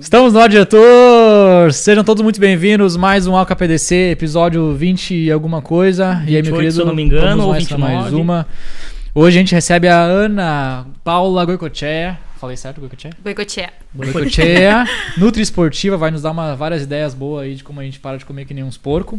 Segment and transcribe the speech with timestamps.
[0.00, 1.72] Estamos no ar, diretor!
[1.72, 2.96] Sejam todos muito bem-vindos.
[2.96, 6.14] Mais um AlcaPDC, episódio 20 e alguma coisa.
[6.24, 6.72] 28, e aí, meu querido?
[6.74, 8.02] se eu não me engano, vamos ou mais pra 29.
[8.02, 8.46] mais uma.
[9.12, 12.16] Hoje a gente recebe a Ana Paula Goicoechea.
[12.38, 13.10] Falei certo, Goicoechea?
[13.24, 13.72] Boicotear.
[13.92, 14.84] Goicoechea,
[15.18, 18.16] Nutri Esportiva, vai nos dar uma, várias ideias boas aí de como a gente para
[18.18, 19.18] de comer que nem uns porco.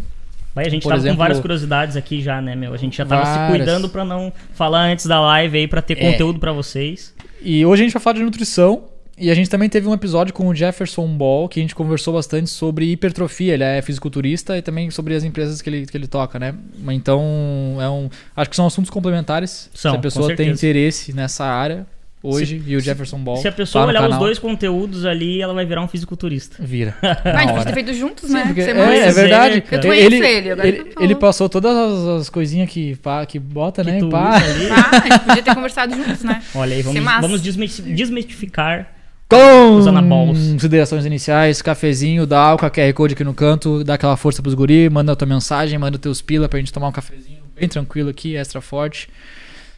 [0.55, 2.73] Vai, a gente Por tava exemplo, com várias curiosidades aqui já, né, meu?
[2.73, 3.57] A gente já tava se várias.
[3.57, 6.11] cuidando pra não falar antes da live aí, pra ter É.
[6.11, 7.13] conteúdo pra vocês.
[7.41, 8.92] E hoje a gente vai falar de nutrição.
[9.17, 12.15] E a gente também teve um episódio com o Jefferson Ball, que a gente conversou
[12.15, 13.53] bastante sobre hipertrofia.
[13.53, 16.55] Ele é fisiculturista e também sobre as empresas que ele, que ele toca, né?
[16.89, 19.69] Então, é um, acho que são assuntos complementares.
[19.73, 21.85] São, Se a pessoa tem interesse nessa área
[22.23, 23.37] hoje, e o Jefferson Ball.
[23.37, 25.87] Se a pessoa tá no olhar os canal, dois conteúdos ali, ela vai virar um
[25.87, 26.55] fisiculturista.
[26.59, 26.95] Vira.
[27.03, 27.53] Mas a Na gente hora.
[27.53, 28.45] pode ter feito juntos, Sim, né?
[28.47, 29.61] porque- é, é verdade.
[29.61, 29.75] cara.
[29.75, 33.37] Eu tô ele, ele, agora ele, ele passou todas as, as coisinhas que, pá, que
[33.37, 33.99] bota, Que né?
[34.09, 34.37] Pá.
[34.37, 34.67] ali.
[34.71, 36.41] Ah, a gente podia ter conversado juntos, né?
[36.55, 38.87] Olha aí, vamos, vamos desmistificar.
[40.53, 44.89] Considerações iniciais, cafezinho, dá álcool, QR Code aqui no canto, dá aquela força pros guri,
[44.89, 48.35] manda a tua mensagem, manda teus pila pra gente tomar um cafezinho bem tranquilo aqui,
[48.35, 49.09] extra forte.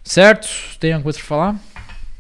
[0.04, 0.48] Certo?
[0.80, 1.56] Tem alguma coisa pra falar?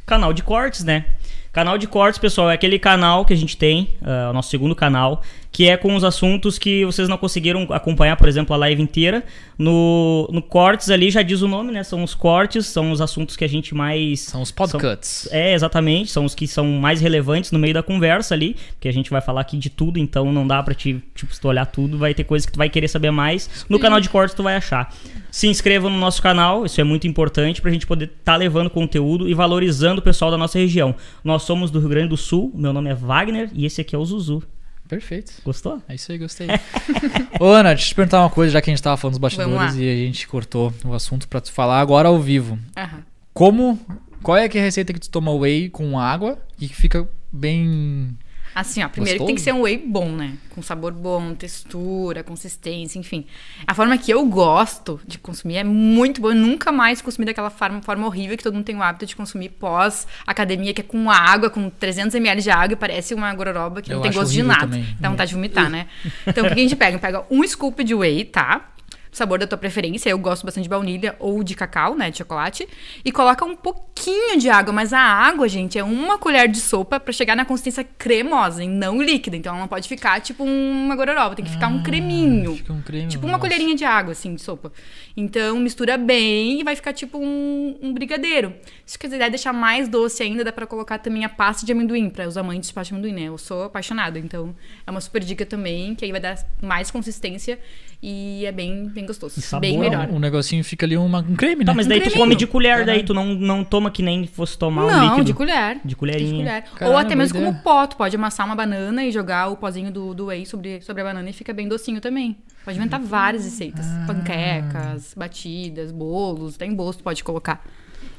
[0.06, 1.06] Canal de cortes, né?
[1.52, 4.75] Canal de cortes, pessoal, é aquele canal que a gente tem, ah, o nosso segundo
[4.75, 5.22] canal,
[5.55, 9.23] que é com os assuntos que vocês não conseguiram acompanhar, por exemplo, a live inteira.
[9.57, 11.81] No, no cortes ali já diz o nome, né?
[11.81, 14.19] São os cortes, são os assuntos que a gente mais.
[14.19, 15.29] São os podcuts.
[15.31, 18.91] É, exatamente, são os que são mais relevantes no meio da conversa ali, porque a
[18.91, 21.66] gente vai falar aqui de tudo, então não dá pra te, tipo, se tu olhar
[21.66, 23.66] tudo, vai ter coisa que tu vai querer saber mais.
[23.69, 24.93] No canal de cortes tu vai achar.
[25.31, 29.29] Se inscreva no nosso canal, isso é muito importante pra gente poder estar levando conteúdo
[29.29, 30.93] e valorizando o pessoal da nossa região.
[31.23, 33.97] Nós somos do Rio Grande do Sul, meu nome é Wagner e esse aqui é
[33.97, 34.43] o Zuzu.
[34.87, 35.34] Perfeito.
[35.43, 35.82] Gostou?
[35.87, 36.47] É isso aí, gostei.
[37.40, 39.20] Ô, Ana, deixa eu te perguntar uma coisa, já que a gente tava falando dos
[39.20, 42.59] bastidores e a gente cortou o assunto pra tu falar agora ao vivo.
[42.78, 43.03] Aham.
[43.34, 43.79] Como.
[44.22, 47.08] Qual é que é a receita que tu toma whey com água e que fica
[47.32, 48.17] bem.
[48.55, 50.35] Assim, ó, primeiro tem que ser um whey bom, né?
[50.52, 53.25] Com sabor bom, textura, consistência, enfim.
[53.67, 56.34] A forma que eu gosto de consumir é muito boa.
[56.34, 59.13] Eu nunca mais consumi daquela forma, forma horrível que todo mundo tem o hábito de
[59.13, 63.81] consumir pós-academia, que é com água, com 300 ml de água e parece uma gororoba
[63.81, 64.61] que Eu não tem gosto de nada.
[64.61, 64.87] também.
[65.01, 65.87] Dá vontade de vomitar, né?
[66.25, 66.97] Então, o que a gente pega?
[66.97, 68.69] Pega um scoop de whey, tá?
[69.17, 70.09] Sabor da tua preferência.
[70.09, 72.67] Eu gosto bastante de baunilha ou de cacau, né, de chocolate,
[73.03, 77.00] e coloca um pouquinho de água, mas a água, gente, é uma colher de sopa
[77.00, 79.38] pra chegar na consistência cremosa e não líquida.
[79.38, 82.56] Então ela não pode ficar tipo uma gororoba, tem que ficar um creminho.
[82.56, 83.08] Fica um creme.
[83.08, 83.41] Tipo uma nossa.
[83.41, 84.72] colherinha de água, assim, de sopa.
[85.16, 88.53] Então, mistura bem e vai ficar tipo um, um brigadeiro.
[88.85, 92.28] Se quiser deixar mais doce ainda, dá pra colocar também a pasta de amendoim, para
[92.28, 93.28] os amantes de pasta de amendoim, né?
[93.29, 97.59] Eu sou apaixonada, então é uma super dica também, que aí vai dar mais consistência
[98.02, 99.40] e é bem, bem gostoso.
[99.40, 100.09] E sabor, bem melhor.
[100.09, 101.66] O negocinho fica ali uma, um creme, né?
[101.66, 102.22] Tá, mas daí tu creminho.
[102.23, 105.25] come de colher, daí tu não, não toma que nem fosse tomar um Não, líquido.
[105.25, 105.79] de colher.
[105.84, 106.31] De colherinha.
[106.31, 106.63] De colher.
[106.75, 107.52] Caralho, Ou até mesmo ideia.
[107.52, 107.87] como pó.
[107.87, 111.05] Tu pode amassar uma banana e jogar o pozinho do, do whey sobre, sobre a
[111.05, 112.37] banana e fica bem docinho também.
[112.63, 113.85] Pode inventar várias receitas.
[113.85, 114.05] Ah.
[114.07, 116.58] Panquecas, batidas, bolos.
[116.58, 117.63] Tem bolos tu pode colocar.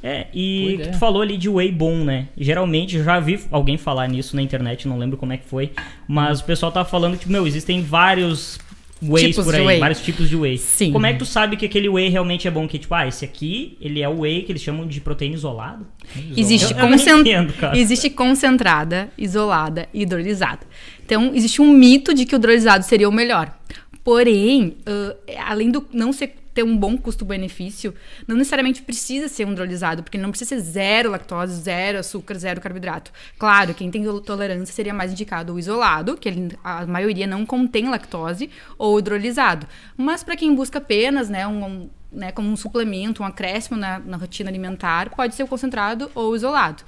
[0.02, 0.78] É, e ideia.
[0.84, 2.28] que tu falou ali de whey bom, né?
[2.36, 5.72] Geralmente, eu já vi alguém falar nisso na internet, não lembro como é que foi,
[6.06, 8.58] mas o pessoal tava falando que, meu, existem vários
[9.02, 9.78] whey Tipos por aí, whey.
[9.78, 10.56] vários tipos de whey.
[10.58, 10.93] Sim.
[10.93, 12.66] Como é que tu sabe que aquele whey realmente é bom?
[12.66, 15.84] Que tipo, ah, esse aqui, ele é o whey que eles chamam de proteína isolada?
[16.37, 20.60] Existe, Eu- eu não concen- entendo, existe concentrada, isolada e hidrolisada.
[21.04, 23.54] Então, existe um mito de que o hidrolisado seria o melhor.
[24.02, 25.14] Porém, ãh,
[25.46, 27.94] além do não ser ter um bom custo-benefício,
[28.26, 33.12] não necessariamente precisa ser hidrolisado, porque não precisa ser zero lactose, zero açúcar, zero carboidrato.
[33.38, 37.90] Claro, quem tem tolerância seria mais indicado o isolado, que ele- a maioria não contém
[37.90, 38.48] lactose,
[38.78, 39.66] ou hidrolisado.
[39.98, 43.98] Mas para quem busca apenas, né, um, um- né, como um suplemento, um acréscimo na,
[43.98, 46.82] na rotina alimentar, pode ser o concentrado ou o isolado.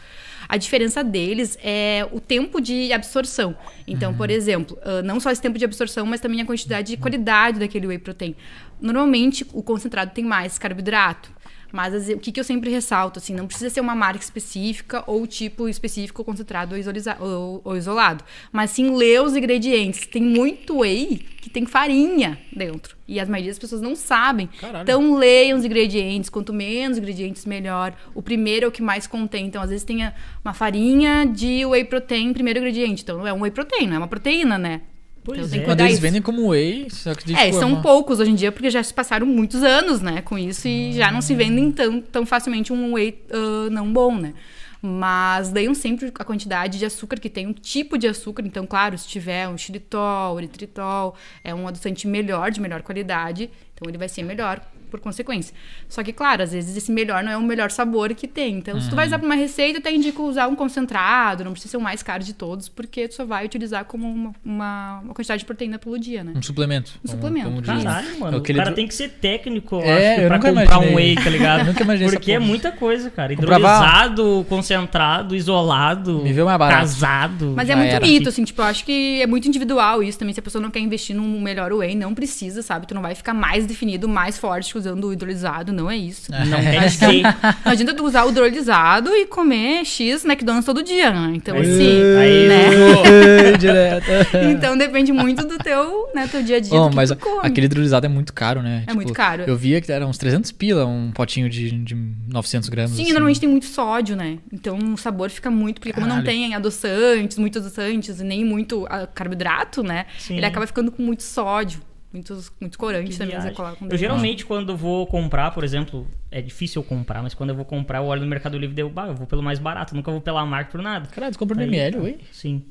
[0.49, 3.55] A diferença deles é o tempo de absorção.
[3.87, 6.97] Então, por exemplo, ah, não só esse tempo de absorção, mas também a quantidade e
[6.97, 8.35] qualidade daquele whey protein.
[8.81, 11.37] Normalmente, o concentrado tem mais carboidrato.
[11.71, 15.27] Mas o que, que eu sempre ressalto, assim, não precisa ser uma marca específica ou
[15.27, 18.25] tipo específico concentrado ou, ou- ou isolado.
[18.51, 20.07] Mas sim ler os ingredientes.
[20.07, 22.97] Tem muito whey que tem farinha dentro.
[23.07, 24.47] E a maioria das pessoas não sabem.
[24.59, 24.83] Caralho.
[24.83, 26.31] Então leiam os ingredientes.
[26.31, 27.95] Quanto menos ingredientes, melhor.
[28.15, 29.45] O primeiro é o que mais contém.
[29.45, 30.11] Então, às vezes tem
[30.43, 33.03] uma farinha de whey protein, primeiro ingrediente.
[33.03, 34.81] Então, não é um whey protein, não é uma proteína, né?
[35.29, 35.77] Pois então, tem é.
[35.77, 36.03] que eles isso.
[36.03, 38.95] vendem como whey, só que É, tipo, são poucos hoje em dia, porque já se
[38.95, 42.95] passaram muitos anos, né, com isso, e já não se vendem tão, tão facilmente um
[42.95, 44.33] whey ah, não bom, né.
[44.81, 48.45] Mas leiam sempre a quantidade de açúcar que tem, um tipo de açúcar.
[48.47, 53.89] Então, claro, se tiver um xilitol, eritritol, é um adoçante melhor, de melhor qualidade, então
[53.89, 55.55] ele vai ser melhor por consequência.
[55.89, 58.57] Só que, claro, às vezes esse melhor não é o melhor sabor que tem.
[58.57, 61.53] Então, se tu vai usar pra uma receita, eu até indico usar um concentrado, não
[61.53, 65.01] precisa ser o mais caro de todos, porque tu só vai utilizar como uma, uma,
[65.05, 66.33] uma quantidade de proteína pelo dia, né?
[66.37, 66.93] Um suplemento.
[67.05, 67.63] Um suplemento.
[67.63, 67.85] diz.
[67.85, 68.37] Caralho, mano.
[68.39, 70.93] Aquele o cara tem que ser técnico, eu É, acho, eu pra nunca comprar imaginei.
[70.93, 71.61] um whey, tá ligado?
[71.61, 73.33] Eu nunca imaginei essa Porque é muita coisa, cara.
[73.33, 76.23] Hidrolisado, concentrado, isolado.
[76.23, 76.81] Me vê mais barato.
[76.81, 77.53] Casado.
[77.57, 78.07] Mas é muito era.
[78.07, 80.33] mito, assim, tipo, eu acho que é muito individual isso também.
[80.35, 82.87] Se a pessoa não quer investir num melhor whey, não precisa, sabe?
[82.87, 86.31] Tu não vai ficar mais definido, mais forte usando o hidrolisado, não é isso.
[86.31, 87.23] Não tem ser.
[87.65, 91.33] Não adianta tu usar o hidrolisado e comer X McDonald's todo dia, né?
[91.35, 92.17] Então, Aí- assim.
[92.19, 93.53] aí- né?
[93.59, 94.07] Direto.
[94.51, 96.79] Então depende muito do teu, né, teu dia a dia.
[96.81, 97.11] Oh, mas
[97.43, 98.85] aquele hidrolisado é muito caro, né?
[98.87, 99.45] É muito caro.
[99.47, 101.95] Eu via que era uns 300 pila, um potinho de, de
[102.29, 102.91] 900 gramas.
[102.93, 103.13] Sim, assim.
[103.13, 104.39] normalmente tem muito sódio, né?
[104.53, 105.81] Então o sabor fica muito.
[105.81, 106.27] Porque como não Caralho.
[106.27, 110.07] tem adoçantes, muitos adoçantes e nem muito ah, carboidrato, né?
[110.19, 110.37] Sim.
[110.37, 111.81] Ele acaba ficando com muito sódio.
[112.13, 113.35] Muitos, muito corante Que também.
[113.35, 113.51] viagem.
[113.51, 117.35] Você coloca um Eu geralmente, quando vou comprar, por exemplo, é difícil eu comprar, mas
[117.35, 119.43] quando eu vou comprar, eu olho no Mercado Livre e eu, bah, eu vou pelo
[119.43, 121.09] mais barato, nunca vou pela marca por nada.
[121.09, 122.15] Caralho, tu compra no Aí, ML, ué?
[122.33, 122.65] Sim.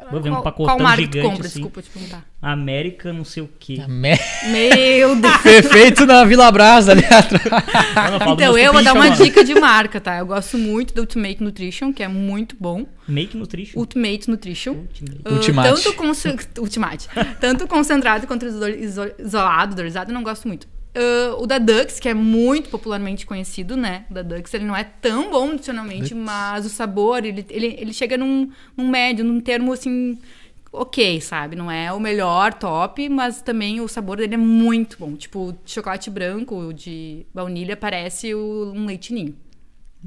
[0.00, 1.46] Ver um Qual, pacotão qual marca gigante tu compra?
[1.46, 1.54] assim.
[1.60, 2.24] Desculpa te perguntar.
[2.40, 3.80] América, não sei o quê.
[3.84, 4.18] A me-
[4.50, 5.72] Meu Deus!
[5.72, 7.30] Feito na Vila Brasa ali atrás.
[8.24, 10.18] Não Então, eu vou dar uma dica de marca, tá?
[10.18, 12.86] Eu gosto muito do Ultimate Nutrition, que é muito bom.
[13.06, 13.78] Make Nutrition.
[13.78, 14.72] Ultimate Nutrition.
[14.72, 15.20] Ultimate.
[15.24, 15.68] Ah, Ultimate.
[15.82, 17.08] tanto, concen- Ultimate.
[17.40, 20.66] tanto concentrado quanto iso- iso- isolado, eu não gosto muito.
[20.94, 24.04] Ah, o da Dux, que é muito popularmente conhecido, né?
[24.10, 26.24] O da Dux, ele não é tão bom nutricionalmente, Dux.
[26.24, 30.18] mas o sabor, ele, ele, ele chega num, num médio, num termo assim,
[30.72, 31.56] ok, sabe?
[31.56, 35.16] Não é o melhor, top, mas também o sabor dele é muito bom.
[35.16, 39.34] Tipo, chocolate branco, o de baunilha, parece o, um leite ninho.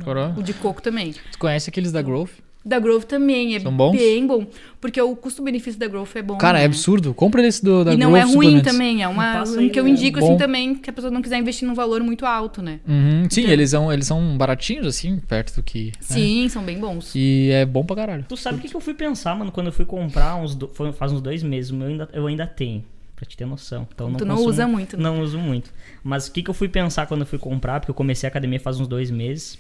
[0.04, 0.34] Coró.
[0.38, 1.13] O de coco também.
[1.32, 2.32] Tu conhece aqueles da Growth?
[2.67, 3.91] Da Grove também é São bons?
[3.95, 4.48] bem bom.
[4.81, 6.36] Porque o custo-benefício da Grove é bom.
[6.38, 6.65] Cara, é né?
[6.65, 7.13] absurdo.
[7.13, 9.84] Compra desse do, da E não Growth é ruim também, é uma um que eu
[9.84, 9.89] né?
[9.91, 10.25] indico Bom.
[10.29, 12.79] assim também, que a pessoa não quiser investir num valor muito alto, né?
[12.88, 13.27] Uhum.
[13.29, 15.86] Sim, Então- eles, são, eles são baratinhos, assim, perto do que...
[15.86, 15.91] né?
[16.00, 17.13] Sim, são bem bons.
[17.15, 18.25] E é bom pra caralho.
[18.27, 20.67] Tu sabe o que, que eu fui pensar, mano, quando eu fui comprar uns do-
[20.67, 22.84] foi- faz uns dois meses, o meu ainda, eu ainda tenho,
[23.15, 23.88] pra te ter noção.
[23.93, 25.03] Então, Tu não consumo- usa muito, né?
[25.03, 25.72] Não uso muito.
[26.03, 28.29] Mas o que, que eu fui pensar quando eu fui comprar, porque eu comecei a
[28.29, 29.57] academia faz uns dois meses.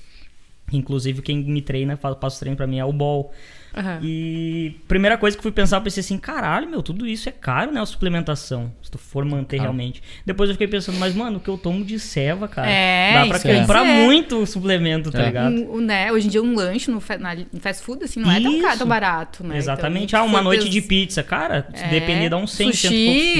[0.73, 3.31] Inclusive, quem me treina, fa- passa o treino pra mim é o Ball.
[3.77, 3.99] Aham.
[4.01, 7.31] E primeira coisa que eu fui pensar, eu pensei assim, caralho, meu, tudo isso é
[7.31, 7.81] caro, né?
[7.81, 10.01] A suplementação, se tu for manter realmente.
[10.25, 12.69] Depois eu fiquei pensando, mas, mano, o que eu tomo de ceva, cara.
[12.69, 13.93] É, Dá pra isso ia comprar dizer.
[14.05, 15.25] muito suplemento, tá É.
[15.25, 15.53] ligado?
[15.53, 18.31] Um- um, né, hoje em dia um lanche no, na- no fast food assim não
[18.31, 18.77] é tão, caro, Isso.
[18.79, 19.57] tão barato, né?
[19.57, 20.05] Exatamente.
[20.15, 22.93] Então, ah, uma noite de pizza, cara, se É, depender dá uns 100, 100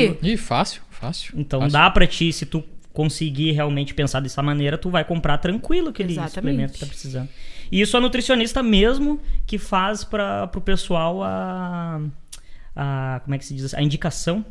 [0.03, 0.27] e poucos.
[0.29, 1.33] Ih, fácil, fácil.
[1.37, 1.73] Então fácil.
[1.73, 2.61] dá pra ti, se tu
[2.95, 6.33] conseguir realmente pensar dessa maneira, tu vai comprar tranquilo aquele Exatamente.
[6.33, 7.29] suplemento que tá precisando.
[7.71, 12.01] E isso a nutricionista mesmo que faz para pro pessoal a,
[12.75, 14.45] a como é que se diz, a indicação.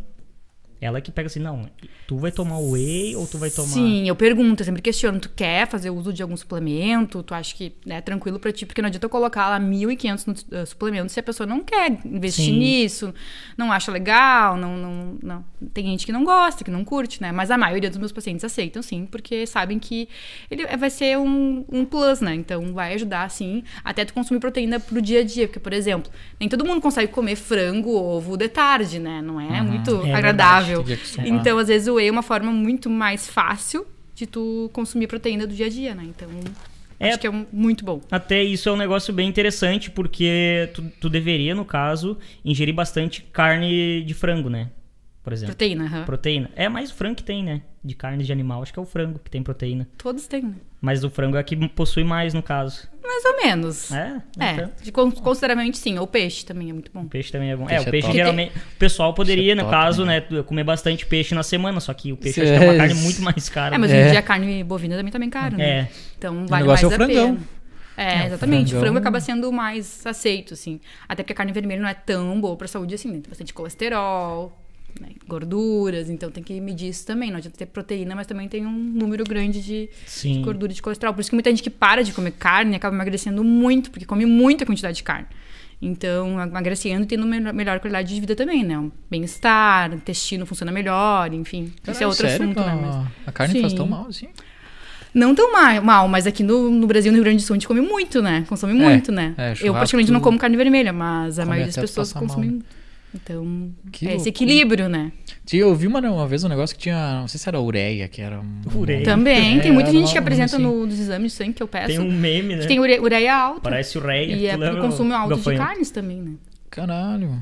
[0.80, 1.68] Ela que pega assim, não,
[2.06, 5.30] tu vai tomar whey ou tu vai tomar Sim, eu pergunto, eu sempre questiono, tu
[5.34, 7.22] quer fazer uso de algum suplemento?
[7.22, 8.66] Tu acha que é tranquilo pra ti?
[8.66, 11.90] Porque não adianta eu colocar lá 1.500 nut- eh, suplementos se a pessoa não quer
[12.04, 12.58] investir Sim.
[12.58, 13.14] nisso,
[13.56, 15.44] não acha legal, não, não, não.
[15.72, 17.32] Tem gente que não gosta, que não curte, né?
[17.32, 20.08] Mas a maioria dos meus pacientes aceitam, sim, porque sabem que
[20.50, 22.34] ele vai ser um, um plus, né?
[22.34, 25.46] Então vai ajudar, sim, até tu consumir proteína pro dia a dia.
[25.48, 29.22] Porque, por exemplo, nem todo mundo consegue comer frango, ovo de tarde, né?
[29.22, 30.73] Não é muito É agradável.
[30.73, 31.28] Tem acostumar.
[31.28, 35.46] Então, às vezes, o whey é uma forma muito mais fácil de tu consumir proteína
[35.46, 36.04] do dia a dia, né?
[36.04, 36.28] Então,
[37.00, 37.08] É.
[37.10, 38.00] acho que é um- muito bom.
[38.10, 43.22] Até isso é um negócio bem interessante, porque tu, tu deveria, no caso, ingerir bastante
[43.32, 44.70] carne de frango, né?
[45.22, 45.54] Por exemplo.
[45.54, 46.04] Proteína, aham.
[46.04, 46.50] Proteína.
[46.54, 47.62] É mais o frango que tem, né?
[47.82, 48.62] De carne de animal.
[48.62, 49.88] Acho que é o frango que tem proteína.
[49.96, 50.54] Todos têm, né?
[50.82, 52.86] Mas o frango é que possui mais, no caso.
[53.06, 53.92] Mais ou menos.
[53.92, 54.22] É?
[54.40, 55.98] É, Então, de con- consideravelmente sim.
[55.98, 57.02] Ou peixe também é muito bom.
[57.02, 57.66] O peixe também é bom.
[57.66, 58.16] Peixe é, o é peixe top.
[58.18, 58.56] geralmente.
[58.56, 60.24] O pessoal poderia, é no top, caso, né?
[60.30, 62.74] né, comer bastante peixe na semana, só que o peixe Isso acho que é uma
[62.74, 63.74] é- carne muito mais cara.
[63.74, 63.96] É, mas né?
[63.96, 64.10] hoje em É.
[64.12, 65.64] dia a carne bovina também tá bem cara, né?
[65.64, 65.88] É.
[66.18, 67.34] Então vale negócio mais é o a frangão.
[67.36, 67.48] pena.
[67.96, 68.74] É, É, o exatamente.
[68.74, 70.80] O frango acaba sendo mais aceito, assim.
[71.08, 73.20] Até porque a carne vermelha não é tão boa pra saúde assim, né?
[73.20, 74.58] Tem bastante colesterol,
[75.00, 75.08] né?
[75.26, 77.30] gorduras, então tem que medir isso também.
[77.30, 79.88] Não adianta ter proteína, mas também tem um número grande de,
[80.22, 81.14] de gordura e de colesterol.
[81.14, 84.24] Por isso que muita gente que para de comer carne acaba emagrecendo muito, porque come
[84.26, 85.26] muita quantidade de carne.
[85.82, 88.78] Então, emagrecendo e tendo melhor, qualidade de vida também, né?
[88.78, 91.72] Um bem-estar, o intestino funciona melhor, enfim.
[91.86, 92.44] Esse é outro sério?
[92.46, 92.72] assunto, né?
[92.72, 93.06] A- Mas...
[93.26, 93.78] A carne faz Sim.
[93.78, 94.28] tão mal assim?
[95.12, 97.56] Não tão ma- mal, mas aqui no, no Brasil, no Rio Grande do Sul, a
[97.56, 98.44] gente come muito, né?
[98.48, 99.34] Consome muito, né?
[99.36, 102.62] é, eu praticamente não como carne vermelha, mas a maioria das pessoas passar mal, consomem.
[103.14, 104.28] Então, Que é esse loucura.
[104.30, 105.12] equilíbrio, né?
[105.46, 107.20] Sim, Eu vi uma, uma vez um negócio que tinha.
[107.20, 108.40] Não sei se era ureia, que era.
[108.40, 109.04] um- Ureia.
[109.04, 110.62] Também, É, tem muita gente que apresenta assim.
[110.64, 111.86] no, nos exames de sangue que eu peço.
[111.88, 112.62] Tem um meme, né?
[112.62, 113.60] que tem ure- ureia alta.
[113.60, 114.34] Parece o rei.
[114.34, 116.32] e é pro consumo alto de carnes também, né?
[116.70, 117.40] Caralho.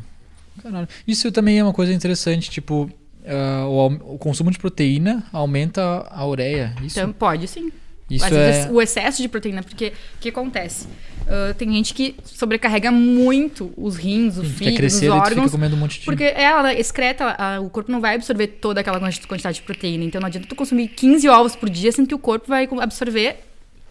[0.62, 0.88] Caralho.
[1.08, 2.90] Isso também é uma coisa interessante, tipo,
[3.26, 6.74] ah, o, o consumo de proteína aumenta a ureia.
[6.84, 7.72] Isso, Então, pode sim.
[8.10, 8.52] isso Às é.
[8.52, 10.86] vezes o excesso de proteína, porque o que acontece?
[11.32, 15.08] Ah, tem gente que sobrecarrega muito os rins, o Sim, quer fígado, os crescer e
[15.08, 15.50] tu fica órgãos.
[15.50, 16.04] comendo um monte de.
[16.04, 20.04] Porque ela excreta, a- o corpo não vai absorver toda aquela quanti- quantidade de proteína.
[20.04, 23.36] Então não adianta tu consumir 15 ovos por dia, sendo que o corpo vai absorver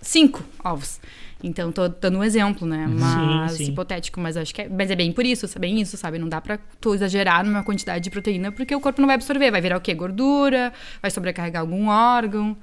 [0.01, 0.99] 5 ovos.
[1.43, 2.85] Então, tô dando um exemplo, né?
[2.87, 3.63] Mas, sim.
[3.71, 6.19] hipotético, mas acho que é, mas é bem por isso, é bem isso, sabe?
[6.19, 9.49] Não dá pra tu exagerar numa quantidade de proteína, porque o corpo não vai absorver.
[9.49, 9.95] Vai virar o quê?
[9.95, 10.71] Gordura,
[11.01, 12.55] vai sobrecarregar algum órgão.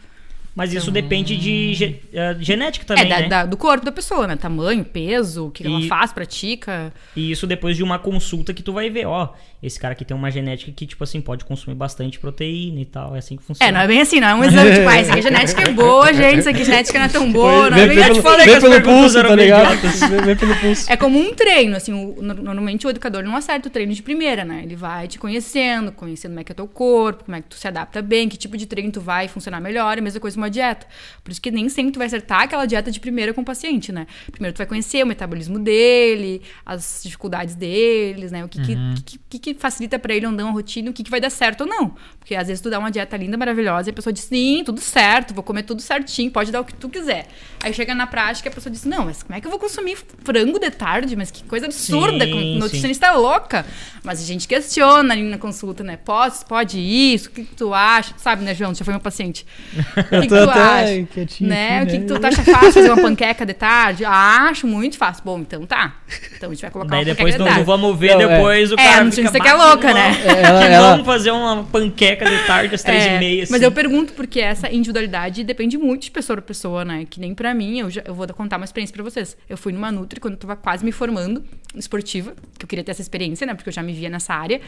[0.55, 3.29] Mas isso depende de ge- eh, genética também, é, da- né?
[3.29, 4.35] da- do corpo da pessoa, né?
[4.35, 6.93] Tamanho, peso, o que ela E- faz, pratica.
[7.15, 10.17] E isso depois de uma consulta que tu vai ver, ó, esse cara aqui tem
[10.17, 13.17] uma genética que, tipo assim, pode consumir bastante proteína e tal.
[13.17, 13.69] É assim que funciona.
[13.69, 15.63] É, não é bem assim, não é um exame, tipo, ah, isso aqui a genética
[15.63, 18.05] é boa, gente, isso aqui a genética não é tão boa, não é bem te
[18.05, 19.79] pelo, falei as pelo pulso, tá ligado?
[20.25, 20.93] Vê pelo pulso.
[20.93, 24.03] É como um treino, assim, o- no- normalmente o educador não acerta o treino de
[24.03, 24.61] primeira, né?
[24.63, 27.57] Ele vai te conhecendo, conhecendo como é que é teu corpo, como é que tu
[27.57, 30.37] se adapta bem, que tipo de treino tu vai funcionar melhor, é a mesma coisa
[30.37, 30.87] uma dieta.
[31.25, 33.91] Por isso que nem sempre tu vai acertar aquela dieta de primeira com o paciente,
[33.91, 34.07] né?
[34.31, 38.45] Primeiro tu vai conhecer o metabolismo dele, as dificuldades deles, né?
[38.45, 41.03] O que, que- que, que, que facilita pra ele ou não a rotina, o que,
[41.03, 41.95] que vai dar certo ou não.
[42.19, 44.81] Porque às vezes tu dá uma dieta linda, maravilhosa, e a pessoa diz, sim, tudo
[44.81, 47.27] certo, vou comer tudo certinho, pode dar o que tu quiser.
[47.63, 49.59] Aí chega na prática e a pessoa diz, não, mas como é que eu vou
[49.59, 51.17] consumir frango de tarde?
[51.17, 52.59] Mas que coisa absurda, Sim, como sim.
[52.59, 53.65] nutricionista é louca.
[54.05, 55.97] Mas a gente questiona ali na consulta, né?
[55.97, 58.15] Pode, pode isso, o que, que tu acha?
[58.19, 58.73] Sabe, né, João?
[58.73, 59.47] Tu já foi meu paciente.
[60.09, 61.03] O que, que tô tu acha?
[61.13, 61.79] quietinho Né?
[61.81, 62.07] aqui, O que, né?
[62.15, 64.05] que tu acha fácil fazer uma panqueca de tarde?
[64.05, 65.23] Ah, acho muito fácil.
[65.25, 65.97] Bom, então tá.
[66.37, 67.67] Então a gente vai colocar Daí uma depois panqueca não, de tarde.
[67.67, 68.37] vamos ver Não, é.
[68.37, 69.05] depois o É, cara
[69.41, 72.47] que é "Bah, louca, né?" vamos- É, ela- que ela- Vamos fazer uma panqueca de
[72.47, 73.53] tarde às três É, e meia, assim.
[73.53, 77.07] Mas eu pergunto porque essa individualidade depende muito de pessoa pra pessoa, né?
[77.09, 79.37] Que nem pra mim, eu, já- eu vou contar uma experiência pra vocês.
[79.49, 82.91] Eu fui numa Nutri quando eu tava quase me formando esportiva, que eu queria ter
[82.93, 83.55] essa experiência, né?
[83.55, 84.61] Porque eu já me via nessa área.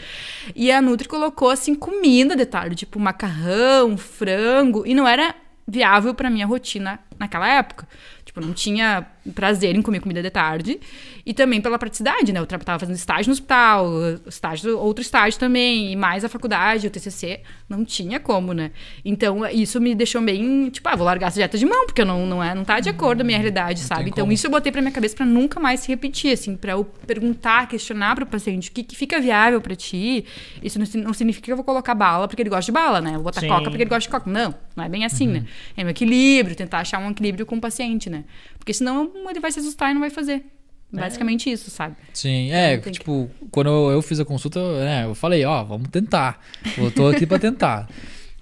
[0.54, 5.34] E a Nutri colocou, assim, comida de tarde, tipo macarrão, frango, e não era
[5.66, 7.86] viável pra minha rotina naquela época.
[8.24, 10.80] Tipo, não tinha prazer em comer comida de tarde.
[11.24, 12.40] E também pela praticidade, né?
[12.40, 13.88] Eu tava fazendo estágio no hospital,
[14.26, 17.40] estágio, outro estágio também, e mais a faculdade, o TCC.
[17.68, 18.70] Não tinha como, né?
[19.04, 22.26] Então, isso me deixou bem, tipo, ah, vou largar essa dieta de mão, porque não,
[22.26, 24.04] não, é, não tá de acordo com a minha realidade, sabe?
[24.04, 24.32] tem Então, como.
[24.32, 27.68] isso eu botei pra minha cabeça pra nunca mais se repetir, assim, pra eu perguntar,
[27.68, 30.24] questionar pro paciente o que, que fica viável pra ti.
[30.62, 33.10] Isso não, não significa que eu vou colocar bala porque ele gosta de bala, né?
[33.10, 33.48] Eu vou botar Sim.
[33.48, 34.30] coca porque ele gosta de coca.
[34.30, 35.32] Não, não é bem assim, Uhum.
[35.34, 35.44] né?
[35.76, 38.24] É um equilíbrio, tentar achar um equilíbrio com o paciente, né?
[38.60, 40.44] Porque senão ele vai se assustar e não vai fazer.
[40.92, 41.96] Basicamente isso, sabe?
[42.12, 45.62] Sim, é, Então, tem que- tipo, quando eu, fiz a consulta, né, eu falei, ó,
[45.64, 46.40] vamos tentar.
[46.76, 47.88] Eu tô aqui pra tentar.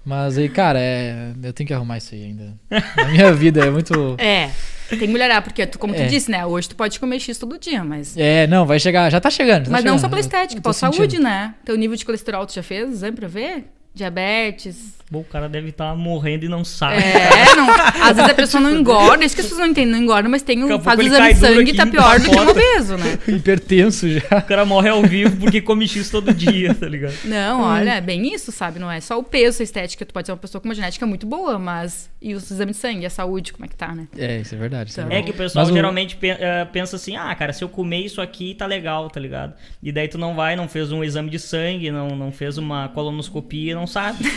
[0.03, 2.57] Mas aí, cara, é, eu tenho que arrumar isso aí ainda.
[2.97, 3.93] Na minha vida é muito.
[4.17, 4.49] É,
[4.89, 6.07] tem que melhorar, porque tu, como tu É.
[6.07, 6.43] disse, né?
[6.43, 8.17] Hoje tu pode comer X todo dia, mas.
[8.17, 9.65] É, não, vai chegar, já tá chegando.
[9.65, 10.01] já mas tá não chegando.
[10.01, 11.21] só pela Eu- estética, pela saúde, sentindo.
[11.23, 11.53] né?
[11.63, 13.65] Teu nível de colesterol tu já fez exame pra ver?
[13.93, 14.97] Diabetes.
[15.11, 16.97] Bom, o cara deve estar morrendo e não sabe.
[17.01, 17.67] É, não.
[18.03, 20.43] Às vezes a pessoa não engorda, isso que as pessoas não entendem, não engorda, mas
[20.43, 22.51] tem um, faz o exame de sangue e aqui, tá pior do que um capota.
[22.51, 23.17] obeso, né?
[23.27, 24.37] Hipertenso já.
[24.37, 27.15] O cara morre ao vivo porque come X todo dia, tá ligado?
[27.25, 28.77] Não, olha, é bem isso, sabe?
[28.77, 30.05] Não é só o peso, a estética.
[30.05, 32.07] Tu pode ser uma pessoa com uma genética muito boa, mas.
[32.21, 34.07] E os exames de sangue, a saúde, como é que tá, né?
[34.17, 34.91] É, isso é verdade.
[34.91, 37.33] Isso é Então- É que o pessoal Mas o- geralmente pe- eh, pensa assim, ah,
[37.33, 39.53] cara, se eu comer isso aqui, tá legal, tá ligado?
[39.81, 42.89] E daí tu não vai, não fez um exame de sangue, não, não fez uma
[42.89, 44.17] colonoscopia, não sabe.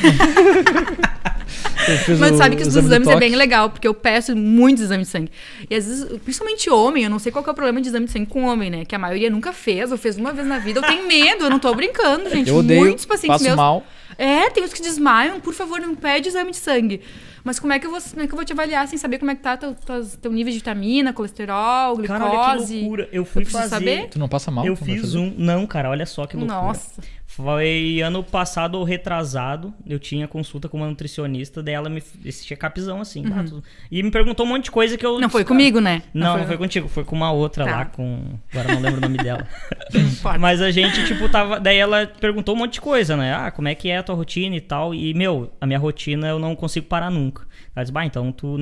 [2.18, 5.32] Mas sabe que os exames é bem legal, porque eu peço muitos exames de sangue.
[5.68, 8.06] E às vezes, principalmente homem, eu não sei qual que é o problema de exame
[8.06, 8.84] de sangue com homem, né?
[8.84, 10.78] Que a maioria nunca fez, ou fez uma vez na vida.
[10.80, 12.48] Eu tenho medo, eu não tô brincando, gente.
[12.48, 13.56] Eu odeio, Muitos pacientes passo meus.
[13.56, 13.84] mal.
[14.18, 17.00] É, tem uns que desmaiam, por favor, não pede exame de sangue.
[17.44, 19.18] Mas como é que eu vou, como é que eu vou te avaliar sem saber
[19.18, 19.74] como é que tá teu,
[20.20, 22.20] teu nível de vitamina, colesterol, glicose?
[22.20, 23.08] Cara, olha que loucura.
[23.10, 23.68] Eu fui Eu fazer.
[23.68, 24.08] saber?
[24.10, 24.64] Tu não passa mal?
[24.64, 25.18] Eu fiz fazer?
[25.18, 25.34] um.
[25.36, 26.60] Não, cara, olha só que loucura.
[26.60, 27.02] Nossa.
[27.34, 32.44] Foi ano passado ou retrasado, eu tinha consulta com uma nutricionista, daí ela me esse
[32.44, 35.20] check-upzão assim, bah, tu- e me perguntou um monte de coisa que eu Uhum.
[35.20, 36.02] Não foi cara, comigo, né?
[36.12, 37.70] Não, não foi, contigo, foi com uma outra Tá.
[37.70, 39.46] lá com, agora não lembro o nome dela.
[40.38, 43.32] Mas a gente tipo tava, daí ela perguntou um monte de coisa, né?
[43.34, 44.94] Ah, como é que é a tua rotina e tal?
[44.94, 47.46] E meu, a minha rotina eu não consigo parar nunca.
[47.74, 48.56] Ela disse, bah, então tu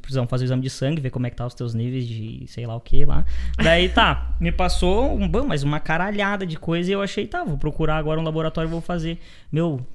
[0.00, 2.44] precisamos fazer o exame de sangue, ver como é que tá os teus níveis de
[2.48, 3.24] sei lá o que lá.
[3.56, 7.44] Daí tá, me passou um, bom, mas uma caralhada de coisa e eu achei, tá,
[7.44, 9.20] vou procurar agora um laboratório e vou fazer.
[9.52, 9.86] Meu,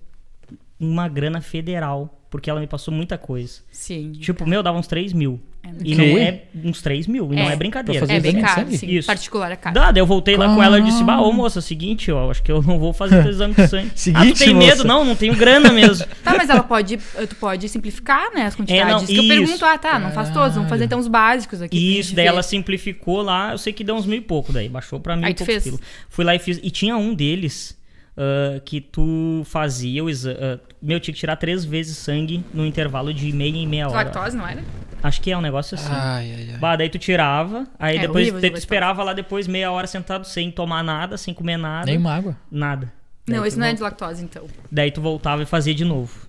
[0.81, 3.59] uma grana federal, porque ela me passou muita coisa.
[3.71, 4.11] Sim.
[4.13, 5.39] Tipo, meu, dava uns 3 mil.
[5.63, 5.70] É.
[5.83, 5.96] E Que?
[5.96, 7.53] não é uns 3 mil, e não É.
[7.53, 8.03] é brincadeira.
[8.11, 8.87] É bem caro, sim.
[8.87, 9.05] Isso.
[9.05, 9.75] Particular é caro.
[9.75, 12.11] Dá, daí eu voltei lá com ela e disse, bah, ô moça, é o seguinte,
[12.11, 13.89] ó, acho que eu não vou fazer teu exame de sangue.
[13.89, 14.77] ah, tu Seguinte, tem medo?
[14.77, 14.83] moça.
[14.85, 16.03] Não, não tenho grana mesmo.
[16.24, 16.98] Tá, mas ela pode,
[17.29, 18.87] tu pode simplificar, né, as quantidades.
[18.87, 21.07] É, não, Isso que eu pergunto, ah, tá, não faz todos, vamos fazer então os
[21.07, 22.00] básicos aqui.
[22.00, 22.29] isso, daí ver.
[22.29, 25.25] ela simplificou lá, eu sei que deu uns mil e pouco daí, baixou pra mil
[25.25, 25.63] Aí e tu poucos fez?
[25.63, 25.79] quilos.
[26.09, 27.77] Fui lá e fiz, e tinha um deles,
[28.17, 30.37] ah, que tu fazia o exame.
[30.81, 33.96] Meu, tinha que tirar três vezes sangue no intervalo de meia e meia hora.
[34.09, 34.63] Lactose, não era?
[35.03, 35.91] Acho que é um negócio assim.
[35.91, 36.57] Ai, ai, ai.
[36.59, 40.51] Bah, daí tu tirava, aí É depois tu esperava lá depois meia hora sentado sem
[40.51, 41.85] tomar nada, sem comer nada.
[41.85, 42.37] Nem uma água.
[42.51, 42.91] Nada.
[43.27, 44.46] Daí Não, isso não é vol- de lactose, então.
[44.72, 46.27] Daí tu voltava e fazia de novo.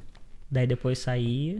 [0.51, 1.55] Daí depois saía.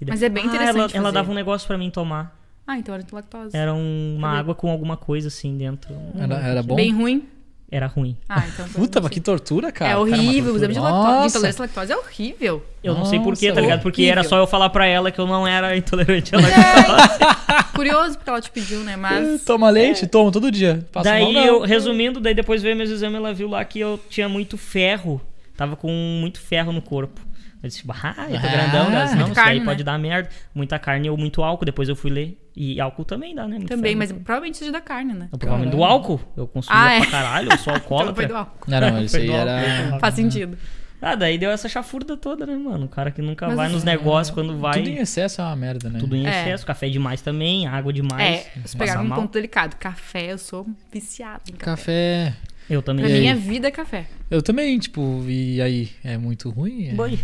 [0.00, 1.14] e Mas depois- é bem Ah, interessante ela, ela fazer.
[1.14, 2.36] dava um negócio pra mim tomar.
[2.66, 3.56] Ah, então era de lactose.
[3.56, 5.94] Era um- uma água com alguma coisa assim dentro.
[6.16, 6.74] Era, era bom?
[6.76, 7.28] Bem ruim.
[7.72, 8.14] Era ruim.
[8.28, 8.68] Ah, então.
[8.68, 9.92] Puta, mas que tortura, cara.
[9.92, 11.06] É horrível, o exame de lactose.
[11.06, 11.28] Nossa.
[11.28, 12.62] Intolerância à lactose é horrível.
[12.84, 13.80] Eu não sei porquê, Nossa, tá ligado?
[13.80, 14.28] Porque era horrível.
[14.28, 17.72] só eu falar pra ela que eu não era intolerante à lactose.
[17.74, 18.94] Curioso porque ela te pediu, né?
[18.94, 19.42] Mas.
[19.46, 20.06] Toma leite?
[20.06, 20.86] Tomo todo dia.
[20.92, 23.98] Passa daí mal, eu, resumindo, daí depois veio meus exames, ela viu lá que eu
[24.10, 25.18] tinha muito ferro.
[25.56, 27.22] Tava com muito ferro no corpo.
[27.62, 29.04] Eu disse, ah, eu tô Ah, grandão, né?
[29.04, 29.84] Não, muita isso carne, daí pode né?
[29.84, 30.28] dar merda.
[30.54, 31.64] Muita carne ou muito álcool.
[31.64, 32.38] Depois eu fui ler.
[32.56, 33.56] E álcool também dá, né?
[33.56, 33.98] Muito Também, ferro.
[33.98, 35.28] mas provavelmente seja da carne, né?
[35.30, 36.20] Não, provavelmente do álcool.
[36.36, 37.00] Eu consumia Ah, é.
[37.00, 38.14] pra caralho, eu sou Então alcoólatra.
[38.14, 38.70] foi do álcool.
[38.70, 39.98] Não, não, isso aí era.
[40.00, 40.58] Faz sentido.
[41.00, 42.86] Ah, daí deu essa chafurda toda, né, mano?
[42.86, 44.74] O cara que nunca Mas vai assim, nos negócios, quando vai.
[44.74, 45.98] Tudo em excesso é uma merda, né?
[45.98, 46.30] Tudo em É.
[46.30, 48.46] excesso, café demais também, água demais.
[48.56, 49.20] É, se pegar um mal.
[49.20, 49.74] ponto delicado.
[49.76, 52.32] Café, eu sou viciado em café.
[52.32, 52.34] Café.
[52.70, 53.04] Eu também.
[53.04, 54.06] Pra a vida é café.
[54.30, 55.90] Eu também, tipo, e aí?
[56.04, 56.88] É muito ruim?
[56.90, 57.18] É- Boi.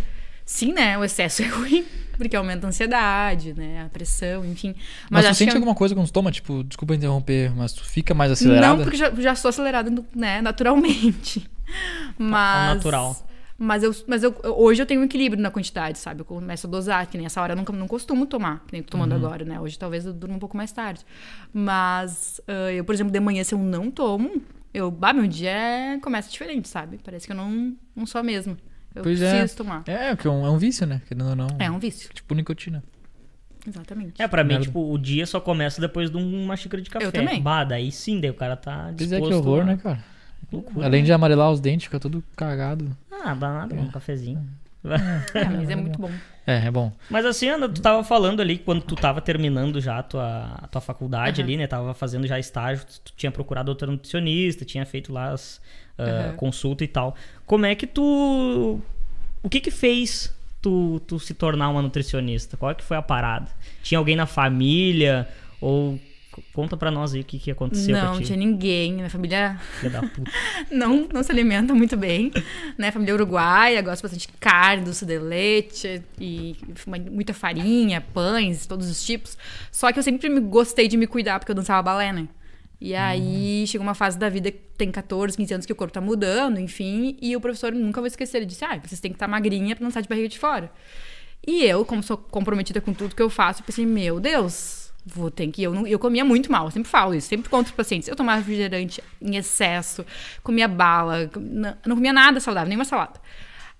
[0.51, 0.97] Sim, né?
[0.97, 1.85] O excesso é ruim.
[2.17, 3.83] Porque aumenta a ansiedade, né?
[3.85, 4.73] A pressão, enfim.
[5.11, 6.31] Mas, tu acho sente que- alguma coisa quando tu toma?
[6.31, 8.67] Tipo, desculpa interromper, mas tu fica mais acelerada?
[8.77, 11.47] Não, porque já, já sou acelerada, né, naturalmente.
[12.17, 12.67] Mas.
[12.69, 13.25] Ao natural.
[13.59, 16.21] Mas, eu, mas eu, eu- hoje eu tenho um equilíbrio na quantidade, sabe?
[16.21, 18.79] Eu começo a dosar, que nem essa hora eu nunca, não costumo tomar, que nem
[18.79, 19.59] eu tô tomando agora, né?
[19.59, 21.05] Hoje talvez eu durma um pouco mais tarde.
[21.53, 24.41] Mas ah, eu, por exemplo, de manhã, se eu não tomo,
[24.73, 26.99] eu, bah, meu dia é- começa diferente, sabe?
[27.03, 28.57] Parece que eu não, não sou a mesma.
[28.95, 29.39] Eu Pois é.
[29.39, 29.83] preciso tomar.
[29.87, 31.01] É, porque é um, é um vício, né?
[31.07, 31.47] Querendo ou não.
[31.59, 32.83] É um vício, Tipo nicotina.
[33.67, 34.21] exatamente.
[34.21, 34.65] É, pra mim, Merda.
[34.65, 37.05] tipo, o dia só começa depois de uma xícara de café.
[37.05, 37.41] Eu também.
[37.41, 40.03] Bah, daí sim, daí o cara tá Pois disposto é, que horror, a- né, cara?
[40.51, 40.85] Loucura.
[40.85, 42.95] Além de amarelar os dentes, fica tudo cagado.
[43.11, 44.43] Ah, dá nada, um cafezinho.
[45.35, 46.09] É, mas é muito bom.
[46.47, 46.91] É, é bom.
[47.09, 50.67] Mas assim, Ana, tu tava falando ali, quando tu tava terminando já a tua, a
[50.67, 51.47] tua faculdade Aham.
[51.49, 51.67] ali, né?
[51.67, 55.61] Tava fazendo já estágio, tu, tu tinha procurado outra nutricionista, tinha feito lá as
[56.03, 56.35] Aham.
[56.35, 57.15] consulta e tal.
[57.45, 58.79] Como é que tu...
[59.41, 62.57] O que que fez tu, tu se tornar uma nutricionista?
[62.57, 63.49] Qual é que foi a parada?
[63.81, 65.27] Tinha alguém na família?
[65.61, 65.99] Ou...
[66.53, 68.27] Conta pra nós aí o que que aconteceu não, não ti.
[68.27, 68.93] tinha ninguém.
[68.93, 70.31] Minha família Filha da puta.
[70.71, 72.31] não, não se alimenta muito bem,
[72.77, 72.91] né?
[72.91, 76.55] Família uruguaia, gosta bastante de carne, doce de leite e
[77.11, 79.37] muita farinha, pães, todos os tipos.
[79.69, 82.29] Só que eu sempre gostei de me cuidar porque eu dançava balé, né?
[82.81, 85.93] E aí chegou uma fase da vida que tem 14, 15 anos que o corpo
[85.93, 89.15] tá mudando, enfim, e o professor nunca vai esquecer, ele disse: "Ah, vocês têm que
[89.15, 90.71] estar magrinha pra não sair de barriga de fora".
[91.45, 95.29] E eu, como sou comprometida com tudo que eu faço, eu pensei: "Meu Deus, vou
[95.31, 97.73] ter que eu não, eu comia muito mal, eu sempre falo isso, sempre conto os
[97.73, 98.07] pacientes.
[98.07, 100.05] Eu tomava refrigerante em excesso,
[100.43, 103.19] comia bala, não, não comia nada saudável, nem uma salada.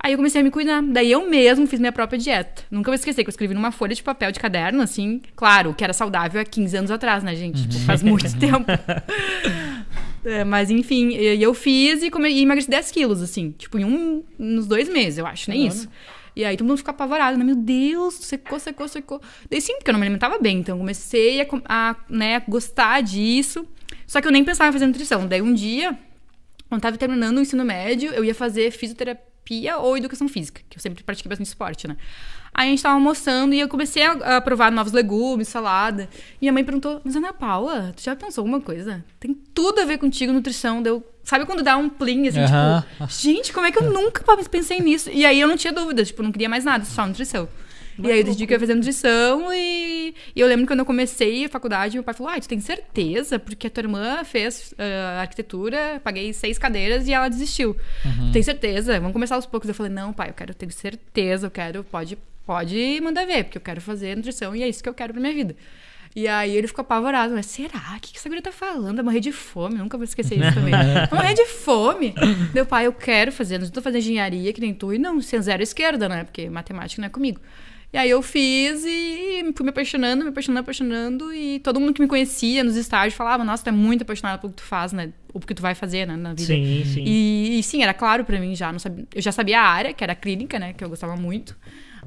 [0.01, 0.81] Aí eu comecei a me cuidar.
[0.81, 2.63] Daí eu mesmo fiz minha própria dieta.
[2.71, 5.21] Nunca vou esquecer que eu escrevi numa folha de papel de caderno, assim.
[5.35, 7.67] Claro, que era saudável há 15 anos atrás, né, gente?
[7.67, 8.65] Tipo, faz muito tempo.
[10.25, 13.51] É, mas enfim, e eu fiz e, come, e emagreci 10 quilos, assim.
[13.57, 15.79] Tipo, em um, nos dois meses, eu acho, nem Caralho.
[15.79, 15.89] isso.
[16.35, 17.43] E aí todo mundo fica apavorado, né?
[17.45, 19.21] Meu Deus, secou, secou, secou.
[19.49, 20.59] Daí sim, porque eu não me alimentava bem.
[20.59, 23.65] Então eu comecei a, a, né, gostar disso.
[24.05, 25.25] Só que eu nem pensava em fazer nutrição.
[25.25, 25.97] Daí um dia,
[26.67, 29.28] quando tava terminando o ensino médio, eu ia fazer fisioterapia
[29.77, 31.97] ou educação física, que eu sempre pratiquei bastante esporte, né?
[32.53, 36.09] Aí a gente tava almoçando e eu comecei a, a provar novos legumes, salada.
[36.35, 39.03] E minha mãe perguntou: Mas Ana Paula, tu já pensou alguma coisa?
[39.19, 40.81] Tem tudo a ver contigo, nutrição.
[40.81, 41.03] Deu.
[41.23, 42.83] Sabe quando dá um plim, assim, Aham.
[42.97, 45.11] tipo, gente, como é que eu nunca pensei nisso?
[45.11, 47.47] E aí eu não tinha dúvidas, tipo, não queria mais nada, só nutrição.
[48.03, 50.79] E aí eu decidi que eu ia fazer nutrição e, e eu lembro que quando
[50.79, 53.37] eu comecei a faculdade, meu pai falou, ai, tu tem certeza?
[53.39, 57.75] Porque a tua irmã fez ah, arquitetura, paguei seis cadeiras e ela desistiu.
[58.27, 58.99] Tu tem certeza?
[58.99, 59.67] Vamos começar aos poucos.
[59.67, 63.57] Eu falei, não, pai, eu quero ter certeza, eu quero, pode, pode mandar ver, porque
[63.57, 65.55] eu quero fazer nutrição e é isso que eu quero pra minha vida.
[66.15, 67.95] E aí ele ficou apavorado, mas será?
[67.95, 68.95] O que que essa guria tá falando?
[68.95, 70.71] Vai morrer de fome, nunca vou esquecer isso também.
[71.09, 72.15] Vai morrer de fome.
[72.53, 75.39] Meu pai, eu quero fazer, não tô fazendo engenharia que nem tu, e não, sem
[75.41, 76.23] zero esquerda, né?
[76.23, 77.39] Porque matemática não é comigo.
[77.91, 82.01] E aí eu fiz e fui me apaixonando, me apaixonando, apaixonando, e todo mundo que
[82.01, 85.11] me conhecia nos estágios falava, nossa, tu é muito apaixonada pelo que tu faz, né?
[85.33, 86.53] Ou porque tu vai fazer, né, na vida.
[86.53, 87.03] Sim, sim.
[87.03, 88.71] E, e sim, era claro pra mim já.
[88.71, 90.73] Não sabia, eu já sabia a área, que era a clínica, né?
[90.73, 91.57] Que eu gostava muito.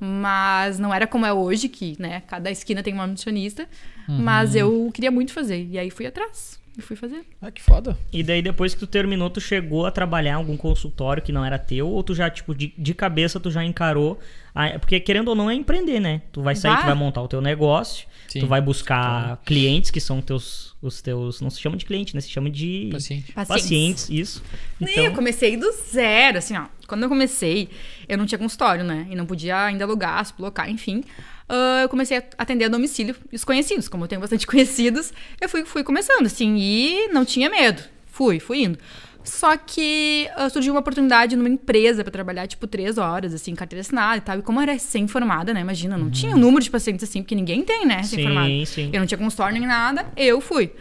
[0.01, 2.23] Mas não era como é hoje, que, né?
[2.27, 3.69] Cada esquina tem uma nutricionista.
[4.09, 5.67] Mas eu queria muito fazer.
[5.71, 6.61] E aí fui atrás.
[6.77, 7.25] E fui fazer.
[7.41, 7.99] Ah, que foda.
[8.13, 11.45] E daí depois que tu terminou, tu chegou a trabalhar em algum consultório que não
[11.45, 14.19] era teu, ou tu já, tipo, de, de cabeça tu já encarou.
[14.55, 16.23] A- porque querendo ou não é empreender, né?
[16.33, 16.83] Tu vai sair, Vai.
[16.83, 18.41] tu vai montar o teu negócio, Sim.
[18.41, 21.41] tu vai buscar clientes que são teus, os teus.
[21.41, 22.21] Não se chama de cliente, né?
[22.21, 23.33] Se chama de Paciente.
[23.33, 23.63] Pacientes.
[23.63, 24.43] pacientes, isso.
[24.81, 26.67] Então, eu comecei do zero, assim, ó.
[26.87, 27.69] Quando eu comecei,
[28.09, 29.07] eu não tinha consultório, né?
[29.11, 31.03] E não podia ainda alugar, se blocar, enfim.
[31.49, 33.89] Ah, eu comecei a atender a domicílio os conhecidos.
[33.89, 37.83] Como eu tenho bastante conhecidos, eu fui, fui começando, assim, e não tinha medo.
[38.07, 38.79] Fui, fui indo.
[39.25, 43.81] Só que ah, surgiu uma oportunidade numa empresa pra trabalhar, tipo, três horas, assim, carteira
[43.81, 44.39] assinada e tal.
[44.39, 45.61] E como eu era recém-formada, né?
[45.61, 47.97] Imagina, não tinha um número de pacientes assim, porque ninguém tem, né?
[47.97, 48.49] Recém-formado.
[48.49, 48.91] Sim, sim.
[48.93, 50.73] Eu não tinha consultório nem nada, eu fui.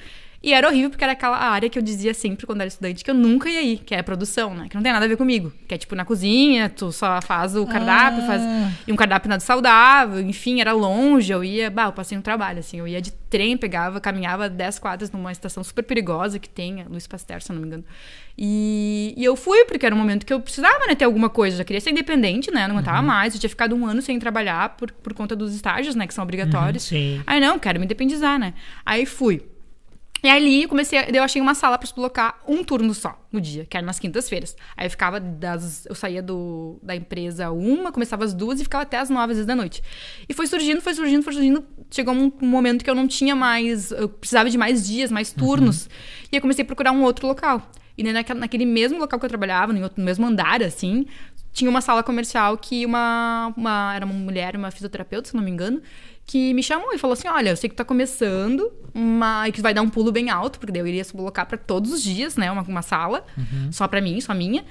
[0.43, 3.11] E era horrível porque era aquela área que eu dizia sempre quando era estudante que
[3.11, 4.65] eu nunca ia ir, que é a produção, né?
[4.67, 5.53] Que não tem nada a ver comigo.
[5.67, 8.25] Que é tipo na cozinha, tu só faz o cardápio, Ah.
[8.25, 8.41] faz
[8.87, 12.57] e um cardápio nada saudável, enfim, era longe, eu ia, bah, eu passei um trabalho,
[12.57, 16.83] assim, eu ia de trem, pegava, caminhava 10 quadras numa estação super perigosa que tem,
[16.89, 17.85] Luiz Pasteur, se eu não me engano.
[18.37, 21.55] E, e eu fui, porque era um momento que eu precisava, né, ter alguma coisa,
[21.55, 24.17] eu já queria ser independente, né, não aguentava mais, eu tinha ficado um ano sem
[24.19, 26.83] trabalhar por, por conta dos estágios, né, que são obrigatórios.
[26.83, 27.21] sim.
[27.27, 28.53] Aí não, quero me independizar, né?
[28.85, 29.43] Aí fui.
[30.23, 33.41] E ali eu comecei, a- eu achei uma sala se colocar um turno só no
[33.41, 34.55] dia, que era nas quintas-feiras.
[34.77, 35.87] Aí eu ficava das.
[35.87, 39.37] Eu saía do, da empresa uma, começava às duas e ficava até às nove às
[39.37, 39.81] vezes da noite.
[40.29, 41.63] E foi surgindo, foi surgindo, foi surgindo.
[41.89, 43.89] Chegou um, um momento que eu não tinha mais.
[43.89, 45.89] Eu precisava de mais dias, mais turnos.
[46.31, 47.71] E eu comecei a procurar um outro local.
[47.97, 51.05] E naquele mesmo local que eu trabalhava, no, mesmo andar, assim,
[51.53, 53.93] tinha uma sala comercial que uma, uma.
[53.95, 55.81] Era uma mulher, uma fisioterapeuta, se não me engano,
[56.25, 59.51] que me chamou e falou assim: Olha, eu sei que tu tá começando, mas e
[59.51, 61.91] que vai dar um pulo bem alto, porque daí eu iria se colocar pra todos
[61.91, 62.51] os dias, né?
[62.51, 63.25] Uma, uma sala,
[63.71, 64.63] só pra mim, só minha.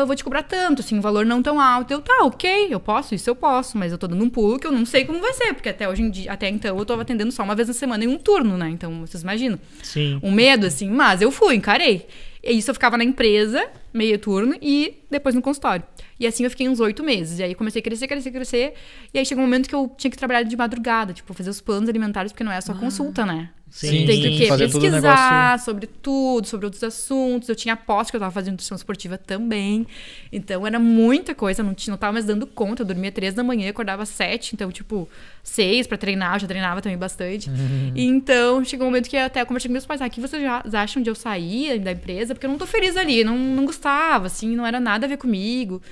[0.00, 1.90] Eu vou te cobrar tanto, assim, um valor não tão alto.
[1.90, 4.66] Eu, tá, ok, eu posso, isso eu posso, mas eu tô dando um pulo que
[4.66, 6.92] eu não sei como vai ser, porque até hoje em dia, até então eu tô
[6.94, 8.68] atendendo só uma vez na semana em um turno, né?
[8.68, 10.20] Então, vocês imaginam Sim.
[10.22, 12.06] um medo, assim, mas eu fui, encarei.
[12.48, 15.84] E isso eu ficava na empresa, meio turno, e depois no consultório.
[16.18, 17.38] E assim eu fiquei uns oito meses.
[17.38, 18.74] E aí comecei a crescer, crescer, crescer.
[19.12, 21.60] E aí chegou um momento que eu tinha que trabalhar de madrugada, tipo, fazer os
[21.60, 23.50] planos alimentares, porque não é só consulta, né?
[23.70, 27.48] Sim, Tem que fazer pesquisar sobre tudo, sobre outros assuntos.
[27.48, 29.86] Eu tinha aposto que eu tava fazendo nutrição esportiva também.
[30.32, 32.82] Então era muita coisa, não, tinha, não tava mais dando conta.
[32.82, 35.08] Eu dormia três da manhã, acordava sete, então, tipo,
[35.42, 37.50] seis pra treinar, eu já treinava também bastante.
[37.94, 40.42] Então, chegou um momento que até eu conversei com meus pais, ah, o que vocês
[40.42, 42.34] já acham de eu sair da empresa?
[42.34, 45.18] Porque eu não tô feliz ali, não, não gostava, assim, não era nada a ver
[45.18, 45.82] comigo.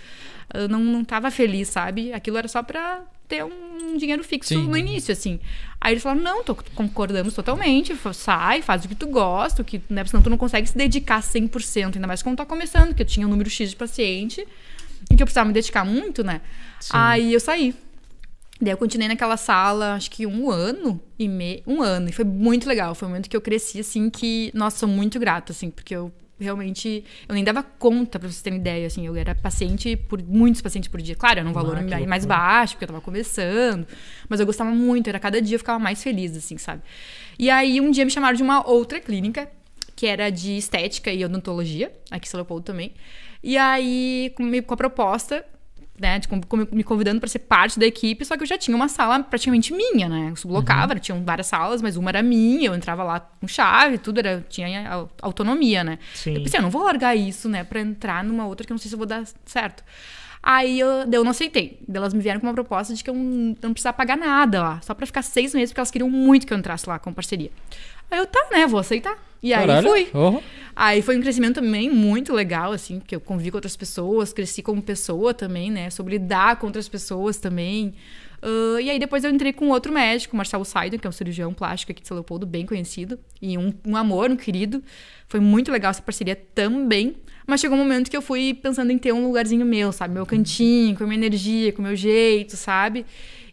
[0.55, 2.13] Eu não, não tava feliz, sabe?
[2.13, 4.69] Aquilo era só pra ter um dinheiro fixo Sim.
[4.69, 5.41] no início, assim.
[5.81, 10.05] Aí eles falaram, não, tô, concordamos totalmente, sai, faz o que tu gosta, que, né,
[10.05, 13.27] senão tu não consegue se dedicar 100%, ainda mais quando tá começando, que eu tinha
[13.27, 14.47] um número X de paciente
[15.11, 16.41] e que eu precisava me dedicar muito, né?
[16.91, 17.75] Aí eu saí.
[18.61, 22.25] Daí eu continuei naquela sala, acho que um ano e meio, um ano, e foi
[22.25, 25.71] muito legal, foi um momento que eu cresci, assim, que, nossa, sou muito grata, assim,
[25.71, 29.97] porque eu realmente, eu nem dava conta, pra vocês terem ideia, assim, eu era paciente
[29.97, 33.01] por, muitos pacientes por dia, claro, era um valor Ah, mais baixo, porque eu tava
[33.01, 33.87] começando,
[34.29, 36.83] mas eu gostava muito, era cada dia eu ficava mais feliz, assim, sabe?
[37.39, 39.51] E aí um dia me chamaram de uma outra clínica,
[39.95, 42.93] que era de estética e odontologia, aqui em São Leopoldo também,
[43.43, 45.45] e aí com, com a proposta
[45.99, 46.29] né, de,
[46.73, 49.73] me convidando para ser parte da equipe, só que eu já tinha uma sala praticamente
[49.73, 50.29] minha, né?
[50.31, 54.19] Eu sublocava, tinham várias salas, mas uma era minha, eu entrava lá com chave, tudo
[54.19, 55.99] era, tinha au- autonomia, né?
[56.15, 56.35] Sim.
[56.35, 58.79] Eu pensei, eu não vou largar isso, né, para entrar numa outra que eu não
[58.79, 59.83] sei se eu vou dar certo.
[60.43, 61.81] Aí eu, eu não aceitei.
[61.93, 64.81] Elas me vieram com uma proposta de que eu não, não precisava pagar nada lá,
[64.81, 67.51] só para ficar seis meses, porque elas queriam muito que eu entrasse lá com parceria.
[68.11, 69.17] Aí eu, tá, né, vou aceitar.
[69.43, 69.89] E aí Caralho.
[69.89, 70.09] fui.
[70.15, 70.41] Oh.
[70.77, 74.63] Aí foi um crescimento também muito legal, assim, porque eu convivi com outras pessoas, cresci
[74.63, 75.89] como pessoa também, né?
[75.89, 77.95] Sobre lidar com outras pessoas também.
[78.43, 81.53] Ah, e aí depois eu entrei com outro médico, Marcelo Saidon, que é um cirurgião
[81.53, 83.19] plástico aqui de São Leopoldo, bem conhecido.
[83.41, 84.83] E um, um amor, um querido.
[85.29, 87.17] Foi muito legal essa parceria também.
[87.47, 90.15] Mas chegou um momento que eu fui pensando em ter um lugarzinho meu, sabe?
[90.15, 93.07] Meu cantinho, com a minha energia, com o meu jeito, sabe?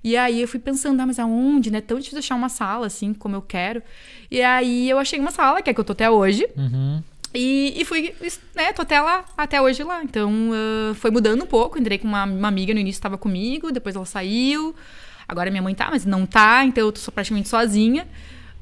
[0.04, 1.80] E aí eu fui pensando, ah, mas aonde, né?
[1.80, 3.82] Tão difícil achar uma sala, assim, como eu quero.
[4.30, 6.48] E aí eu achei uma sala, que é que eu tô até hoje.
[6.58, 7.02] Uhum.
[7.34, 8.13] E, e fui,
[8.56, 10.04] né, tô até lá, até hoje lá.
[10.04, 11.80] Então, ah, foi mudando um pouco.
[11.80, 14.76] Entrei com uma, uma amiga no início, estava comigo, depois ela saiu.
[15.28, 18.08] Agora minha mãe tá, mas não tá, então eu tô praticamente sozinha.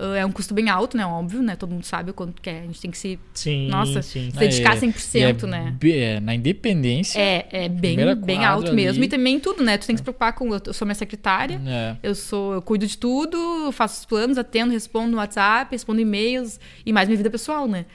[0.02, 1.06] Ah, é um custo bem alto, né?
[1.06, 1.56] Óbvio, né?
[1.56, 2.62] Todo mundo sabe o quanto que é.
[2.62, 4.32] A gente tem que se, Sim, Nossa, sim.
[4.32, 5.76] se dedicar É, 100%, e é né?
[5.84, 7.20] é, na independência.
[7.20, 9.00] É, é bem, bem alto mesmo.
[9.00, 9.06] ali.
[9.06, 9.78] E também tudo, né?
[9.78, 10.54] Tu tem que se preocupar com.
[10.54, 11.62] Eu sou minha secretária.
[11.68, 11.96] É.
[12.02, 16.60] Eu sou, eu cuido de tudo, faço os planos, atendo, respondo no WhatsApp, respondo e-mails
[16.84, 17.86] e mais minha vida pessoal, né?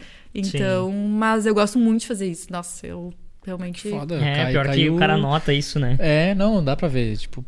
[0.41, 2.47] Então, mas eu gosto muito de fazer isso.
[2.51, 3.13] Nossa, eu
[3.45, 3.89] realmente.
[3.89, 4.17] Foda.
[4.17, 5.97] É, cai- pior que caiu- o cara nota isso, né?
[5.99, 7.17] É, não, dá pra ver.
[7.17, 7.45] Tipo,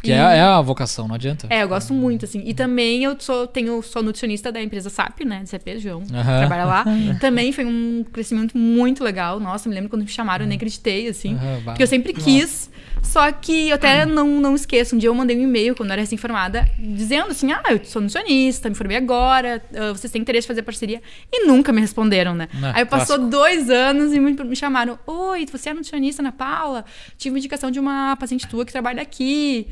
[0.00, 1.46] Porque E- é, é a vocação, não adianta.
[1.50, 2.42] É, eu gosto muito, assim.
[2.46, 5.42] E também eu sou, tenho, sou nutricionista da empresa SAP, né?
[5.42, 6.02] De CP, João.
[6.06, 6.84] Trabalha lá.
[7.20, 9.38] também foi um crescimento muito legal.
[9.38, 11.34] Nossa, me lembro quando me chamaram, eu nem acreditei, assim.
[11.36, 11.60] Vai.
[11.64, 12.70] Porque eu sempre quis.
[13.02, 14.94] Só que eu até não, não esqueço.
[14.94, 18.00] Um dia eu mandei um e-mail, quando eu era recém-formada, dizendo assim: ah, eu sou
[18.00, 21.00] nutricionista, me formei agora, ah, vocês têm interesse em fazer parceria?
[21.32, 22.48] E nunca me responderam, né?
[22.62, 23.30] Ah, Aí passou clássico.
[23.30, 26.84] dois anos e me, me chamaram: Oi, você é nutricionista, Ana Paula?
[27.16, 29.66] Tive uma indicação de uma paciente tua que trabalha aqui.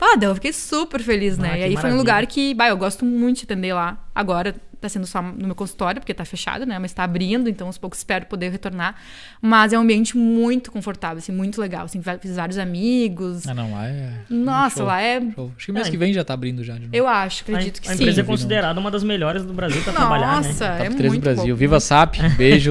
[0.00, 1.50] Pá, daí eu fiquei super feliz, né?
[1.52, 1.98] Ah, e aí foi um maravilha.
[1.98, 4.08] lugar que, bah, eu gosto muito de atender lá.
[4.14, 6.78] Agora tá sendo só no meu consultório, porque tá fechado, né?
[6.78, 8.94] Mas tá abrindo, então aos poucos espero poder retornar.
[9.40, 11.84] Mas é um ambiente muito confortável, assim, muito legal.
[11.84, 13.46] Assim, fiz vários amigos.
[13.46, 14.12] Ah, não, lá é.
[14.28, 15.20] Nossa, show, lá é.
[15.34, 15.52] show.
[15.56, 16.74] Acho que mês Ah, que vem já tá abrindo já.
[16.74, 16.90] De novo.
[16.94, 18.02] Eu acho, A, acredito que a sim.
[18.02, 20.48] empresa é considerada uma das melhores do Brasil pra trabalhar, né?
[20.48, 21.54] Nossa, Top é 3 do muito Brasil.
[21.54, 21.58] bom.
[21.58, 22.70] Viva SAP, beijo.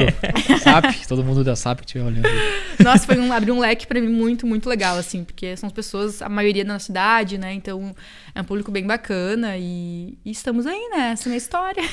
[0.61, 2.27] SAP, todo mundo da SAP que estiver olhando.
[2.83, 5.73] Nossa, foi um, abriu um leque pra mim muito, muito legal, assim, porque são as
[5.73, 7.53] pessoas, a maioria da nossa cidade, né?
[7.53, 7.95] Então
[8.39, 11.11] é um público bem bacana e, e estamos aí, né?
[11.11, 11.83] Essa é a minha história.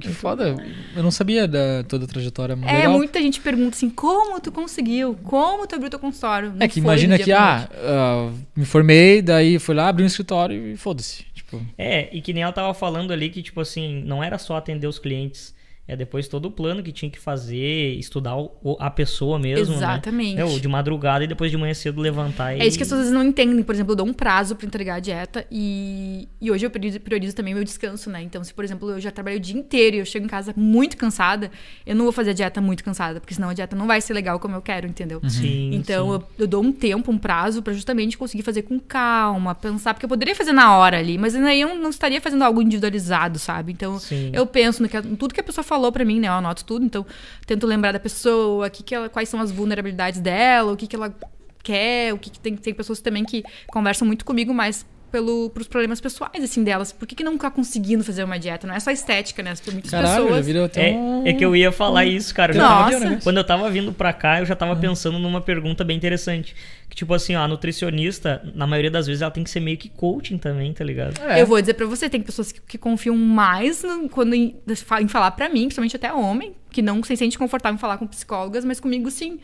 [0.00, 0.56] Que foda.
[0.96, 2.58] Eu não sabia da toda a trajetória.
[2.64, 2.92] É, legal.
[2.92, 5.14] muita gente pergunta assim: como tu conseguiu?
[5.22, 6.52] Como tu abriu teu consultório?
[6.54, 10.72] Não É que imagina que, ah, ah, me formei, daí fui lá, abri um escritório
[10.72, 11.24] e foda-se.
[11.34, 14.56] Tipo, É, e que nem ela tava falando ali que, tipo assim, não era só
[14.56, 15.54] atender os clientes.
[15.92, 20.36] É depois todo o plano que tinha que fazer, estudar o- a pessoa mesmo, Exatamente.
[20.36, 20.42] né?
[20.54, 22.60] É, de madrugada e depois de manhã cedo levantar e...
[22.60, 23.62] É isso que as pessoas não entendem.
[23.64, 27.00] Por exemplo, eu dou um prazo pra entregar a dieta e, e hoje eu priorizo,
[27.00, 28.22] priorizo também meu descanso, né?
[28.22, 30.54] Então, se, por exemplo, eu já trabalho o dia inteiro e eu chego em casa
[30.56, 31.50] muito cansada,
[31.84, 34.14] eu não vou fazer a dieta muito cansada, porque senão a dieta não vai ser
[34.14, 35.20] legal como eu quero, entendeu?
[35.28, 36.12] Sim, Então, sim.
[36.14, 40.04] eu, eu dou um tempo, um prazo pra justamente conseguir fazer com calma, pensar, porque
[40.04, 43.72] eu poderia fazer na hora ali, mas aí eu não estaria fazendo algo individualizado, sabe?
[43.72, 44.30] Então, Sim.
[44.32, 46.28] eu penso no que, em tudo que a pessoa falou pra mim, né?
[46.28, 47.06] Eu anoto tudo, então
[47.46, 50.96] tento lembrar da pessoa, que que ela, quais são as vulnerabilidades dela, o que, que
[50.96, 51.14] ela
[51.62, 55.66] quer, o que, que tem, tem pessoas também que conversam muito comigo, mas pelo, pros
[55.68, 56.92] problemas pessoais, assim, delas.
[56.92, 58.66] Por que, que não tá conseguindo fazer uma dieta?
[58.66, 59.52] Não é só estética, né?
[59.62, 60.56] Tem muitas caralho, pessoas.
[60.66, 61.26] até É, um...
[61.26, 62.54] é que eu ia falar isso, cara.
[62.54, 63.00] Eu Nossa.
[63.00, 66.54] tava- quando eu tava vindo pra cá, eu já tava pensando numa pergunta bem interessante.
[66.88, 69.76] Que, tipo assim, ó, a nutricionista, na maioria das vezes, ela tem que ser meio
[69.76, 71.20] que coaching também, tá ligado?
[71.22, 71.40] É.
[71.40, 74.56] Eu vou dizer pra você, tem pessoas que, que confiam mais no- quando em,
[75.00, 78.06] em falar pra mim, principalmente até homem, que não se sente confortável em falar com
[78.06, 79.38] psicólogas, mas comigo sim.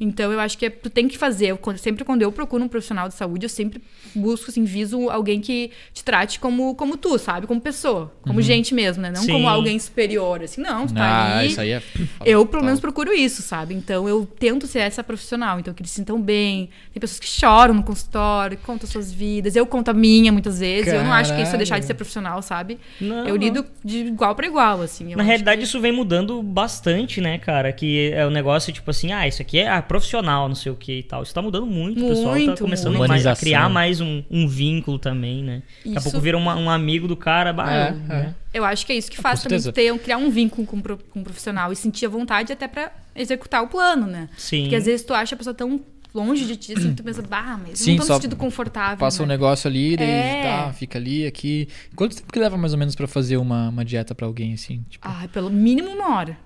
[0.00, 1.46] Então eu acho que é- tu tem que fazer.
[1.48, 3.80] Eu, sempre quando eu procuro um profissional de saúde, eu sempre
[4.14, 7.46] busco, assim, viso alguém que te trate como, como tu, sabe?
[7.46, 9.10] Como pessoa, como gente mesmo, né?
[9.10, 9.32] Não Sim.
[9.32, 11.48] como alguém superior, assim, não, tu tá Ah, ali.
[11.48, 11.82] isso aí é.
[12.24, 13.74] Eu, pelo menos, procuro isso, sabe?
[13.74, 15.58] Então, eu tento ser essa profissional.
[15.60, 16.68] Então, que eles se sintam bem.
[16.92, 19.54] Tem pessoas que choram no consultório, que contam suas vidas.
[19.56, 20.92] Eu conto a minha, muitas vezes.
[20.92, 22.78] Eu não acho que isso é deixar de ser profissional, sabe?
[23.00, 23.36] Não, eu não.
[23.36, 25.14] lido de igual pra igual, assim.
[25.14, 27.72] Na realidade, que- isso vem mudando bastante, né, cara?
[27.72, 30.98] Que é o negócio, tipo assim, ah, isso aqui é profissional, não sei o que
[30.98, 31.22] e tal.
[31.22, 34.98] Isso tá mudando muito, o pessoal tá começando mais, a criar mais um, um vínculo
[34.98, 35.62] também, né?
[35.84, 38.34] Daqui a Isso- pouco vira uma- um amigo do cara, bah, É, eu, né?
[38.52, 41.20] Eu acho que é isso que faz com também ter, criar um vínculo com, com
[41.20, 44.28] o profissional e sentir a vontade até pra executar o plano, né?
[44.36, 44.62] Sim.
[44.62, 45.80] Porque às vezes tu acha a pessoa tão
[46.14, 48.36] longe de ti, assim, tu pensa, bah, mas eu Sim, não tô só me sentindo
[48.36, 48.98] confortável.
[48.98, 49.34] Passa um né?
[49.34, 50.42] negócio ali, daí É.
[50.42, 51.66] tá, fica ali, aqui.
[51.96, 54.84] Quanto tempo que leva mais ou menos pra fazer uma, uma dieta pra alguém, assim?
[54.88, 56.38] Tipo, Ah, pelo mínimo uma hora.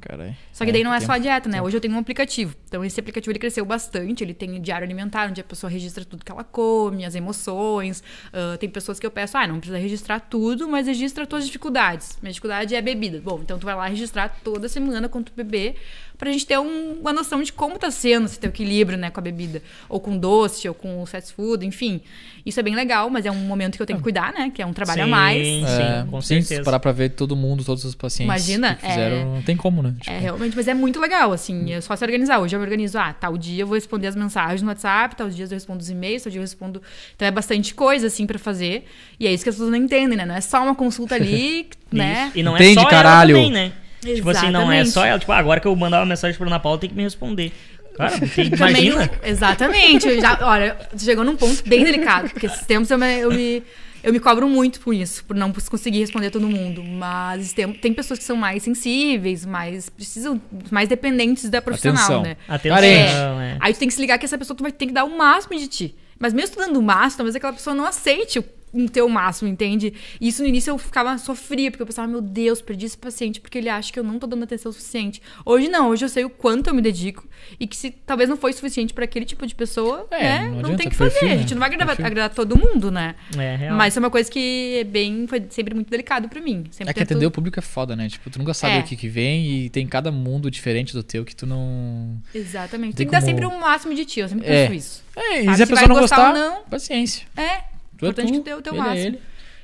[0.00, 0.36] Caralho.
[0.52, 1.60] Só que daí não é só a dieta, né?
[1.62, 2.54] Hoje eu tenho um aplicativo.
[2.66, 4.22] Então esse aplicativo ele cresceu bastante.
[4.22, 8.02] Ele tem diário alimentar, onde a pessoa registra tudo que ela come, as emoções.
[8.32, 11.46] Ah, tem pessoas que eu peço, ah, não precisa registrar tudo, mas registra as tuas
[11.46, 12.18] dificuldades.
[12.22, 13.20] Minha dificuldade é bebida.
[13.20, 15.76] Bom, então tu vai lá registrar toda semana quanto tu beber,
[16.18, 19.20] pra gente ter um- uma noção de como tá sendo esse teu equilíbrio, né, com
[19.20, 19.62] a bebida.
[19.88, 22.00] Ou com doce, ou com fast food, enfim.
[22.44, 24.52] Isso é bem legal, mas é um momento que eu tenho que cuidar, né?
[24.54, 25.46] Que é um trabalho a Sim, mais.
[25.46, 26.62] Sim, É, com se certeza.
[26.62, 29.82] parar pra ver todo mundo, todos os pacientes Imagina, que fizeram, é- não tem como,
[29.82, 29.94] né?
[30.00, 32.38] Tipo, É, realmente, mas é muito legal, assim, é só se organizar.
[32.38, 35.28] Hoje eu me organizo, ah, tal dia eu vou responder as mensagens no WhatsApp, tal
[35.28, 36.80] dias eu respondo os e-mails, tal dia eu respondo.
[37.16, 38.84] Então é bastante coisa, assim, pra fazer.
[39.18, 40.24] E é isso que as pessoas não entendem, né?
[40.24, 42.30] Não é só uma consulta ali, né?
[42.34, 43.36] E não Entende, é só caralho?
[43.36, 43.72] ela também, né?
[44.00, 44.90] Tipo assim, não é Exatamente.
[44.90, 45.18] só ela.
[45.18, 47.52] Tipo, ah, agora que eu mandar uma mensagem pra Ana Paula, tem que me responder.
[47.96, 48.96] Cara, tem- Também imagina.
[49.22, 50.20] não- exatamente.
[50.20, 53.62] Já, olha, chegou num ponto bem delicado, porque esses tempos eu me, eu me,
[54.02, 56.84] eu me cobro muito por isso, por não conseguir responder todo mundo.
[56.84, 62.22] Mas tem, tem pessoas que são mais sensíveis, mais precisam, mais dependentes da profissional, Atenção.
[62.22, 62.36] né?
[62.46, 63.10] Atenção, Carente.
[63.12, 63.56] é.
[63.60, 65.16] Aí tu tem que se ligar que essa pessoa tu vai ter que dar o
[65.16, 65.94] máximo de ti.
[66.18, 68.44] Mas mesmo tu dando o máximo, talvez aquela pessoa não aceite o,
[68.76, 69.94] um teu máximo, entende?
[70.20, 73.40] E isso no início eu ficava sofria, porque eu pensava, meu Deus, perdi esse paciente
[73.40, 75.22] porque ele acha que eu não tô dando atenção suficiente.
[75.44, 77.26] Hoje não, hoje eu sei o quanto eu me dedico
[77.58, 80.38] e que se talvez não foi suficiente pra aquele tipo de pessoa, É, né?
[80.42, 81.32] não Não, adianta, tem que perfil, fazer.
[81.32, 81.38] A né?
[81.40, 82.06] gente não vai agradar, Perfil.
[82.06, 83.14] agradar todo mundo, né?
[83.36, 83.76] É, real.
[83.76, 86.64] Mas isso é uma coisa que é bem, foi sempre muito delicado pra mim.
[86.70, 88.08] Sempre É que tento- atender o público é foda, né?
[88.08, 88.80] Tipo, tu nunca sabe É.
[88.80, 92.20] o que que vem e tem cada mundo diferente do teu que tu não...
[92.34, 92.96] Exatamente.
[92.96, 94.66] Tem Tem que dar como- sempre o máximo de ti, eu sempre É.
[94.68, 95.04] penso isso.
[95.16, 96.62] É, e se a pessoa não gostar não.
[96.64, 97.26] paciência.
[97.36, 97.75] É.
[97.98, 99.06] Tu é Importante tu, que dê o teu ele é máximo.
[99.06, 99.20] ele.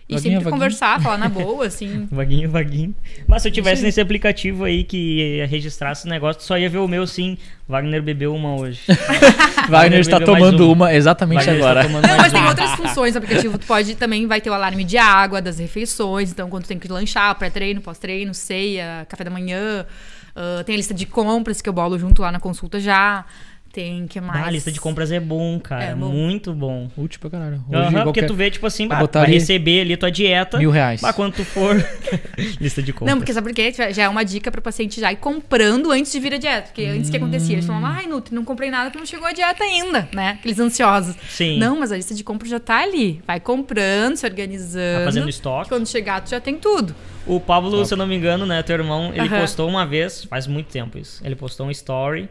[0.08, 2.08] E Vaguinha, sempre conversar, falar na boa, assim.
[2.10, 2.94] Vaguinho, vaguinho.
[3.26, 3.86] Mas se eu tivesse Sim.
[3.86, 7.38] nesse aplicativo aí que registrasse o negócio, tu só ia ver o meu sim.
[7.68, 8.80] Wagner bebeu uma hoje.
[9.70, 10.86] Wagner está tomando uma.
[10.86, 11.88] uma exatamente Wagner agora.
[11.88, 12.50] Não, mas tem uma.
[12.50, 13.56] outras funções no aplicativo.
[13.56, 16.32] Tu pode também vai ter o alarme de água, das refeições.
[16.32, 19.86] Então, quando tu tem que lanchar, pré-treino, pós-treino, ceia, café da manhã.
[20.34, 23.24] ah, tem a lista de compras que eu bolo junto lá na consulta já.
[23.72, 24.44] Tem que mais.
[24.44, 25.84] Ah, a lista de compras é bom, cara.
[25.84, 26.10] É bom.
[26.10, 26.90] Muito bom.
[26.94, 27.64] Útil pra caralho.
[27.66, 30.58] Hoje, Aham, porque qualquer- tu vê, tipo assim, bah, vai ali receber ali tua dieta.
[30.58, 31.00] Mil reais.
[31.00, 31.74] Bah, quando tu for.
[32.60, 33.10] lista de compras.
[33.10, 33.72] Não, porque sabe por quê?
[33.92, 36.66] Já é uma dica para o paciente já ir comprando antes de vir a dieta.
[36.68, 39.32] Porque antes que acontecia, eles falavam, ai, Nutri, não comprei nada porque não chegou a
[39.32, 40.30] dieta ainda, né?
[40.38, 41.16] Aqueles ansiosos.
[41.30, 41.58] Sim.
[41.58, 43.22] Não, mas a lista de compra já tá ali.
[43.26, 44.98] Vai comprando, se organizando.
[44.98, 45.68] Tá fazendo estoque.
[45.70, 46.94] Quando chegar, tu já tem tudo.
[47.26, 49.40] O Pablo, se eu não me engano, né, teu irmão, ele Aham.
[49.40, 51.24] postou uma vez, faz muito tempo isso.
[51.24, 52.28] Ele postou um story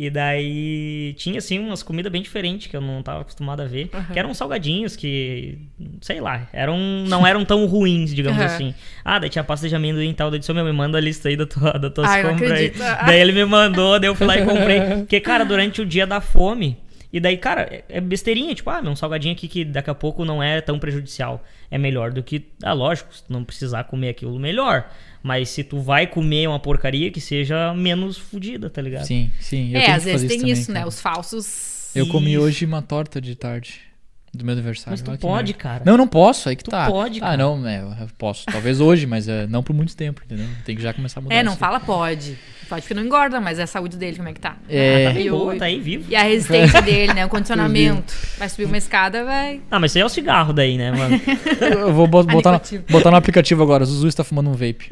[0.00, 3.90] e daí tinha assim umas comidas bem diferentes que eu não tava acostumado a ver,
[3.92, 4.12] Aham.
[4.12, 5.58] que eram salgadinhos que,
[6.00, 8.46] sei lá, eram não eram tão ruins, digamos Aham.
[8.46, 8.74] assim.
[9.04, 11.00] Ah, daí tinha pasta de amendoim e tal, daí disse, "Ô, meu, me manda a
[11.00, 12.72] lista aí da tua, das tuas Ai, não compras aí.
[12.80, 13.06] Ah.
[13.06, 14.80] Daí ele me mandou, daí eu fui lá e comprei.
[15.02, 16.76] Porque, cara, durante o dia da fome,
[17.12, 19.94] e daí, cara, é- é besteirinha, tipo, ah, meu, um salgadinho aqui que daqui a
[19.94, 21.42] pouco não é tão prejudicial.
[21.70, 22.46] É melhor do que.
[22.62, 24.88] Ah, lógico, não precisar comer aquilo, melhor.
[25.22, 29.04] Mas se tu vai comer uma porcaria, que seja menos fodida, tá ligado?
[29.04, 29.72] Sim, sim.
[29.72, 30.80] Eu é, tenho às que vezes tem também, isso, né?
[30.80, 30.88] cara.
[30.88, 31.90] Os falsos.
[31.94, 32.42] Eu comi Isso.
[32.42, 33.87] hoje uma torta de tarde
[34.34, 34.90] do meu aniversário.
[34.92, 35.58] Mas tu Olha que pode, merda.
[35.62, 35.82] cara.
[35.84, 36.86] Não, não posso, aí que Tu tá.
[36.86, 37.36] pode, Ah, cara.
[37.36, 38.44] não, é, eu posso.
[38.46, 40.46] Talvez hoje, mas é, não por muito tempo, entendeu?
[40.64, 41.58] Tem que já começar a mudar É, não isso.
[41.60, 42.38] fala pode.
[42.68, 44.56] Pode porque não engorda, mas é a saúde dele, como é que tá?
[44.68, 45.06] É.
[45.06, 46.04] Ah, tá bem E o- boa, tá aí vivo.
[46.10, 47.24] E a resistência dele, né?
[47.24, 48.12] O condicionamento.
[48.38, 49.62] Vai subir uma escada, vai.
[49.70, 51.18] Ah, mas isso aí é o cigarro daí, né, mano?
[51.80, 52.60] Eu vou botar, no,
[52.90, 53.86] botar no aplicativo agora.
[53.86, 54.86] Zuzu está fumando um vape.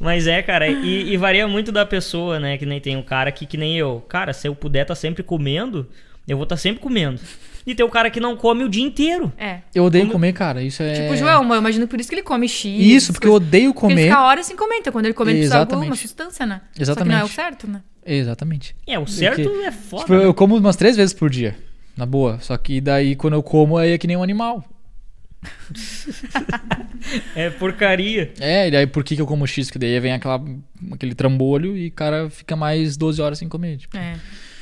[0.00, 2.58] Mas é, cara, e, e varia muito da pessoa, né?
[2.58, 4.04] Que nem tem um cara que, que nem eu.
[4.08, 5.86] Cara, se eu puder estar sempre comendo,
[6.26, 7.20] eu vou estar sempre comendo.
[7.68, 9.30] E tem o cara que não come o dia inteiro.
[9.36, 9.58] É.
[9.74, 10.62] Eu odeio comer, cara.
[10.62, 10.94] Isso é.
[10.94, 12.64] Tipo, o João, eu imagino por isso que ele come X.
[12.80, 14.08] Isso, porque eu odeio Porque ele comer.
[14.08, 16.00] fica horas sem comer, então quando ele come, ele precisa de alguma Exatamente.
[16.00, 16.62] substância, né?
[16.64, 17.12] Só que Exatamente.
[17.14, 17.82] não é o certo, né?
[18.06, 18.74] Exatamente.
[18.86, 20.02] É, o certo Porque, é foda.
[20.04, 20.24] Tipo, né?
[20.24, 21.54] eu como umas três vezes por dia.
[21.94, 22.38] Na boa.
[22.40, 24.64] Só que daí quando eu como aí é que nem um animal.
[27.34, 28.32] É porcaria.
[28.40, 29.70] É, e daí por que, que eu como X?
[29.70, 30.42] Que daí vem aquela,
[30.92, 33.76] aquele trambolho e o cara fica mais 12 horas sem comer.
[33.78, 34.16] Tipo, É,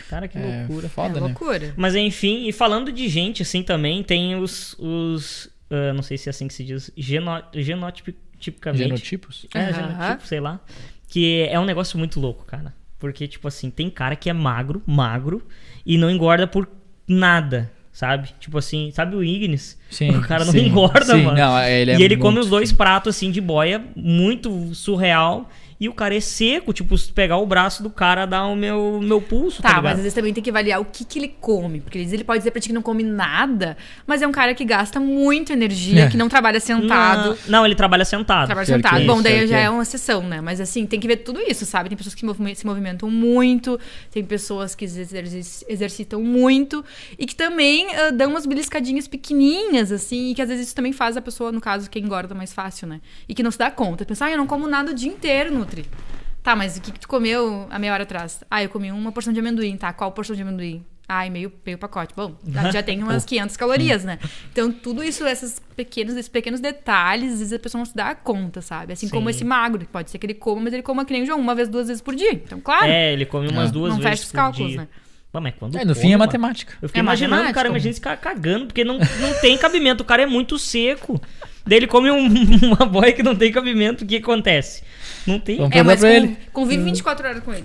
[0.08, 0.88] Cara, que é loucura.
[0.88, 1.26] foda, é né?
[1.26, 1.74] loucura.
[1.76, 4.74] Mas enfim, e falando de gente assim também, tem os.
[4.78, 6.90] os ah, não sei se é assim que se diz.
[6.96, 8.82] Geno, genotipicamente.
[8.84, 9.46] Genotipos?
[9.54, 9.72] É, Aham.
[9.72, 10.60] genotipo, sei lá.
[11.08, 12.74] Que é um negócio muito louco, cara.
[12.98, 15.46] Porque, tipo assim, tem cara que é magro, magro,
[15.84, 16.68] e não engorda por
[17.06, 18.30] nada, sabe?
[18.40, 19.78] Tipo assim, sabe o Ignis?
[19.90, 20.10] Sim.
[20.10, 21.22] o cara não sim, engorda, sim.
[21.22, 21.36] mano.
[21.36, 25.48] Não, ele é e ele come muito- os dois pratos, assim, de boia, muito surreal.
[25.78, 28.98] E o cara é seco, tipo, se pegar o braço do cara, dá o meu,
[29.02, 31.28] meu pulso, tá, Tá, mas às vezes também tem que avaliar o que, que ele
[31.28, 31.80] come.
[31.80, 34.32] Porque às vezes ele pode dizer pra ti que não come nada, mas é um
[34.32, 36.08] cara que gasta muito energia, É.
[36.08, 37.30] que não trabalha sentado.
[37.46, 38.46] Não, não, ele trabalha sentado.
[38.46, 39.02] Trabalha que sentado.
[39.02, 39.64] é Bom, daí já é.
[39.64, 40.40] é uma exceção, né?
[40.40, 41.88] Mas assim, tem que ver tudo isso, sabe?
[41.90, 42.24] Tem pessoas que
[42.54, 43.78] se movimentam muito,
[44.10, 44.86] tem pessoas que
[45.68, 46.84] exercitam muito
[47.18, 50.92] e que também ah, dão umas beliscadinhas pequenininhas, assim, e que às vezes isso também
[50.92, 53.00] faz a pessoa, no caso, que engorda mais fácil, né?
[53.28, 54.04] E que não se dá conta.
[54.04, 55.86] Pensa, ah, eu não como nada o dia inteiro, Nutri.
[56.42, 58.42] Tá, mas o que, que tu comeu há meia hora atrás?
[58.50, 59.92] Ah, eu comi uma porção de amendoim, tá?
[59.92, 60.84] Qual porção de amendoim?
[61.08, 62.12] Ai, meio, meio pacote.
[62.16, 62.34] Bom,
[62.72, 64.18] já tem umas 500 calorias, né?
[64.52, 68.14] Então, tudo isso, esses pequenos, esses pequenos detalhes, às vezes a pessoa não se dá
[68.14, 68.92] conta, sabe?
[68.92, 69.30] Assim como Sim.
[69.36, 71.38] esse magro, que pode ser que ele coma, mas ele coma que nem o João,
[71.40, 72.32] uma vez, duas vezes por dia.
[72.32, 74.80] Então, claro, É, ele come umas duas não vezes fecha os por cálculos, dia.
[74.82, 74.88] né?
[75.32, 76.72] Pô, mas quando É, no come, fim é matemática.
[76.80, 77.76] Eu fiquei É imaginando, matemática, cara, mano.
[77.76, 80.02] imagina esse cara cagando, porque não, não tem cabimento.
[80.02, 81.20] O cara é muito seco.
[81.66, 82.26] Daí ele come um-
[82.74, 84.02] uma boia que não tem cabimento.
[84.04, 84.82] O que acontece?
[85.26, 85.56] Não tem.
[85.56, 86.36] Vamos É, perguntar mas pra ele.
[86.52, 87.64] convive 24 horas com ele.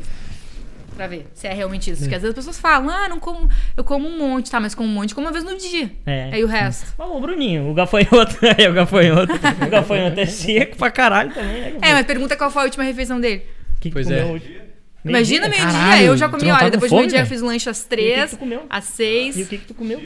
[0.96, 2.02] Pra ver se é realmente isso.
[2.02, 4.76] Porque às vezes as pessoas falam, ah, não como, eu como um monte, tá, mas
[4.76, 5.90] como um monte, como uma vez no dia.
[6.06, 6.30] É.
[6.34, 6.94] Aí o resto.
[7.00, 8.38] Ó, o Bruninho, o gafanhoto.
[8.58, 9.34] é, o gafanhoto.
[9.34, 11.74] O gafanhoto é seco pra caralho também, né?
[11.82, 13.44] É, mas pergunta qual foi a última refeição dele.
[13.80, 14.26] Que que Pois comeu é.
[14.26, 14.62] hoje?
[15.04, 16.04] Imagina Meio-dia?
[16.04, 17.30] eu já tu comi, olha, depois do fome, meio-dia eu velho?
[17.30, 18.38] fiz lanche às três, tu
[18.70, 19.36] às seis.
[19.38, 20.00] E o que que tu comeu?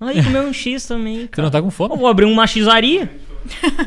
[0.00, 1.44] Aí comeu um X também, Tu cara.
[1.46, 1.96] não tá com fome?
[1.96, 3.08] Vou abrir uma Xaria.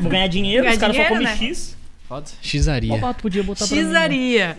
[0.00, 1.36] Vou ganhar dinheiro, Ganhar os caras só comem né?
[1.36, 1.75] X.
[2.08, 2.30] Pode?
[2.40, 2.94] Xizaria.
[2.94, 3.68] Opa, podia botar né?
[3.68, 4.58] Xizaria.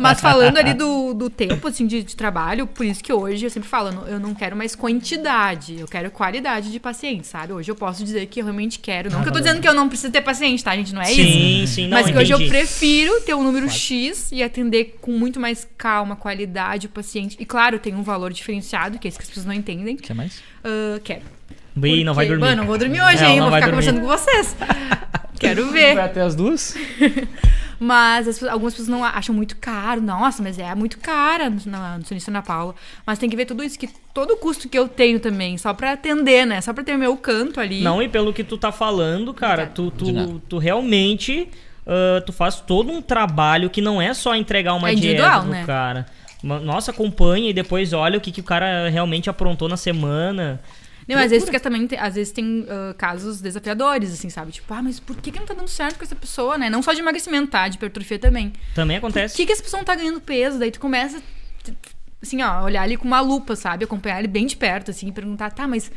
[0.00, 3.50] Mas falando ali do, do tempo, assim, de, de trabalho, por isso que hoje eu
[3.50, 7.52] sempre falo, eu não- eu não quero mais quantidade, eu quero qualidade de paciente, sabe?
[7.52, 9.10] Hoje eu posso dizer que eu realmente quero.
[9.12, 10.92] Não que eu tô dizendo que eu não preciso ter paciente, tá, gente?
[10.94, 11.22] Não é isso.
[11.22, 15.12] Sim, sim, não, Mas que hoje eu prefiro ter um número X e atender com
[15.12, 17.36] muito mais calma, qualidade o paciente.
[17.38, 19.96] E claro, tem um valor diferenciado, que é isso que as pessoas não entendem.
[19.96, 20.42] Quer mais?
[20.64, 21.22] Ah, quero.
[21.82, 22.42] Ih, não vai dormir.
[22.44, 23.40] Mano, não vou dormir hoje, Não, hein?
[23.40, 23.86] Vou ficar dormir.
[23.86, 24.56] conversando com vocês.
[25.38, 25.94] Quero ver.
[25.94, 26.76] Vai até as duas?
[27.80, 30.00] Mas as- algumas pessoas não acham muito caro.
[30.00, 32.76] Nossa, mas é muito cara no, na, no Sinistro Ana Paula.
[33.04, 35.74] Mas tem que ver tudo isso, que todo o custo que eu tenho também, só
[35.74, 36.60] pra atender, né?
[36.60, 37.80] Só pra ter o meu canto ali.
[37.82, 41.48] Não, e pelo que tu tá falando, cara, tu, tu, tu realmente
[41.84, 45.40] ah, tu faz todo um trabalho que não é só entregar uma É dieta individual,
[45.42, 45.64] pro né?
[45.66, 46.06] cara.
[46.40, 50.60] Nossa, acompanha e depois olha o que, que o cara realmente aprontou na semana.
[51.08, 54.52] Não, às vezes, porque também tem, às vezes tem ah, casos desafiadores, assim, sabe?
[54.52, 56.70] Tipo, ah, mas por que, que não tá dando certo com essa pessoa, né?
[56.70, 57.68] Não só de emagrecimento, tá?
[57.68, 58.52] De hipertrofia também.
[58.74, 59.36] Também Por acontece.
[59.36, 60.58] que, que essa pessoa não tá ganhando peso?
[60.58, 61.22] Daí tu começa,
[62.22, 63.84] assim, ó, olhar ali com uma lupa, sabe?
[63.84, 65.90] Acompanhar ele bem de perto, assim, e perguntar, tá, mas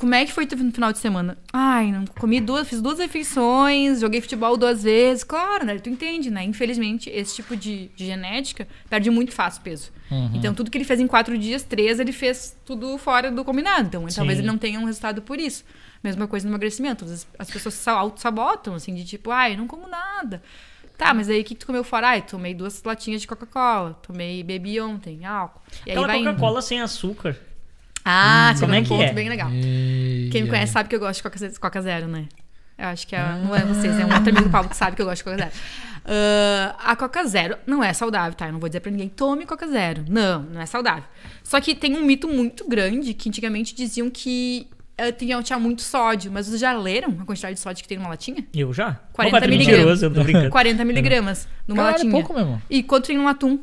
[0.00, 1.36] como é que foi no final de semana?
[1.52, 5.22] Ai, não comi duas, fiz duas refeições, joguei futebol duas vezes.
[5.22, 5.78] Claro, né?
[5.78, 6.42] Tu entende, né?
[6.42, 9.92] Infelizmente, esse tipo de, de genética perde muito fácil peso.
[10.32, 13.88] Então, tudo que ele fez em quatro dias, três, ele fez tudo fora do combinado.
[13.88, 14.42] Então, talvez Sim.
[14.42, 15.66] ele não tenha um resultado por isso.
[16.02, 17.04] Mesma coisa no emagrecimento.
[17.04, 20.42] As, as pessoas se auto-sabotam, assim, de tipo, ai, não como nada.
[20.96, 22.08] Tá, mas aí o que, que tu comeu fora?
[22.08, 23.98] Ai, tomei duas latinhas de Coca-Cola.
[24.02, 25.60] Tomei, bebi ontem, álcool.
[25.86, 26.08] E Aquela.
[26.08, 27.36] Coca-Cola sem açúcar.
[28.04, 29.12] Ah, você Como é um que ponto é?
[29.12, 29.50] bem legal.
[29.52, 30.28] E...
[30.32, 32.26] Quem me conhece sabe que eu gosto de Coca, Coca Zero, né?
[32.78, 34.96] Eu acho que é, não é vocês, é um outro amigo do Paulo que sabe
[34.96, 35.50] que eu gosto de Coca Zero.
[36.06, 38.46] Ah, a Coca Zero não é saudável, tá?
[38.46, 40.04] Eu não vou dizer pra ninguém, tome Coca Zero.
[40.08, 41.04] Não, não é saudável.
[41.44, 45.82] Só que tem um mito muito grande que antigamente diziam que eh, tinha, tinha muito
[45.82, 48.46] sódio, mas vocês já leram a quantidade de sódio que tem numa latinha?
[48.54, 48.98] Eu já?
[49.12, 50.02] 40 Opa, é miligramas.
[50.02, 50.50] eu tô brincando.
[50.50, 52.12] 40 miligramas numa Caralho, latinha.
[52.12, 52.62] pouco mesmo.
[52.70, 53.58] E quanto tem num atum?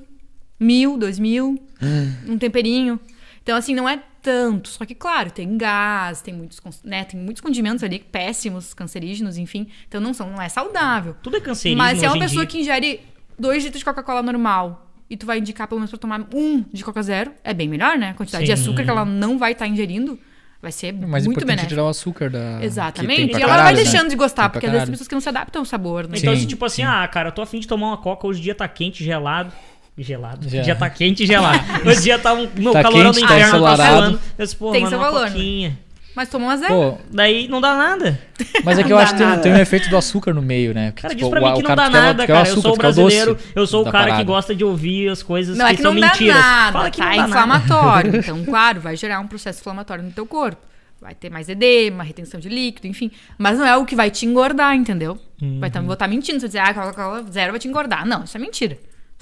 [0.60, 2.14] Mil, dois mil, Hum.
[2.34, 3.00] um temperinho.
[3.44, 4.68] Então, assim, não é tanto.
[4.68, 9.68] Só que, claro, tem gás, tem muitos, né, tem muitos condimentos ali, péssimos, cancerígenos, enfim.
[9.88, 11.16] Então, não, são, não é saudável.
[11.24, 12.48] Tudo é cancerígeno Mas se é uma pessoa dia.
[12.48, 13.00] que ingere
[13.40, 16.84] dois litros de Coca-Cola normal e tu vai indicar pelo menos pra tomar um de
[16.84, 18.10] Coca Zero, é bem melhor, né?
[18.10, 18.62] A quantidade de Sim.
[18.62, 20.20] açúcar que ela não vai estar ingerindo
[20.62, 21.70] vai ser O mais muito importante é benéfico.
[21.70, 22.62] tirar o açúcar da.
[22.62, 23.32] Exatamente.
[23.32, 23.84] E ela vai caralho, né?
[23.84, 26.18] deixando de gostar, porque às vezes tem pessoas que não se adaptam ao sabor, né?
[26.18, 26.88] Então, Sim, se tipo assim, sim.
[26.88, 29.54] ah, cara, eu tô afim de tomar uma coca, hoje o dia tá quente, gelado.
[29.98, 30.48] Gelado.
[30.48, 30.60] Já.
[30.60, 31.60] O dia tá quente e gelado.
[31.88, 32.48] Hoje o dia tá um.
[32.56, 34.20] Meu Tá calorão quente, do tá inverno tá suando.
[34.38, 35.74] Eu disse, pô, Tem mano, seu uma valor, né?
[36.16, 36.74] Mas tomou uma zero.
[36.74, 38.20] Pô, Daí não dá nada.
[38.64, 39.42] mas é que eu acho dá que tem, nada.
[39.44, 40.90] tem um efeito do açúcar no meio, né?
[40.92, 42.40] Porque, Cara, tipo, diz pra o- mim que não cara dá nada, cara.
[42.40, 44.24] Eu açúcar, sou o brasileiro, doce eu sou o cara que parada.
[44.24, 46.36] gosta de ouvir as coisas Não, que, é que são não dá mentiras.
[46.36, 47.30] nada, Fala que tá não dá nada.
[47.30, 48.16] inflamatório.
[48.18, 50.62] Então, claro, vai gerar um processo inflamatório no teu corpo.
[51.00, 53.12] Vai ter mais edema, retenção de líquido, enfim.
[53.38, 55.20] Mas não é o que vai te engordar, entendeu?
[55.60, 58.06] Vai tá, vou estar mentindo se eu dizer, ah, Coca-Cola zero vai te engordar.
[58.08, 58.78] Não, isso é mentira.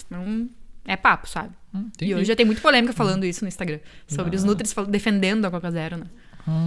[0.10, 0.48] Não
[0.88, 1.50] é papo, sabe?
[1.74, 2.12] entendi.
[2.12, 3.80] e hoje já tem muita polêmica falando isso no Instagram.
[4.08, 6.06] Sobre os nutris defendendo a Coca Zero, né?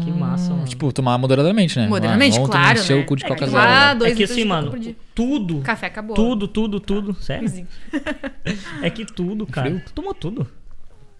[0.05, 0.67] Que massa, mano.
[0.67, 1.87] Tipo, tomar moderadamente, né?
[1.87, 3.03] Moderadamente, Vamos claro, encher né?
[3.03, 3.57] o cu de É, Coca Zero.
[3.57, 3.99] lá- né?
[4.01, 4.73] dois É que assim, mano,
[5.15, 6.17] tudo, Café acabou.
[6.17, 7.49] tudo, tudo, tudo, sério.
[7.49, 7.69] Vizinho.
[8.83, 9.69] É que tudo, cara.
[9.71, 9.83] Frio?
[9.87, 10.47] Tu tomou tudo.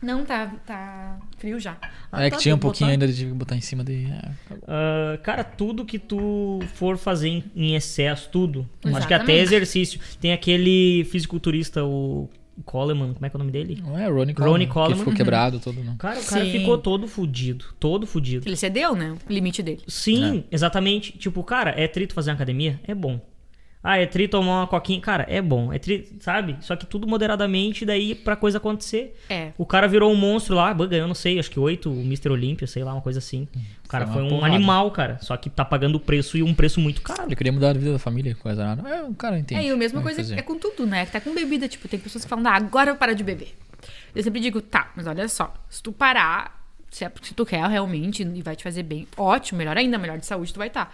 [0.01, 1.77] Não, tá, tá frio já.
[2.13, 3.05] Ah, É tá, que tinha um pouquinho botar.
[3.05, 4.05] ainda de botar em cima de.
[4.07, 4.31] é,
[4.67, 8.69] Ah, cara, tudo que tu for fazer em, excesso, tudo.
[8.85, 9.41] Acho que até Exatamente.
[9.41, 10.01] exercício.
[10.21, 12.29] Tem aquele fisiculturista, o
[12.65, 13.83] Coleman, como é que é o nome dele?
[13.83, 14.93] Não é Ronnie Ronnie Coleman, Coleman.
[14.93, 15.97] Que ficou quebrado todo, não.
[15.97, 16.53] Cara, o cara Sim.
[16.53, 17.65] ficou todo fudido.
[17.79, 18.49] Todo fudido.
[18.49, 19.17] Ele cedeu, né?
[19.29, 19.81] O limite dele.
[19.87, 21.13] Sim, exatamente.
[21.17, 22.81] Tipo, cara, é trito fazer uma academia?
[22.85, 23.21] É bom.
[23.83, 25.01] Ah, é tri tomar uma coquinha?
[25.01, 25.73] Cara, é bom.
[25.73, 26.57] É tri, sabe?
[26.61, 29.17] Só que tudo moderadamente, daí pra coisa acontecer.
[29.31, 29.53] É.
[29.57, 32.31] O cara virou um monstro lá, ganhou, não sei, acho que oito, o Mr.
[32.31, 33.47] Olímpia, sei lá, uma coisa assim.
[33.85, 34.55] O cara Foi foi, um porrada.
[34.55, 35.19] animal, cara.
[35.21, 37.23] Só que tá pagando o preço e um preço muito caro.
[37.27, 38.89] Ele queria mudar a vida da família, coisa nada.
[38.89, 39.61] É, o cara entende.
[39.61, 40.39] É, e a mesma coisa fazer.
[40.39, 41.07] é com tudo, né?
[41.07, 41.69] Que tá com bebida.
[41.69, 43.57] Tipo, tem pessoas que falam, ah, agora eu vou parar de beber.
[44.15, 47.65] Eu sempre digo, tá, mas olha só, se tu parar, se é porque tu quer
[47.69, 50.93] realmente e vai te fazer bem, ótimo, melhor ainda, melhor de saúde tu vai estar.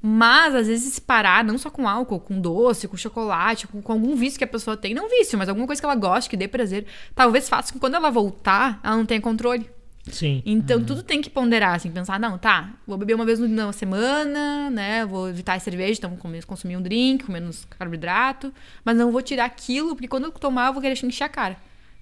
[0.00, 3.92] Mas, às vezes, se parar, não só com álcool, com doce, com chocolate, com, com
[3.92, 6.36] algum vício que a pessoa tem, não vício, mas alguma coisa que ela goste, que
[6.36, 9.68] dê prazer, talvez faça com que quando ela voltar, ela não tenha controle.
[10.10, 10.42] Sim.
[10.46, 14.70] Então, tudo tem que ponderar, assim, pensar, não, tá, vou beber uma vez na semana,
[14.70, 16.16] né, vou evitar a cerveja, então
[16.46, 18.52] consumir um drink, com menos carboidrato,
[18.84, 21.56] mas não vou tirar aquilo, porque quando eu tomar, eu vou querer encher a cara.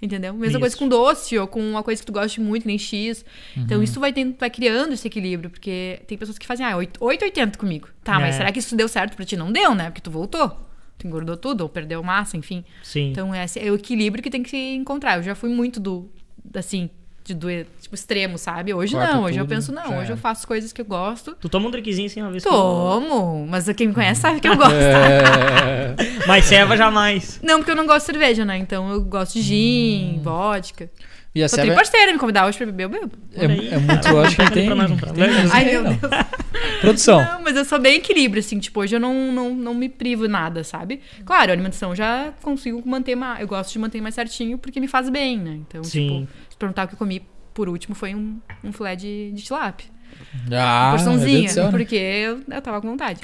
[0.04, 0.34] Entendeu?
[0.34, 0.78] Mesma coisa Isso.
[0.84, 3.24] com doce ou com uma coisa que tu goste muito, nem X.
[3.56, 7.00] Então, isso vai, tendo, vai criando esse equilíbrio, porque tem pessoas que fazem, ah, 8,
[7.00, 7.88] 8,80 comigo.
[8.04, 8.38] Tá, mas É.
[8.38, 9.34] será que isso deu certo pra ti?
[9.34, 9.86] Não deu, né?
[9.86, 10.50] Porque tu voltou.
[10.98, 12.64] Tu engordou tudo, ou perdeu massa, enfim.
[12.82, 13.12] Sim.
[13.12, 15.16] Então, esse é o equilíbrio que tem que se encontrar.
[15.16, 16.10] Eu já fui muito do,
[16.54, 16.90] assim,
[17.24, 18.74] de doer, tipo, extremo, sabe?
[18.74, 20.16] Hoje Corta não, hoje eu tudo, penso, não, hoje eu era.
[20.18, 21.34] faço coisas que eu gosto.
[21.40, 24.54] Tu toma um drinkzinho assim uma vez Tomo, mas quem me conhece sabe que eu
[24.58, 24.74] gosto.
[24.74, 25.96] É,
[26.26, 27.40] Mas ceva jamais.
[27.42, 28.58] Não, porque eu não gosto de cerveja, né?
[28.58, 29.42] Então eu gosto de Hum.
[29.42, 30.90] gin, vodka.
[31.34, 33.10] e a tri parceira, me convidar hoje pra beber, eu bebo.
[33.34, 35.14] é, é muito, eu acho que tem, Pra nós prato.
[35.14, 35.82] tem Ai, meu.
[35.82, 35.98] Deus.
[36.80, 37.24] Produção.
[37.24, 40.28] Não, mas eu sou bem equilíbrio, assim, tipo, hoje eu não, não, não me privo
[40.28, 41.00] nada, sabe?
[41.24, 43.40] Claro, a alimentação eu já consigo manter mais.
[43.40, 45.58] Eu gosto de manter mais certinho porque me faz bem, né?
[45.66, 46.26] Então, Sim.
[46.26, 46.32] tipo,
[46.64, 49.86] perguntar o que eu comi por último foi um, um filé de, de tilápia.
[50.52, 51.70] Ah, porçãozinha, céu, né?
[51.70, 53.20] porque eu, eu tava com vontade.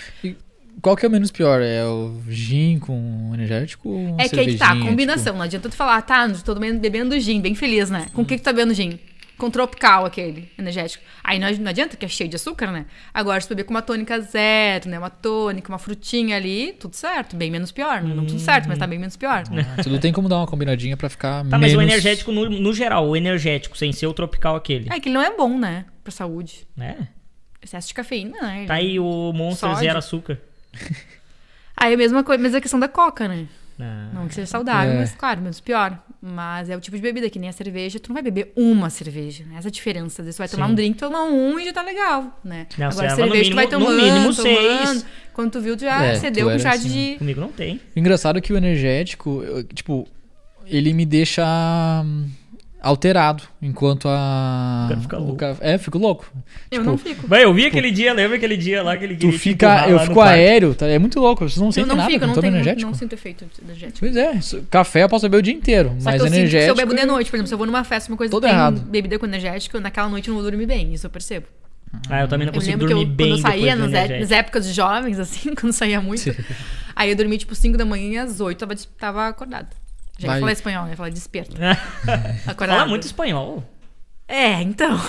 [0.80, 1.60] Qual que é o menos pior?
[1.60, 5.34] É o gin com energético ou é que aí que tá, cervejinha, combinação.
[5.34, 8.06] Não adianta tu falar, tá, tô bebendo- bebendo gin, bem feliz, né?
[8.14, 8.98] Com o que que tu tá bebendo gin?
[9.40, 11.02] Com tropical, aquele, energético.
[11.24, 12.84] Aí não, não adianta, que é cheio de açúcar, né?
[13.14, 14.98] Agora, se beber com uma tônica zero, né?
[14.98, 17.34] Uma tônica, uma frutinha ali, tudo certo.
[17.36, 18.02] Bem menos pior.
[18.02, 19.44] Não, não tudo certo, mas tá bem menos pior.
[19.78, 21.60] Ah, tudo tem como dar uma combinadinha pra ficar Tá, menos...
[21.60, 24.92] mas o energético, no, no geral, o energético, sem ser o tropical aquele.
[24.92, 25.86] É que ele não é bom, né?
[26.04, 26.66] Pra saúde.
[26.76, 27.08] né?
[27.62, 28.64] Excesso de cafeína, né?
[28.66, 29.84] Tá aí o Monster Sódio.
[29.84, 30.38] zero açúcar.
[31.76, 33.46] Aí é a mesma coisa, mesma questão da coca, né?
[33.84, 34.10] Ah.
[34.14, 34.98] Não que seja saudável, É.
[34.98, 35.98] mas claro, menos pior.
[36.22, 38.90] Mas é o tipo de bebida que nem a cerveja, tu não vai beber uma
[38.90, 39.56] cerveja, né?
[39.58, 40.20] Essa é a diferença.
[40.22, 40.72] Às vezes tu vai tomar Sim.
[40.72, 42.66] um drink, tomar um e já tá legal, né?
[42.76, 44.86] Não, Agora serva no cerveja tu vai mínimo- no tomando, mínimo tomando.
[44.88, 45.06] seis.
[45.32, 47.18] Quando tu viu, tu já É, cedeu era chá assim, de...
[47.18, 47.80] Comigo não tem.
[47.96, 50.06] O engraçado é que o energético, eu- tipo,
[50.66, 51.42] ele me deixa
[52.04, 52.28] hum,
[52.80, 54.86] alterado enquanto a...
[54.88, 55.36] Cara fica o louco.
[55.36, 56.26] ca- É, fico louco.
[56.70, 57.26] Eu Tipo, não fico.
[57.26, 59.88] Vai, eu vi aquele dia, lembra aquele dia lá que ele Tu fica...
[59.88, 60.86] Eu fico aéreo, tá?
[60.86, 61.48] é muito louco.
[61.48, 62.90] Vocês não Eu sentem não nada fico, não, toma tenho, energético?
[62.90, 63.98] não sinto efeito energético.
[64.00, 64.38] Pois é,
[64.70, 66.70] café eu posso beber o dia inteiro, Só mas que eu sinto que se energético...
[66.70, 68.48] eu bebo de noite, por exemplo, se eu vou numa festa, uma coisa Todo que
[68.48, 68.80] tem errado.
[68.80, 71.46] bebida com energético, naquela noite eu não vou dormir bem, isso eu percebo.
[72.08, 73.86] Ah, eu também não Eu consigo lembro que eu, dormir bem quando eu saía, nas,
[73.92, 74.20] é- energético.
[74.20, 76.34] nas épocas de jovens, assim, quando saía muito,
[76.94, 79.68] aí eu dormia tipo 5 da manhã e às 8 tava, tava acordada.
[80.20, 80.40] Já ia Vai.
[80.40, 81.54] falar espanhol, ia falar desperta.
[82.46, 82.78] Acordada.
[82.80, 83.64] Fala muito espanhol.
[84.28, 84.94] É, então.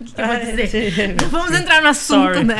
[0.00, 1.00] O que, que eu vou dizer?
[1.00, 2.44] é, Não vamos entrar no assunto, Sorry.
[2.44, 2.56] né?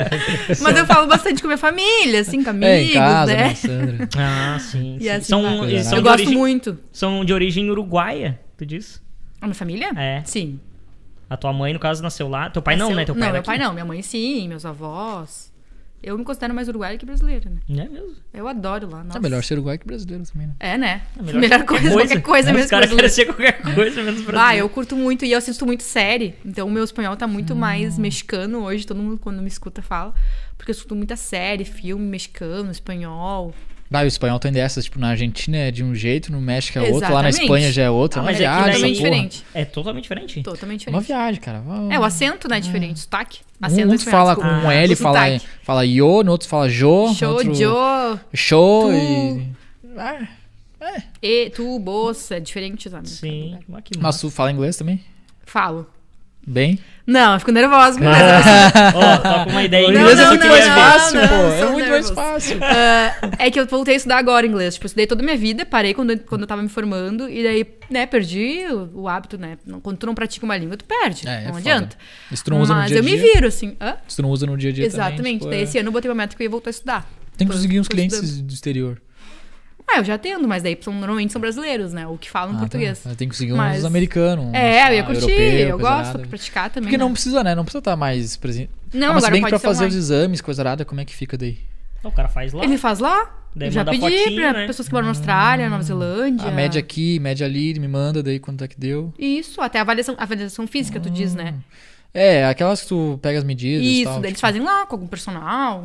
[0.62, 3.48] Mas eu falo bastante com minha família, assim, com amigos, É, em casa, né?
[3.48, 4.08] né, Sandra?
[4.16, 4.96] Ah, sim.
[4.98, 5.08] E sim.
[5.10, 6.78] assim são, são Eu de gosto origem, muito.
[6.92, 9.00] São de origem uruguaia, tu disse?
[9.40, 9.90] A minha família?
[9.96, 10.22] É.
[10.24, 10.58] Sim.
[11.28, 12.48] A tua mãe, no caso, nasceu lá.
[12.48, 13.04] Teu pai não, Nasceu- né?
[13.04, 13.64] Teu pai não, meu pai aqui.
[13.64, 13.72] não.
[13.72, 15.52] Minha mãe sim, meus avós.
[16.06, 17.60] Eu me considero mais uruguaia que brasileira, né?
[17.82, 18.14] É mesmo.
[18.32, 19.02] Eu adoro lá.
[19.02, 19.16] Nossa.
[19.16, 20.54] É melhor ser uruguai que brasileiro também, né?
[20.60, 21.02] É, né?
[21.18, 22.70] É melhor, coisa, qualquer coisa Os mesmo.
[22.70, 24.64] caras que querem ser qualquer coisa menos Ah, brasileiro.
[24.64, 26.34] eu curto muito e eu assisto muito série.
[26.44, 28.86] Então o meu espanhol tá muito mais mexicano hoje.
[28.86, 30.12] Todo mundo, quando me escuta, fala.
[30.58, 33.54] Porque eu escuto muita série, filme mexicano, espanhol.
[33.96, 36.82] Ah, o espanhol tem dessas, tipo, na Argentina é de um jeito, no México é
[36.90, 37.30] outro, lá na.
[37.30, 38.20] Espanha já é outro.
[38.20, 39.10] Ah, é uma é viagem, essa Totalmente porra.
[39.10, 39.44] diferente.
[39.54, 40.42] É totalmente diferente.
[40.42, 41.18] Totalmente É Uma diferente.
[41.20, 41.62] viagem, cara.
[41.90, 42.60] É, o acento, né?
[42.60, 43.00] Diferente.
[43.00, 43.40] Sotaque.
[43.62, 44.60] Um, Acento um espanhol, fala desculpa.
[44.60, 45.46] com um L, O fala, sotaque.
[45.62, 47.14] fala yo, no outro fala jo.
[47.14, 47.54] Show, outro...
[47.54, 48.92] Joe, Show Tu.
[48.92, 49.48] e...
[49.96, 50.28] Ah,
[51.22, 52.36] e, tu, bolsa.
[52.36, 53.08] É diferente, sabe?
[53.08, 53.58] Sim.
[53.68, 55.00] Mas que mas tu fala inglês também?
[55.46, 55.86] Falo.
[56.46, 56.78] Bem?
[57.06, 58.14] Não, eu fico nervosa com isso.
[58.96, 59.88] Ó, tô com uma ideia.
[59.88, 61.34] O Não, inglês é muito não, mais não, fácil, pô.
[61.34, 62.58] É muito mais fácil.
[63.38, 64.74] É que eu voltei a estudar agora inglês.
[64.74, 67.42] Tipo, eu estudei toda a minha vida, parei quando, quando eu tava me formando, e
[67.42, 69.58] daí, né, perdi o, o hábito, né?
[69.82, 71.28] Quando tu não pratica uma língua, tu perde.
[71.28, 71.58] É, é não foda.
[71.58, 71.96] adianta.
[72.32, 73.76] Se tu não usa Mas no dia a eu me dia, viro, assim.
[73.80, 73.96] Hã?
[74.08, 75.16] se tu não usa no dia a dia Exatamente.
[75.18, 76.72] também, tipo, daí é- esse ano eu botei uma meta que eu ia voltar a
[76.72, 77.10] estudar.
[77.36, 78.46] Tem que conseguir uns clientes estudando.
[78.46, 79.02] do exterior.
[79.88, 82.06] Ah, eu já atendo, mas daí são, normalmente são brasileiros, né?
[82.06, 82.98] Ou que falam Ah, português.
[83.00, 83.10] tá.
[83.14, 84.46] Tem que conseguir uns Mas- americanos.
[84.46, 86.18] uns, É, eu ah, ia curtir, europeu, eu gosto nada.
[86.20, 86.88] pra praticar também.
[86.88, 87.12] Porque não né?
[87.12, 87.54] precisa, né?
[87.54, 88.70] Não precisa estar mais presente.
[88.92, 89.98] Não, ah, mas agora bem que pode pra fazer online.
[89.98, 91.58] os exames, coisa nada, como é que fica daí?
[92.02, 92.64] O cara faz lá.
[92.64, 93.40] Ele faz lá?
[93.56, 94.66] Daí Eu já pedi fotinho, pra né?
[94.66, 96.48] pessoas que moram na Austrália, Nova Zelândia.
[96.48, 99.12] A média aqui, média ali, me manda daí quanto é que deu.
[99.18, 101.54] Isso, até a avaliação, avaliação física, tu diz, né?
[102.16, 104.20] É, aquelas que tu pega as medidas e Isso, tal.
[104.20, 105.84] daí eles tipo, fazem lá com algum personal,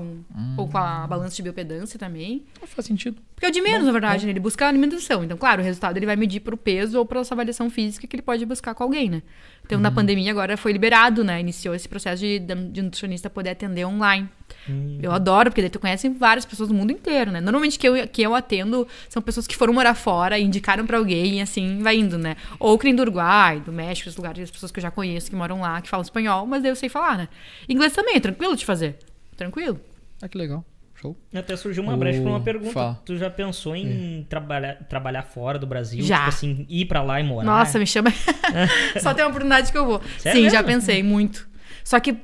[0.55, 2.45] ou com a balança de biopedância também.
[2.61, 3.17] não Faz sentido.
[3.33, 4.31] Porque é o de menos, na verdade, né?
[4.31, 5.23] Ele busca a alimentação.
[5.23, 8.15] Então, claro, o resultado ele vai medir pro peso ou pela sua avaliação física que
[8.15, 9.23] ele pode buscar com alguém, né?
[9.69, 9.83] Então, Uhum.
[9.83, 11.39] na pandemia agora foi liberado, né?
[11.39, 14.27] Iniciou esse processo de, de nutricionista poder atender online.
[14.67, 14.97] Hum.
[14.99, 17.39] Eu adoro, porque daí tu conhece várias pessoas do mundo inteiro, né?
[17.39, 21.37] Normalmente que eu, que eu atendo são pessoas que foram morar fora, indicaram pra alguém
[21.37, 22.35] e assim vai indo, né?
[22.59, 25.29] Ou que nem do Uruguai, do México, os lugares, as pessoas que eu já conheço
[25.29, 27.29] que moram lá, que falam espanhol, mas daí eu sei falar, né?
[27.69, 28.97] Inglês também, é tranquilo de fazer.
[29.37, 29.79] Tranquilo.
[30.19, 30.65] Ah, que legal.
[31.01, 31.17] Show.
[31.33, 32.71] Até surgiu uma O- brecha pra uma pergunta.
[32.73, 33.01] fala.
[33.05, 36.03] Tu já pensou em trabalhar, trabalhar fora do Brasil?
[36.03, 36.17] Já.
[36.17, 37.45] Tipo assim, ir pra lá e morar?
[37.45, 38.09] Nossa, me chama.
[39.01, 40.01] Só tem uma oportunidade que eu vou.
[40.17, 41.47] Sério Sim, já pensei muito.
[41.83, 42.17] Só que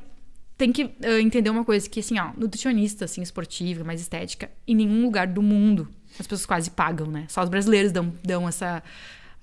[0.57, 4.75] tem que ah, entender uma coisa, que assim, ó, nutricionista, assim, esportiva, mais estética, em
[4.75, 5.87] nenhum lugar do mundo
[6.19, 7.25] as pessoas quase pagam, né?
[7.27, 8.81] Só os brasileiros dão, dão essa,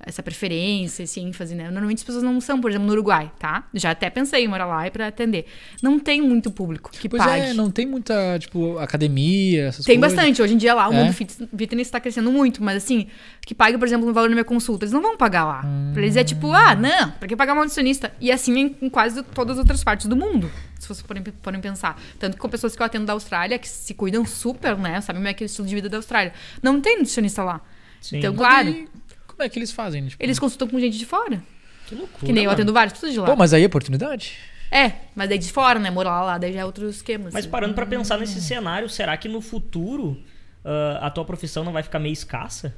[0.05, 1.65] essa preferência, esse ênfase, né?
[1.71, 3.65] Normalmente as pessoas não são, por exemplo, no Uruguai, tá?
[3.73, 5.47] Já até pensei em morar lá e pra atender.
[5.83, 7.47] Não tem muito público que Pois pague.
[7.47, 10.17] é, não tem muita, tipo, academia, essas Tem coisas.
[10.17, 10.43] bastante.
[10.43, 10.97] Hoje em dia lá o É?
[11.05, 13.07] mundo fit- fitness está crescendo muito, mas assim,
[13.47, 15.65] que pague, por exemplo, no valor da minha consulta, eles não vão pagar lá.
[15.93, 18.13] Pra eles é tipo, ah, não, pra que pagar um nutricionista?
[18.21, 21.61] E assim em, em quase todas as outras partes do mundo, se vocês forem, forem
[21.61, 22.01] pensar.
[22.19, 25.01] Tanto que com pessoas que eu atendo da Austrália, que se cuidam super, né?
[25.01, 26.33] Sabem como é que é o estilo de vida da Austrália.
[26.63, 27.61] Não tem nutricionista lá.
[28.01, 28.19] Sim.
[28.19, 28.89] Então, claro,
[29.33, 30.07] como é que eles fazem?
[30.07, 31.43] Tipo, eles consultam com gente de fora.
[31.87, 32.27] Que loucura.
[32.27, 32.55] Que nem eu mano.
[32.61, 33.27] atendo várias pessoas de lá.
[33.27, 34.37] Pô, mas aí é oportunidade.
[34.71, 35.91] É, mas daí de fora, né?
[35.91, 37.25] Morar lá, daí já é outro esquema.
[37.25, 37.51] Mas assim.
[37.51, 40.19] parando pra pensar nesse cenário, será que no futuro
[40.65, 42.75] ah, a tua profissão não vai ficar meio escassa?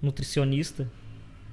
[0.00, 0.88] Nutricionista?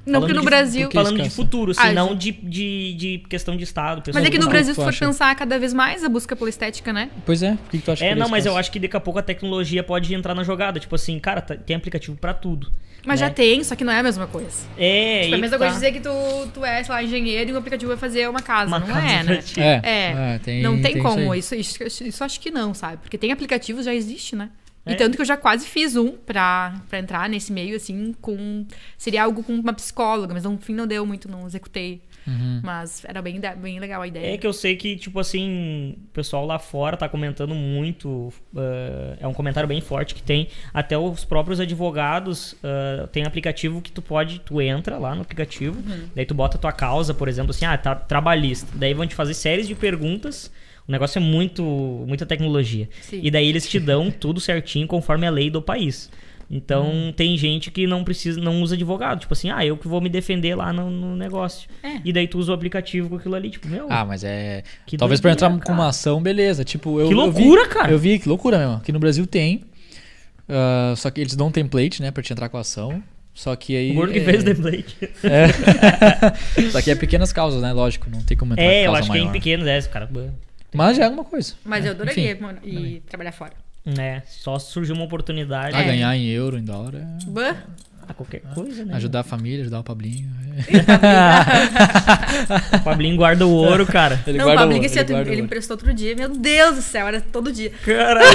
[0.06, 0.82] Não, porque Falando no de- Brasil.
[0.88, 4.02] porque- Falando de futuro, assim, Ah, não de, de, de questão de estado.
[4.02, 5.06] pessoal Mas é que no Brasil, tu se for acha?
[5.06, 7.10] pensar cada vez mais a busca pela estética, né?
[7.26, 8.97] Pois é, por que, que tu acha É, que não, mas eu acho que daqui
[8.97, 10.80] a pouco a tecnologia pode entrar na jogada.
[10.80, 12.72] Tipo assim, cara, tá- tem aplicativo pra tudo.
[13.06, 13.28] Mas né?
[13.28, 14.49] já tem, só que não é a mesma coisa.
[14.78, 15.66] É, Tipo, é a mesma tá.
[15.66, 18.30] coisa de dizer que tu, tu é, sei lá, engenheiro e o aplicativo vai fazer
[18.30, 18.68] uma casa.
[18.68, 19.41] Uma não casa é, pra né?
[19.41, 19.60] ti.
[19.60, 21.32] É, É, é, tem- não tem, tem isso como.
[21.32, 21.39] aí.
[21.39, 22.97] Isso, isso, isso, acho que não, sabe?
[22.97, 24.49] Porque tem aplicativos, já existe, né?
[24.86, 24.93] É.
[24.93, 28.65] E tanto que eu já quase fiz um pra, pra entrar nesse meio, assim, com.
[28.97, 32.01] Seria algo com uma psicóloga, mas no fim não deu muito, não executei.
[32.27, 32.61] Uhum.
[32.63, 34.36] Mas era bem, bem legal a ideia.
[34.36, 38.32] É que eu sei que, tipo assim, o pessoal lá fora tá comentando muito.
[38.55, 40.47] eh, é um comentário bem forte que tem.
[40.73, 44.39] Até os próprios advogados eh, tem aplicativo que tu pode.
[44.41, 46.09] Tu entra lá no aplicativo, Uhum.
[46.15, 48.67] daí tu bota a tua causa, por exemplo, assim, ah, tá trabalhista.
[48.75, 50.51] Daí vão te fazer séries de perguntas.
[50.92, 51.64] O negócio é muito.
[52.06, 52.89] muita tecnologia.
[53.02, 53.22] Sim.
[53.24, 56.10] E daí eles te dão tudo certinho conforme a lei do país.
[56.54, 57.14] Então Hum.
[57.16, 59.22] tem gente que não precisa, não usa advogado.
[59.22, 61.70] Tipo assim, ah, eu que vou me defender lá no, no negócio.
[61.82, 62.02] É.
[62.04, 63.88] E daí tu usa o aplicativo com aquilo ali, tipo, meu.
[63.89, 64.64] Ah, mas é.
[64.86, 65.89] Que Talvez pra doideira, entrar com uma cara.
[65.92, 66.66] ação, beleza.
[66.66, 67.89] Tipo, eu, Que eu vi- loucura, cara.
[67.94, 68.74] Eu vi, que loucura mesmo.
[68.74, 69.62] Aqui no Brasil tem.
[70.50, 73.02] ah, só que eles dão um template, né, pra te entrar com a ação.
[73.34, 73.92] Só que aí.
[73.92, 74.98] O gordo que é, fez o template.
[75.24, 76.68] é.
[76.70, 77.72] Só que é pequenas causas, né?
[77.72, 79.32] Lógico, não tem como entrar com É, eu acho que é em maior.
[79.34, 80.10] pequenos, é, cara.
[80.74, 81.53] Mas já é alguma coisa.
[81.65, 83.53] Mas eu adoraria Enfim, mano, ir trabalhar fora.
[83.99, 85.76] É, só surgiu uma oportunidade.
[85.76, 85.86] Ah, É.
[85.86, 87.05] ganhar em euro, em dólar, é...
[87.28, 87.55] Bah,
[88.07, 88.95] Ah, qualquer coisa, né?
[88.95, 90.30] ajudar a família, ajudar o Pablinho.
[92.74, 94.19] O Pablinho guarda o ouro, cara.
[94.28, 95.39] Ele não, guarda o Pablinho esse ele ele ouro.
[95.39, 96.15] emprestou outro dia.
[96.15, 97.72] Meu Deus do céu, era todo dia.
[97.86, 98.28] Caralho.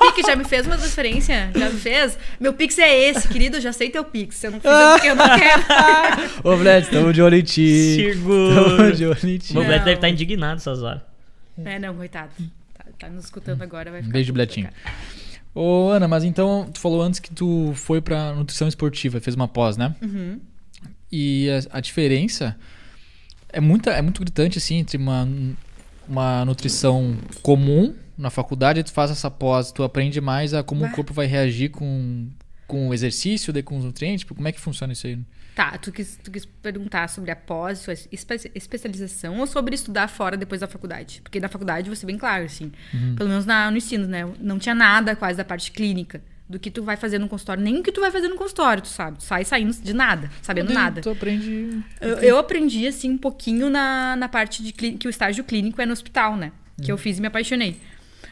[0.00, 1.50] Pique, já me fez uma transferência?
[1.54, 2.18] Já me fez?
[2.38, 4.42] Meu Pix é esse, querido, eu já sei teu Pix.
[4.44, 5.62] Eu não fiz é porque eu não quero.
[6.44, 7.96] Ô, Vlad, tamo de olho em ti.
[7.96, 8.96] Tamo Seguro.
[8.96, 9.52] de olho em ti.
[9.56, 9.68] O Não.
[9.68, 11.02] deve estar indignado essas horas.
[11.64, 12.30] É, não, coitado.
[12.74, 14.12] Tá, tá nos escutando agora, vai ficar.
[14.12, 14.68] beijo, Bletinho.
[15.54, 19.48] Ô, Ana, mas então, tu falou antes que tu foi pra nutrição esportiva, fez uma
[19.48, 19.94] pós, né?
[20.00, 20.40] Uhum.
[21.10, 22.56] E a, a diferença
[23.52, 25.28] é, muita, é muito gritante, assim, entre uma,
[26.08, 30.82] uma nutrição comum na faculdade, e tu faz essa pós, tu aprende mais a como
[30.82, 30.88] Bah.
[30.88, 32.28] o corpo vai reagir com,
[32.66, 35.18] com o exercício, daí com os nutrientes, tipo, como é que funciona isso aí?
[35.60, 40.08] Tá, tu quis, tu quis perguntar sobre a pós, sua espe- especialização ou sobre estudar
[40.08, 41.20] fora depois da faculdade?
[41.22, 43.14] Porque na faculdade, vou ser bem claro, assim, Uhum.
[43.14, 44.26] pelo menos na, no ensino, né?
[44.40, 47.78] Não tinha nada quase da parte clínica do que tu vai fazer no consultório, nem
[47.78, 49.18] o que tu vai fazer no consultório, tu sabe?
[49.18, 51.00] Tu sai saindo de nada, sabendo Daí nada.
[51.02, 51.78] Tu aprende...
[52.00, 55.84] Eu, eu aprendi, assim, um pouquinho na, na parte de que o estágio clínico é
[55.84, 56.52] no hospital, né?
[56.82, 57.78] Que eu fiz e me apaixonei.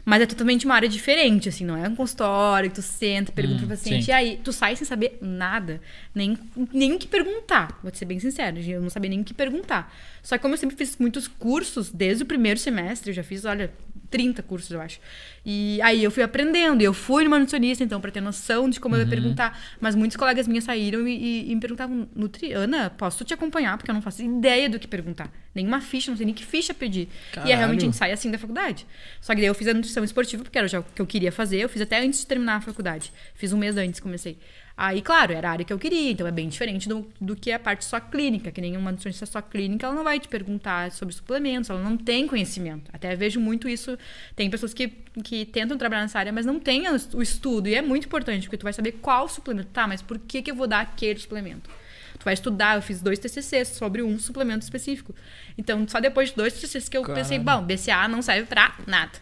[0.09, 3.57] Mas é totalmente uma área diferente, assim, não é um consultório que tu senta, pergunta
[3.59, 4.11] Hum, pro paciente, sim.
[4.11, 5.83] e aí, tu sai sem saber nada,
[6.15, 6.35] nem,
[6.73, 9.35] nem o que perguntar, vou te ser bem sincero, eu não sabia nem o que
[9.35, 9.95] perguntar.
[10.23, 13.45] Só que como eu sempre fiz muitos cursos, desde o primeiro semestre, eu já fiz,
[13.45, 13.71] olha,
[14.11, 14.99] 30 cursos, eu acho.
[15.45, 18.79] E aí eu fui aprendendo, e eu fui numa nutricionista, então, pra ter noção de
[18.81, 19.59] como eu ia perguntar.
[19.81, 23.77] Mas muitos colegas minhas saíram e, e- e me perguntavam, Nutri, Ana, posso te acompanhar?
[23.77, 25.31] Porque eu não faço ideia do que perguntar.
[25.55, 27.09] Nenhuma ficha, não sei nem que ficha pedir.
[27.31, 27.53] E Caralho.
[27.53, 28.87] é realmente a gente sai assim da faculdade.
[29.21, 31.59] Só que daí eu fiz a nutrição esportiva, porque era o que eu queria fazer.
[31.59, 33.13] Eu fiz até antes de terminar a faculdade.
[33.35, 34.39] Fiz um mês antes, comecei.
[34.81, 37.51] Aí, claro, era a área que eu queria, então é bem diferente do, do que
[37.51, 41.13] a parte só clínica, que nenhuma nutricionista só clínica, ela não vai te perguntar sobre
[41.13, 42.89] suplementos, ela não tem conhecimento.
[42.93, 43.99] Até vejo muito isso,
[44.37, 44.93] tem pessoas que,
[45.25, 48.57] que tentam trabalhar nessa área, mas não as- o estudo, e é muito importante, porque
[48.57, 51.69] tu vai saber qual suplemento, tá, mas por que, que eu vou dar aquele suplemento?
[52.19, 55.15] Tu vai estudar, eu fiz dois TCCs sobre um suplemento específico.
[55.57, 59.13] Então, só depois de dois TCCs que eu pensei, bom, BCA não serve pra nada.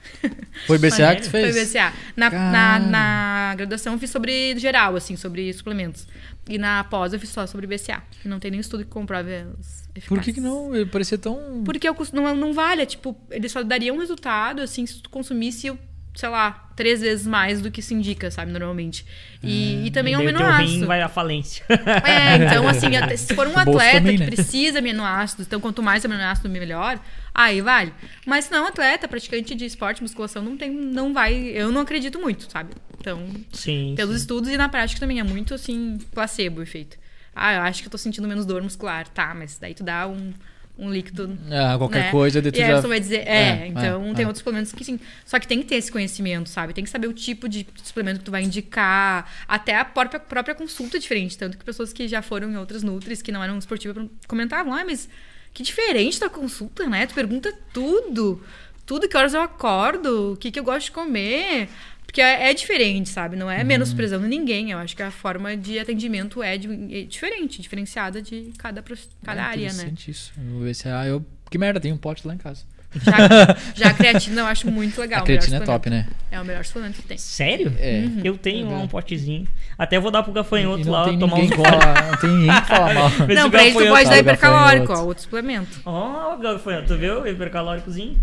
[0.67, 1.69] Foi BCA que tu Foi fez?
[1.69, 1.93] BCA.
[2.17, 6.07] Na, na, na graduação eu fiz sobre geral, assim, sobre suplementos.
[6.49, 8.03] E na pós eu fiz só sobre BCA.
[8.25, 10.09] Não tem nenhum estudo que comprove os eficazes.
[10.09, 10.71] Por que que não?
[10.91, 11.63] Parecia tão...
[11.65, 15.11] Porque eu não, não vale, é, tipo, ele só daria um resultado, assim, se tu
[15.11, 15.77] consumisse,
[16.17, 19.05] sei lá, três vezes mais do que se indica, sabe, normalmente.
[19.43, 20.81] E, e também é um o aminoácido.
[20.81, 21.63] rim vai à falência.
[21.69, 24.27] É, então assim, se for um O atleta também, que né?
[24.27, 26.99] precisa de aminoácidos, então quanto mais aminoácido melhor,
[27.35, 27.93] aí vale.
[28.25, 31.71] Mas se não é um atleta, praticante de esporte, musculação, não tem, não vai, eu
[31.71, 32.75] não acredito muito, sabe?
[32.99, 33.95] Então, Sim.
[33.95, 34.21] pelos sim.
[34.23, 36.97] estudos e na prática também é muito assim placebo o efeito.
[37.35, 39.07] Ah, eu acho que eu tô sentindo menos dor muscular.
[39.09, 40.33] Tá, mas daí tu dá um,
[40.79, 42.11] um líquido Ah, qualquer né?
[42.11, 42.67] coisa, daí tu e já...
[42.67, 44.27] a pessoa vai dizer, é, É, então é, tem é.
[44.27, 45.01] outros suplementos que sim.
[45.25, 46.73] Só que tem que ter esse conhecimento, sabe?
[46.75, 49.31] Tem que saber o tipo de suplemento que tu vai indicar.
[49.49, 51.39] Até a própria, própria consulta é diferente.
[51.39, 54.85] Tanto que pessoas que já foram em outras Nutris, que não eram esportivas, comentavam, ah,
[54.85, 55.09] mas
[55.53, 57.07] que diferente da consulta, né?
[57.07, 58.43] Tu pergunta tudo.
[58.85, 61.69] Tudo, que horas eu acordo, o que, que eu gosto de comer.
[62.07, 63.37] Porque é, é diferente, sabe?
[63.37, 63.65] Não é Uhum.
[63.67, 64.71] menosprezando ninguém.
[64.71, 66.69] Eu acho que a forma de atendimento é, de-
[67.01, 68.83] é diferente, diferenciada de cada,
[69.25, 69.93] cada É área, né?
[70.09, 70.33] isso.
[70.39, 70.89] Eu vou ver se...
[70.89, 71.25] Ah, eu...
[71.51, 72.63] Que merda, tem um pote lá em casa.
[72.95, 73.13] Já,
[73.75, 75.21] já a creatina eu acho muito legal.
[75.21, 76.09] a creatina é top, né?
[76.31, 77.19] É o melhor suplemento que tem.
[77.19, 77.75] Sério?
[77.79, 78.05] É.
[78.07, 78.21] Uhum.
[78.25, 78.85] Eu tenho lá É.
[78.85, 79.47] um potezinho.
[79.77, 81.49] Até vou dar pro E gafanhoto não lá tem tomar um.
[81.49, 83.11] fala, não tem ninguém que fala mal.
[83.35, 85.81] Não, pra ele tu pode dar hipercalórico, ó, outro suplemento.
[85.85, 87.27] Ó, o gafanhoto, tu viu?
[87.27, 88.19] Hipercalóricozinho.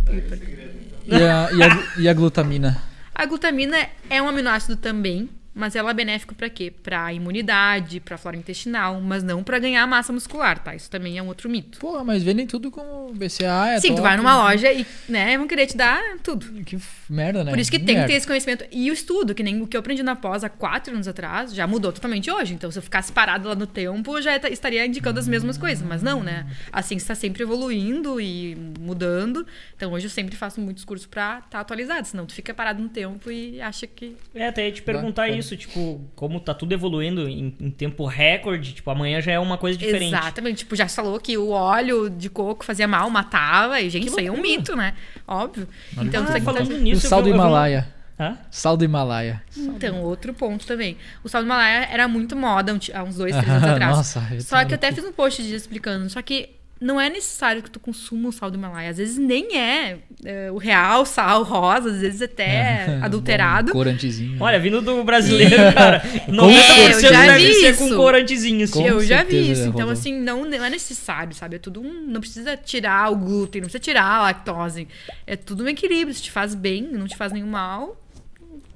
[1.06, 2.82] E a, e a, e a glutamina?
[3.16, 3.78] A glutamina
[4.10, 6.72] é um aminoácido também, mas ela é benéfico pra quê?
[6.84, 10.76] Pra imunidade, pra flora intestinal, mas não pra ganhar massa muscular, tá?
[10.76, 11.80] Isso também é um outro mito.
[11.80, 14.00] Porra, mas vendem tudo como BCA, é Sim, top.
[14.00, 16.46] tu vai numa loja e, né, vão querer te dar tudo.
[16.64, 16.78] Que
[17.10, 17.52] merda, né?
[17.52, 18.08] Por isso que tem que Merda.
[18.08, 18.66] ter esse conhecimento.
[18.72, 21.54] E o estudo, que nem o que eu aprendi na pós há quatro anos atrás,
[21.54, 22.54] já mudou totalmente hoje.
[22.54, 25.86] Então, se eu ficasse parado lá no tempo, já ta- estaria indicando as mesmas coisas.
[25.88, 26.48] Mas não, né?
[26.72, 29.46] A ciência está sempre evoluindo e mudando.
[29.76, 32.08] Então, hoje eu sempre faço muitos cursos pra estar atualizado.
[32.08, 34.16] Senão, tu fica parado no tempo e acha que...
[34.34, 35.38] É, até ia te perguntar Bacana.
[35.44, 39.58] Isso, tipo, como tá tudo evoluindo em, em tempo recorde, tipo, amanhã já é uma
[39.58, 40.14] coisa diferente.
[40.16, 40.58] Exatamente.
[40.60, 43.80] Tipo, já falou que o óleo de coco fazia mal, matava.
[43.82, 44.94] E, gente, isso aí é um mito, né?
[45.28, 45.68] Óbvio.
[45.98, 47.88] Então, Ah, tu tem que falando o nisso, eu sal do Himalaia.
[48.20, 48.38] Hã?
[48.52, 49.42] Sal do Himalaia.
[49.58, 50.98] Então, outro ponto também.
[51.24, 53.98] O sal do Himalaia era muito moda há uns dois, três anos atrás.
[53.98, 56.10] Nossa, Só que eu até fiz um post disso explicando.
[56.10, 56.50] Só que
[56.84, 58.90] não é necessário que tu consuma o sal do Himalaia.
[58.90, 63.72] Às vezes nem é, é, o real sal rosa, às vezes até adulterado.
[63.72, 64.38] Um corantezinho.
[64.42, 67.96] Olha, vindo do brasileiro, cara, 90% É, eu já deve vi ser com isso.
[67.96, 68.82] corantezinho, assim.
[68.82, 69.64] Com eu já vi isso.
[69.70, 71.56] Então, assim, não, não é necessário, sabe?
[71.56, 72.06] É tudo um.
[72.06, 74.86] Não precisa tirar o glúten, não precisa tirar a lactose.
[75.26, 76.14] É tudo um equilíbrio.
[76.14, 77.98] Se te faz bem, não te faz nenhum mal,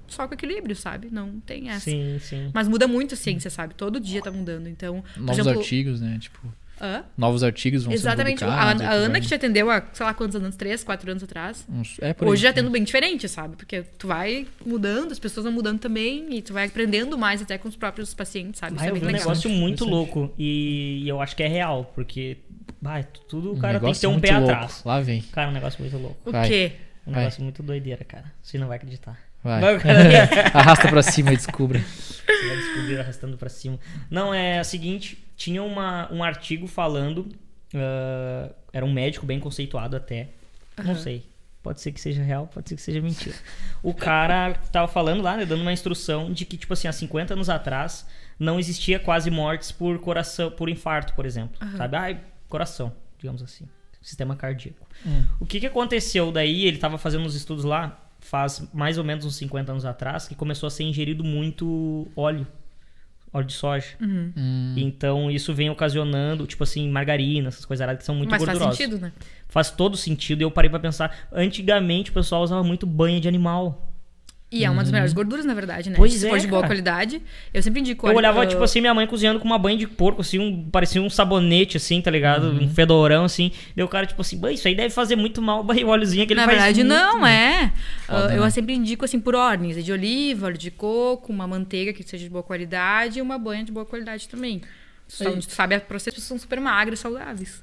[0.08, 1.10] só com equilíbrio, sabe?
[1.12, 1.82] Não tem essa.
[1.82, 2.52] Sim, sim.
[2.54, 3.76] Mas muda muito a ciência, sabe?
[3.76, 4.68] Todo dia tá mudando.
[4.68, 5.60] Então, por Novos exemplo.
[5.60, 6.18] artigos, né?
[6.22, 6.40] Tipo,
[6.80, 7.04] Hã?
[7.18, 8.40] novos artigos vão Exatamente.
[8.40, 8.82] ser A, publicados.
[8.82, 11.24] a tu Ana vai- que te atendeu há, sei lá quantos anos, três, quatro anos
[11.24, 11.66] atrás.
[11.70, 12.50] uns- É por Hoje aí.
[12.52, 13.56] já tendo bem diferente, sabe?
[13.56, 17.58] Porque tu vai mudando, as pessoas vão mudando também e tu vai aprendendo mais até
[17.58, 18.76] com os próprios pacientes, sabe?
[18.76, 19.28] Isso Ah, é eu bem vi um legal.
[19.28, 22.38] negócio muito louco e, eu acho que é real, porque
[22.82, 24.52] bah, tudo o Um cara tem que ter um pé louco.
[24.52, 24.82] atrás.
[24.86, 25.22] Lá vem.
[25.32, 26.18] Cara, um negócio muito louco.
[26.26, 26.48] O Vai.
[26.48, 26.72] quê?
[27.06, 27.22] Um Vai.
[27.24, 28.26] negócio muito doideira, cara.
[28.44, 29.18] Você não vai acreditar.
[29.44, 29.62] Vai.
[29.62, 29.76] Vai,
[30.54, 31.80] Arrasta pra cima e descubra.
[31.80, 33.80] Você vai descobrir arrastando pra cima.
[34.10, 37.30] Não, é o seguinte: tinha uma, um artigo falando.
[37.74, 40.30] ah, era um médico bem conceituado até.
[40.84, 41.26] Não sei.
[41.64, 43.36] Pode ser que seja real, pode ser que seja mentira.
[43.84, 47.34] O cara tava falando lá, né, dando uma instrução de que, tipo assim, há 50
[47.34, 48.08] anos atrás
[48.40, 51.58] não existia quase mortes por coração, por infarto, por exemplo.
[51.76, 51.98] Sabe?
[51.98, 53.68] Ai, coração, digamos assim.
[54.02, 54.88] Sistema cardíaco.
[55.06, 55.26] Hum.
[55.42, 56.66] O que, que aconteceu daí?
[56.66, 60.36] Ele tava fazendo uns estudos lá, faz mais ou menos uns 50 anos atrás, que
[60.36, 62.48] começou a ser ingerido muito óleo.
[63.34, 63.88] Óleo de soja.
[64.02, 68.44] Hum, Então isso vem ocasionando, tipo assim, margarina, essas coisas aradas que são muito Mas
[68.44, 68.78] faz gordurosas.
[68.78, 69.12] sentido, né?
[69.50, 70.42] Faz todo sentido.
[70.42, 71.16] E eu parei pra pensar.
[71.32, 73.87] Antigamente o pessoal usava muito banha de animal.
[74.50, 75.98] E é uma das melhores gorduras, na verdade, né?
[75.98, 76.72] Pois Se é, for de boa cara.
[76.72, 77.22] qualidade,
[77.54, 78.06] eu sempre indico.
[78.08, 80.70] eu olha, olhava, tipo assim, minha mãe cozinhando com uma banha de porco, assim, um,
[80.70, 82.46] parecia um sabonete, assim, tá ligado?
[82.52, 82.64] Uhum.
[82.64, 83.52] Um fedorão, assim.
[83.76, 86.32] E o cara, tipo assim, "Bah, isso aí deve fazer muito mal, o óleozinho que
[86.32, 87.74] ele Na faz verdade, muito não, mal." é.
[88.06, 88.50] Foda, Ah, eu né?
[88.50, 92.24] sempre indico assim por ordens: é de oliva, óleo de coco, uma manteiga que seja
[92.24, 94.62] de boa qualidade e uma banha de boa qualidade também.
[95.10, 97.62] Só tu sabe, a processos são super magras e saudáveis.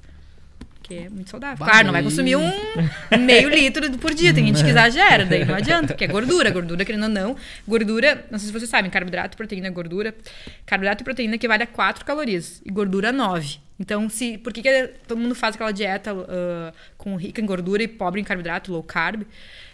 [0.84, 1.56] Que é muito saudável.
[1.56, 2.52] Bah, claro, não vai consumir um
[3.18, 4.34] meio litro por dia.
[4.34, 6.50] Tem gente que exagera, daí não adianta, porque é gordura.
[6.50, 7.34] Gordura, querendo ou não.
[7.66, 10.14] Gordura, não sei se vocês sabem, carboidrato, proteína, gordura.
[10.66, 13.60] Carboidrato e proteína equivale a 4 calorias e gordura 9.
[13.80, 17.82] Então, se, por que, que todo mundo faz aquela dieta ah, com rica em gordura
[17.82, 19.22] e pobre em carboidrato, low carb,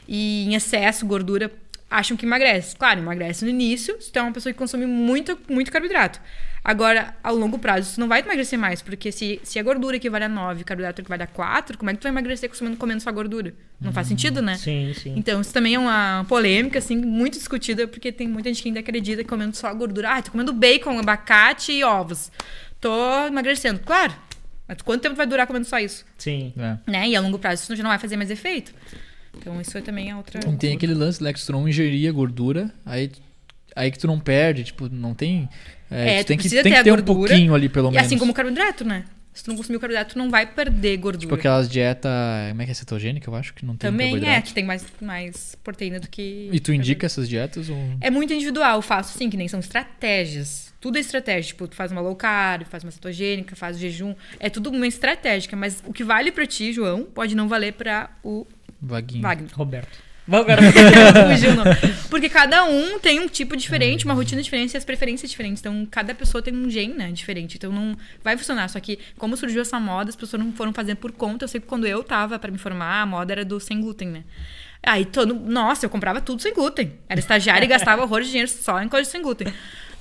[0.07, 1.51] e em excesso gordura,
[1.91, 2.77] acham que emagrece?
[2.77, 6.21] Claro, emagrece no início, se tu é uma pessoa que consome muito, muito carboidrato.
[6.63, 10.25] Agora, ao longo prazo, isso não vai emagrecer mais, porque se, se a gordura equivale
[10.25, 13.01] a 9 e carboidrato equivale a 4, como é que tu vai emagrecer consumindo, comendo
[13.03, 13.55] só gordura?
[13.81, 14.57] Não faz sentido, né?
[14.57, 15.15] Sim, sim.
[15.17, 18.81] Então, isso também é uma polêmica, assim, muito discutida, porque tem muita gente que ainda
[18.81, 20.11] acredita que comendo só gordura.
[20.17, 22.31] Ah, tô comendo bacon, abacate e ovos.
[22.79, 23.81] Tô emagrecendo.
[23.81, 24.13] Claro.
[24.69, 26.05] Mas quanto tempo vai durar comendo só isso?
[26.19, 26.53] Sim.
[26.59, 26.91] é.
[26.91, 27.09] Né?
[27.09, 28.73] E a longo prazo isso já não vai fazer mais efeito.
[29.37, 30.41] Então, isso também é outra.
[30.47, 33.11] E tem aquele lance lá que se tu não ingerir a gordura, aí,
[33.75, 35.49] aí que tu não perde, tipo, não tem.
[35.91, 37.55] É, É, tu tem tu que, precisa tem ter que a ter um gordura, pouquinho
[37.55, 38.07] ali, pelo E menos.
[38.07, 39.05] assim como o carboidrato, né?
[39.33, 41.21] Se tu não consumir o carboidrato, tu não vai perder gordura.
[41.21, 42.09] Tipo aquelas dieta,
[42.51, 44.85] como é que é cetogênica, eu acho que não tem Também é, que tem mais,
[45.01, 46.49] mais proteína do que.
[46.53, 49.61] E tu indica essas dietas ou É muito individual, eu faço sim, que nem são
[49.61, 50.73] estratégias.
[50.81, 51.49] Tudo é estratégia.
[51.49, 54.15] Tipo, tu faz uma low carb, faz uma cetogênica, faz o jejum.
[54.39, 55.55] É tudo uma estratégica.
[55.57, 58.47] Mas o que vale pra ti, João, pode não valer pra o
[58.81, 59.23] vaguinho?
[59.23, 59.51] Wagner.
[59.55, 59.99] Roberto.
[60.27, 60.63] Agora.
[60.63, 61.65] Fugiu, não.
[62.09, 65.61] Porque cada um tem um tipo diferente, uma rotina diferente e as preferências diferentes.
[65.61, 67.57] Então, cada pessoa tem um gene, né, diferente.
[67.57, 68.69] Então, não vai funcionar.
[68.69, 71.45] Só que, como surgiu essa moda, as pessoas não foram fazendo por conta.
[71.45, 74.09] Eu sei que quando eu tava pra me formar, a moda era do sem glúten,
[74.09, 74.25] né?
[74.83, 75.35] Aí, todo...
[75.35, 76.93] Nossa, eu comprava tudo sem glúten.
[77.09, 79.53] Era estagiária e gastava horror de dinheiro só em coisa sem glúten.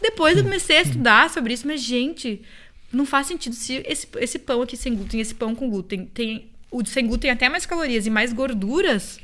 [0.01, 2.41] Depois eu comecei a estudar sobre isso, mas, gente,
[2.91, 6.49] não faz sentido se esse, esse pão aqui sem glúten, esse pão com glúten, tem...
[6.71, 9.19] O sem glúten tem até mais calorias e mais gorduras.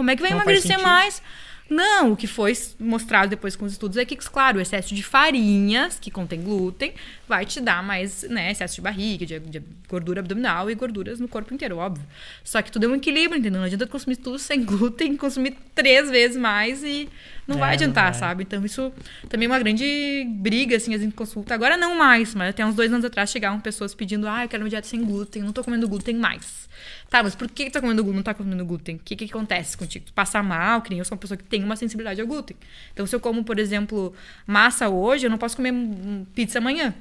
[0.00, 1.20] Como é que vai Não emagrecer mais?
[1.68, 5.02] Não, o que foi mostrado depois com os estudos é que, claro, o excesso de
[5.02, 6.94] farinhas, que contém glúten,
[7.30, 11.28] vai te dar mais, né, excesso de barriga, de, de gordura abdominal e gorduras no
[11.28, 12.04] corpo inteiro, óbvio.
[12.44, 13.60] Só que tudo é um equilíbrio, entendeu?
[13.60, 17.08] Não adianta consumir tudo sem glúten, consumir três vezes mais e
[17.48, 18.14] não É, vai não adiantar, vai.
[18.14, 18.42] sabe?
[18.42, 18.92] Então isso
[19.28, 21.54] também é uma grande briga, assim, a gente consulta.
[21.54, 24.62] Agora não mais, mas até uns dois anos atrás chegavam pessoas pedindo, ah, eu quero
[24.62, 26.68] uma dieta sem glúten, não tô comendo glúten mais.
[27.08, 28.96] Tá, mas por que que tu tá comendo glúten, não tá comendo glúten?
[28.96, 30.06] O que que acontece contigo?
[30.06, 32.56] Tu passa mal, que nem eu sou uma pessoa que tem uma sensibilidade ao glúten.
[32.92, 34.14] Então se eu como, por exemplo,
[34.46, 36.94] massa hoje, eu não posso comer hum, pizza amanhã.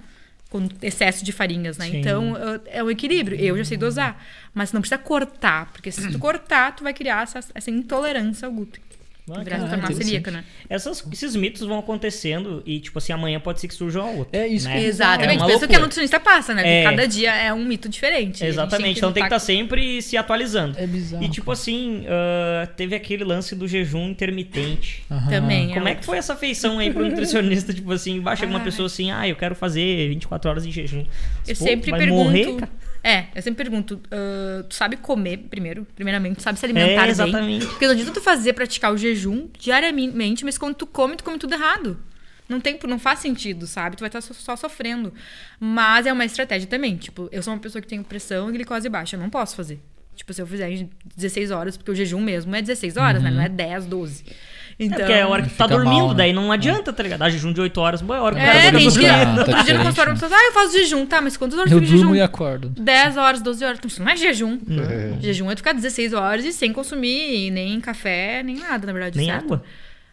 [0.49, 1.85] Com excesso de farinhas, né?
[1.85, 1.99] Sim.
[1.99, 2.35] Então,
[2.65, 3.39] é um equilíbrio.
[3.39, 4.23] Eu já sei dosar.
[4.53, 5.71] Mas não precisa cortar.
[5.71, 8.81] Porque se tu cortar, tu vai criar essa, essa intolerância ao glúten.
[9.35, 10.43] Ah, Virar cara, né?
[10.69, 14.37] Essas- esses mitos vão acontecendo e, tipo assim, amanhã pode ser que surja um outro.
[14.37, 14.83] É isso né?
[14.83, 15.43] Exatamente.
[15.43, 16.81] É Pensa que a nutricionista passa, né?
[16.81, 16.83] É.
[16.83, 18.45] Cada dia é um mito diferente.
[18.45, 20.77] Exatamente, então tem que estar sempre se atualizando.
[20.77, 21.23] É bizarro.
[21.23, 25.03] E tipo assim, ah, teve aquele lance do jejum intermitente.
[25.09, 25.29] Aham.
[25.29, 25.73] Também.
[25.73, 27.73] Como é que foi essa feição aí pro nutricionista?
[27.73, 31.05] Tipo assim, vai chegar uma pessoa assim, ah, eu quero fazer 24 horas de jejum.
[31.47, 32.23] Eu Pô, sempre vai pergunto.
[32.23, 32.71] morrer, cara?
[33.03, 35.87] É, eu sempre pergunto, ah, tu sabe comer primeiro?
[35.95, 37.09] Primeiramente, tu sabe se alimentar É, bem?
[37.09, 37.65] exatamente.
[37.65, 41.37] Porque não adianta tu fazer, praticar o jejum diariamente, mas quando tu come, tu come
[41.37, 41.97] tudo errado.
[42.47, 43.95] Não, tem, não faz sentido, sabe?
[43.95, 45.13] Tu vai estar só, só sofrendo.
[45.59, 46.97] Mas é uma estratégia também.
[46.97, 49.15] Tipo, eu sou uma pessoa que tem pressão e glicose baixa.
[49.15, 49.79] Eu não posso fazer.
[50.19, 53.31] Tipo, se eu fizer em 16 horas, porque o jejum mesmo é 16 horas, né?
[53.31, 54.25] Não é 10, 12.
[54.77, 56.15] Então, É porque é a hora que tu tá dormindo, mal, né?
[56.15, 57.21] daí não adianta, tá ligado?
[57.21, 59.05] Ah, jejum de 8 horas, boa é a hora que o É, fica gente que.
[59.05, 59.39] Ah, tá dormindo.
[59.39, 60.19] Outro dia no diferente, consultório, né?
[60.19, 62.15] pessoas, ah, eu faço jejum, tá, mas quantas horas Eu tu durmo jejum?
[62.15, 62.69] e acordo.
[62.69, 63.77] 10 horas, 12 horas.
[63.77, 64.59] Então, isso não é jejum.
[64.69, 65.21] É.
[65.21, 69.17] Jejum é tu ficar 16 horas e sem consumir nem café, nem nada, na verdade.
[69.17, 69.45] Nem certo?
[69.45, 69.63] água.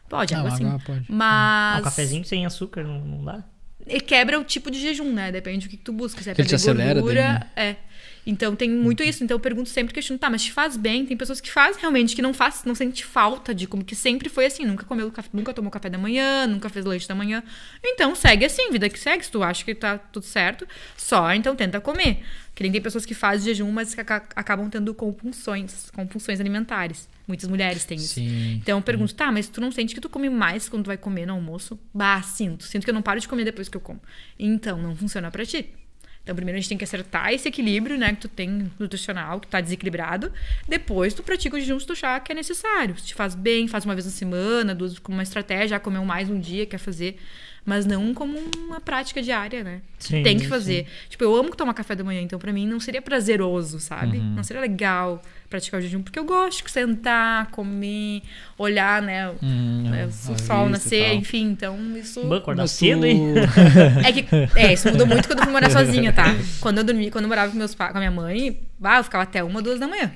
[0.09, 0.67] Pode, Não, água sim.
[0.67, 1.05] água pode.
[1.09, 1.81] Mas.
[1.81, 3.45] Um cafezinho sem açúcar não, não dá?
[3.89, 5.31] E quebra o tipo de jejum, né?
[5.31, 6.21] Depende do que, que tu busca.
[6.23, 7.23] Se é ele te acelera gordura.
[7.23, 7.41] daí, né?
[7.71, 7.77] É.
[8.27, 9.23] Então tem muito isso.
[9.23, 11.07] Então eu pergunto sempre, questiono, tá, mas te faz bem?
[11.07, 14.29] Tem pessoas que fazem realmente, que não faz, não sente falta de como que sempre
[14.29, 17.43] foi assim, nunca comeu nunca tomou café da manhã, nunca fez leite da manhã.
[17.85, 19.25] Então segue assim, vida que segue.
[19.25, 20.67] Se tu acha que tá tudo certo,
[20.97, 22.25] só então tenta comer.
[22.55, 27.07] Que nem tem pessoas que fazem jejum, mas que aca- acabam tendo compulsões, compulsões alimentares.
[27.29, 28.15] Muitas mulheres têm isso.
[28.15, 28.55] Sim.
[28.63, 30.97] Então eu pergunto, tá, mas tu não sente que tu come mais quando tu vai
[30.97, 31.79] comer no almoço?
[31.93, 32.65] Bah, sinto.
[32.65, 34.01] Sinto que eu não paro de comer depois que eu como.
[34.39, 35.69] Então, não funciona pra ti.
[36.27, 39.47] Então, primeiro a gente tem que acertar esse equilíbrio, né, que tu tem nutricional, que
[39.47, 40.33] tá desequilibrado.
[40.67, 42.99] Depois tu pratica o jejum se tu achar que é necessário.
[42.99, 46.05] Se te faz bem, faz uma vez na semana, duas como uma estratégia, já comeu
[46.05, 47.17] mais um dia, quer fazer.
[47.65, 49.83] Mas não como uma prática diária, né?
[50.01, 50.49] Sim, tem que sim.
[50.49, 50.89] fazer.
[51.09, 54.19] Tipo, eu amo tomar café da manhã, então pra mim não seria prazeroso, sabe?
[54.19, 54.35] Uhum.
[54.35, 58.23] Não seria legal praticar o jejum, porque eu gosto de sentar, comer,
[58.59, 63.35] olhar, né, Hum, né, o sol nascer, enfim, então isso Acordar cedo, hein?
[64.05, 66.35] é que é, isso mudou muito quando eu fui morar sozinha, tá?
[66.61, 69.05] Quando eu dormi, quando eu morava com meus pais, com a minha mãe, bah, eu
[69.05, 70.13] ficava até uma, duas da manhã.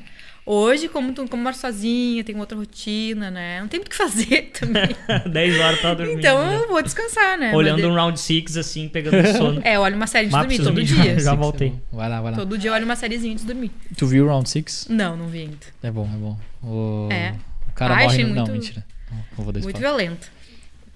[0.47, 3.61] Hoje, como, tu- como eu moro sozinha, tenho outra rotina, né?
[3.61, 4.89] Não tem muito o que fazer também.
[5.31, 6.19] 10 horas tava dormindo.
[6.19, 6.57] Então né?
[6.57, 7.55] eu vou descansar, né?
[7.55, 9.61] Olhando Mas um round 6, assim, pegando sono.
[9.65, 11.21] É, eu olho uma série de Mas dormir todo dia.
[11.21, 11.75] Já voltei.
[11.93, 12.39] Vai lá, vai lá.
[12.39, 13.71] Todo dia eu olho uma sériezinha de dormir.
[13.97, 14.87] Tu viu o Round 6?
[14.91, 15.57] Não, não vi ainda.
[15.83, 16.39] É bom, é bom.
[16.63, 17.35] O, É.
[17.69, 18.31] o cara Ai, morre achei no...
[18.35, 18.85] Não, muito- mentira.
[19.11, 19.91] Não, não vou dar Muito spoiler.
[20.07, 20.31] violento.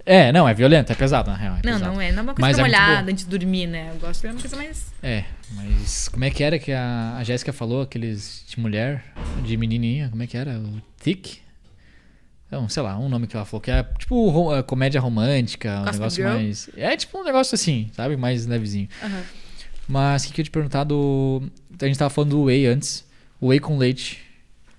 [0.06, 1.54] É, não, é violento, é pesado, na real.
[1.54, 1.92] é Não, pesado.
[1.94, 2.12] não é.
[2.12, 3.90] Não é uma coisa Mas pra é molhada antes de dormir, né?
[3.94, 4.92] Eu gosto de uma coisa mais.
[5.02, 9.02] É, mas como é que era que a, a Jéssica falou, aqueles de mulher,
[9.44, 10.58] de menininha, como é que era?
[10.58, 11.38] O Tic?
[12.50, 15.72] Não, sei lá, um nome que ela falou, que é tipo ro- é, comédia romântica,
[15.80, 16.34] um Gossip negócio Girl?
[16.36, 16.70] mais...
[16.76, 18.16] É tipo um negócio assim, sabe?
[18.16, 18.88] Mais levezinho.
[19.02, 19.22] Aham.
[19.88, 21.42] Mas o que, que eu ia te perguntar do...
[21.80, 23.04] A gente tava falando do whey antes.
[23.40, 24.22] O whey com leite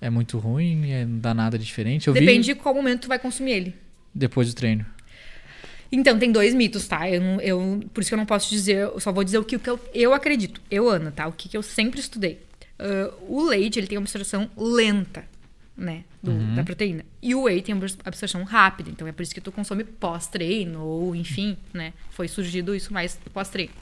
[0.00, 0.90] é muito ruim?
[0.90, 2.08] É, não dá nada de diferente?
[2.08, 3.74] Eu Depende vi de qual momento tu vai consumir ele.
[4.14, 4.86] depois do treino.
[5.90, 7.08] Então, tem dois mitos, tá?
[7.10, 9.44] Eu, não- eu, por isso que eu não posso dizer, eu só vou dizer o
[9.44, 10.60] que, o que eu, eu acredito.
[10.70, 11.26] Eu, Ana, tá?
[11.26, 12.40] O que, que eu sempre estudei.
[12.78, 15.24] Ah, o leite, ele tem uma absorção lenta,
[15.76, 16.04] né?
[16.22, 17.04] do- Da proteína.
[17.22, 18.90] E o whey tem uma absorção rápida.
[18.90, 21.92] Então, é por isso que tu consome pós-treino, ou enfim, né?
[22.10, 23.72] Foi surgido isso mais pós-treino.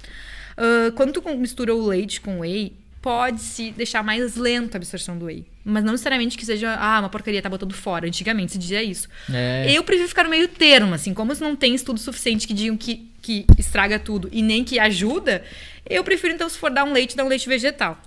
[0.56, 2.72] Ah, quando tu mistura o leite com whey,
[3.04, 5.44] pode se deixar mais lenta a absorção do whey.
[5.62, 8.06] Mas não necessariamente que seja, ah, uma porcaria, tá botando fora.
[8.06, 9.10] Antigamente se dizia isso.
[9.30, 9.70] É.
[9.70, 13.06] Eu prefiro ficar no meio termo, assim, como não tem estudo suficiente que digam que,
[13.20, 15.44] que estraga tudo e nem que ajuda,
[15.84, 18.00] eu prefiro, então, se for dar um leite, dar um leite vegetal.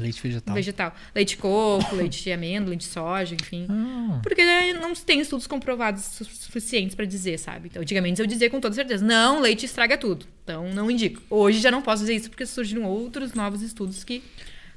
[0.00, 0.54] Leite vegetal.
[0.54, 0.94] Vegetal.
[1.14, 3.66] Leite de coco, leite de amêndoa, leite de soja, enfim.
[3.68, 7.68] Ah, Porque né, não tem estudos comprovados su- suficientes pra dizer, sabe?
[7.68, 10.24] Então, antigamente eu dizia com toda certeza, não, leite estraga tudo.
[10.44, 11.20] Então, não indico.
[11.28, 14.22] Hoje já não posso dizer isso porque surgiram outros novos estudos que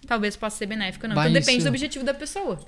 [0.06, 1.16] talvez possa ser benéfico ou não.
[1.16, 2.60] Bah, Então, depende isso- do objetivo da pessoa.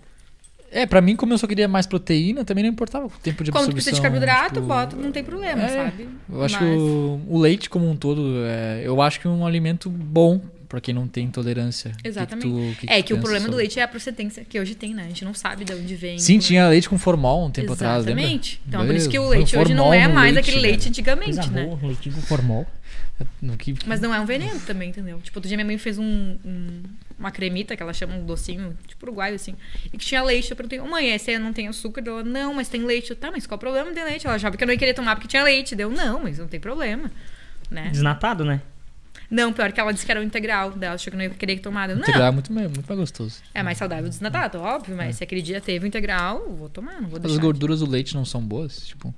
[0.72, 3.52] É, pra mim, como eu só queria mais proteína, também não importava o tempo de
[3.52, 3.74] Quando absorção.
[3.74, 6.10] precisa de carboidrato, tipo, bota, não tem problema, é, sabe?
[6.30, 9.30] Eu acho Mas- que o, o leite como um todo, é, eu acho que é
[9.30, 11.92] um alimento bom pra quem não tem intolerância.
[11.92, 12.48] O que que Exatamente.
[12.48, 13.58] tu- o que que é tu que o problema do sobre?
[13.58, 15.04] leite é a procedência que hoje tem, né?
[15.04, 16.20] A gente não sabe de onde vem.
[16.20, 16.48] Sim, como é.
[16.48, 18.22] tinha leite com formol um tempo atrás, lembra?
[18.22, 18.62] Exatamente.
[18.68, 20.90] Então, Meu por isso que o leite hoje não é mais leite, aquele leite velho.
[20.90, 21.66] antigamente, Coisa né?
[21.66, 22.68] boa, leite com formol.
[23.42, 25.20] No que- Mas não é um veneno também, entendeu?
[25.22, 26.84] Tipo, outro dia minha mãe fez um, um-
[27.18, 29.56] uma cremita, que ela chama um docinho, tipo uruguaio, assim,
[29.92, 30.52] e que tinha leite.
[30.52, 32.04] Eu perguntei, mãe, esse aí não tem açúcar?
[32.06, 33.10] Ela, não, mas tem leite.
[33.10, 34.28] Eu, tá, mas qual o problema de leite?
[34.28, 35.76] Ela achava que eu não ia querer tomar porque tinha leite.
[35.76, 37.10] Deu, não, mas não tem problema.
[37.72, 37.90] Né?
[37.92, 38.62] Desnatado, né?
[39.30, 41.30] Não, pior que ela disse que era o integral dela, achou que eu não ia
[41.32, 41.90] querer tomar.
[41.90, 43.42] Eu, não, Integral é muito, muito mais gostoso.
[43.54, 46.70] é mais saudável o desnatado, óbvio, mas se aquele dia teve o integral, eu vou
[46.70, 47.42] tomar, não vou As deixar.
[47.42, 48.88] gorduras do leite não são boas?
[48.88, 49.14] Tipo,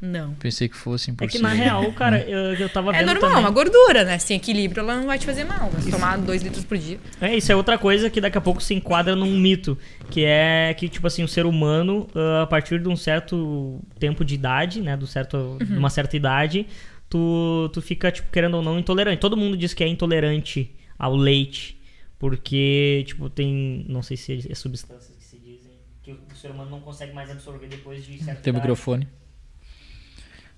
[0.00, 0.34] Não.
[0.34, 3.30] pensei que fossem por É que na real, cara, eu, eu tava É vendo normal,
[3.30, 3.44] também.
[3.44, 4.18] uma gordura, né?
[4.18, 5.70] Sem equilíbrio, ela não vai te fazer mal.
[5.72, 6.98] Mas tomar dois litros por dia.
[7.20, 9.76] É, isso é outra coisa que daqui a pouco se enquadra num mito,
[10.10, 14.24] que é que, tipo assim, o ser humano, ah, a partir de um certo tempo
[14.24, 16.66] de idade, né, do certo, de uma certa idade,
[17.12, 19.20] tu, tu fica, tipo, querendo ou não, intolerante.
[19.20, 21.78] Todo mundo diz que é intolerante ao leite,
[22.18, 26.70] porque, tipo, tem, não sei se é substâncias que se dizem, que o ser humano
[26.70, 28.62] não consegue mais absorver depois de certa Tem idade.
[28.66, 29.06] microfone.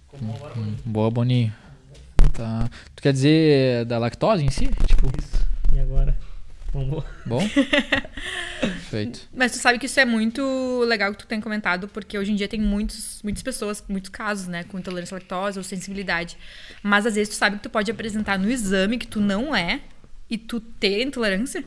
[0.06, 0.76] Como agora, Boninho.
[0.84, 1.52] Boa, Boninho.
[2.32, 2.70] Tá.
[2.94, 4.68] Tu quer dizer da lactose em si?
[4.86, 5.44] Tipo, Isso.
[5.74, 6.16] E agora?
[6.74, 7.04] Vamos...
[7.24, 7.40] bom?
[8.60, 9.28] Perfeito.
[9.32, 12.34] Mas tu sabe que isso é muito legal que tu tem comentado, porque hoje em
[12.34, 16.36] dia tem muitos, muitas pessoas, muitos casos, né, com intolerância à lactose ou sensibilidade.
[16.82, 19.80] Mas às vezes tu sabe que tu pode apresentar no exame que tu não é
[20.28, 21.64] e tu ter intolerância.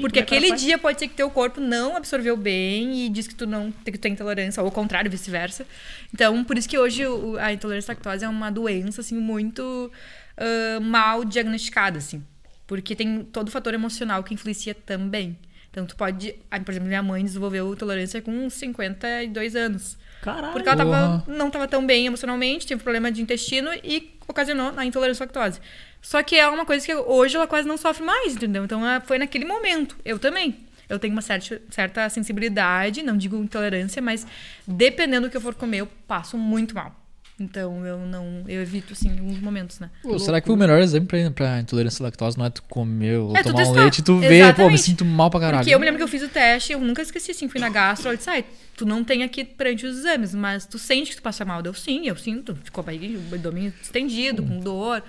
[0.00, 3.06] Porque como é que ela aquele dia pode ser que teu corpo não absorveu bem
[3.06, 5.66] e diz que tu não que tu tem intolerância, ou ao contrário, vice-versa.
[6.14, 9.90] Então, por isso que hoje o- a intolerância à lactose é uma doença, assim, muito
[10.36, 12.22] ah, mal diagnosticada, assim.
[12.68, 15.36] Porque tem todo o fator emocional que influencia também.
[15.70, 16.34] Então, tu pode...
[16.50, 19.98] ah, Por exemplo, minha mãe desenvolveu intolerância com 52 anos.
[20.22, 20.52] Caralho.
[20.52, 24.84] Porque ela tava, não estava tão bem emocionalmente, teve problema de intestino e ocasionou a
[24.84, 25.60] intolerância à lactose.
[26.02, 28.64] Só que é uma coisa que hoje ela quase não sofre mais, entendeu?
[28.64, 29.96] Então é- foi naquele momento.
[30.04, 30.56] Eu também.
[30.88, 34.26] Eu tenho uma certa, certa sensibilidade, não digo intolerância, mas
[34.66, 36.94] dependendo do que eu for comer, eu passo muito mal.
[37.40, 38.42] Então eu não.
[38.48, 39.90] Eu evito, assim, alguns momentos, né?
[40.02, 43.16] Pô, será que o melhor exame pra, pra intolerância à lactose não é tu comer
[43.18, 44.78] ou É, tomar um leite e tu ver, pô, me Exatamente.
[44.82, 45.58] sinto mal pra caralho.
[45.60, 47.68] Porque eu me lembro que eu fiz o teste, eu nunca esqueci, assim, fui na
[47.68, 48.44] gastro, ela disse, ai,
[48.76, 51.62] tu não tem aqui perante os exames, mas tu sente que tu passa mal.
[51.62, 52.58] Deu sim, eu sinto.
[52.64, 55.00] Ficou a barriga, o abdômen estendido, com dor.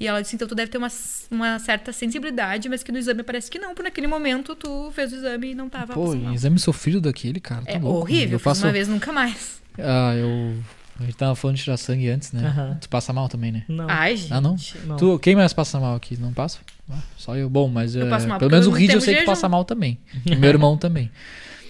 [0.00, 0.88] E ela disse, então tu deve ter uma,
[1.30, 5.12] uma certa sensibilidade, mas que no exame parece que não, porque naquele momento tu fez
[5.12, 7.62] o exame e não tava Pô, exame sofrido daquele, cara.
[7.64, 8.00] Tá É louco.
[8.00, 8.64] horrível, Eu eu faço.
[8.64, 9.60] uma vez, nunca mais.
[9.78, 10.56] Ah, eu.
[11.00, 12.76] A gente tava falando de tirar sangue antes, né?
[12.80, 13.62] Tu passa mal também, né?
[13.68, 13.86] Não.
[13.88, 14.32] Ai, gente.
[14.34, 14.56] Ah, não?
[14.84, 14.96] Não.
[14.96, 16.16] Tu, quem mais passa mal aqui?
[16.18, 16.58] Não passa?
[16.90, 17.48] Ah, só eu.
[17.48, 19.24] Bom, mas Eu é, passo mal pelo menos eu o Reed eu tenho sei que
[19.24, 19.98] passa mal também.
[20.26, 21.10] E meu irmão também.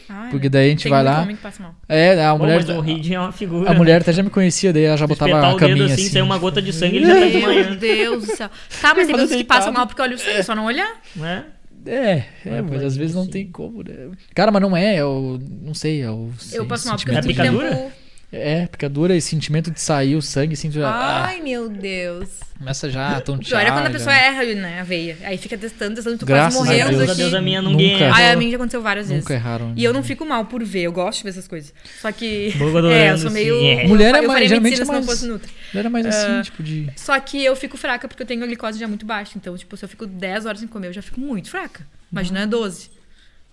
[0.08, 1.20] Ai, Porque daí a gente tem vai lá.
[1.20, 1.74] homem que passa mal.
[1.86, 2.64] É, a Bom, mulher.
[2.64, 3.70] mas o Reed é uma figura.
[3.70, 5.94] A mulher até já me conhecia, daí ela já botava a o dedo caminha assim,
[5.94, 6.08] assim.
[6.08, 7.76] sair uma gota de sangue, ele já tá Meu desmaiando.
[7.76, 8.48] Deus do céu.
[8.80, 11.02] Tá, mas tem pessoas que passam mal porque olha o sangue, só não olhar.
[11.14, 11.44] Né?
[11.84, 13.30] É, é, Vai mas às vezes não sim.
[13.30, 14.08] tem como, né?
[14.34, 15.38] Cara, mas não é, é o.
[15.62, 16.30] Não sei, é o.
[16.52, 17.68] Eu sen- passo mal porque eu picadura?
[17.70, 17.92] tempo...
[18.30, 20.86] É, picadura e sentimento de sair o sangue, assim, tu já.
[20.90, 22.28] ah, Ai, meu Deus.
[22.58, 23.62] começa já a O tontear.
[23.62, 23.90] é quando a já.
[23.90, 25.16] pessoa erra, né, a veia.
[25.22, 27.00] Aí fica testando, testando, tu Graças quase morrendo Deus.
[27.06, 28.12] Graças a Deus a minha ninguém Nunca.
[28.14, 29.24] Ai, a mim já aconteceu várias vezes.
[29.24, 29.72] Nunca erraram.
[29.74, 31.72] E eu não fico mal por ver, eu gosto de ver essas coisas.
[32.02, 32.52] Só que.
[32.58, 33.58] Boa, é, eu sou meio.
[33.60, 33.86] sim, é.
[33.86, 35.52] Mulher é eu mais- faria geralmente medicina é se não mais- fosse Nutri.
[35.74, 36.90] Era mais assim, Ah, tipo de.
[36.96, 39.32] Só que eu fico fraca porque eu tenho a glicose já muito baixa.
[39.36, 41.80] Então, tipo, se eu fico 10 horas sem comer, eu já fico muito fraca.
[42.12, 42.90] Imagina 12.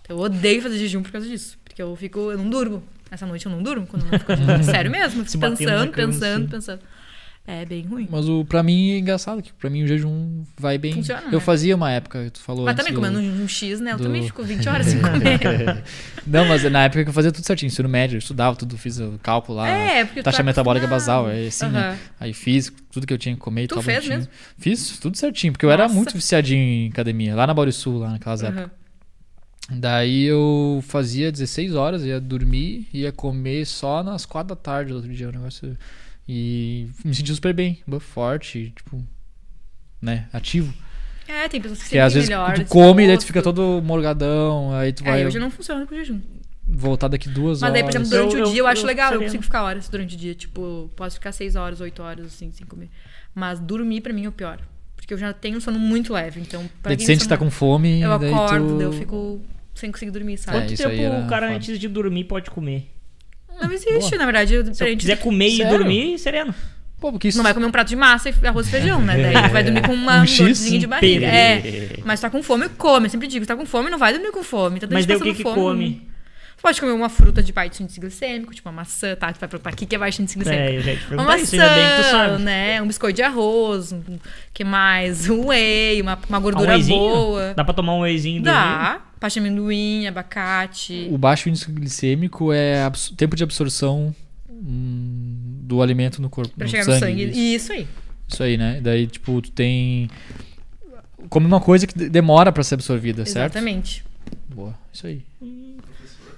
[0.02, 1.56] Então, eu odeio fazer jejum por causa disso.
[1.64, 2.30] Porque eu fico.
[2.30, 2.82] Eu não durmo.
[3.10, 4.62] Essa noite eu não durmo quando eu não fico jejum.
[4.64, 5.24] Sério mesmo.
[5.24, 6.46] Fico pensando, pensando, assim.
[6.46, 6.80] pensando.
[7.48, 8.08] É bem ruim.
[8.10, 10.94] Mas o, pra mim é engraçado, que pra mim o jejum vai bem.
[10.94, 11.40] Funciona, eu né?
[11.40, 13.92] fazia uma época, tu falou Mas também, do- comendo um, X, né?
[13.92, 15.38] Eu do- também fico 20 horas sem comer.
[16.26, 18.98] Não, mas na época que eu fazia tudo certinho, ensino médio, eu estudava tudo, fiz
[18.98, 19.68] o cálculo lá.
[19.68, 21.90] É, porque taxa metabólica basal, é assim, né?
[21.90, 21.96] Aham.
[22.18, 23.80] Aí fiz tudo que eu tinha que comer e tal.
[23.80, 24.18] fez bonitinho.
[24.18, 24.32] mesmo?
[24.58, 25.94] Fiz tudo certinho, porque eu era Nossa.
[25.94, 28.70] muito viciadinho em academia, lá na Baurisul, lá naquelas épocas.
[29.70, 34.96] Daí eu fazia 16 horas, ia dormir, ia comer só nas 4 da tarde do
[34.96, 35.76] outro dia, o negócio.
[36.28, 39.02] E me senti super bem, forte, tipo.
[40.00, 40.72] né, ativo.
[41.26, 42.54] É, tem pessoas que Que às sentem vezes melhor.
[42.54, 45.50] tu esse come e daí tu fica todo morgadão, aí tu vai É, hoje não
[45.50, 46.20] funciona com jejum.
[46.68, 47.94] voltar daqui duas Mas daí, por horas.
[48.06, 50.14] exemplo, durante Eu- o dia eu, eu- acho eu legal, eu consigo ficar horas durante
[50.14, 50.34] o dia.
[50.36, 52.88] Tipo, posso ficar 6 horas, 8 horas, assim, sem comer.
[53.34, 54.60] Mas dormir pra mim é o pior.
[54.94, 56.40] Porque eu já tenho um sono muito leve.
[56.40, 58.76] Então, pra Daí tu quem sente que tá com fome, Eu daí acordo, tu...
[58.78, 59.40] daí eu fico
[59.78, 60.56] sem conseguir dormir, sabe?
[60.58, 61.56] É, Quanto tempo o cara foda.
[61.56, 62.90] antes de dormir pode comer?
[63.60, 64.54] Não existe, na verdade.
[64.54, 65.78] Eu, Se eu quiser comer e Sério?
[65.78, 66.54] dormir, sereno.
[67.00, 67.38] Pô, porque isso...
[67.38, 69.16] Não vai comer um prato de massa e arroz e feijão, né?
[69.32, 71.26] Daí tu vai dormir com uma Um dorzinha de barriga.
[71.26, 71.98] É.
[72.04, 73.06] Mas tá com fome, come.
[73.06, 74.80] Eu sempre digo, tá com fome, não vai dormir com fome.
[74.80, 75.54] Tá Mas daí o que que fome.
[75.54, 76.16] come?
[76.62, 79.30] Pode comer uma fruta de baixo índice glicêmico, tipo uma maçã, tá?
[79.32, 80.64] Tu vai perguntar o que é baixo índice glicêmico.
[80.64, 82.42] É, eu já te Uma perguntar isso, ainda bem que tu maçã, sabe.
[82.42, 82.82] né?
[82.82, 84.02] Um biscoito de arroz, um
[84.54, 85.28] que mais?
[85.28, 87.52] Um whey, uma, uma Ah, um gordura boa.
[87.54, 88.58] Dá pra tomar um wheyzinho e dormir?
[88.58, 89.00] Dá.
[89.18, 91.08] Pasta de amendoim, abacate.
[91.10, 94.14] O baixo índice glicêmico é tempo de absorção
[94.48, 96.98] hum, do alimento no corpo, Pra no chegar sangue.
[96.98, 97.24] no sangue.
[97.24, 97.38] Isso.
[97.38, 97.88] Isso aí.
[98.28, 98.80] Isso aí, né?
[98.82, 100.10] Daí, tipo, tu tem...
[101.28, 103.52] Come uma coisa que de- demora pra ser absorvida, certo?
[103.54, 104.04] Exatamente.
[104.54, 105.22] Boa, isso aí.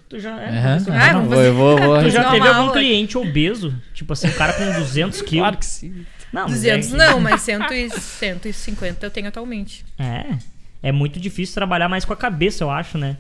[0.09, 0.49] Tu já é.
[0.49, 0.93] Aham, professor.
[0.93, 1.99] Ah, aham, vamos vou, eu vou, vou...
[2.03, 2.73] Tu já teve algum aula.
[2.73, 3.75] cliente obeso?
[3.93, 5.43] Tipo assim, um cara com 200 quilos?
[5.43, 6.07] Claro que sim.
[6.33, 9.85] Não, mas 200 é que- não, mas 100 e 150 eu tenho atualmente.
[9.99, 10.37] É.
[10.83, 13.17] É muito difícil trabalhar mais com a cabeça, eu acho, né?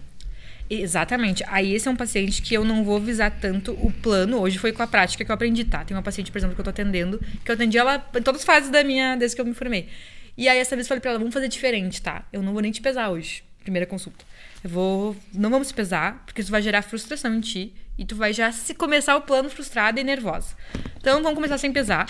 [0.70, 1.42] Exatamente.
[1.48, 4.38] Aí esse é um paciente que eu não vou visar tanto o plano.
[4.38, 5.82] Hoje foi com a prática que eu aprendi, tá?
[5.84, 8.42] Tem uma paciente, por exemplo, que eu tô atendendo, que eu atendi ela em todas
[8.42, 9.88] as fases da minha, desde que eu me formei.
[10.36, 12.24] E aí essa vez eu falei pra ela, vamos fazer diferente, tá?
[12.32, 14.24] Eu não vou nem te pesar hoje, primeira consulta.
[14.62, 18.32] Eu vou, não vamos pesar, porque isso vai gerar frustração em ti e tu vai
[18.32, 20.54] já se começar o plano frustrada e nervosa.
[20.96, 22.06] Então vamos começar sem pesar,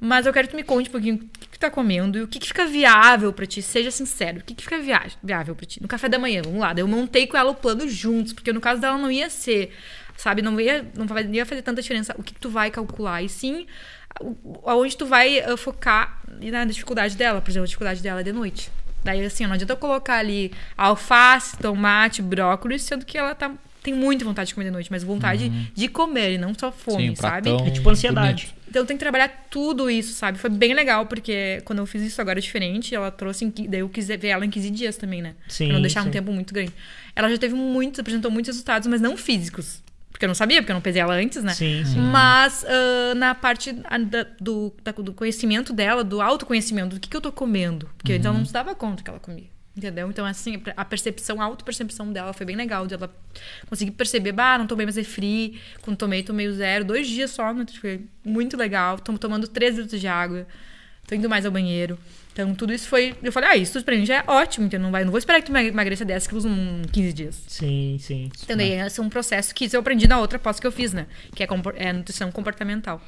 [0.00, 2.18] mas eu quero que tu me conte um pouquinho o que, que tu tá comendo
[2.18, 4.78] e o que, que fica viável pra ti, seja sincero, o que, que fica
[5.22, 5.82] viável pra ti.
[5.82, 8.60] No café da manhã, vamos lá, eu montei com ela o plano juntos, porque no
[8.60, 9.72] caso dela não ia ser,
[10.16, 13.28] sabe, não ia, não ia fazer tanta diferença o que, que tu vai calcular, e
[13.28, 13.66] sim
[14.64, 18.32] aonde tu vai ah, focar na dificuldade dela, por exemplo, a dificuldade dela é de
[18.32, 18.70] noite.
[19.04, 23.94] Daí, assim, não adianta eu colocar ali alface, tomate, brócolis, sendo que ela tá, tem
[23.94, 27.14] muita vontade de comer de noite, mas vontade de comer e não só fome, Sim,
[27.14, 27.50] sabe?
[27.50, 28.46] É tipo ansiedade.
[28.46, 28.58] bonito.
[28.68, 30.38] Então tem que trabalhar tudo isso, sabe?
[30.38, 33.44] Foi bem legal, porque quando eu fiz isso agora é diferente, ela trouxe.
[33.44, 35.34] Em, daí eu quis ver ela em 15 dias também, né?
[35.48, 36.08] Sim, pra não deixar sim.
[36.08, 36.72] um tempo muito grande.
[37.16, 39.82] Ela já teve muitos, apresentou muitos resultados, mas não físicos.
[40.18, 41.54] Porque eu não sabia, porque eu não pesei ela antes, né?
[41.54, 42.00] Sim, sim.
[42.00, 47.08] Mas ah, na parte ah, da- do, da- do conhecimento dela, do autoconhecimento, do que,
[47.08, 47.88] que eu tô comendo.
[47.96, 49.46] Porque antes ela não se dava conta que ela comia.
[49.76, 50.10] Entendeu?
[50.10, 52.84] Então, assim, a percepção, a autopercepção dela foi bem legal.
[52.84, 53.14] De ela
[53.70, 55.60] conseguir perceber, bah, não tomei mais refri.
[55.82, 56.84] Quando tomei, tomei o zero.
[56.84, 58.98] Dois dias só, foi muito legal.
[58.98, 60.48] Tô tomando três litros de água.
[61.06, 61.96] Tô indo mais ao banheiro.
[62.38, 63.16] Então, tudo isso foi...
[63.20, 64.66] Eu falei, ah, isso pra mim já é ótimo.
[64.66, 67.42] Então, não, vai, não vou esperar que tu emagreça 10 quilos em 15 dias.
[67.48, 68.30] Sim, sim.
[68.44, 70.92] Então, daí, esse é um processo que eu aprendi na outra pós que eu fiz,
[70.92, 71.08] né?
[71.34, 73.02] Que é, é nutrição comportamental.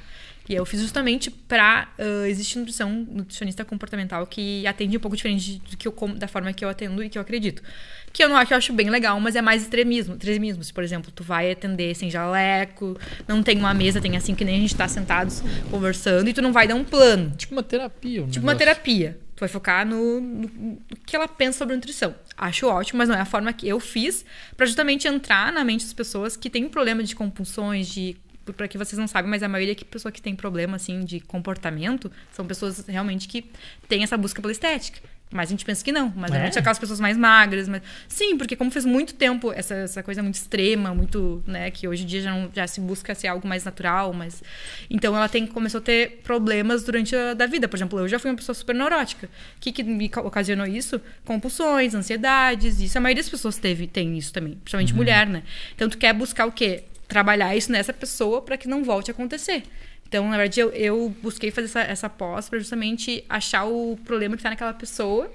[0.48, 5.62] E eu fiz justamente pra ah, existir nutrição, nutricionista comportamental que atende um pouco diferente
[5.70, 7.62] do que eu, da forma que eu atendo e que eu acredito.
[8.12, 10.14] Que eu não que eu acho bem legal, mas é mais extremismo.
[10.14, 10.64] Extremismo.
[10.64, 14.44] Se, por exemplo, tu vai atender sem jaleco, não tem uma mesa, tem assim que
[14.44, 17.30] nem a gente tá sentados conversando, e tu não vai dar um plano.
[17.36, 18.22] Tipo uma terapia.
[18.24, 18.58] um Tipo uma negócio.
[18.74, 19.18] terapia.
[19.36, 22.14] Tu vai focar no, no- no que ela pensa sobre nutrição.
[22.36, 24.24] Acho ótimo, mas não é a forma que eu fiz
[24.56, 28.16] pra justamente entrar na mente das pessoas que têm problema de compulsões, de
[28.56, 31.20] para que vocês não sabem, mas a maioria que pessoa que tem problema assim de
[31.20, 33.44] comportamento são pessoas realmente que
[33.88, 34.98] têm essa busca pela estética.
[35.32, 36.34] Mas a gente pensa que não, mas É?
[36.34, 40.02] realmente são aquelas pessoas mais magras, mas sim, porque como fez muito tempo essa, essa
[40.02, 43.28] coisa muito extrema, muito, né, que hoje em dia já, não- já se busca ser
[43.28, 44.42] algo mais natural, mas
[44.90, 47.68] então ela tem começou a ter problemas durante a da vida.
[47.68, 49.28] Por exemplo, eu já fui uma pessoa super neurótica.
[49.56, 51.00] O que, que me ca- ocasionou isso?
[51.24, 55.44] Compulsões, ansiedades, isso a maioria das pessoas teve tem isso também, principalmente mulher, né?
[55.76, 56.82] Então tu quer buscar o quê?
[57.06, 59.62] Trabalhar isso nessa pessoa para que não volte a acontecer.
[60.10, 64.36] Então, na verdade, eu, eu busquei fazer essa, essa pós para justamente achar o problema
[64.36, 65.30] que tá naquela pessoa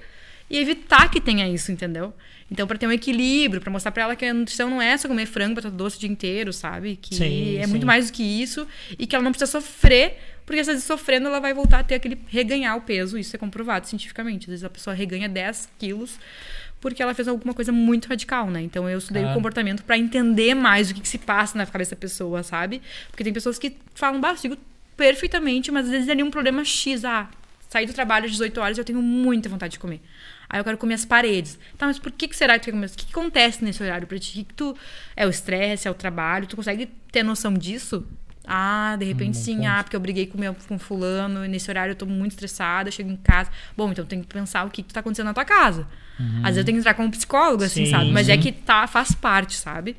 [0.50, 2.12] e evitar que tenha isso, entendeu?
[2.50, 5.08] Então, para ter um equilíbrio, para mostrar para ela que a nutrição não é só
[5.08, 6.96] comer frango, batata doce o dia inteiro, sabe?
[7.00, 7.70] Que Sim, é sim.
[7.70, 11.26] muito mais do que isso e que ela não precisa sofrer, porque às vezes sofrendo
[11.26, 14.44] ela vai voltar a ter aquele reganhar o peso, isso é comprovado cientificamente.
[14.44, 16.20] Às vezes a pessoa reganha 10 quilos
[16.80, 18.60] porque ela fez alguma coisa muito radical, né?
[18.62, 19.34] Então eu estudei Claro.
[19.34, 22.80] o comportamento para entender mais o que, que se passa na cabeça da pessoa, sabe?
[23.10, 24.56] Porque tem pessoas que falam, bah, sigo
[24.96, 27.28] perfeitamente, mas às vezes é ali um problema X, ah,
[27.68, 30.00] saí do trabalho às 18 horas e eu tenho muita vontade de comer.
[30.48, 31.58] Aí eu quero comer as paredes.
[31.76, 32.86] Tá, mas por que, que será que tu quer comer?
[32.86, 34.30] O que, que acontece nesse horário pra ti?
[34.30, 34.76] O que, que tu.
[35.16, 36.46] É o estresse, é o trabalho?
[36.46, 38.06] Tu consegue ter noção disso?
[38.46, 39.66] Ah, de repente Hum, sim, ponto.
[39.68, 42.88] ah, porque eu briguei com, meu, com fulano, e nesse horário eu tô muito estressada,
[42.88, 43.50] eu chego em casa.
[43.76, 45.84] Bom, então tem que pensar o que, que tá acontecendo na tua casa.
[46.38, 48.10] Às vezes eu tenho que entrar como psicólogo, assim, Sim, sabe?
[48.10, 49.96] Mas é que tá, faz parte, sabe?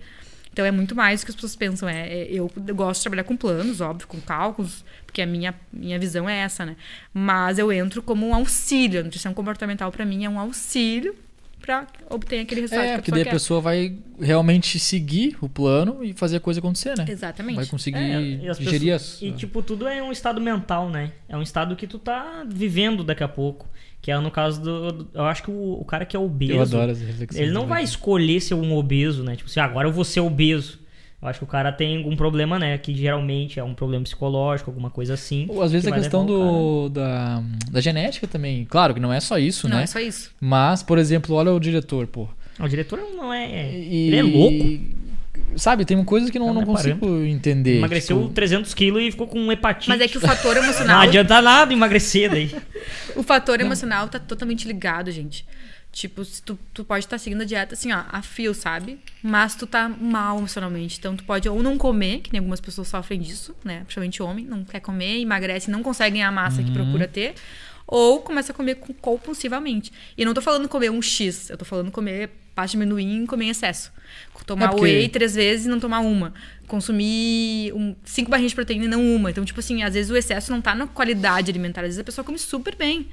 [0.52, 1.88] Então é muito mais do que as pessoas pensam.
[1.88, 5.53] É, é- eu, eu gosto de trabalhar com planos, óbvio, com cálculos, porque a minha,
[5.72, 6.76] minha visão é essa, né?
[7.14, 9.02] Mas eu entro como um auxílio.
[9.02, 11.15] A nutrição comportamental, para mim, é um auxílio
[11.61, 13.30] para obter aquele resultado É, que a porque pessoa daí quer.
[13.30, 17.06] a pessoa vai realmente seguir o plano e fazer a coisa acontecer, né?
[17.07, 17.56] Exatamente.
[17.57, 19.22] Vai conseguir É, e as gerir pessoas- as...
[19.22, 21.11] E, tipo, tudo é um estado mental, né?
[21.30, 23.68] É um estado que tu tá vivendo daqui a pouco.
[24.07, 25.09] Que é no caso do.
[25.13, 26.53] eu acho que o, o cara que é obeso.
[26.53, 27.41] Eu adoro as reflexões.
[27.41, 27.75] Ele não também.
[27.75, 29.35] vai escolher ser um obeso, né?
[29.35, 30.79] Tipo assim, agora eu vou ser obeso.
[31.21, 32.77] Eu acho que o cara tem algum problema, né?
[32.77, 35.45] Que geralmente é um problema psicológico, alguma coisa assim.
[35.49, 38.63] Ou às vezes que a questão do, da, da genética também.
[38.63, 39.84] Claro que não é só isso, Não né?
[39.84, 40.31] é só isso.
[40.39, 42.29] Mas, por exemplo, olha o diretor, pô.
[42.61, 43.77] O diretor não é.
[43.77, 44.79] E- Ele é louco.
[45.55, 47.77] Sabe, tem coisas que não, Não não é consigo entender.
[47.77, 49.89] Emagreceu tipo, 300 quilos e ficou com hepatite.
[49.89, 51.01] Mas é que o fator Não emocional.
[51.01, 52.55] adianta nada emagrecer daí.
[53.15, 55.45] O fator emocional tá totalmente ligado, gente.
[55.91, 58.99] Tipo, se tu, tu pode estar seguindo a dieta assim, ó, a fio, sabe?
[59.23, 60.97] Mas tu tá mal emocionalmente.
[60.99, 63.80] Então tu pode ou não comer, que nem algumas pessoas sofrem disso, né?
[63.80, 67.34] Principalmente homem, não quer comer, emagrece, não consegue ganhar a massa que procura ter.
[67.88, 69.91] Ou começa a comer com- compulsivamente.
[70.18, 73.23] E eu não tô falando comer um X, eu tô falando comer pasta de amendoim
[73.23, 73.91] e comer em excesso.
[74.48, 76.34] Tomar É porque- whey três vezes e não tomar uma.
[76.65, 79.30] Consumir um, cinco barrinhas de proteína e não uma.
[79.30, 81.82] Então, tipo assim, às vezes o excesso não tá na qualidade alimentar.
[81.82, 83.07] Às vezes a pessoa come super bem.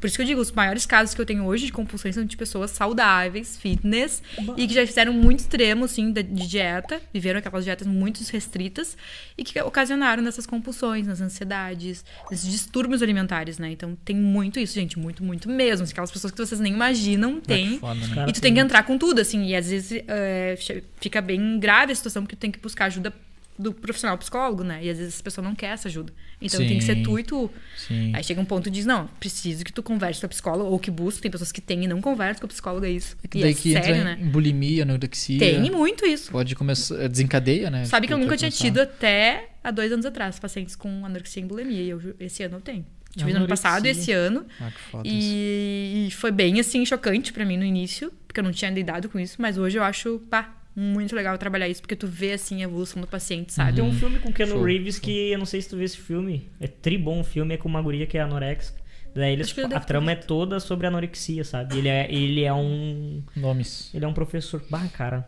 [0.00, 2.24] Por isso que eu digo, os maiores casos que eu tenho hoje de compulsões são
[2.24, 4.22] de pessoas saudáveis, fitness,
[4.56, 8.96] e que já fizeram muito extremo, assim, de, de dieta, viveram aquelas dietas muito restritas,
[9.36, 13.70] e que ocasionaram nessas compulsões, nas ansiedades, nesses distúrbios alimentares, né?
[13.70, 15.84] Então tem muito isso, gente, muito, muito mesmo.
[15.84, 17.40] Assim, Aquelas pessoas que vocês nem imaginam
[17.78, 18.26] foda, né?
[18.28, 20.56] E tu tem que entrar com tudo, assim, e às vezes é,
[21.00, 23.12] fica bem grave a situação, porque tu tem que buscar ajuda
[23.58, 24.80] do profissional psicólogo, né?
[24.82, 26.12] E às vezes a pessoa não quer essa ajuda.
[26.40, 27.02] Então tem que ser Sim.
[27.02, 27.50] tu e tu.
[27.76, 28.12] Sim.
[28.14, 30.78] Aí chega um ponto e diz, não, preciso que tu converse com a psicóloga, ou
[30.78, 33.16] que busque, tem pessoas que têm e não conversam com a psicóloga, é isso.
[33.22, 34.16] É que e daí é que sério, entra né?
[34.16, 35.38] bulimia, anorexia.
[35.38, 36.30] Tem muito isso.
[36.30, 37.08] Pode começar.
[37.08, 37.84] Desencadeia, né?
[37.84, 38.64] Sabe que eu nunca tinha começar.
[38.64, 41.82] tido até há dois anos atrás pacientes com anorexia e bulimia.
[41.82, 42.84] E eu, esse ano eu tenho.
[43.16, 44.44] Tive no ano passado e esse ano.
[44.60, 45.16] Ah, que foda isso.
[45.18, 49.08] E, e foi bem, assim, chocante pra mim no início, porque eu não tinha lidado
[49.08, 52.60] com isso, mas hoje eu acho, pá, muito legal trabalhar isso, porque tu vê, assim,
[52.60, 53.76] a evolução do paciente, sabe?
[53.76, 55.96] Tem um filme com Keanu Show, Reeves que eu não sei se tu viu esse
[55.96, 56.50] filme.
[56.60, 58.78] É tri bom o filme, é com uma guria que é anorexica.
[59.14, 61.78] Daí eles, a devo ter trama é toda sobre anorexia, sabe?
[61.78, 63.22] Ele é, ele é um.
[63.34, 63.90] Nomes.
[63.94, 64.62] Ele é um professor.
[64.68, 65.26] Bah, cara.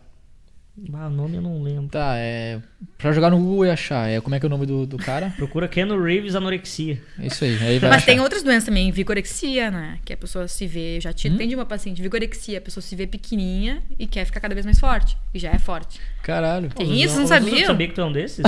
[0.89, 1.89] Bah, o nome eu não lembro.
[1.89, 2.61] Tá, é.
[2.97, 4.09] Pra jogar no Google e achar.
[4.09, 5.33] É, como é que é o nome do, do cara?
[5.37, 7.03] Procura Keanu Reeves anorexia.
[7.19, 7.57] É isso aí.
[7.63, 8.07] Aí vai Mas achar.
[8.07, 9.99] tem outras doenças também, vigorexia, né?
[10.05, 11.01] Que a pessoa se vê.
[11.01, 14.55] Já tive, atendi uma paciente, vigorexia, a pessoa se vê pequenininha e quer ficar cada
[14.55, 15.17] vez mais forte.
[15.35, 16.01] E já é forte.
[16.23, 16.69] Caralho.
[16.71, 17.67] Tem isso, não Os- sabia?
[17.67, 18.43] sabia que tu é um desses?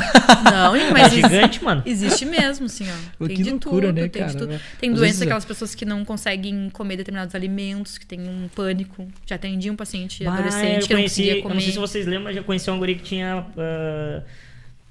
[0.44, 1.82] Não, É mas existe, gigante, mano.
[1.86, 3.26] existe mesmo, assim, ó.
[3.26, 4.38] Tem que de loucura, tudo, né, tem de cara?
[4.38, 4.52] tudo.
[4.54, 8.20] Às Tem vezes doença é- aquelas pessoas que não conseguem comer determinados alimentos, que tem
[8.20, 9.08] um pânico.
[9.26, 11.54] Já atendi um paciente Bah, adolescente eu que não conheci, conseguia eu comer.
[11.54, 13.46] não sei se vocês lembram, mas já conheci uma guria que tinha.
[13.56, 14.22] ah,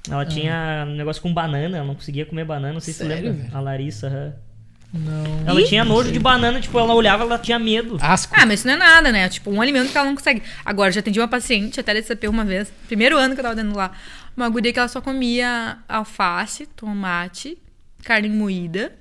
[0.09, 3.15] ela tinha um negócio com banana, ela não conseguia comer banana, não sei se Sério,
[3.31, 3.33] lembra.
[3.43, 3.55] velho?
[3.55, 4.35] A Larissa.
[4.91, 5.43] Não.
[5.47, 7.97] Ela tinha nojo de banana, tipo, ela olhava, ela tinha medo.
[8.01, 8.33] Asco.
[8.35, 9.29] Ah, mas isso não é nada, né?
[9.29, 10.41] Tipo, um alimento que ela não consegue.
[10.65, 13.75] Agora, já atendi uma paciente, até DCP uma vez, primeiro ano que eu tava dando
[13.75, 13.91] lá,
[14.35, 17.57] uma guria que ela só comia alface, tomate,
[18.03, 18.93] carne moída.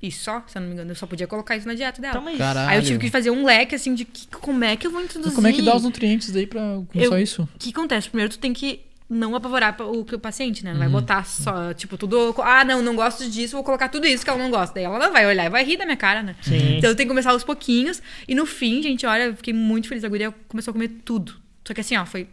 [0.00, 2.18] E só, se eu não me engano, eu só podia colocar isso na dieta dela.
[2.20, 2.70] Então, Caralho.
[2.70, 5.00] Aí eu tive que fazer um leque assim de que, como é que eu vou
[5.00, 5.32] introduzir.
[5.34, 7.42] Como é que dá os nutrientes daí pra comer Eu- só isso?
[7.54, 8.08] O que acontece?
[8.08, 8.80] Primeiro, tu tem que
[9.12, 10.72] não apavorar o, o paciente, né?
[10.72, 10.92] Não vai Uhum.
[10.94, 12.34] botar só, tipo, tudo.
[12.42, 14.74] Ah, não, não gosto disso, vou colocar tudo isso que ela não gosta.
[14.74, 16.34] Daí ela não vai olhar e vai rir da minha cara, né?
[16.42, 16.78] Sim.
[16.78, 18.02] Então tem que começar aos pouquinhos.
[18.26, 20.02] E no fim, gente, olha, eu fiquei muito feliz.
[20.04, 21.34] A guria começou a comer tudo.
[21.66, 22.26] Só que assim, ó, foi,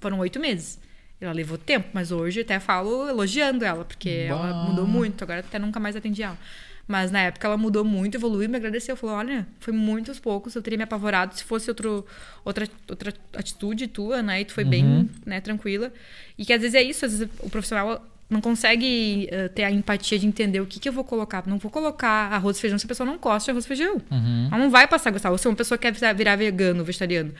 [0.00, 0.80] foram oito meses.
[1.20, 4.34] Ela levou tempo, mas hoje até falo elogiando ela, porque Bah.
[4.36, 5.22] ela mudou muito.
[5.22, 6.36] Agora até nunca mais atendi ela.
[6.86, 8.96] Mas na época ela mudou muito, evoluiu, me agradeceu.
[8.96, 12.04] Falou: olha, foi muito aos poucos, eu teria me apavorado se fosse outro,
[12.44, 14.40] outra, outra atitude tua, né?
[14.40, 15.92] E tu foi bem né, tranquila.
[16.36, 19.70] E que às vezes é isso, às vezes o profissional não consegue eh, ter a
[19.70, 21.44] empatia de entender o que, que eu vou colocar.
[21.46, 24.00] Não vou colocar arroz e feijão se a pessoa não gosta de arroz e feijão.
[24.10, 24.48] Uhum.
[24.50, 25.30] Ela não vai passar a gostar.
[25.30, 27.32] Ou se uma pessoa quer virar vegano, vegetariano.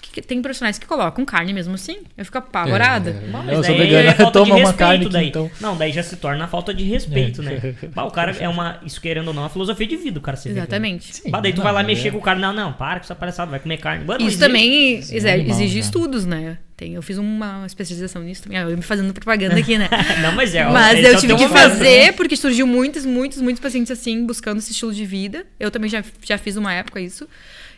[0.00, 1.98] Que- que Tem profissionais que colocam carne mesmo assim.
[2.16, 3.10] Eu fico apavorada.
[3.10, 5.28] É, eu sou daí vegana, é falta toma de uma respeito carne aqui, daí.
[5.28, 5.50] então.
[5.60, 7.74] Não, daí já se torna falta de respeito, né?
[7.94, 10.22] Bah, o cara é uma, isso querendo ou não, é uma filosofia de vida o
[10.22, 10.50] cara ser.
[10.50, 11.14] Exatamente.
[11.14, 11.84] Sim, Bah, daí tu não, vai lá é.
[11.84, 14.04] mexer com o cara, não, não, para com essa palhaçada, vai comer carne.
[14.04, 15.80] Mano, Isso também Sim, exe- animal, exige né?
[15.80, 16.58] estudos, né?
[16.76, 18.56] Tem, eu fiz uma especialização nisso também.
[18.56, 19.86] Ah, Eu me fazendo propaganda aqui, né?
[20.22, 20.64] Não, mas é.
[20.64, 22.12] Mas é eu tive que fazer, né?
[22.12, 25.44] porque surgiu muitos, muitos, muitos pacientes assim, buscando esse estilo de vida.
[25.58, 27.28] Eu também já, já fiz uma época isso.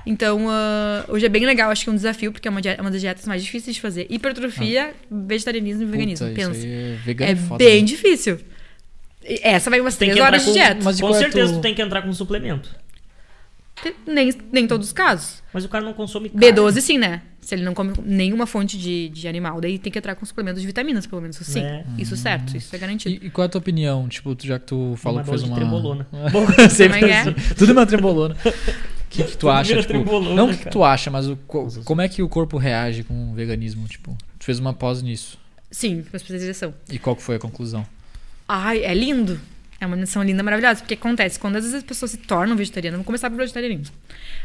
[0.04, 2.80] Então, ah, hoje é bem legal, acho que é um desafio, porque é uma, dieta-
[2.82, 4.06] uma das dietas mais difíceis de fazer.
[4.10, 6.28] Hipertrofia, vegetarianismo e veganismo.
[6.28, 6.66] Puta, pensa.
[6.66, 7.86] é vegano É é foda, bem né?
[7.86, 8.38] difícil.
[9.24, 10.80] Essa vai umas Tem três horas de com- dieta.
[10.82, 12.68] Mas Com é certeza tu- tu tem que entrar com suplemento.
[13.82, 15.42] Te- Nem, nem todos os casos.
[15.52, 16.46] Mas o cara não consome carne.
[16.46, 17.22] B12 sim, né?
[17.40, 20.60] Se ele não come nenhuma fonte de, de animal, daí tem que entrar com suplementos
[20.60, 21.36] de vitaminas, pelo menos.
[21.38, 21.84] Sim, É.
[21.98, 23.24] isso certo, isso é garantido.
[23.24, 24.08] E, e qual é a tua opinião?
[24.08, 25.48] Tipo, já que tu falou Uma que fez uma.
[25.48, 26.06] de trembolona.
[26.70, 27.34] Sempre é assim.
[27.58, 28.36] Tudo uma trembolona.
[29.12, 29.82] O que, que tu acha?
[29.82, 33.02] Tipo, não o que tu acha, mas o, co- como é que o corpo reage
[33.04, 33.86] com o veganismo?
[33.86, 35.38] Tipo, tu fez uma pós nisso.
[35.70, 36.72] Sim, com especialização.
[36.90, 37.86] E qual que foi a conclusão?
[38.48, 39.38] Ai, é lindo.
[39.80, 40.80] É uma noção linda, maravilhosa.
[40.80, 43.94] Porque acontece, quando às vezes as pessoas se tornam vegetarianas, vamos começar pelo vegetarianismo.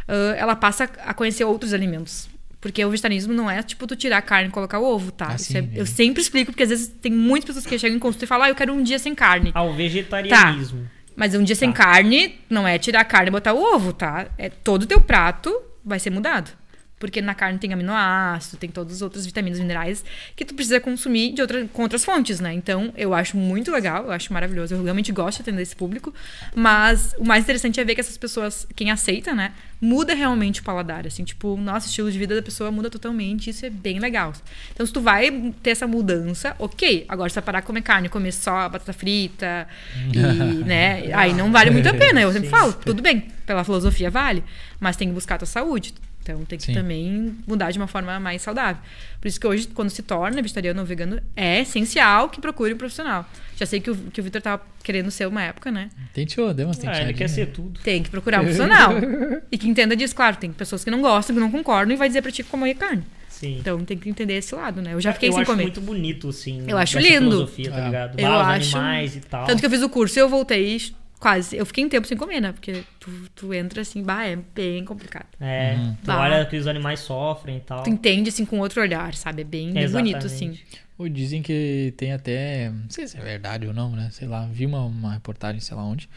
[0.07, 2.27] ah, ela passa a conhecer outros alimentos.
[2.59, 5.27] Porque o vegetarianismo não é tipo tu tirar a carne e colocar o ovo, tá?
[5.27, 5.69] Ah, sim, é- é.
[5.75, 8.45] eu sempre explico, porque às vezes tem muitas pessoas que chegam em consulta e falam,
[8.45, 9.51] ah, eu quero um dia sem carne.
[9.53, 10.89] Ao vegetarianismo.
[11.17, 11.83] Mas um dia sem Tá.
[11.83, 14.27] carne não é tirar a carne e botar o ovo, tá?
[14.37, 15.51] É todo o teu prato
[15.83, 16.51] vai ser mudado.
[16.99, 20.03] Porque na carne tem aminoácido, tem todas as outras vitaminas, minerais
[20.35, 22.53] que tu precisa consumir de outra, com outras fontes, né?
[22.53, 24.73] Então, eu acho muito legal, eu acho maravilhoso.
[24.73, 26.13] Eu realmente gosto de atender esse público.
[26.55, 29.53] Mas o mais interessante é ver que essas pessoas, quem aceita, né?
[29.79, 31.05] Muda realmente o paladar.
[31.05, 33.51] Assim, tipo, o nosso estilo de vida da pessoa muda totalmente.
[33.51, 34.33] Isso é bem legal.
[34.73, 37.05] Então, se tu vai ter essa mudança, ok.
[37.07, 39.67] Agora, se tu parar de comer carne, comer só batata frita,
[40.11, 40.17] e,
[40.65, 41.13] né?
[41.13, 42.21] Aí não vale muito a pena.
[42.21, 44.43] Eu sempre falo, tudo bem, pela filosofia vale,
[44.79, 45.93] mas tem que buscar a tua saúde.
[46.33, 46.73] Então tem que Sim.
[46.73, 48.81] também mudar de uma forma mais saudável.
[49.21, 52.77] Por isso que hoje, quando se torna vegetariano ou vegano, é essencial que procure um
[52.77, 53.25] profissional.
[53.55, 55.89] Já sei que o, que o Vitor tava querendo ser uma época, né?
[56.13, 57.09] Tenteou, deu umas Ah, tenteadinhas.
[57.09, 57.79] ele quer ser tudo.
[57.81, 58.91] Tem que procurar um profissional.
[59.51, 60.15] e que entenda disso.
[60.15, 62.75] Claro, tem pessoas que não gostam, que não concordam e vai dizer pra ti comer
[62.75, 63.03] carne.
[63.29, 63.57] Sim.
[63.59, 64.93] Então tem que entender esse lado, né?
[64.93, 65.63] Eu já É, fiquei eu sem acho comer.
[65.63, 66.63] muito bonito, assim.
[66.67, 67.19] Eu acho lindo.
[67.31, 67.85] filosofia, tá É.
[67.85, 68.19] ligado?
[68.19, 69.45] Eu acho- animais e tal.
[69.45, 70.75] Tanto que eu fiz o curso e eu voltei
[71.19, 71.55] quase.
[71.57, 72.51] Eu fiquei um tempo sem comer, né?
[72.51, 75.27] Porque tu, tu entra assim, bah, é bem complicado.
[75.39, 75.95] É, Uhum.
[75.95, 76.19] tu Bah.
[76.21, 77.83] olha que os animais sofrem e tal.
[77.83, 79.41] Tu entende assim com outro olhar, sabe?
[79.41, 80.57] É bem, bem bonito, assim.
[80.97, 82.69] Ou dizem que tem até.
[82.71, 84.09] Não sei se é verdade ou não, né?
[84.11, 86.09] Sei lá, vi uma, uma reportagem, sei lá onde.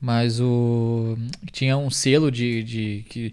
[0.00, 1.16] Mas o.
[1.52, 2.62] Tinha um selo de.
[2.64, 3.32] de que,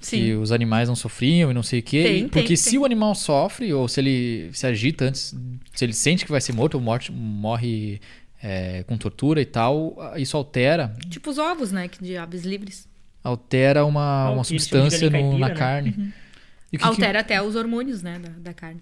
[0.00, 2.02] que os animais não sofriam e não sei o quê.
[2.02, 2.78] Tem, porque tem, se tem.
[2.78, 5.34] o animal sofre, ou se ele se agita antes,
[5.74, 8.00] se ele sente que vai ser morto ou morte, morre
[8.42, 10.94] é, com tortura e tal, isso altera.
[11.08, 11.88] Tipo os ovos, né?
[11.88, 12.88] Que de aves livres.
[13.22, 15.54] Altera uma, Ah, uma que substância no- na caipira, né?
[15.54, 16.14] carne.
[16.72, 18.18] E o que, Altera até os hormônios, né?
[18.18, 18.80] Da, da carne.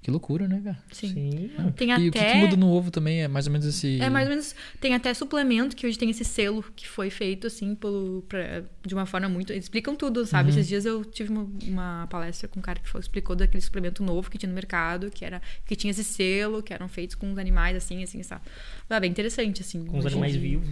[0.00, 0.78] Que, loucura, né, cara?
[0.92, 1.08] Sim.
[1.12, 1.50] Sim.
[1.76, 2.06] Tem E até.
[2.08, 4.00] o que, que muda no ovo também é mais ou menos esse.
[4.00, 4.54] É mais ou menos.
[4.80, 8.94] Tem até suplemento que hoje tem esse selo que foi feito assim pelo, pra- de
[8.94, 9.52] uma forma muito.
[9.52, 10.50] Eles explicam tudo, sabe?
[10.50, 14.02] Esses dias eu tive uma, uma palestra com um cara que foi- explicou daquele suplemento
[14.02, 17.30] novo que tinha no mercado, que era que tinha esse selo, que eram feitos com
[17.32, 18.42] os animais assim, assim, sabe?
[18.88, 19.84] Ah, bem interessante, assim.
[19.84, 20.40] Com os animais dia.
[20.40, 20.68] vivos.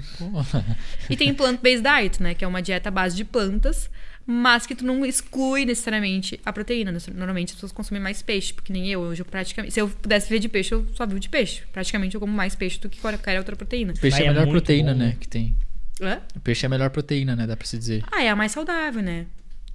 [1.11, 2.33] E tem plant-based diet, né?
[2.33, 3.91] Que é uma dieta à base de plantas,
[4.27, 6.91] mas que tu não exclui necessariamente a proteína.
[6.91, 6.99] né?
[7.15, 9.01] Normalmente as pessoas consomem mais peixe, porque nem eu.
[9.01, 9.73] Hoje eu praticamente.
[9.73, 11.63] Se eu pudesse viver de peixe, eu só vivo de peixe.
[11.73, 13.95] Praticamente eu como mais peixe do que qualquer outra proteína.
[13.95, 15.17] Peixe Vai, é a é melhor muito proteína, bom, né?
[15.21, 15.55] Que tem.
[16.01, 16.21] Hã?
[16.35, 17.47] O peixe é a melhor proteína, né?
[17.47, 18.03] Dá pra se dizer.
[18.11, 19.27] Ah, é a mais saudável, né?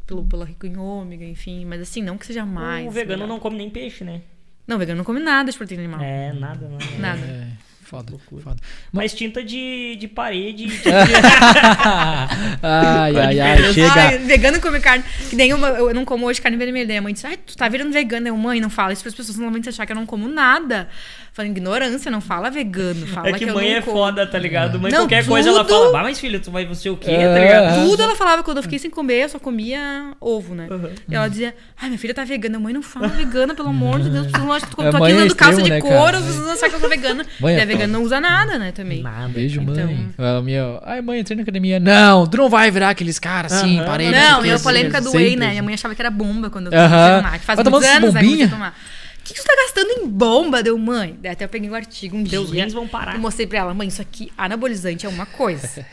[0.06, 1.64] Pelo, pelo rico em ômega, enfim.
[1.64, 2.86] Mas assim, não que seja mais.
[2.86, 3.34] o vegano melhor.
[3.34, 4.22] não come nem peixe, né?
[4.68, 6.02] Não, vegano não come nada de proteína animal.
[6.02, 6.86] É, nada, nada.
[7.00, 7.26] Nada.
[7.26, 7.48] É,
[7.92, 8.42] foda, Loucura.
[8.42, 8.56] foda.
[8.92, 10.68] Mas tinta de, de parede.
[12.64, 13.94] ai, ai, ai, chega.
[13.94, 15.04] Ai, vegano come carne.
[15.30, 16.88] Que nem uma, eu não como hoje carne vermelha.
[16.88, 18.30] Daí A mãe disse, ai, tu tá virando vegana.
[18.30, 20.88] Eu, mãe, não fala isso para as pessoas normalmente achar que eu não como nada.
[21.34, 23.08] Fala, ignorância, não fala vegano.
[23.08, 23.96] Fala é que, eu mãe não é como.
[23.98, 24.78] foda, tá ligado?
[24.78, 27.10] Mãe, Não, qualquer coisa ela tudo- fala, ah, mas filho, tu vai você o quê,
[27.10, 27.34] É.
[27.34, 27.86] tá ligado?
[27.88, 30.68] Tudo ela falava quando eu fiquei sem comer, eu só comia ovo, né?
[30.70, 30.90] Uhum.
[31.10, 32.60] E ela dizia, ai, minha filha tá vegana.
[32.60, 34.26] Mãe, não fala vegana, pelo amor de Deus.
[34.28, 36.36] Pessoas não acham que eu É, tô aqui é usando calça de né, couro, pessoas
[36.46, 37.26] não acham que eu sou vegana.
[37.40, 39.02] Mãe é e a vegana não usa nada, né, também.
[39.02, 39.30] Nada.
[39.30, 40.10] Beijo, Então- mãe.
[40.18, 41.80] A minha, ai, mãe, entrei na academia.
[41.80, 43.86] Não, tu não vai virar aqueles caras assim, Aham.
[43.88, 44.12] parei.
[44.12, 45.52] Não, sei e o a quê, polêmica do whey, né?
[45.52, 47.40] Minha mãe achava que era bomba quando eu a tomar.
[47.40, 48.50] Que faz muitos anos, né, que eu bombinha?
[48.50, 48.76] tomar.
[49.22, 50.64] O que, que tu tá gastando em bomba?
[50.64, 51.16] Deu, mãe.
[51.22, 52.64] Daí até eu peguei um artigo um Teus dia.
[52.66, 53.16] rins vão parar.
[53.16, 55.86] E mostrei pra ela, mãe, isso aqui, anabolizante é uma coisa.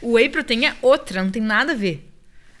[0.00, 2.10] o whey protein é outra, não tem nada a ver.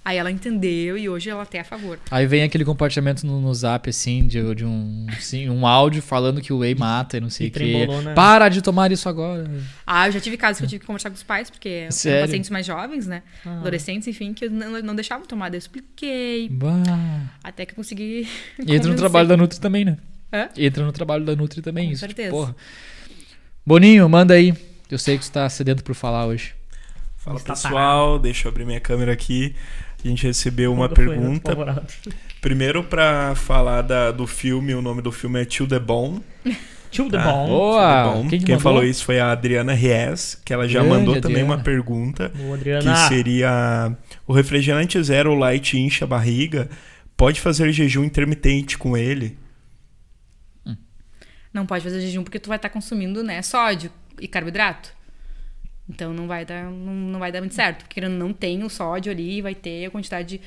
[0.04, 1.98] Aí ela entendeu e hoje ela até é a favor.
[2.12, 6.40] Aí vem aquele compartilhamento no, no zap, assim, de, de um, sim, um áudio falando
[6.40, 7.58] que o whey mata e não sei o quê.
[7.58, 8.14] trembolona.
[8.14, 9.50] Para de tomar isso agora.
[9.84, 12.18] Ah, eu já tive casos que eu tive que conversar com os pais, porque Sério?
[12.18, 13.22] eram pacientes mais jovens, né?
[13.44, 13.58] Ah.
[13.58, 15.48] Adolescentes, enfim, que eu não, não deixavam tomar.
[15.48, 16.84] Daí eu expliquei, Bah.
[17.42, 18.28] até que eu consegui.
[18.64, 19.98] E entra no trabalho da Nutri também, né?
[20.32, 20.48] Hã?
[20.56, 22.06] Entra no trabalho da Nutri também, Com isso.
[22.06, 22.36] tipo, certeza.
[22.36, 22.56] porra.
[23.64, 24.54] Boninho, manda aí.
[24.90, 26.54] Eu sei que você tá sedento por falar hoje.
[27.16, 29.54] Fala Está pessoal, deixa eu abrir minha câmera aqui.
[30.04, 31.56] A gente recebeu uma né, pergunta.
[32.40, 36.22] Primeiro pra falar da- do filme, o nome do filme é Till the Bone.
[36.88, 37.24] Tio the tá?
[37.24, 37.46] Bom.
[37.48, 37.80] Boa!
[37.82, 38.30] Till the Bone.
[38.30, 41.38] Quem que Quem falou isso foi a Adriana Ries, que ela já Grande mandou também
[41.42, 41.54] Adriana.
[41.56, 42.30] uma pergunta.
[42.34, 43.96] Boa, Que seria:
[44.26, 46.68] o refrigerante zero light incha a barriga?
[47.16, 49.36] Pode fazer jejum intermitente com ele?
[51.56, 54.94] Não pode fazer jejum porque tu vai estar consumindo, né, sódio e carboidrato.
[55.88, 57.84] Então não vai dar, não, não vai dar muito certo.
[57.84, 60.40] Porque não tem o sódio ali, vai ter a quantidade de.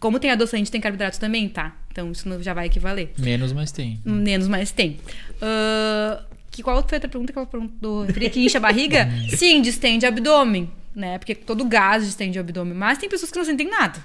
[0.00, 1.76] Como tem adoçante, tem carboidrato também, tá?
[1.92, 3.10] Então isso já vai equivaler.
[3.16, 4.00] Menos, mas tem.
[4.04, 4.98] Menos, mas tem.
[5.40, 8.06] Ah, que, qual foi a outra pergunta que ela perguntou?
[8.06, 9.08] Que incha a barriga?
[9.36, 11.18] Sim, distende o abdômen, né?
[11.18, 12.74] Porque todo gás distende o abdômen.
[12.74, 13.98] Mas tem pessoas que não sentem nada.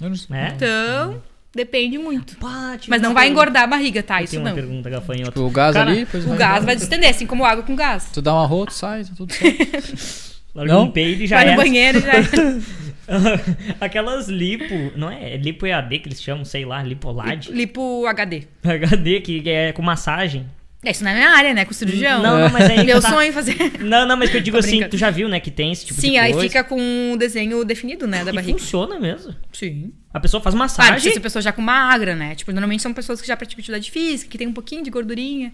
[0.00, 0.48] Eu não- É?
[0.56, 1.22] Então,
[1.54, 2.36] depende muito.
[2.36, 3.28] Pá, Mas não uma vai pergunta.
[3.28, 4.20] engordar a barriga, tá?
[4.20, 4.56] Eu Isso tenho uma não.
[4.56, 5.30] pergunta, gafanhoto.
[5.32, 8.10] Tipo, o gás Cara, ali, depois O gás vai distender, assim como água com gás.
[8.12, 10.30] Tu dá um arroto, sai, tá tudo certo.
[10.54, 10.82] Larga Não?
[10.84, 11.60] um peido e já vai no era.
[11.62, 12.12] banheiro e já.
[13.80, 15.34] Aquelas lipo, não é?
[15.34, 17.50] É lipo EAD que eles chamam, sei lá, lipolade.
[17.52, 18.44] Lipo HD.
[18.64, 20.46] HD, que é com massagem.
[20.82, 21.64] É, Isso não é minha área, né?
[21.66, 22.22] Com cirurgião.
[22.22, 22.82] Não, não, mas aí.
[22.86, 23.54] Meu tá- sonho é fazer.
[23.80, 26.00] Não, não, mas que eu digo assim, tu já viu, né, que tem esse tipo
[26.00, 26.48] Sim, de aí coisa.
[26.48, 28.24] fica com o desenho definido, né?
[28.24, 28.58] Da E barriga.
[28.58, 29.34] funciona mesmo.
[29.52, 29.92] Sim.
[30.12, 30.92] A pessoa faz Claro, massagem.
[30.94, 32.34] precisa ser pessoa já com magra, né?
[32.34, 35.52] Tipo, normalmente são pessoas que já praticam atividade física, que tem um pouquinho de gordurinha,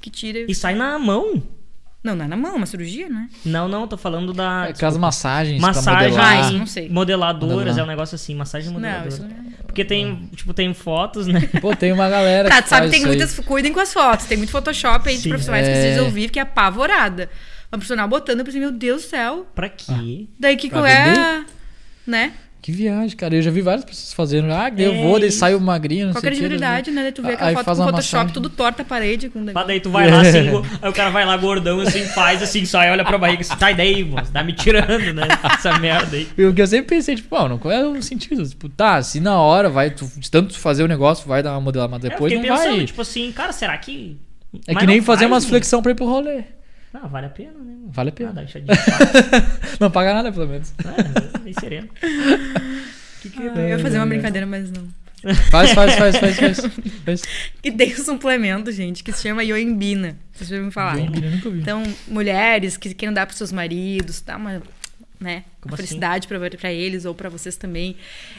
[0.00, 0.44] que tira.
[0.48, 1.42] E sai na mão.
[2.02, 3.28] Não, não é na mão, é uma cirurgia, né?
[3.44, 4.66] Não, não, tô falando da.
[4.68, 6.44] É, Aquelas massagens pra Massagem, modelar.
[6.44, 6.88] Ah, não sei.
[6.88, 7.78] modeladoras, Modelar.
[7.78, 9.08] é um negócio assim, massagem Não, modeladora.
[9.08, 9.34] isso não é.
[9.66, 11.40] Porque tem, tipo, tem fotos, né?
[11.60, 13.16] Pô, tem uma galera Tá, que tu sabe, faz tem isso aí.
[13.16, 13.38] muitas.
[13.40, 14.26] Cuidem com as fotos.
[14.26, 15.28] Tem muito Photoshop aí de Sim.
[15.28, 15.76] profissionais que É.
[15.76, 17.28] esses dias eu vi, fiquei apavorada.
[17.70, 19.46] Uma profissional botando, eu pensei, meu Deus do céu.
[19.54, 20.26] Pra quê?
[20.38, 21.44] Daí que Pra qual é.
[22.06, 22.32] Né?
[22.68, 23.34] Que viagem, cara.
[23.34, 24.52] Eu já vi várias pessoas fazendo.
[24.52, 25.38] Ah, eu É vou, daí isso.
[25.38, 26.38] sai o magrinho, não Qual sei o que.
[26.38, 27.00] credibilidade, né?
[27.02, 28.34] Daí tu vê Aí aquela foto faz com Photoshop, massagem.
[28.34, 29.66] tudo torta a parede com negócio.
[29.66, 30.38] daí tu vai lá assim,
[30.82, 33.70] aí o cara vai lá gordão assim, faz assim, sai, olha pra barriga assim, tá,
[33.70, 35.26] e daí, moço, tá me tirando, né?
[35.54, 36.28] Essa merda aí.
[36.36, 38.46] E O que eu sempre pensei, tipo, não, qual é o sentido?
[38.46, 41.62] Tipo, tá, se na hora vai, tu, de tanto fazer o negócio, vai dar uma
[41.62, 42.84] modelada, mas É, eu depois fiquei não pensando, vai.
[42.84, 44.18] tipo assim, cara, será que.
[44.66, 46.42] é Mas que nem fazer faz, umas flexão pra ir pro rolê.
[46.94, 47.76] Ah, vale a pena, né?
[47.88, 48.32] Vale a pena.
[49.78, 50.72] Não paga nada, pelo menos.
[50.84, 51.88] É, bem sereno.
[53.20, 54.86] Que que Ah, eu ia fazer uma brincadeira, mas não.
[55.50, 56.60] Faz, faz, faz, faz, faz.
[57.04, 57.22] faz.
[57.64, 60.16] E tem um suplemento, gente, que se chama Yoimbina.
[60.32, 60.98] Vocês já ouviram falar?
[61.00, 61.60] Eu nunca vi.
[61.60, 64.62] Então, mulheres que querem dar pros seus maridos, dá uma,
[65.20, 65.82] né, Como assim?
[65.84, 67.96] felicidade pra, pra eles ou pra vocês também.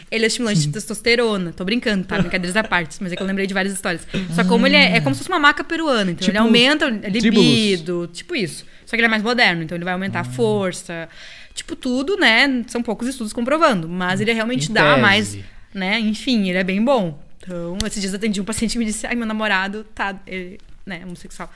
[0.09, 1.51] Ele é estimulante de testosterona.
[1.51, 2.17] Tô brincando, tá?
[2.19, 4.07] Brincadeiras à parte, mas é que eu lembrei de várias histórias.
[4.33, 6.85] Só como ele é, é como se fosse uma maca peruana, então ele Tipo aumenta
[6.85, 8.65] a libido, tipo isso.
[8.85, 11.07] Só que ele é mais moderno, então ele vai aumentar a força.
[11.53, 12.63] Tipo, tudo, né?
[12.67, 15.01] São poucos estudos comprovando, mas ele realmente Em dá tese.
[15.01, 15.37] mais,
[15.73, 15.99] né?
[15.99, 17.21] Enfim, ele é bem bom.
[17.41, 20.15] Então, esses dias eu atendi um paciente que me disse: Ai, meu namorado tá.
[20.25, 21.51] Ele, né, homossexual.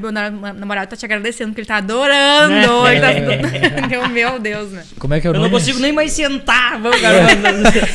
[0.00, 2.86] Meu na- namorado tá te agradecendo, porque ele tá adorando.
[2.90, 3.12] Ele tá...
[3.86, 4.82] Então, meu Deus, né?
[4.98, 7.26] Como é que é o Eu não consigo nem mais sentar, vamos, cara.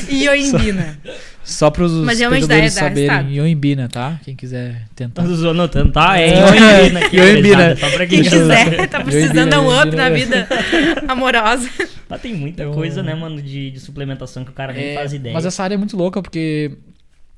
[0.10, 0.98] E Ioimbina.
[1.44, 3.10] Só pros Mas realmente dá- dá saberem.
[3.10, 3.30] resultado.
[3.34, 4.20] Ioimbina, tá?
[4.24, 5.24] Quem quiser tentar.
[5.24, 6.40] Não tentar, é É.
[6.40, 7.18] Ioimbina aqui.
[7.18, 7.56] Ioimbina.
[7.58, 10.48] gurizada, Só pra quem Quem quiser, tá precisando dar um up na vida
[11.08, 11.68] amorosa.
[12.08, 15.14] Mas tem muita coisa, né, mano, de, de suplementação que o cara nem É, faz
[15.14, 15.34] ideia.
[15.34, 16.72] Mas essa área é muito louca, porque.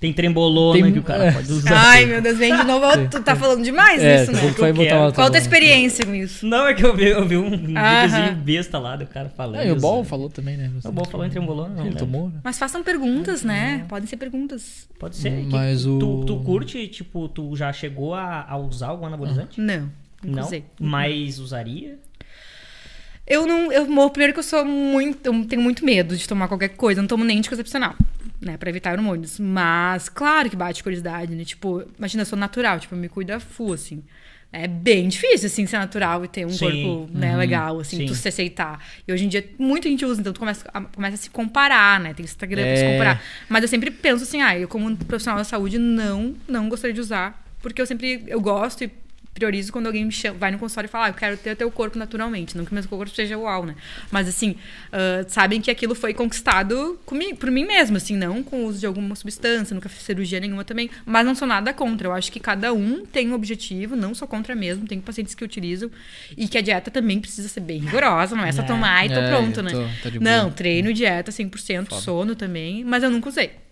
[0.04, 1.32] Tem trembolona Tem- que o cara é.
[1.32, 1.72] pode usar.
[1.78, 2.86] Ai, meu Deus, vem de novo.
[3.10, 4.40] Tu tá falando demais É, isso, né?
[4.60, 6.46] vai botar uma Qual a tua experiência com isso?
[6.46, 9.62] Não, é que eu vi, eu vi um videozinho besta lá do cara falando.
[9.62, 10.70] É, e o Bol falou também, né?
[10.84, 11.86] O Bol falou em trembolona, não.
[11.86, 12.00] Ele né?
[12.00, 12.42] tomou, né?
[12.44, 13.86] Mas façam perguntas, né?
[13.88, 14.90] Podem ser perguntas.
[15.00, 15.32] Pode ser.
[15.46, 19.62] que Mas o- tu, tu curte, tipo, tu já chegou a, a usar algum anabolizante?
[19.62, 19.90] Não,
[20.22, 20.44] não, Não?
[20.44, 20.66] usei.
[20.78, 21.98] Mas usaria?
[23.26, 23.72] Eu não.
[23.72, 25.26] Eu morro primeiro que eu sou muito.
[25.26, 27.00] Eu tenho muito medo de tomar qualquer coisa.
[27.00, 27.96] Eu não tomo nem anticoncepcional,
[28.46, 28.58] né?
[28.58, 29.40] Pra evitar hormônios.
[29.40, 31.44] Mas, claro que bate curiosidade, né?
[31.44, 34.04] Tipo, imagina, eu sou natural, tipo, eu me cuido a full, assim.
[34.56, 36.60] É bem difícil, assim, ser natural e ter um Sim.
[36.60, 38.06] corpo, né, legal, assim, Sim.
[38.06, 38.86] tu se aceitar.
[39.08, 42.00] E hoje em dia, muita gente usa, então tu começa a, começa a se comparar,
[42.00, 42.14] né?
[42.14, 42.92] Tem Instagram pra se É.
[42.92, 43.24] comparar.
[43.50, 47.02] Mas eu sempre penso assim, ah, eu como profissional da saúde não, não gostaria de
[47.02, 47.44] usar.
[47.64, 48.92] Porque eu sempre, eu gosto e
[49.34, 51.56] priorizo quando alguém me chama, vai no consultório e fala, ah, eu quero ter o
[51.56, 52.56] teu corpo naturalmente.
[52.56, 53.76] Não que o meu corpo seja uau, né?
[54.12, 54.56] Mas assim,
[54.92, 58.80] ah, sabem que aquilo foi conquistado comigo, por mim mesmo, assim, não com o uso
[58.80, 60.90] de alguma substância, nunca fiz cirurgia nenhuma também.
[61.06, 62.08] Mas não sou nada contra.
[62.08, 64.88] Eu acho que cada um tem um objetivo, não sou contra mesmo.
[64.88, 65.90] Tem pacientes que utilizam.
[66.38, 68.66] E que a dieta também precisa ser bem rigorosa, não é só É.
[68.66, 69.72] tomar e tô É, pronto, eu né?
[69.72, 73.63] tô- não, treino dieta 100%, sono também, mas eu nunca usei.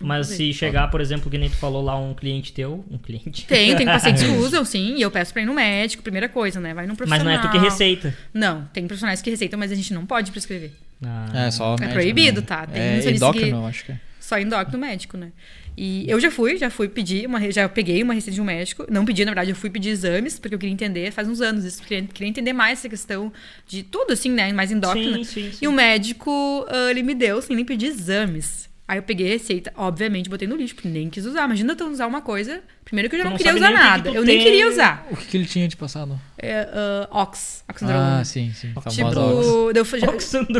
[0.00, 3.46] Mas se chegar, por exemplo, que nem tu falou lá, um cliente teu, um cliente.
[3.46, 6.58] Tem, tem pacientes que usam, sim, e eu peço pra ir no médico, primeira coisa,
[6.58, 6.72] né?
[6.72, 7.34] Vai num Mas profissional.
[7.34, 8.16] não é tu que receita.
[8.32, 10.72] Não, tem profissionais que receitam, mas a gente não pode prescrever.
[11.04, 11.46] Ah.
[11.46, 11.74] É, só.
[11.74, 12.46] É médico, proibido, né?
[12.46, 12.66] tá?
[12.66, 14.00] Tem é endócrino, que- eu acho que é.
[14.18, 15.32] Só endócrino médico, né?
[15.76, 18.86] E eu já fui, já fui pedir, uma, já peguei uma receita de um médico.
[18.90, 21.64] Não pedi, na verdade, eu fui pedir exames, porque eu queria entender, faz uns anos
[21.64, 23.32] isso, queria, queria entender mais essa questão
[23.66, 24.52] de tudo, assim, né?
[24.52, 25.16] Mais endócrino.
[25.16, 25.58] Sim, sim, sim.
[25.64, 28.69] E o médico, ah, ele me deu sem nem pedir exames.
[28.90, 31.44] Aí eu peguei a receita, obviamente botei no lixo, porque nem quis usar.
[31.44, 32.60] Imagina tu usar uma coisa.
[32.84, 34.10] Primeiro que eu já não, não queria usar nem que que nada.
[34.10, 34.44] tu eu nem tem.
[34.44, 35.06] queria usar.
[35.12, 36.20] O que, que ele tinha de passado?
[36.36, 38.18] É, ah, ox, oxandrolona.
[38.18, 38.72] Ah, sim, sim.
[38.72, 40.06] Tipo, eu, já-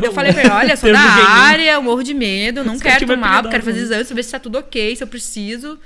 [0.04, 3.48] eu falei pra ele, olha, sou da área, eu morro de medo, não quero tomar,
[3.48, 5.76] quero fazer exame, saber se tá tudo ok, se eu preciso.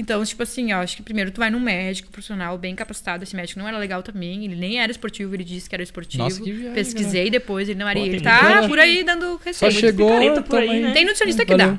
[0.00, 3.22] Então, tipo assim, ó, acho que primeiro tu vai num médico profissional bem capacitado.
[3.22, 6.24] Esse médico não era legal também, ele nem era esportivo, ele disse que era esportivo.
[6.24, 8.00] Nossa, que viagem, Pesquisei depois, ele não era.
[8.00, 9.78] Pô, ele tá por aí dando Só receita.
[9.78, 10.82] chegou, picareta por aí, também.
[10.82, 10.92] né?
[10.92, 11.78] Tem nutricionista que dá.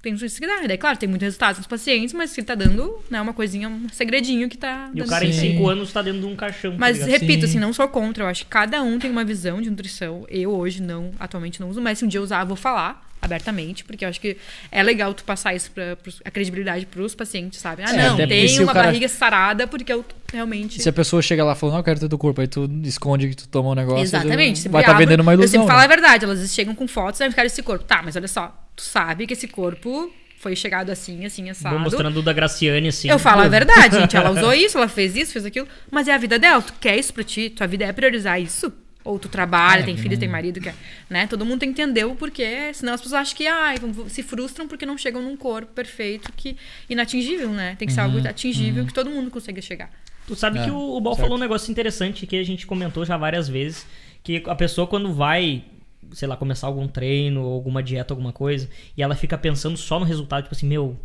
[0.00, 0.66] Tem nutricionista que dá.
[0.66, 3.86] Daí, claro, tem muitos resultados nos pacientes, mas ele tá dando né, uma coisinha, um
[3.90, 4.90] segredinho que tá.
[4.94, 5.32] E o cara em.
[5.32, 6.70] 5 anos tá dentro de um caixão.
[6.72, 7.10] tá Mas ligado?
[7.20, 7.46] repito, Sim.
[7.50, 8.24] assim, não sou contra.
[8.24, 10.24] Eu acho que cada um tem uma visão de nutrição.
[10.30, 13.07] Eu hoje não, atualmente não uso, mas se um dia eu usar, eu vou falar
[13.20, 14.36] abertamente, porque eu acho que
[14.70, 17.82] é legal tu passar isso pra, pros- a credibilidade pros pacientes, sabe?
[17.84, 20.80] Ah, É, não, porque tem uma cara- barriga sarada porque eu realmente.
[20.80, 23.28] Se a pessoa chega lá falando, não, eu quero ter do corpo, aí tu esconde
[23.28, 24.02] que tu tomou um negócio.
[24.02, 24.62] Exatamente.
[24.64, 25.60] tu Vai estar abro- vendendo uma Eu ilusão.
[25.62, 25.88] sempre falo a né?
[25.88, 26.24] verdade.
[26.24, 27.84] Elas chegam com fotos e quero esse corpo.
[27.84, 28.54] Tá, mas olha só.
[28.76, 31.76] Tu sabe que esse corpo foi chegado assim, assim, assado.
[31.80, 33.08] Mostrando o da Graciane, assim.
[33.10, 34.14] Eu falo a verdade, gente.
[34.16, 35.66] Ela usou isso, ela fez isso, fez aquilo.
[35.90, 36.62] Mas é a vida dela.
[36.62, 37.50] Tu quer isso pra ti?
[37.50, 38.72] Tua vida é priorizar isso?
[39.08, 40.74] Ou tu trabalha, É, tem que filho, não- tem marido, quer,
[41.08, 41.26] né?
[41.26, 42.72] Todo mundo tem que entender o porquê.
[42.74, 46.32] Senão as pessoas acham que ai, vão- se frustram porque não chegam num corpo perfeito,
[46.36, 46.56] que
[46.88, 47.74] inatingível, né?
[47.76, 49.90] Tem que ser Uhum, algo atingível que todo mundo consiga chegar.
[50.26, 53.04] Tu sabe É, que o, o Bal falou um negócio interessante que a gente comentou
[53.04, 53.86] já várias vezes,
[54.22, 55.64] que a pessoa quando vai,
[56.12, 59.98] sei lá, começar algum treino, ou alguma dieta, alguma coisa, e ela fica pensando só
[59.98, 60.98] no resultado, tipo assim, meu,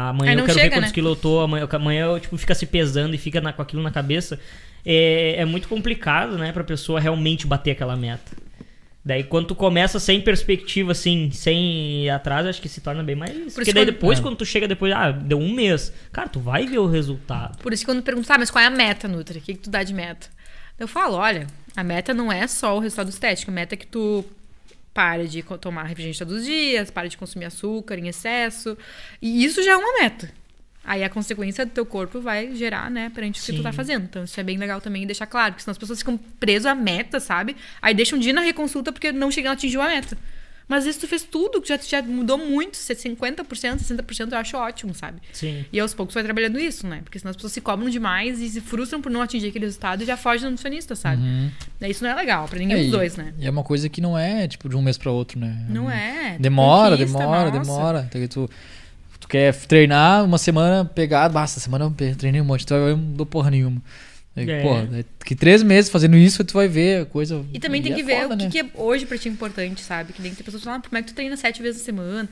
[0.00, 0.94] amanhã eu quero ver chega, quantos né?
[0.94, 3.82] quilos eu tô, amanhã, amanhã eu, tipo, fica se pesando e fica na- com aquilo
[3.82, 4.38] na cabeça,
[4.84, 8.32] é, é muito complicado, né, pra pessoa realmente bater aquela meta.
[9.06, 13.14] Daí quando tu começa sem perspectiva, assim, sem ir atrás, acho que se torna bem
[13.14, 13.32] mais.
[13.32, 14.22] Porque isso daí quando- depois, É.
[14.22, 17.58] quando tu chega depois, ah, deu um mês, cara, tu vai ver o resultado.
[17.58, 19.38] Por isso que quando perguntam, ah, mas qual é a meta, Nutri?
[19.40, 20.26] O que, que tu dá de meta?
[20.78, 21.46] Eu falo, olha,
[21.76, 23.50] a meta não é só o resultado estético.
[23.50, 24.24] A meta é que tu
[24.94, 28.78] pare de tomar refrigerante todos os dias, pare de consumir açúcar em excesso.
[29.20, 30.32] E isso já é uma meta.
[30.84, 33.76] Aí a consequência do teu corpo vai gerar, né, perante o que tu tá Sim.
[33.76, 34.04] fazendo.
[34.04, 36.74] Então isso é bem legal também deixar claro, porque senão as pessoas ficam presas à
[36.74, 37.56] meta, sabe?
[37.80, 40.16] Aí deixam de ir na reconsulta porque não chegam a atingir a meta.
[40.66, 44.56] Mas às vezes tu fez tudo, que já, já mudou muito, 50%, 60% eu acho
[44.56, 45.18] ótimo, sabe?
[45.32, 45.64] Sim.
[45.72, 47.00] E aos poucos vai trabalhando isso, né?
[47.04, 50.02] Porque senão as pessoas se cobram demais e se frustram por não atingir aquele resultado
[50.02, 51.22] e já fogem do nutricionista, sabe?
[51.78, 53.34] Daí Isso não é legal pra nenhum É, dos dois, né?
[53.38, 55.66] E é uma coisa que não é, tipo, de um mês pra outro, né?
[55.68, 56.36] Não é.
[56.38, 57.60] Demora, demora, nossa.
[57.60, 58.08] demora.
[58.08, 58.50] Então, tu,
[59.20, 63.12] tu quer treinar uma semana pegado, basta, semana eu treinei um monte, então eu não
[63.12, 63.82] dou porra nenhuma.
[64.36, 64.62] Aí, É.
[64.62, 67.44] Porra, daí que três meses fazendo isso, tu vai ver a coisa.
[67.52, 68.50] E também tem é que ver foda, o que, né?
[68.50, 70.12] que é hoje pra ti importante, sabe?
[70.12, 71.84] Que nem tem pessoas que falam, ah, como é que tu treina sete vezes na
[71.84, 72.28] semana?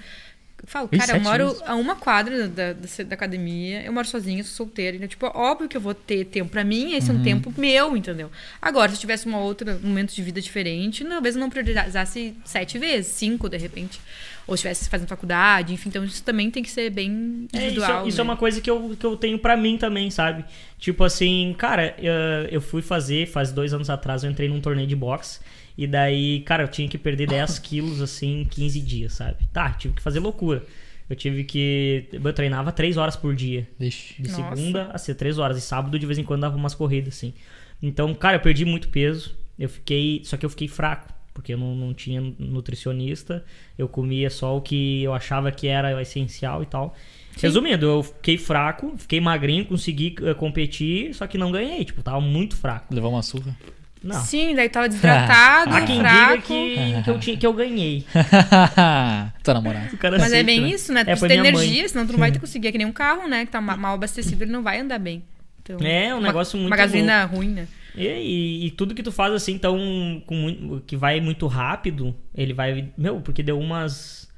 [0.65, 1.63] Eu falo, cara, eu moro vezes?
[1.67, 4.97] a uma quadra da, da, da academia, eu moro sozinha, sou solteira.
[4.97, 7.19] Então, tipo, óbvio que eu vou ter tempo pra mim, esse é Uhum.
[7.21, 8.31] um tempo meu, entendeu?
[8.61, 12.35] Agora, se eu tivesse uma outra, um momento de vida diferente, talvez eu não priorizasse
[12.45, 14.01] sete vezes, cinco, de repente.
[14.47, 15.89] Ou estivesse fazendo faculdade, enfim.
[15.89, 18.09] Então, isso também tem que ser bem É, isso, individual.
[18.09, 18.31] isso é né?
[18.31, 20.45] uma coisa que eu, que eu tenho pra mim também, sabe?
[20.79, 22.13] Tipo assim, cara, eu,
[22.51, 25.41] eu fui fazer, faz dois anos atrás, eu entrei num torneio de boxe.
[25.79, 29.37] E daí, cara, eu tinha que perder 10 quilos, assim, em 15 dias, sabe?
[29.53, 30.65] Tá, tive que fazer loucura.
[31.09, 32.07] Eu tive que.
[32.13, 33.69] Eu treinava 3 horas por dia.
[33.79, 34.15] Deixa.
[34.21, 34.57] De Nossa.
[34.57, 35.59] segunda a ser 3 horas.
[35.59, 37.35] E sábado, de vez em quando, dava umas corridas, assim.
[37.83, 39.37] Então, cara, eu perdi muito peso.
[39.59, 40.23] Eu fiquei.
[40.25, 41.13] Só que eu fiquei fraco.
[41.35, 43.45] Porque eu não, não tinha nutricionista.
[43.79, 46.95] Eu comia só o que eu achava que era o essencial e tal.
[47.41, 51.85] Resumindo, eu fiquei fraco, fiquei magrinho, consegui eh, competir, só que não ganhei.
[51.85, 52.95] Tipo, tava muito fraco.
[52.95, 53.57] Levar uma surra.
[54.05, 54.21] Não.
[54.21, 56.33] Sim, daí tava desidratado, Há quem fraco.
[56.33, 58.05] diga que, que, eu tinha, que eu ganhei.
[59.43, 59.91] Tua namorada.
[59.95, 60.69] O cara Mas é aceita, bem né?
[60.69, 61.05] isso, né?
[61.07, 61.63] É, Tu tem minha mãe.
[61.65, 62.69] energia, senão tu não vai ter conseguir.
[62.69, 63.47] É que nem um carro, né?
[63.47, 65.23] Que tá ma- mal abastecido, ele não vai andar bem.
[65.63, 67.69] Então, É, um uma- negócio muito Uma gasolina ruim, né?
[67.97, 72.15] E, e- e tudo que tu faz assim, então, com muito- que vai muito rápido,
[72.35, 72.91] ele vai.
[72.97, 74.31] Meu, porque deu umas.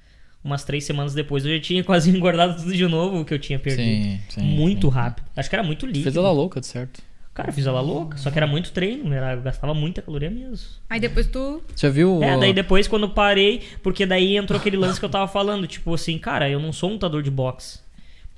[0.42, 3.38] Umas três semanas depois eu já tinha quase engordado tudo de novo o que eu
[3.38, 3.86] tinha perdido.
[3.86, 4.42] Sim, sim.
[4.42, 4.92] muito sim.
[4.94, 5.24] rápido.
[5.34, 6.02] Acho que era muito líquido.
[6.04, 7.00] Fez ela louca, de certo.
[7.32, 8.16] Cara, fiz ela louca.
[8.16, 10.68] Só que era muito treino, era, eu gastava muita caloria mesmo.
[10.88, 11.62] Aí depois tu.
[11.74, 12.22] Já viu?
[12.22, 15.66] É, daí depois quando eu parei, porque daí entrou aquele lance que eu tava falando,
[15.66, 17.80] tipo assim, cara, eu não sou um lutador de boxe.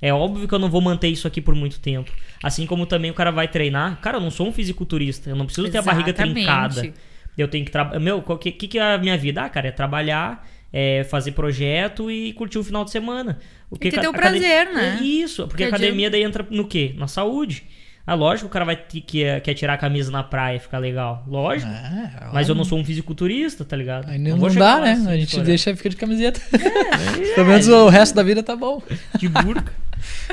[0.01, 2.11] É óbvio que eu não vou manter isso aqui por muito tempo.
[2.43, 3.99] Assim como também o cara vai treinar.
[3.99, 5.29] Cara, eu não sou um fisiculturista.
[5.29, 6.33] Eu não preciso ter a barriga Exatamente.
[6.35, 6.93] trincada.
[7.37, 7.99] Eu tenho que trabalhar.
[7.99, 9.41] Meu, o que, que, que é a minha vida?
[9.43, 13.39] Ah, cara, é trabalhar, é fazer projeto e curtir o final de semana.
[13.71, 14.99] O ter ca- teu academ- prazer, né?
[15.01, 16.93] Isso, porque a Porque academia daí entra no quê?
[16.97, 17.63] Na saúde.
[18.05, 20.59] Ah, lógico que o cara vai ter que quer tirar a camisa na praia e
[20.59, 21.25] ficar legal.
[21.27, 21.69] Lógico.
[21.69, 24.09] É, Mas eu não sou um fisiculturista, tá ligado?
[24.09, 24.93] Aí não, vou não dá, né?
[24.93, 26.39] assim, a gente deixa fica de camiseta.
[27.35, 28.81] Pelo menos o resto da vida tá bom.
[29.17, 29.73] De burca.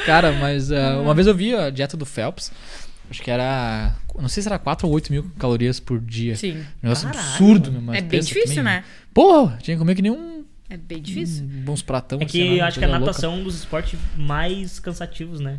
[0.06, 2.50] Cara, mas ah, uma vez eu vi a dieta do Phelps.
[3.10, 3.94] Acho que era.
[4.18, 6.36] Não sei se era 4 ou 8 mil calorias por dia.
[6.36, 6.52] Sim.
[6.58, 7.80] Um negócio Caralho, absurdo, meu.
[7.82, 8.84] Mas é bem difícil, também- né?
[9.12, 10.44] Porra, tinha que comer que nem um.
[10.70, 11.44] É bem difícil.
[11.44, 12.18] um- uns pratão.
[12.20, 13.00] É assim, que né, eu acho que a louca.
[13.00, 15.58] natação é um dos esportes mais cansativos, né?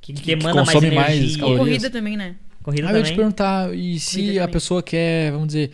[0.00, 1.38] Que, que, Que emana mais consome mais energia.
[1.38, 1.58] calorias.
[1.66, 2.36] Corrida também, né?
[2.62, 3.16] Corrida Ah, eu ia te também.
[3.16, 4.52] perguntar, e se Corrida a também.
[4.52, 5.70] pessoa quer, vamos dizer,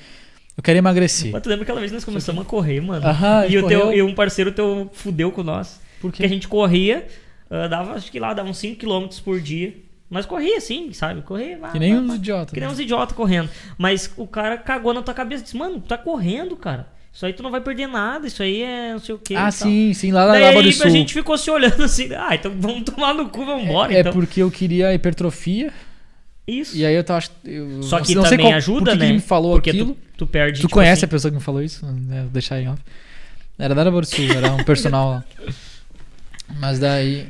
[0.57, 1.31] eu quero emagrecer.
[1.31, 3.07] Mas tu lembra aquela vez que nós começamos a correr, mano?
[3.07, 5.81] Aham, e, o teu, e um parceiro teu fudeu com nós.
[6.01, 7.07] Por Porque a gente corria,
[7.69, 9.75] dava, acho que lá, dava uns 5km por dia.
[10.11, 11.23] Mas corria assim, sabe?
[11.23, 11.59] Corria.
[11.59, 12.53] vá, Que nem vá, uns idiotas.
[12.53, 12.73] Que nem né?
[12.75, 13.49] uns idiotas correndo.
[13.79, 16.87] Mas o cara cagou na tua cabeça e disse, mano, tu tá correndo, cara.
[17.13, 19.35] Isso aí tu não vai perder nada, isso aí é não sei o que.
[19.37, 20.87] Ah, sim, sim, lá na Daí Lava do aí, Sul.
[20.87, 23.95] a gente ficou se olhando assim, ah, então vamos tomar no cu, vamos embora.
[23.95, 24.13] é então.
[24.13, 25.73] porque eu queria hipertrofia.
[26.47, 26.77] Isso.
[26.77, 27.25] E aí eu tava.
[27.45, 29.07] Eu Só que sei- não sei também qual- ajuda, que que né?
[29.07, 29.95] ele me falou porque aquilo.
[29.95, 30.59] Tu, tu perde.
[30.59, 31.87] Tu tipo conhece assim, a pessoa que me falou isso?
[31.87, 32.83] Né, Vou deixar em off.
[33.59, 35.25] Era da Lava do Sul, era um personal lá.
[36.61, 37.29] Mas daí.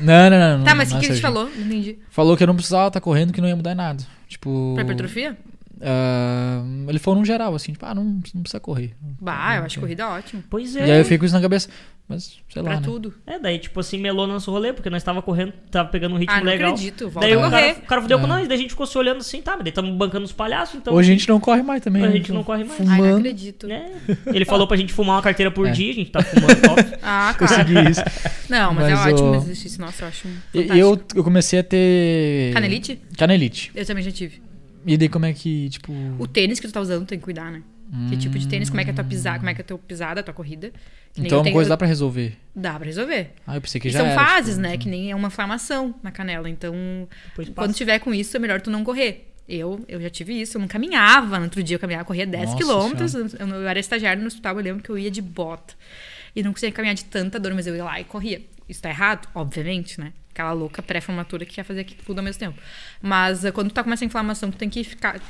[0.00, 0.64] Não, não, não.
[0.64, 1.44] Tá, mas o não que, é que ele te falou?
[1.44, 1.98] Não entendi.
[2.10, 4.04] Falou que eu não precisava estar correndo, que não ia mudar nada.
[4.28, 4.72] Tipo.
[4.74, 5.36] Pra hipertrofia?
[5.80, 8.94] Ah, ele falou num geral, assim, tipo, ah, não, não precisa correr.
[9.20, 10.42] Bah, eu acho corrida ótimo.
[10.50, 10.84] Pois E é.
[10.84, 11.68] aí eu fiquei com isso na cabeça.
[12.06, 12.68] Mas, sei lá.
[12.68, 12.82] Pra né?
[12.84, 13.14] tudo.
[13.26, 16.34] É, daí, tipo assim, melou nosso rolê, porque nós tava correndo, tava pegando um ritmo
[16.36, 16.72] Ah, não legal.
[16.72, 17.08] acredito.
[17.08, 17.72] Volta Daí a o cara, correr.
[17.82, 18.28] o cara fudeu com É.
[18.28, 20.74] nós, daí a gente ficou se olhando assim, tá, mas daí estamos bancando os palhaços,
[20.74, 20.92] então.
[20.92, 22.04] Hoje a gente não corre mais também.
[22.04, 22.12] A né?
[22.16, 22.78] gente não corre mais.
[22.78, 23.16] Ai, não Fumando.
[23.20, 23.66] acredito.
[23.66, 23.90] né?
[24.26, 25.70] Ele falou pra gente fumar uma carteira por É.
[25.70, 26.82] dia, a gente tá fumando top.
[27.02, 27.54] Ah, claro.
[27.64, 28.02] Consegui isso.
[28.50, 29.80] Não, mas, é Mas, ótimo ô, o exercício.
[29.80, 30.76] Nossa, eu acho E fantástico.
[30.76, 32.52] eu, eu comecei a ter.
[32.52, 33.00] Canelite?
[33.16, 33.72] Canelite.
[33.74, 34.42] Eu também já tive.
[34.86, 35.92] E daí como é que, tipo.
[36.18, 37.62] O tênis que tu tá usando tem que cuidar, né?
[38.08, 39.64] Que tipo de tênis, como é que é a tua pisada, como é que é
[39.64, 40.72] a tua pisada, a tua corrida.
[41.12, 42.36] Que Então é uma tenho- coisa dá pra resolver.
[42.56, 43.30] Dá pra resolver.
[43.46, 44.76] Ah, eu pensei que E já são era, fases, tipo, né?
[44.76, 46.48] Que nem é uma inflamação na canela.
[46.50, 46.74] Então,
[47.28, 47.54] Depois passa.
[47.68, 49.30] quando tiver com isso, é melhor tu não correr.
[49.48, 51.36] Eu, eu já tive isso, eu não caminhava.
[51.38, 53.14] No outro dia eu caminhava, corria 10 Nossa quilômetros.
[53.14, 55.74] Eu, eu era estagiária no hospital, eu lembro que eu ia de bota.
[56.34, 58.40] E não conseguia caminhar de tanta dor, mas eu ia lá e corria.
[58.68, 59.28] Isso tá errado?
[59.34, 60.12] Obviamente, né?
[60.34, 62.58] Aquela louca pré-formatura que quer fazer aqui tudo ao mesmo tempo.
[63.00, 65.20] Mas eh, quando tu tá com essa inflamação, tu tem que ficar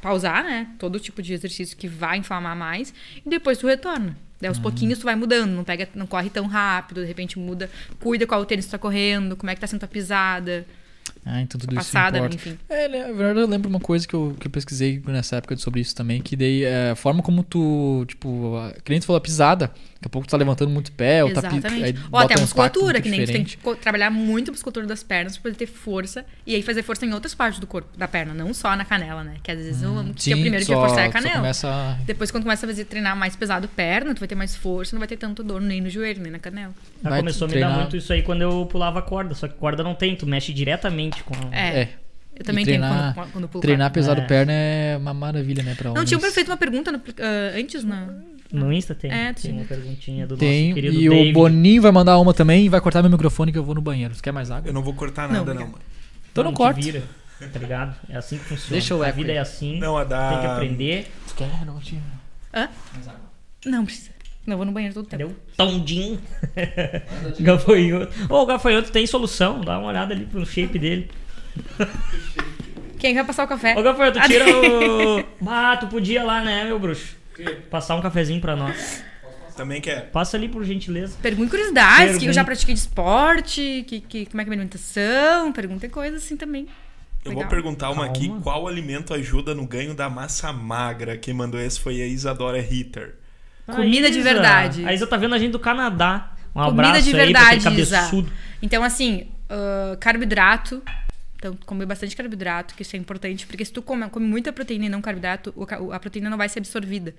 [0.00, 0.68] pausar, né?
[0.78, 2.94] Todo tipo de exercício que vai inflamar mais
[3.24, 4.16] e depois tu retorna.
[4.40, 7.70] Daí aos pouquinhos tu vai mudando, não pega, não corre tão rápido, de repente muda,
[8.00, 10.66] cuida qual tênis tu tá correndo, como é que tá sendo tua pisada,
[11.24, 12.34] Ah, então tudo tua isso passada, importa.
[12.34, 12.58] enfim.
[12.68, 15.80] É, na verdade eu lembro uma coisa que eu, que eu pesquisei nessa época sobre
[15.80, 19.18] isso também, que daí é, a forma como tu, tipo, a, que nem tu falou,
[19.18, 19.72] a pisada,
[20.02, 21.84] daqui a pouco tu tá levantando muito pé, ou tá Exatamente.
[21.84, 23.56] aí Ou até a um musculatura, que nem tu tem diferente.
[23.58, 26.24] que trabalhar muito a musculatura das pernas pra poder ter força.
[26.46, 29.22] E aí fazer força em outras partes do corpo, da perna, não só na canela,
[29.22, 29.34] né?
[29.42, 31.36] Que às vezes o que é o primeiro que só, ia forçar é a canela.
[31.36, 31.92] começa a...
[32.04, 34.98] Depois, quando começa a fazer treinar mais pesado perna, tu vai ter mais força, não
[34.98, 36.74] vai ter tanto dor nem no joelho, nem na canela.
[37.00, 39.46] Ela Vai começou a me treinar- dar muito isso aí quando eu pulava corda, só
[39.46, 41.56] que corda não tem, tu mexe diretamente com a...
[41.56, 41.80] É.
[41.82, 41.88] É,
[42.34, 43.94] Eu também E tenho treinar- quando, quando pulo treinar corda.
[43.94, 44.24] pesado É.
[44.24, 46.08] perna é uma maravilha, né, pra Não, homens.
[46.08, 48.31] tinha feito uma pergunta no- ah, antes, não.
[48.52, 51.30] No Insta tem, É, tem uma perguntinha do Tem, nosso querido e David.
[51.30, 53.80] o Boninho vai mandar uma também e vai cortar meu microfone que eu vou no
[53.80, 54.14] banheiro.
[54.14, 54.68] Você quer mais água?
[54.68, 55.78] Eu não vou cortar Não, nada, não, mano.
[56.30, 56.78] Então não te corta.
[56.80, 57.02] vira,
[57.52, 57.96] tá ligado?
[58.10, 58.72] É assim que funciona.
[58.72, 59.38] Deixa o a vida aí.
[59.38, 60.30] é assim, Não, a da.
[60.32, 61.10] tem que aprender.
[61.26, 61.64] Você quer?
[61.64, 62.02] Não, tinha.
[62.54, 62.68] Hã?
[63.64, 64.10] Não precisa.
[64.46, 65.22] Não, eu vou no banheiro todo tempo.
[65.22, 65.36] Entendeu?
[65.56, 66.20] Tondinho.
[67.40, 68.12] gafanhoto.
[68.28, 69.60] Ô, o gafanhoto tem solução.
[69.60, 71.10] Dá uma olhada ali pro shape dele.
[72.98, 73.74] Quem vai passar o café?
[73.78, 75.24] Ô, gafanhoto, tira o.
[75.48, 77.16] Ah, tu podia lá, né, meu bruxo?
[77.70, 79.04] Passar um cafezinho pra nós.
[79.56, 80.10] Também quer.
[80.10, 81.16] Passa ali, por gentileza.
[81.20, 84.56] Pergunte curiosidades, que eu já pratiquei de esporte, que, que, como é que é a
[84.56, 86.66] minha alimentação, pergunta coisas assim também.
[87.24, 87.44] Eu Legal.
[87.44, 88.42] vou perguntar uma aqui: Calma.
[88.42, 91.16] qual alimento ajuda no ganho da massa magra?
[91.16, 93.14] Quem mandou esse foi a Isadora Ritter.
[93.66, 94.32] Comida A de Isa.
[94.32, 94.84] verdade.
[94.84, 96.32] A Isa tá vendo a gente do Canadá.
[96.54, 97.96] Um Comida abraço de aí pra verdade, Isa.
[97.98, 98.32] cabeçudo.
[98.60, 100.82] Então, assim, ah, carboidrato.
[101.42, 104.86] Então, comer bastante carboidrato, que isso é importante, porque se tu come, come muita proteína
[104.86, 105.52] e não carboidrato,
[105.90, 107.16] a proteína não vai ser absorvida.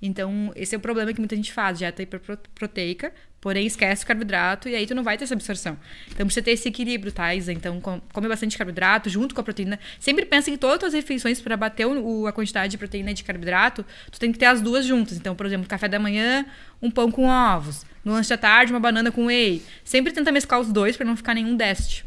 [0.00, 4.66] Então, esse é o problema que muita gente faz, dieta hiperproteica, porém esquece o carboidrato
[4.66, 5.76] e aí tu não vai ter essa absorção.
[6.10, 7.52] Então, precisa ter esse equilíbrio, tá, Isa?
[7.52, 9.78] Então, com- come bastante carboidrato junto com a proteína.
[10.00, 13.24] Sempre pensa que todas as refeições, para bater o- a quantidade de proteína e de
[13.24, 15.18] carboidrato, tu tem que ter as duas juntas.
[15.18, 16.46] Então, por exemplo, café da manhã,
[16.80, 17.84] um pão com ovos.
[18.02, 19.62] No lanche da tarde, uma banana com whey.
[19.84, 22.06] Sempre tenta mesclar os dois para não ficar nenhum déficit.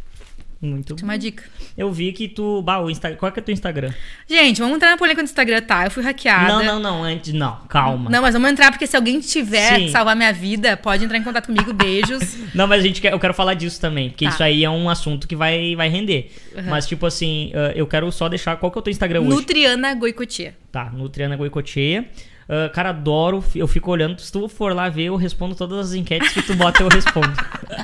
[0.61, 1.43] Muito é uma dica.
[1.77, 2.61] Eu vi que tu.
[2.61, 3.15] Bah, o Insta...
[3.15, 3.93] Qual que é o teu Instagram?
[4.27, 5.85] Gente, vamos entrar na polêmica do Instagram, tá?
[5.85, 6.49] Eu fui hackeada.
[6.49, 7.03] Não, não, não.
[7.03, 7.31] Antes.
[7.31, 8.09] Não, calma.
[8.09, 9.85] Não, mas vamos entrar porque se alguém tiver Sim.
[9.85, 11.71] que salvar minha vida, pode entrar em contato comigo.
[11.71, 12.35] Beijos.
[12.53, 14.31] Não, mas a gente quer, eu quero falar disso também, porque Tá.
[14.31, 16.31] isso aí é um assunto que vai, vai render.
[16.53, 16.63] Uhum.
[16.65, 18.57] Mas, tipo assim, ah, eu quero só deixar.
[18.57, 19.29] Qual que é o teu Instagram hoje?
[19.29, 20.55] Nutriana Goicotia.
[20.71, 22.05] Tá, Nutriana Goicocheia.
[22.49, 24.19] Ah, cara, adoro, eu fico olhando.
[24.19, 27.31] Se tu for lá ver, eu respondo todas as enquetes que tu bota, eu respondo.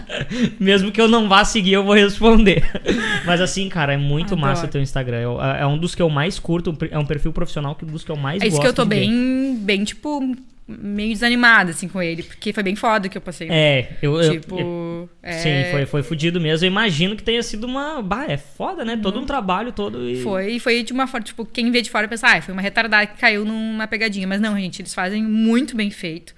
[0.60, 2.64] Mesmo que eu não vá seguir, eu vou responder.
[3.26, 4.42] Mas assim, cara, é muito Adoro.
[4.42, 5.18] massa o teu Instagram.
[5.20, 8.04] Eu- É é um dos que eu mais curto, é um perfil profissional que dos
[8.04, 8.62] que eu mais É isso gosto.
[8.64, 9.02] que eu tô ver.
[9.02, 10.36] bem, bem, tipo,
[10.68, 12.24] meio desanimada, assim, com ele.
[12.24, 13.48] Porque foi bem foda que eu passei.
[13.50, 14.20] É, eu.
[14.22, 14.60] eu- tipo.
[14.60, 16.66] eu- é, Sim, foi, foi fudido mesmo.
[16.66, 18.02] Eu imagino que tenha sido uma.
[18.02, 18.98] Bah, é foda, né?
[18.98, 20.10] Todo um trabalho todo.
[20.10, 20.18] E...
[20.18, 20.24] Uhum.
[20.24, 22.62] Foi, e foi de uma forma, tipo, quem vê de fora pensa, ah, foi uma
[22.62, 24.28] retardada que caiu numa pegadinha.
[24.28, 26.34] Mas não, gente, eles fazem muito bem feito.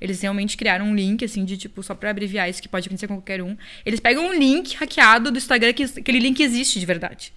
[0.00, 3.06] Eles realmente criaram um link, assim, de tipo, só pra abreviar isso que pode acontecer
[3.06, 3.54] com qualquer um.
[3.84, 7.32] Eles pegam um link hackeado do Instagram, que aquele link existe de verdade.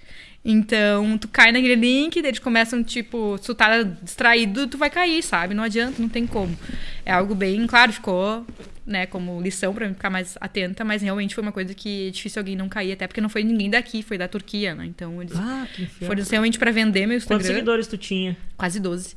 [0.46, 5.24] Então, tu cai naquele link, eles começam, tipo, se tu tá distraído, tu vai cair,
[5.24, 5.54] sabe?
[5.54, 6.58] Não adianta, não tem como.
[7.06, 8.46] É algo bem, claro, ficou
[8.86, 12.12] né, como lição pra mim ficar mais atenta, mas realmente foi uma coisa que é
[12.12, 14.86] difícil alguém não cair, até porque não foi ninguém daqui, foi da Turquia, né?
[14.86, 15.66] Então eles Ah,
[16.06, 17.48] foram realmente pra vender meu Quantos Instagram.
[17.48, 18.36] seguidores tu tinha?
[18.58, 19.16] Quase 12.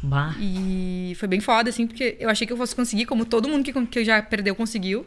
[0.00, 0.36] Bah.
[0.38, 3.64] E foi bem foda, assim, porque eu achei que eu fosse conseguir, como todo mundo
[3.64, 5.04] que, que já perdeu conseguiu.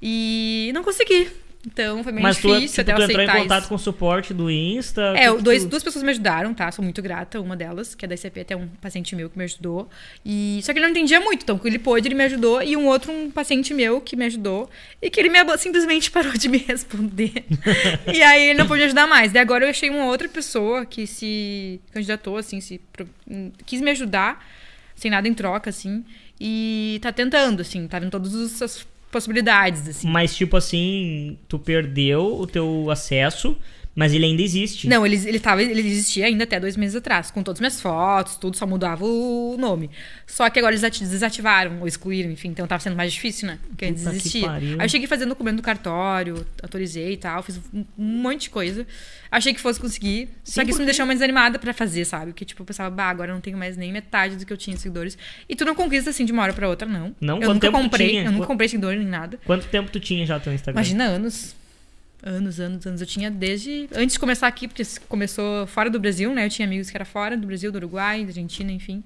[0.00, 1.28] E não consegui.
[1.66, 3.68] Então foi bem Mas tu, difícil tipo, até tu entrou em aceitar contato isso.
[3.68, 5.14] com o suporte do Insta?
[5.16, 6.70] É, dois, tu- duas pessoas me ajudaram, tá?
[6.70, 9.44] Sou muito grata, uma delas, que é da ICP, até um paciente meu que me
[9.44, 9.88] ajudou.
[10.24, 12.86] E só que ele não entendia muito, então ele pôde, ele me ajudou, e um
[12.86, 14.68] outro, um paciente meu que me ajudou,
[15.00, 17.44] e que ele me simplesmente parou de me responder.
[18.12, 19.32] e aí ele não pôde ajudar mais.
[19.32, 22.80] Daí agora eu achei uma outra pessoa que se candidatou, assim, se
[23.28, 24.44] hum, quis me ajudar,
[24.94, 26.04] sem nada em troca, assim,
[26.38, 30.08] e tá tentando, assim, tá vendo todas as possibilidades, assim.
[30.08, 33.56] Mas, tipo assim, tu perdeu o teu acesso,
[33.94, 34.88] mas ele ainda existe.
[34.88, 37.80] Não, ele, ele, tava, ele existia ainda até dois meses atrás, com todas as minhas
[37.80, 39.90] fotos, tudo, só mudava o nome.
[40.26, 43.58] Só que agora eles ati- desativaram ou excluíram, enfim, então tava sendo mais difícil, né?
[43.68, 44.46] Porque Puta que existia.
[44.48, 44.76] pariu.
[44.80, 48.86] Aí eu cheguei fazendo documento do cartório, autorizei e tal, fiz um, monte de coisa.
[49.30, 50.28] Achei que fosse conseguir.
[50.44, 52.26] só Sim, que isso me deixou mais desanimada pra fazer, sabe?
[52.26, 54.56] Porque, tipo, eu pensava, bah, agora eu não tenho mais nem metade do que eu
[54.56, 55.18] tinha de seguidores.
[55.48, 57.14] E tu não conquista assim de uma hora pra outra, não.
[57.20, 57.36] Não?
[57.36, 59.38] Eu Quanto nunca comprei, eu nunca comprei seguidor nem nada.
[59.44, 60.80] Quanto tempo tu tinha já teu Instagram?
[60.80, 61.54] Imagina anos.
[62.26, 63.00] Anos, anos, anos.
[63.02, 63.86] Eu tinha desde.
[63.94, 66.46] Antes de começar aqui, porque começou fora do Brasil, né?
[66.46, 69.04] Eu tinha amigos que eram fora do Brasil, do Uruguai, da Argentina, enfim.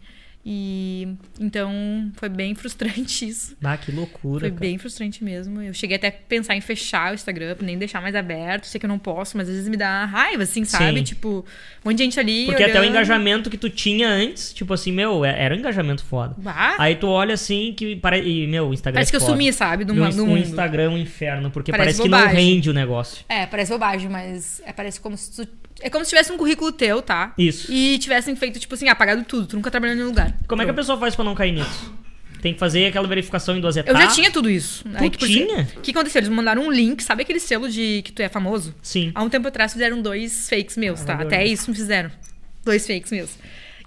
[0.51, 1.07] E
[1.39, 3.55] então foi bem frustrante isso.
[3.63, 4.61] Ah, que loucura, Foi cara.
[4.61, 5.61] bem frustrante mesmo.
[5.61, 8.65] Eu cheguei até a pensar em fechar o Instagram, nem deixar mais aberto.
[8.65, 11.01] Sei que eu não posso, mas às vezes me dá raiva, assim, sabe?
[11.01, 11.05] Sim.
[11.05, 11.45] Tipo,
[11.85, 12.47] um monte de gente ali.
[12.47, 12.93] Porque até o olhando.
[12.93, 16.35] engajamento que tu tinha antes, tipo assim, meu, é- era um engajamento foda.
[16.39, 18.01] Bah, Aí tu olha assim que.
[18.25, 19.33] E, meu, o Instagram parece é que eu foda.
[19.33, 19.85] sumi, sabe?
[19.85, 20.39] Do, ma- do o mundo.
[20.39, 23.23] Instagram é um inferno, porque Parece parece, que não rende o negócio.
[23.29, 25.49] É, parece bobagem, mas é, parece como se tu...
[25.81, 27.33] É como se tivesse um currículo teu, tá?
[27.39, 27.71] Isso.
[27.73, 29.47] E tivessem feito, tipo assim, apagado tudo.
[29.47, 30.35] Tu nunca trabalhou em nenhum lugar.
[30.49, 30.85] Como é que a Pronto.
[30.87, 31.95] pessoa faz pra não cair nisso?
[32.43, 34.01] Tem que fazer aquela verificação em duas Eu etapas.
[34.03, 34.85] já tinha tudo isso.
[34.95, 35.69] Aí, Tu por tinha?
[35.77, 36.21] O que aconteceu?
[36.21, 38.75] Eles me mandaram um link, sabe aquele selo de que tu é famoso?
[38.83, 39.11] Sim.
[39.15, 41.15] Há um tempo atrás fizeram dois fakes meus, tá?
[41.15, 41.51] Ah, Até dois.
[41.61, 42.11] isso me fizeram.
[42.65, 43.31] Dois fakes meus.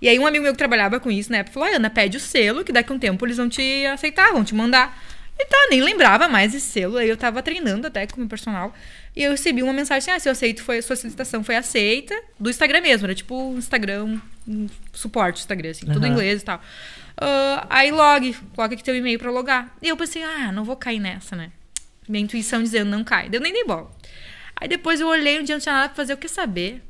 [0.02, 2.18] E aí um amigo meu que trabalhava com isso na época falou: "Ah, Ana, pede
[2.18, 5.02] o selo, que daqui a um tempo eles vão te aceitar, vão te mandar.
[5.42, 6.98] E tá, nem lembrava mais esse selo.
[6.98, 8.76] Aí eu tava treinando até com o meu personal.
[9.16, 12.16] E eu recebi uma mensagem assim: ah, se eu aceito, foi, sua solicitação foi aceita.
[12.40, 16.46] Do Instagram mesmo, era tipo um Instagram, um suporte Instagram, assim, tudo em inglês e
[16.46, 16.62] tal.
[17.18, 19.76] Ah, aí log, coloca aqui teu e-mail pra logar.
[19.82, 21.52] E eu pensei, ah, não vou cair nessa, né?
[22.08, 23.28] Minha intuição dizendo, não cai.
[23.28, 23.92] Deu nem dei bola.
[24.56, 26.84] Aí depois eu olhei, um dia não tinha nada pra fazer, eu quer saber?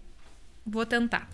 [0.66, 1.30] Vou tentar.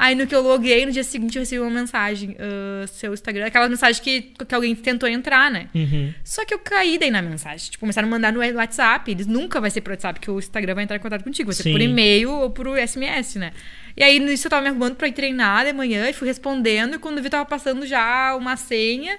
[0.00, 3.46] Aí no que eu loguei, no dia seguinte eu recebi uma mensagem, ah, seu Instagram,
[3.46, 5.66] aquela mensagem que, que alguém tentou entrar, né?
[5.74, 6.14] Uhum.
[6.22, 7.68] Só que eu caí daí na mensagem.
[7.68, 9.10] Tipo, começaram a mandar no WhatsApp.
[9.10, 11.48] Eles nunca vai ser por WhatsApp, que o Instagram vai entrar em contato contigo.
[11.48, 11.72] Vai ser Sim.
[11.72, 13.50] por e-mail ou por SMS, né?
[13.96, 16.94] E aí, nisso eu tava me arrumando pra ir treinar de manhã e fui respondendo.
[16.94, 19.18] E quando eu vi, tava passando já uma senha.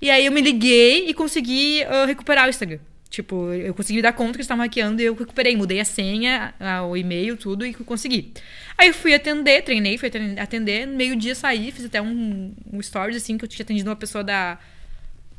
[0.00, 2.78] E aí eu me liguei e consegui ah, recuperar o Instagram.
[3.14, 5.54] Tipo, eu consegui dar conta que eles estavam hackeando e eu recuperei.
[5.54, 6.52] Mudei a senha,
[6.88, 8.32] o e-mail, tudo e consegui.
[8.76, 10.84] Aí eu fui atender, treinei, fui aten- atender.
[10.84, 14.58] Meio-dia saí, fiz até um, um stories, assim, que eu tinha atendido uma pessoa da...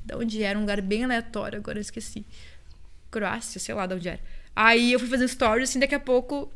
[0.06, 0.58] Da onde era?
[0.58, 2.24] Um lugar bem aleatório, agora eu esqueci.
[3.12, 4.20] Croácia, sei lá de onde era.
[4.56, 6.50] Aí eu fui fazer stories, assim, daqui a pouco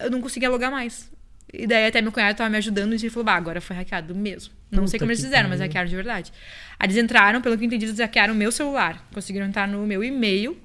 [0.00, 1.08] eu não conseguia logar mais.
[1.52, 4.52] E daí até meu cunhado tava me ajudando e falou, bah, agora foi hackeado mesmo.
[4.70, 6.32] Não sei Puta como eles fizeram, mas hackearam de verdade.
[6.78, 9.06] Aí eles entraram, pelo que eu entendi, eles hackearam o meu celular.
[9.12, 10.56] Conseguiram entrar no meu e-mail.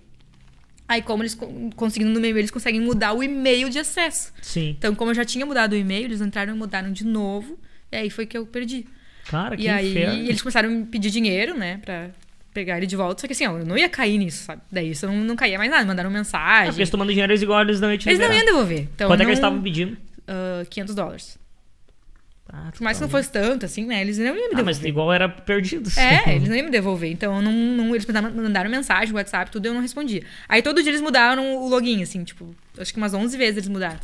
[0.88, 4.32] Aí, como eles con- conseguindo no e-mail, eles conseguem mudar o e-mail de acesso.
[4.41, 4.76] Sim.
[4.78, 7.57] Então, como eu já tinha mudado o e-mail, eles entraram e mudaram de novo.
[7.91, 8.86] E aí foi que eu perdi.
[9.28, 10.20] Cara, que E aí inferno.
[10.30, 12.10] eles começaram a me pedir dinheiro, né, pra
[12.53, 13.22] pegar ele de volta.
[13.22, 14.62] Só que assim, ó, eu não ia cair nisso, sabe?
[14.72, 15.84] Daí isso não, não caía mais nada.
[15.86, 16.68] Mandaram Ah, mensagem.
[16.72, 18.45] porque se tu manda dinheiro, eles igual eles não iam te eles não liberar.
[18.45, 18.88] iam devolver.
[18.94, 19.98] Então, Quanto é que não, eles estavam pedindo?
[20.28, 21.38] Ah, 500 dólares.
[22.48, 24.02] Ah, Por mais que não fosse tanto, assim, né?
[24.02, 24.66] Eles não iam me Ah, devolver.
[24.66, 25.90] mas igual era perdido.
[25.98, 27.12] É, eles não iam me devolver.
[27.12, 30.24] Então, não, não- eles mandaram, mensagem, WhatsApp, tudo, eu não respondia.
[30.48, 33.68] Aí, todo dia eles mudaram o login, assim, tipo, acho que umas 11 vezes eles
[33.70, 34.00] mudaram.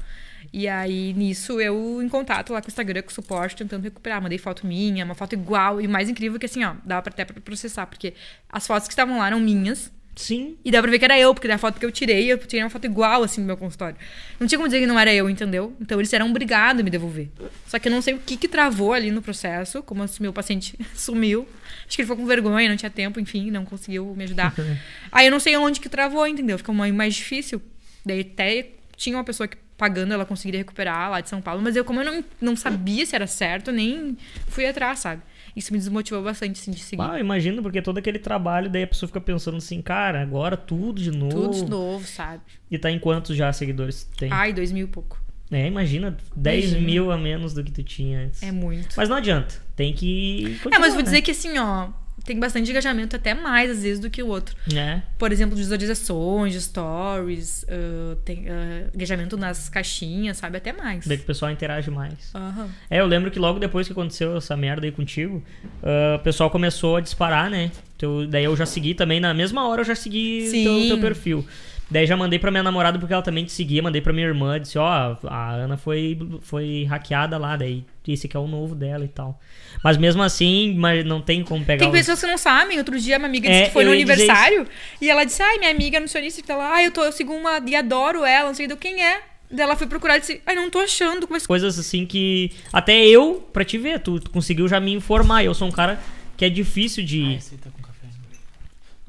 [0.52, 4.20] E aí, nisso, eu em contato lá com o Instagram, com o suporte, tentando recuperar.
[4.20, 5.80] Mandei foto minha, uma foto igual.
[5.80, 8.16] E o mais incrível é que, assim, ó, dava até pra processar, porque
[8.50, 9.92] as fotos que estavam lá eram minhas.
[10.16, 10.58] Sim.
[10.64, 12.64] E dá pra ver que era eu, porque da foto que eu tirei, eu tirei
[12.64, 13.96] uma foto igual, assim, no meu consultório.
[14.40, 15.76] Não tinha como dizer que não era eu, entendeu?
[15.80, 17.30] Então eles eram obrigados a me devolver.
[17.68, 20.34] Só que eu não sei o que que travou ali no processo, como se meu
[20.34, 21.48] paciente sumiu.
[21.88, 24.54] Acho que ele ficou com vergonha, não tinha tempo, enfim, não conseguiu me ajudar.
[25.12, 26.58] Aí eu não sei onde que travou, entendeu?
[26.58, 27.62] Ficou mais difícil.
[28.06, 31.76] Daí até tinha uma pessoa que pagando ela conseguiria recuperar lá de São Paulo, mas
[31.76, 34.16] eu, como eu não, não sabia se era certo, nem
[34.48, 35.24] fui atrás, sabe?
[35.56, 37.02] Isso me desmotivou bastante, assim, de seguir.
[37.02, 41.02] Ah, imagina, porque todo aquele trabalho, daí a pessoa fica pensando assim, cara, agora tudo
[41.02, 41.30] de novo.
[41.50, 42.42] Tudo de novo, sabe?
[42.70, 44.32] E tá em quantos já seguidores tu tem?
[44.32, 45.22] Ai, dois mil e pouco.
[45.54, 46.86] É, imagina, 10 Imagina.
[46.88, 48.42] mil a menos do que tu tinha antes.
[48.42, 48.96] É muito.
[48.96, 51.04] Mas não adianta, tem que É, mas vou né?
[51.04, 51.90] dizer que assim, ó,
[52.24, 54.56] tem bastante engajamento, até mais às vezes do que o outro.
[54.72, 55.04] Né?
[55.18, 60.58] Por exemplo, visualizações, stories, ah, tem ah, engajamento nas caixinhas, sabe?
[60.58, 61.06] Até mais.
[61.08, 62.32] Daí que o pessoal interage mais.
[62.34, 62.70] Aham.
[62.90, 65.44] É, eu lembro que logo depois que aconteceu essa merda aí contigo,
[65.84, 67.72] ah, o pessoal começou a disparar, né?
[67.98, 70.64] Teu- daí eu já segui também, na mesma hora eu já segui Sim.
[70.64, 71.46] teu, teu perfil.
[71.92, 74.58] Daí já mandei pra minha namorada porque ela também te seguia, mandei pra minha irmã,
[74.60, 79.04] disse, ó, a Ana foi, foi hackeada lá, daí esse aqui é o novo dela
[79.04, 79.38] e tal.
[79.84, 82.78] Mas mesmo assim, mas não tem como pegar Tem os- pessoas que não sabem.
[82.78, 84.66] Outro dia, uma amiga disse É, que foi no aniversário
[85.02, 87.34] e ela disse: Ai, minha amiga nutricionista que tá lá, ai, eu, tô, eu sigo
[87.34, 89.22] uma e adoro ela, não sei do quem é.
[89.50, 91.28] Daí ela foi procurar e disse: Ai, não tô achando.
[91.30, 95.44] Mas coisas assim que até eu, pra te ver, tu, tu conseguiu já me informar.
[95.44, 96.00] Eu sou um cara
[96.38, 97.38] que é difícil de.
[97.62, 97.81] Tá com café.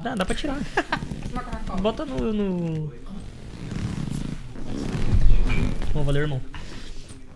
[0.03, 0.59] Dá, dá pra tirar.
[1.81, 2.33] Bota no.
[2.33, 2.93] no...
[5.95, 6.41] Bom, valeu, irmão.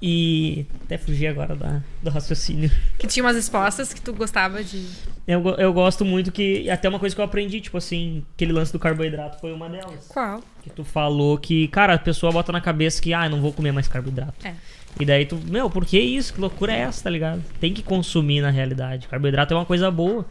[0.00, 2.70] E até fugir agora da, do raciocínio.
[2.98, 4.86] que tinha umas respostas que tu gostava de.
[5.26, 6.68] Eu, eu gosto muito que.
[6.68, 10.06] Até uma coisa que eu aprendi, tipo assim, aquele lance do carboidrato foi uma delas.
[10.08, 10.42] Qual?
[10.62, 13.52] Que tu falou que, cara, a pessoa bota na cabeça que, ah, eu não vou
[13.52, 14.46] comer mais carboidrato.
[14.46, 14.54] É.
[14.98, 16.34] E daí tu, meu, por que isso?
[16.34, 17.42] Que loucura é essa, tá ligado?
[17.60, 19.08] Tem que consumir na realidade.
[19.08, 20.26] Carboidrato é uma coisa boa.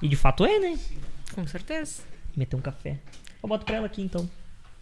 [0.00, 0.78] E de fato é, né?
[1.34, 2.02] Com certeza.
[2.36, 2.98] Meter um café.
[3.42, 4.28] Eu boto pra ela aqui então.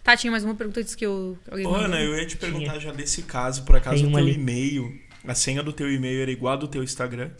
[0.03, 1.37] Tá, tinha mais uma pergunta antes que eu.
[1.49, 1.73] Alguém Ô.
[1.75, 5.33] Ana, eu ia te perguntar já desse caso, por acaso Tem o teu e-mail, a
[5.33, 7.31] senha do teu e-mail era igual a do teu Instagram?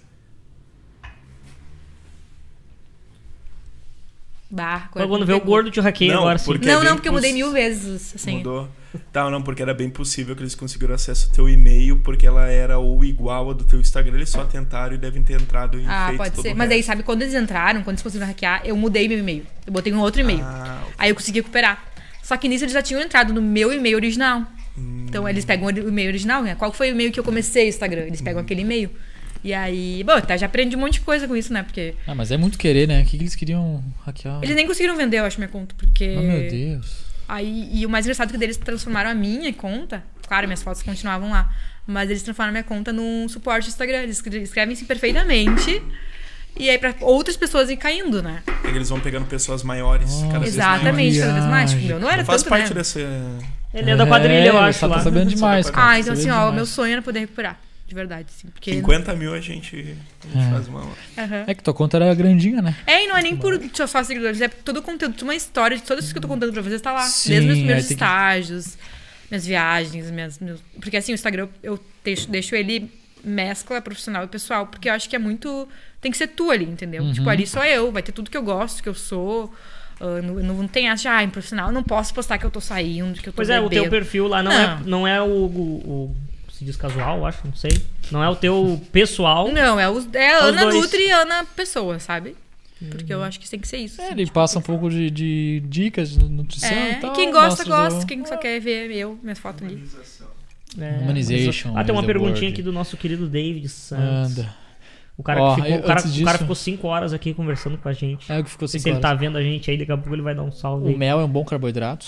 [4.49, 6.45] Bah, Mas quando vê o gordo te hackeia agora sim.
[6.45, 8.38] porque- Não, é não, porque eu mudei mil vezes assim.
[8.38, 8.69] Mudou?
[9.12, 12.48] Tá, não, porque era bem possível que eles conseguiram acesso ao teu e-mail, porque ela
[12.48, 15.86] era ou igual a do teu Instagram, eles só tentaram e devem ter entrado e
[15.88, 16.54] Ah, feito pode todo ser.
[16.54, 19.46] o Mas aí, sabe, quando eles entraram, quando eles conseguiram hackear, eu mudei meu e-mail.
[19.66, 20.42] Eu botei um outro e-mail.
[20.44, 21.84] Ah, Aí eu consegui recuperar.
[22.24, 24.42] Só que nisso eles já tinham entrado no meu e-mail original.
[24.78, 25.06] Hum.
[25.08, 26.56] Então eles pegam o e-mail original, né?
[26.56, 28.02] Qual foi o e-mail que eu comecei o Instagram?
[28.04, 28.46] Eles pegam Hum.
[28.46, 28.90] aquele e-mail.
[29.44, 31.62] E aí, bom, tá, já aprendi um monte de coisa com isso, né?
[31.62, 33.04] Porque Ah, mas é muito querer, né?
[33.04, 34.40] O que, que eles queriam hackear?
[34.42, 35.76] eles nem conseguiram vender, eu acho, minha conta.
[35.78, 36.16] Porque.
[36.18, 37.06] Oh, meu Deus.
[37.28, 40.04] Aí, e o mais engraçado é que eles transformaram a minha conta.
[40.28, 41.52] Claro, minhas fotos continuavam lá.
[41.88, 44.00] Mas eles transformaram a minha conta num suporte do Instagram.
[44.04, 45.82] Eles escre- escrevem assim perfeitamente.
[46.58, 48.42] E aí, pra outras pessoas ir caindo, né?
[48.64, 50.28] é que eles vão pegando pessoas maiores, Nossa.
[50.28, 51.72] cada vez Exatamente, cada vez mais.
[51.72, 52.76] Tipo, meu não era Não faz tanto, parte né?
[52.76, 53.00] dessa.
[53.74, 54.96] Ele é da quadrilha, eu É, acho Tá, lá.
[54.96, 55.88] tá sabendo demais, da cara.
[55.88, 57.60] Ah, tá então assim, sabendo ó, o meu sonho era poder recuperar.
[57.88, 58.48] De verdade, sim.
[58.48, 58.72] Porque...
[58.74, 59.80] 50 mil a gente, a
[60.28, 60.52] gente É.
[60.52, 60.82] faz uma.
[61.18, 61.44] Aham.
[61.45, 62.76] É que tua conta era grandinha, né?
[62.88, 65.78] É, e não é nem por só só seguidores, é todo o conteúdo, uma história
[65.78, 67.02] de todas isso que eu tô contando pra vocês tá lá.
[67.03, 68.78] Sim, Desde meus aí primeiros tem que- estágios,
[69.30, 70.60] minhas viagens, minhas, meus...
[70.82, 72.91] Porque assim, o Instagram eu deixo, deixo ele
[73.24, 75.68] mescla profissional e pessoal, porque eu acho que é muito.
[76.02, 77.02] Tem que ser tu ali, entendeu?
[77.03, 77.12] Uhum.
[77.14, 79.52] Tipo, ali sou eu, vai ter tudo que eu gosto, que eu sou.
[79.99, 82.62] ah, não, não tem essa, ah, em profissional, eu não posso postar que eu tô
[82.62, 83.90] saindo, que eu tô Pois é, o teu bebendo.
[83.90, 84.60] perfil lá não, Não.
[84.60, 85.49] é não é o, o,
[86.12, 86.16] o-
[86.57, 87.72] se diz casual, eu acho, não sei.
[88.11, 89.49] Não é o teu pessoal.
[89.52, 90.76] Não, é, os, é Os Ana dois.
[90.76, 92.36] Nutri e Ana Pessoa, sabe?
[92.90, 94.02] Porque eu acho que tem que ser isso.
[94.02, 97.11] É, assim, ele tipo, passa um pouco de, de dicas de nutrição É, e tal.
[97.14, 98.06] e quem gosta, gosta.
[98.06, 99.82] Quem só quer ver eu, minhas fotos ali.
[100.77, 104.38] É, Humanization, Ah, tem uma perguntinha aqui do nosso querido David Santos.
[104.40, 104.56] Anda.
[105.18, 107.77] O cara, que ficou, o, cara, antes o cara disso- ficou 5 horas aqui conversando
[107.77, 108.30] com a gente.
[108.30, 109.02] É o que ficou cinco se ele horas.
[109.10, 110.86] tá vendo a gente aí, daqui a pouco ele vai dar um salve.
[110.86, 110.98] O aí.
[110.98, 112.06] mel é um bom carboidrato.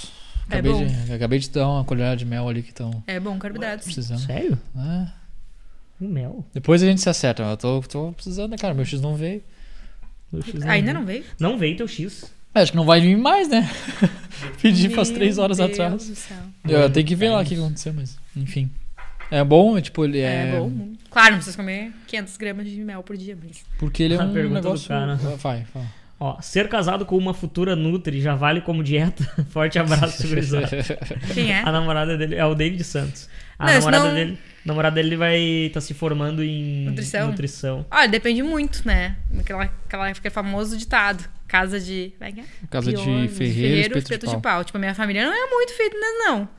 [0.50, 0.86] É Acabei, bom.
[0.86, 3.86] de, acabei de dar uma colherada de mel ali que estão É bom, carboidratos.
[3.86, 4.20] precisando.
[4.20, 4.58] Sério?
[4.78, 5.08] É.
[6.00, 6.46] O mel?
[6.54, 7.44] Depois a gente se acerta.
[7.44, 8.74] Eu tô, tô precisando, né, cara?
[8.74, 9.42] Meu X não veio.
[10.32, 10.94] Meu X Ainda veio.
[10.94, 11.24] não veio?
[11.40, 12.32] Não veio teu X.
[12.56, 13.70] É, Acho que não vai vir mais, né?
[14.62, 16.08] Pedi faz três horas Deus atrás.
[16.08, 16.38] do céu.
[16.68, 18.70] Eu tenho que ver lá É o que aconteceu, mas enfim.
[19.30, 20.56] É bom, tipo, ele é.
[20.56, 20.94] É, bom.
[21.10, 23.58] Claro, não precisa comer 500 gramas de mel por dia, mas...
[23.78, 24.88] Porque ele é A um pergunta do negócio.
[24.88, 25.16] cara.
[25.16, 25.86] Vai, fala.
[26.20, 29.24] Ó, ser casado com uma futura Nutri já vale como dieta?
[29.50, 30.68] Forte abraço, gurizada.
[31.34, 31.60] Quem é?
[31.62, 33.30] A namorada dele é o David Santos.
[33.60, 37.28] A Não, namorada não- dele, a namorada dele vai estar se formando em Nutrição?
[37.30, 37.86] nutrição.
[37.92, 39.16] Olha, depende muito, né?
[39.40, 41.24] Aquela, aquela, aquele famoso ditado.
[41.48, 42.12] Casa de...
[42.20, 42.44] Que é?
[42.70, 44.64] Casa de Pior, ferreiro, espeto, de pau.
[44.66, 46.50] Tipo, a minha família não é muito fitness, não.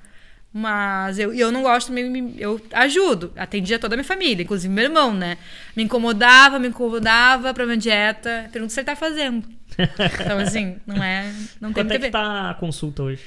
[0.53, 1.93] Mas eu, eu não gosto,
[2.39, 3.33] eu ajudo.
[3.37, 5.37] Atendia toda a minha família, inclusive meu irmão, né?
[5.77, 8.49] Me incomodava, me incomodava pra minha dieta.
[8.51, 9.47] Pergunta se ele tá fazendo.
[10.20, 11.33] Então, assim, não é.
[11.61, 13.23] Não tem Quanto é que tá a consulta hoje?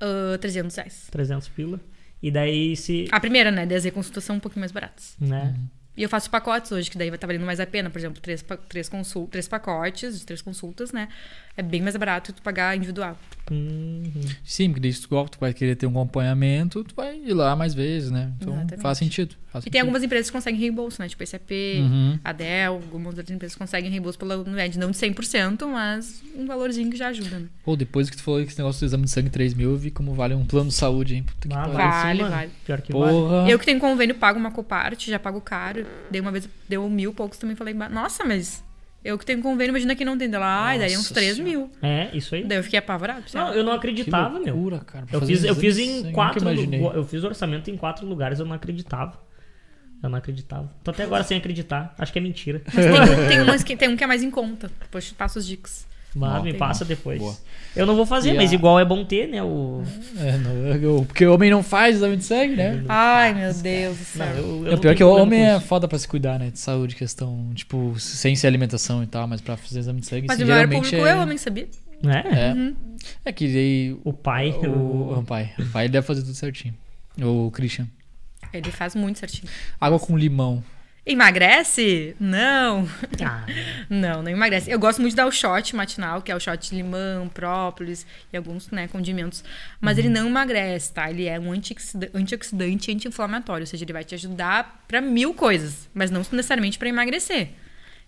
[0.00, 1.08] Ah, 300 reais.
[1.10, 1.80] 300 pila.
[2.22, 3.06] E daí se...
[3.10, 3.66] A primeira, né?
[3.66, 5.14] Daí as consultas são um pouquinho mais baratas.
[5.20, 5.54] Né?
[5.96, 7.88] E eu faço pacotes hoje, que daí vai estar valendo mais a pena.
[7.88, 11.08] Por exemplo, três, três, consul três pacotes de três consultas, né?
[11.56, 13.16] É bem mais barato tu pagar individual.
[13.50, 14.10] Uhum.
[14.42, 17.74] Sim, porque daí tu, tu vai querer ter um acompanhamento, tu vai ir lá mais
[17.74, 18.32] vezes, né?
[18.40, 18.82] Então Exatamente.
[18.82, 19.36] faz sentido.
[19.52, 19.80] Faz E tem sentido.
[19.82, 21.08] algumas empresas que conseguem reembolso, né?
[21.08, 22.18] Tipo SAP, Uhum.
[22.24, 24.78] a Dell, algumas outras empresas conseguem reembolso pela Uned.
[24.78, 27.46] Não de 100%, mas um valorzinho que já ajuda, né?
[27.64, 29.76] Pô, depois que tu falou que esse negócio do exame de sangue 3 mil, eu
[29.76, 31.22] vi como vale um plano de saúde, hein?
[31.22, 31.74] Puta que Ah, pariu.
[31.90, 32.34] Vale, sim, mano.
[32.34, 32.50] vale.
[32.64, 33.12] Pior que vale.
[33.12, 33.48] Porra.
[33.50, 35.86] Eu que tenho convênio, pago uma coparte, já pago caro.
[36.10, 37.54] Dei uma vez, deu mil poucos também.
[37.54, 38.64] Falei, "Ba- nossa, mas
[39.04, 40.32] Eu que tenho convênio, imagina quem não tem.
[40.32, 41.50] Ela, ai, daí uns Nossa 3 Senhora.
[41.50, 41.70] mil.
[41.82, 42.42] É, isso aí.
[42.44, 43.22] Daí eu fiquei apavorado.
[43.34, 44.54] Não, ah, eu não Que acreditava, meu.
[44.54, 45.04] loucura, cara.
[45.06, 46.48] pra Eu fiz, eu fiz em quatro.
[46.94, 49.20] Eu fiz orçamento em quatro lugares, eu não acreditava.
[50.02, 50.70] Eu não acreditava.
[50.82, 51.94] Tô até agora sem acreditar.
[51.98, 52.62] Acho que é mentira.
[52.66, 54.70] Mas tem, um- tem, umas que, tem um que é mais em conta.
[54.80, 55.86] Depois te passo as dicas.
[56.14, 57.18] Mas me passa depois.
[57.18, 57.36] Boa.
[57.74, 59.42] Eu não vou fazer, E mas a- igual é bom ter, né?
[59.42, 59.82] O...
[60.16, 62.84] É, não, eu- porque o homem não faz exame de sangue, né?
[62.88, 64.26] Ai, meu Deus do céu.
[64.26, 66.50] Não, eu, eu É pior que o homem é foda pra se cuidar, né?
[66.50, 70.26] De saúde, questão, tipo, sem ser alimentação e tal, mas pra fazer exame de sangue,
[70.28, 71.10] Mas o maior geralmente público é...
[71.10, 71.68] é homem, sabia?
[72.04, 72.38] É?
[72.38, 72.72] É,
[73.24, 74.50] é que daí O pai.
[74.50, 75.18] o, O...
[75.18, 76.74] o pai, o pai deve fazer tudo certinho.
[77.20, 77.88] O Christian.
[78.52, 79.50] Ele faz muito certinho.
[79.80, 80.62] Água com limão.
[81.06, 82.16] Emagrece?
[82.18, 82.88] Não.
[83.22, 83.44] Ah,
[83.90, 84.70] Não, não emagrece.
[84.70, 88.06] Eu gosto muito de dar o shot matinal, que é o shot de limão, própolis
[88.32, 89.44] e alguns né, condimentos.
[89.80, 91.10] Mas ele não emagrece, tá?
[91.10, 93.64] Ele é um antioxida- antioxidante anti-inflamatório.
[93.64, 97.50] Ou seja, ele vai te ajudar pra mil coisas, mas não necessariamente pra emagrecer.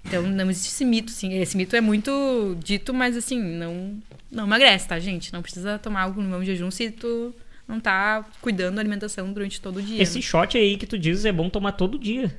[0.05, 1.35] Então não existe esse mito, sim.
[1.39, 3.99] Esse mito é muito dito, mas assim, não,
[4.31, 5.33] não emagrece, tá, gente?
[5.33, 7.35] Não precisa tomar algo no limão de jejum se tu
[7.69, 10.01] não tá cuidando da alimentação durante todo o dia.
[10.01, 10.23] esse né?
[10.23, 12.39] shot aí que tu diz é bom tomar todo dia.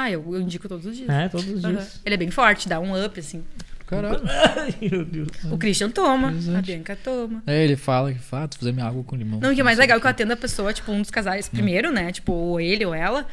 [0.00, 1.08] Ah, eu, eu indico todos os dias.
[1.08, 2.00] É, todos os dias.
[2.04, 3.42] Ele é bem forte, dá um up, assim.
[3.84, 4.20] Caralho.
[4.56, 5.28] Ai, meu Deus.
[5.50, 6.62] O Christian toma, a.
[6.62, 7.42] Bianca toma.
[7.44, 9.40] É, ele fala que fala, fazer minha água com limão.
[9.40, 11.00] Não, o que é mais legal é o que eu atendo a pessoa, tipo, um
[11.00, 12.12] dos casais primeiro, né?
[12.12, 13.26] Tipo, ou ele ou ela.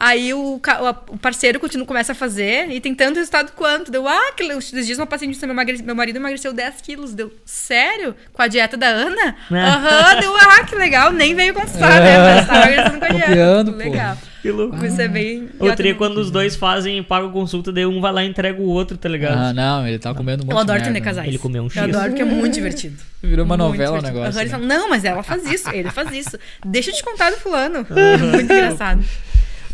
[0.00, 3.90] Aí o, o- o parceiro continua, começa a fazer e tem tanto resultado quanto.
[3.90, 7.14] Deu, ah, que esses dias uma paciente disse, meu, emagre- meu marido emagreceu 10 quilos.
[7.14, 8.14] Deu, sério?
[8.32, 9.34] Com a dieta da Ana?
[9.50, 9.60] É.
[9.60, 11.12] Aham, deu, ah, que legal.
[11.12, 12.18] Nem veio consultar, né?
[12.36, 13.26] Mas tá emagrecendo com a dieta.
[13.28, 13.78] Copiando, pô.
[13.78, 14.18] Legal.
[14.40, 14.84] Que louco.
[14.86, 15.48] Isso é bem...
[15.58, 18.62] O tri é quando os dois fazem, pagam consulta, daí um vai lá e entrega
[18.62, 19.36] o outro, tá ligado?
[19.36, 21.26] Ah, não, ele tá comendo um monte Eu adoro merda, casais.
[21.26, 21.76] Ele comeu um X.
[21.76, 22.96] Eu adoro porque é muito divertido.
[23.20, 24.40] Virou uma Muito novela o negócio.
[24.40, 24.46] Né?
[24.48, 26.38] falam, não, mas ela faz isso, ele faz isso.
[26.64, 27.84] Deixa eu te contar do fulano.
[28.32, 29.02] muito engraçado.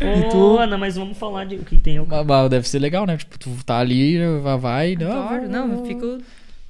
[0.01, 0.57] Ô, tu?
[0.57, 1.95] Ana, mas vamos falar de o que tem.
[1.95, 2.07] Eu...
[2.49, 3.17] Deve ser legal, né?
[3.17, 5.41] Tipo, tu tá ali, vai, vai não, Adoro.
[5.41, 6.17] vou- Não, eu fico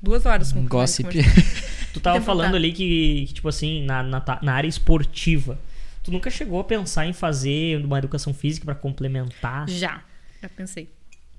[0.01, 1.07] duas horas com com gossip.
[1.93, 2.65] Tu tava falando vontade.
[2.65, 5.57] ali que, que, tipo assim, na, na, na área esportiva,
[6.03, 9.69] tu nunca chegou a pensar em fazer uma educação física pra complementar?
[9.69, 10.01] Já,
[10.43, 10.89] já pensei.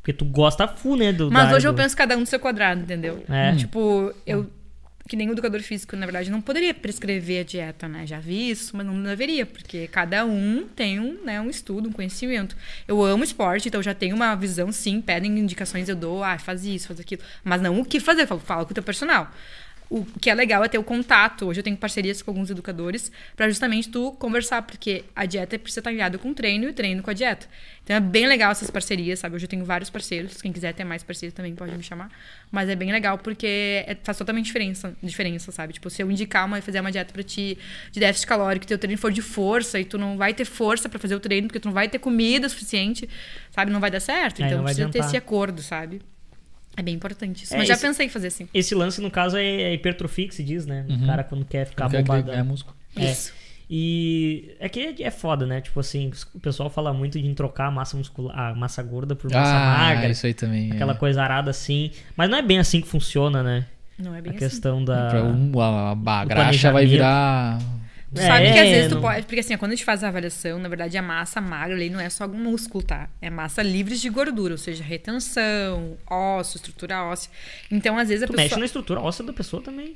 [0.01, 1.13] Porque tu gosta full, né?
[1.13, 3.23] Do, Mas hoje eu do- penso cada um no seu quadrado, entendeu?
[3.29, 3.55] É.
[3.55, 4.49] Tipo, eu,
[5.09, 8.07] que o educador físico, na verdade, não poderia prescrever a dieta, né?
[8.07, 11.93] Já vi isso, mas não deveria, porque cada um tem um, né, um estudo, um
[11.93, 12.57] conhecimento.
[12.89, 16.65] Eu amo esporte, então já tenho uma visão, sim, pedem indicações, eu dou, ah, faz
[16.65, 17.23] isso, faz aquilo.
[17.45, 19.33] Mas não o que fazer, falo, fala com o teu personal.
[19.89, 21.47] O que é legal é ter o contato.
[21.47, 25.79] Hoje eu tenho parcerias com alguns educadores para justamente tu conversar, porque a dieta precisa
[25.81, 27.47] estar ligada com o treino e o treino com a dieta.
[27.85, 29.37] Então é bem legal essas parcerias, sabe?
[29.37, 30.43] Hoje eu tenho vários parceiros.
[30.43, 32.11] Quem quiser ter mais parceiros também pode me chamar.
[32.51, 35.73] Mas é bem legal porque é- faz totalmente diferença, diferença, sabe?
[35.75, 37.57] Tipo, se eu indicar uma fazer uma dieta para ti
[37.93, 40.89] de déficit calórico, e teu treino for de força e tu não vai ter força
[40.89, 43.09] para fazer o treino, porque tu não vai ter comida suficiente,
[43.53, 43.71] sabe?
[43.71, 44.43] Não vai dar certo.
[44.43, 45.09] É, então vai precisa ter adiantar.
[45.09, 46.03] esse acordo, sabe?
[46.77, 47.55] É bem importante isso.
[47.55, 48.49] É, Mas já esse- pensei em fazer assim.
[48.53, 50.85] Esse lance, no caso, é é hipertrofia que se diz, né?
[50.89, 52.27] O cara quando quer ficar quer bombadão.
[52.27, 52.77] ganhar músculo.
[52.95, 53.11] É.
[53.11, 53.33] Isso.
[53.69, 55.61] E é que é- é foda, né?
[55.61, 59.31] Tipo assim, o pessoal fala muito de trocar a massa muscular, a massa gorda por
[59.31, 60.09] massa Ah, magra.
[60.11, 60.71] isso aí também.
[60.73, 60.97] Aquela é.
[60.97, 61.91] coisa arada assim.
[62.17, 63.67] Mas não é bem assim que funciona, né?
[63.99, 64.45] Não é bem a assim.
[64.47, 65.23] questão da.
[65.25, 67.59] Um, a, a graxa vai virar.
[68.17, 69.27] Tu sabe que às vezes tu não- pode.
[69.27, 72.01] Porque assim, quando a gente faz a avaliação, na verdade a massa magra ali não
[72.01, 73.09] é só algum músculo, tá?
[73.21, 77.31] É massa livre de gordura, ou seja, retenção, osso, estrutura óssea.
[77.71, 78.45] Então, às vezes a Tu pessoa.
[78.45, 79.95] mexe na estrutura óssea da pessoa também.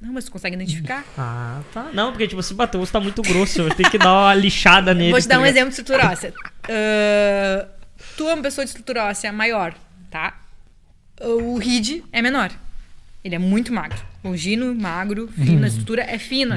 [0.00, 1.02] Não, mas tu consegue identificar.
[1.16, 1.90] Ah, tá.
[1.94, 4.34] Não, porque tipo, se bater o osso tá muito grosso, eu tenho que dar uma
[4.34, 5.10] lixada nele.
[5.12, 6.34] Vou te dar tá um exemplo de estrutura óssea.
[6.68, 7.66] Ah,
[8.16, 9.74] tu é uma pessoa de estrutura óssea maior,
[10.10, 10.38] tá?
[11.20, 12.50] O RID é menor.
[13.22, 13.98] Ele é muito magro.
[14.24, 16.56] Longino, magro, fino, a estrutura é fina.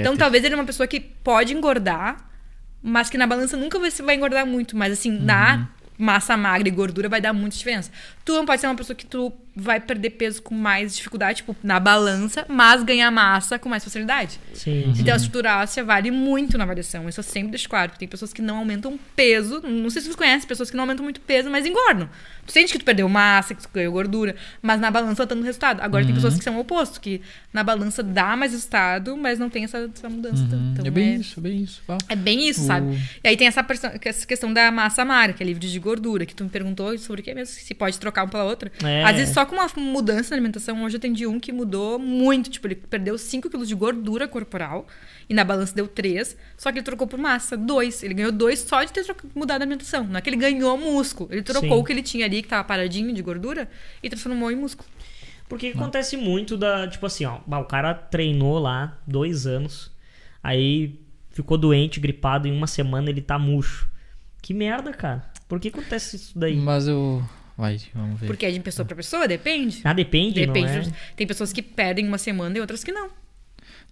[0.00, 2.30] Então talvez ele é uma pessoa que pode engordar,
[2.80, 4.76] mas que na balança nunca vai, vai engordar muito.
[4.76, 5.68] Mas assim, na
[5.98, 7.90] massa magra e gordura vai dar muita diferença.
[8.24, 11.56] Tu não pode ser uma pessoa que tu vai perder peso com mais dificuldade, tipo,
[11.62, 14.38] na balança, mas ganhar massa com mais facilidade.
[14.54, 14.92] Sim.
[14.98, 17.08] Então a estrutura óssea vale muito na avaliação.
[17.08, 17.90] Isso eu sempre deixo claro.
[17.90, 19.60] Porque tem pessoas que não aumentam peso.
[19.62, 22.08] Não sei se você conhece pessoas que não aumentam muito peso, mas engordam.
[22.46, 25.44] Tu sente que tu perdeu massa, que tu ganhou gordura, mas na balança tá dando
[25.44, 25.80] resultado.
[25.82, 27.20] Agora tem pessoas que são o oposto, que
[27.52, 30.42] na balança dá mais resultado, mas não tem essa, essa mudança.
[30.44, 30.70] Uhum.
[30.72, 31.82] Então é bem é, isso, é bem isso.
[32.08, 32.98] É bem isso, O- sabe?
[33.22, 33.64] E aí tem essa,
[34.02, 37.20] essa questão da massa magra, que é livre de gordura, que tu me perguntou sobre
[37.20, 38.72] o que mesmo, se pode trocar uma pela outra.
[38.82, 39.04] É.
[39.04, 42.50] Às vezes só com uma mudança na alimentação, hoje eu atendi um que mudou muito.
[42.50, 44.86] Tipo, ele perdeu 5 quilos de gordura corporal
[45.28, 48.02] e na balança deu 3, só que ele trocou por massa, 2.
[48.02, 49.04] Ele ganhou 2 só de ter
[49.34, 50.04] mudado a alimentação.
[50.04, 51.80] Não é que ele ganhou músculo, ele trocou Sim.
[51.80, 53.68] o que ele tinha ali, que tava paradinho de gordura,
[54.02, 54.88] e transformou em músculo.
[55.48, 59.90] Porque acontece muito da, tipo assim, ó, o cara treinou lá dois anos,
[60.42, 61.00] aí
[61.30, 63.88] ficou doente, gripado, em uma semana ele tá murcho.
[64.42, 65.30] Que merda, cara.
[65.48, 66.56] Por que acontece isso daí?
[66.56, 67.22] Mas eu.
[67.58, 68.28] Vai, vamos ver.
[68.28, 69.80] Porque é de pessoa pra pessoa, depende.
[69.82, 70.72] Ah, depende, Depende.
[70.72, 70.92] não é?
[71.16, 73.10] Tem pessoas que perdem uma semana e outras que não.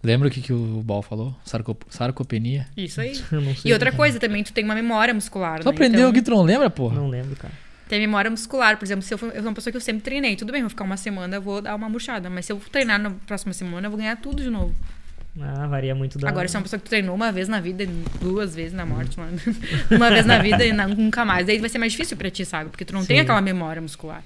[0.01, 1.35] Lembra o que, que o Bal falou?
[1.43, 1.77] Sarco...
[1.89, 2.65] Sarcopenia?
[2.77, 3.21] Isso aí.
[3.29, 3.69] Eu não sei.
[3.69, 5.61] E outra coisa também, tu tem uma memória muscular.
[5.61, 5.75] Só né?
[5.75, 6.95] aprendeu Então, o que tu não lembra, porra?
[6.95, 7.53] Não lembro, cara.
[7.89, 8.77] Tem memória muscular.
[8.77, 10.37] Por exemplo, se eu, for, eu sou uma pessoa que eu sempre treinei.
[10.37, 12.29] Tudo bem, eu vou ficar uma semana, eu vou dar uma murchada.
[12.29, 14.73] Mas se eu treinar na próxima semana, eu vou ganhar tudo de novo.
[15.39, 16.29] Ah, varia muito da.
[16.29, 17.85] Agora, se é uma pessoa que tu treinou uma vez na vida,
[18.19, 19.37] duas vezes na morte, mano.
[19.91, 21.45] uma vez na vida e na- nunca mais.
[21.45, 22.69] Daí vai ser mais difícil pra ti, sabe?
[22.71, 23.21] Porque tu não tem Sim.
[23.21, 24.23] aquela memória muscular.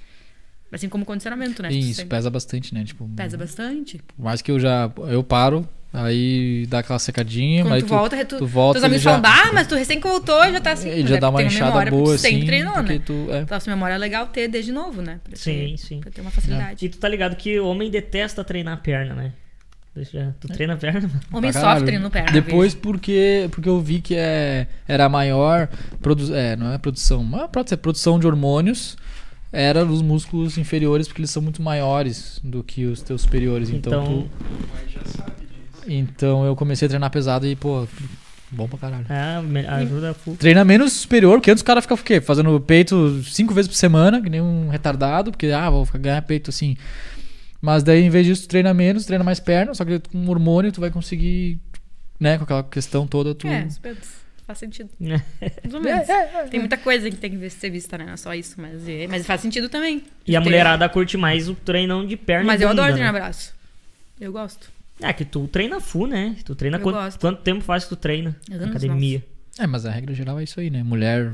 [0.72, 1.68] Assim como condicionamento, né?
[1.70, 2.86] Tu E isso sempre- pesa bastante, né?
[2.86, 3.98] Tipo, pesa bastante.
[4.16, 4.90] Por mais que eu já.
[5.10, 9.04] Eu paro, aí dá aquela secadinha, Quando mas tu, volta, tu, tu volta, teus amigos
[9.04, 10.88] já- falam, ah, mas tu recém que voltou já tá assim.
[10.88, 12.46] ele já é dá uma tem enxada memória, porque boa tu sempre assim.
[12.46, 13.02] treinou, né?
[13.06, 13.40] tu, é.
[13.42, 15.20] Então, essa memória é legal ter desde novo, né?
[15.26, 16.00] Pra Sim, ter, sim.
[16.00, 16.86] Pra ter uma facilidade.
[16.86, 19.34] E tu tá ligado que o homem detesta treinar a perna, né?
[19.96, 20.34] Deixa...
[20.40, 21.02] Tu treina a perna?
[21.02, 21.20] mano?
[21.34, 22.32] Homem sofre treinando perna.
[22.32, 25.68] Depois porque, porque eu vi que é, era a maior
[26.02, 28.96] produ é, não é produção, mas pode ser produção de hormônios
[29.54, 33.70] era os músculos inferiores porque eles são muito maiores do que os teus superiores.
[33.70, 34.30] Então, Então- tu-
[34.74, 35.84] Mas já sabe disso.
[35.90, 37.86] então eu comecei a treinar pesado e, pô,
[38.50, 39.44] bom pra caralho.
[39.46, 40.38] Me- ajuda full.
[40.38, 42.22] Treina menos superior, porque antes o cara fica o quê?
[42.22, 46.50] Fazendo peito cinco vezes por semana, que nem um retardado, porque, ah, vou ganhar peito
[46.50, 46.78] assim.
[47.62, 50.72] Mas daí, em vez disso, tu treina menos, treina mais perna, só que com hormônio
[50.72, 51.60] tu vai conseguir,
[52.20, 53.48] né, com aquela questão toda, tu...
[53.48, 53.96] É, super-
[54.48, 54.90] faz sentido.
[55.00, 55.22] É.
[55.64, 56.08] Mais ou menos.
[56.50, 58.06] Tem muita coisa que tem que ser vista, né?
[58.06, 60.04] Não é só isso, mas, é- mas faz sentido também.
[60.28, 63.04] E a mulherada curte mais o treinão de perna Mas eu bunda, adoro né?
[63.04, 63.54] treinar braço.
[64.20, 64.70] Eu gosto.
[65.00, 66.36] É que tu treina full, né?
[66.44, 67.20] Tu treina Eu quanto, gosto.
[67.20, 68.36] quanto tempo faz que tu treina
[68.70, 69.24] academia?
[69.58, 70.84] É, mas a regra geral é isso aí, né?
[70.84, 71.34] Mulher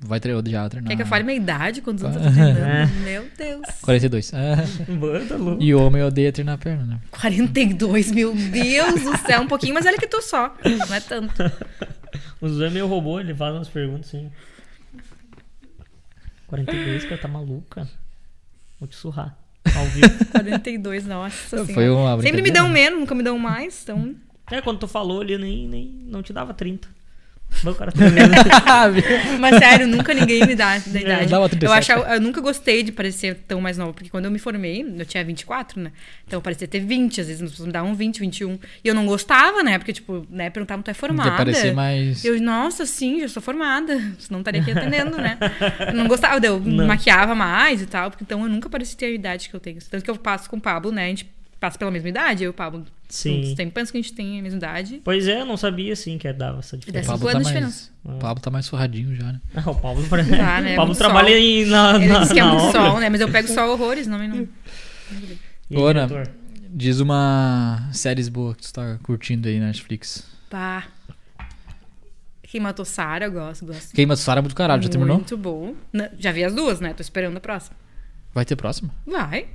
[0.00, 0.88] vai treinar, já treinar.
[0.90, 1.80] Quer que eu fale minha idade?
[1.82, 2.92] Quantos anos eu tô treinando?
[3.04, 3.62] Meu Deus.
[3.82, 4.32] 42.
[4.34, 4.56] Ah,
[4.92, 5.62] Banda louco.
[5.62, 7.00] e homem odeia treinar perna, né?
[7.10, 9.40] 42, meu Deus do céu.
[9.42, 10.54] Um pouquinho, mas olha que tô só.
[10.64, 11.34] Não é tanto.
[12.40, 14.30] O Zé é meio robô, ele faz umas perguntas assim.
[16.46, 17.88] 42, cara, tá maluco, cara.
[18.78, 19.36] Vou te surrar.
[19.74, 20.08] Ao vivo.
[20.32, 22.14] 42, nossa Foi senhora.
[22.14, 22.74] uma Sempre me dão né?
[22.74, 23.82] menos, nunca me dão mais.
[23.82, 24.14] Então,
[24.50, 26.88] é, quando tu falou ali, nem, nem não te dava 30.
[27.62, 27.98] Mas o cara tá
[29.40, 31.30] mas sério, nunca ninguém me dá da idade.
[31.30, 34.30] dava eu, 37, achava, eu nunca gostei de parecer tão mais nova, porque quando eu
[34.30, 35.92] me formei, eu tinha 24, né?
[36.26, 38.58] Então eu parecia ter 20, às vezes as pessoas me davam 20, 21.
[38.84, 39.78] E eu não gostava, né?
[39.78, 41.30] Porque, tipo, né, perguntavam, tu é formada?
[41.30, 42.24] Quer parecer mais...
[42.24, 43.98] Eu, nossa, sim, já sou formada.
[44.18, 45.38] Senão estaria aqui atendendo, né?
[45.88, 46.86] Eu não gostava, eu Não.
[46.86, 49.78] maquiava mais e tal, porque então eu nunca parecia ter a idade que eu tenho.
[49.90, 51.06] Tanto que eu passo com o Pablo, né?
[51.06, 52.84] A gente passa pela mesma idade, eu e o Pablo.
[53.08, 53.54] Sim.
[53.56, 55.00] Tem penso que a gente tem a mesma idade.
[55.04, 57.00] Pois é, eu não sabia assim que dava essa E O diferença.
[57.00, 57.54] dessa- Pablo, tá anos mais...
[57.54, 57.90] diferença.
[58.04, 59.40] o Pablo tá mais surradinho já, né?
[59.54, 60.24] Ah, o Pablo, pra...
[60.24, 60.72] Tá, né?
[60.72, 61.36] o Pablo Muito trabalha sol.
[61.38, 62.80] em, na, Ele na, disse que é muito obra.
[62.80, 63.08] sol, né?
[63.08, 64.48] Mas eu pego sol horrores, não, não.
[65.70, 66.32] E Ô, Ana, diretor?
[66.68, 70.26] Diz uma séries boa que tu tá curtindo aí na Netflix.
[70.50, 70.84] Pá.
[72.42, 73.92] Quem matou Sarah, eu gosto, gosto.
[73.94, 75.16] Queima do Sara é muito caralho, já terminou?
[75.16, 75.74] Muito bom.
[76.18, 76.92] Já vi as duas, né?
[76.94, 77.76] Tô esperando a próxima.
[78.32, 78.90] Vai ter próxima?
[79.06, 79.46] Vai,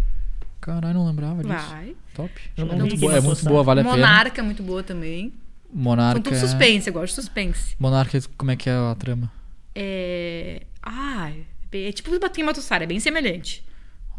[0.62, 1.70] Caralho, não lembrava disso.
[1.70, 1.96] vai.
[2.14, 2.32] Top.
[2.56, 3.96] Eu não é vi muito, Quem boa, é muito boa, vale a pena.
[3.96, 5.34] Monarca é muito boa também.
[5.74, 6.22] Monarca.
[6.22, 7.76] São tudo suspense, eu gosto de suspense.
[7.80, 9.32] Monarca, como é que é a trama?
[9.74, 10.62] É.
[10.84, 11.32] Ah,
[11.72, 13.64] é tipo Quem matou Sarah, é bem semelhante.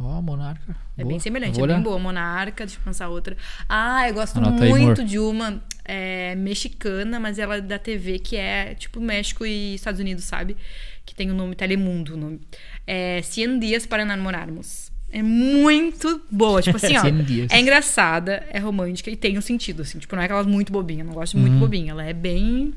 [0.00, 0.74] Ó, Monarca.
[0.96, 1.08] É Boa.
[1.08, 1.98] bem semelhante, é bem boa.
[1.98, 3.36] Monarca, deixa eu pensar outra.
[3.68, 5.10] Ah, eu gosto Anota aí, muito amor.
[5.10, 10.00] de uma é, mexicana, mas ela é da TV, que é tipo México e Estados
[10.00, 10.56] Unidos, sabe?
[11.04, 12.14] Que tem o nome Telemundo.
[12.14, 12.40] O nome.
[12.86, 14.91] É 100 Dias para Namorarmos.
[15.12, 16.62] É muito boa.
[16.62, 17.02] Tipo assim, ó.
[17.02, 17.50] 100 dias.
[17.52, 19.98] É engraçada, é romântica e tem um sentido, assim.
[19.98, 21.02] Tipo, não é aquela muito bobinha.
[21.02, 21.48] eu Não gosto de Uhum.
[21.50, 21.90] muito bobinha.
[21.92, 22.72] Ela é bem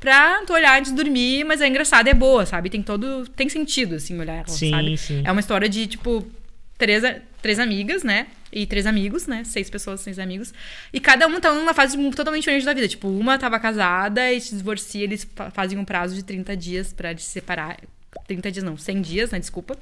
[0.00, 2.68] pra tu olhar antes de dormir, mas é engraçada, é boa, sabe?
[2.70, 3.26] Tem todo.
[3.36, 4.98] Tem sentido, assim, olhar ela, Sim, sabe?
[4.98, 5.22] sim.
[5.24, 6.26] É uma história de, tipo,
[6.76, 7.02] três,
[7.40, 8.26] três amigas, né?
[8.52, 9.42] E três amigos, né?
[9.44, 10.52] Seis pessoas, seis amigos.
[10.92, 12.88] E cada uma tá numa fase totalmente diferente da vida.
[12.88, 16.92] Tipo, uma tava casada e se divorcia, eles fa- fazem um prazo de 30 dias
[16.92, 17.76] pra eles se separar.
[18.26, 19.38] 30 dias não, 100 dias, né?
[19.38, 19.76] Desculpa.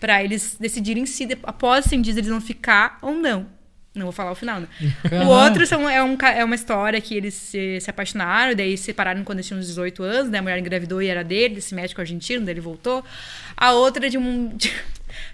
[0.00, 3.46] Pra eles decidirem se após 100 dias eles vão ficar ou não.
[3.94, 4.68] Não vou falar o final, né?
[5.02, 5.28] Caralho.
[5.28, 8.84] O outro são, é, um, é uma história que eles se, se apaixonaram, daí se
[8.84, 11.74] separaram quando eles tinham uns 18 anos, daí a mulher engravidou e era dele, desse
[11.74, 13.04] médico argentino, daí ele voltou.
[13.56, 14.72] A outra é de um, de,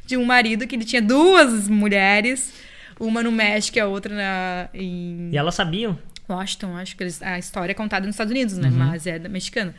[0.07, 2.55] de um marido que ele tinha duas mulheres,
[2.99, 5.99] uma no México e a outra na, em E elas sabiam?
[6.29, 8.71] Washington, acho que eles, a história é contada nos Estados Unidos, né?
[8.71, 9.75] Mas é da mexicana.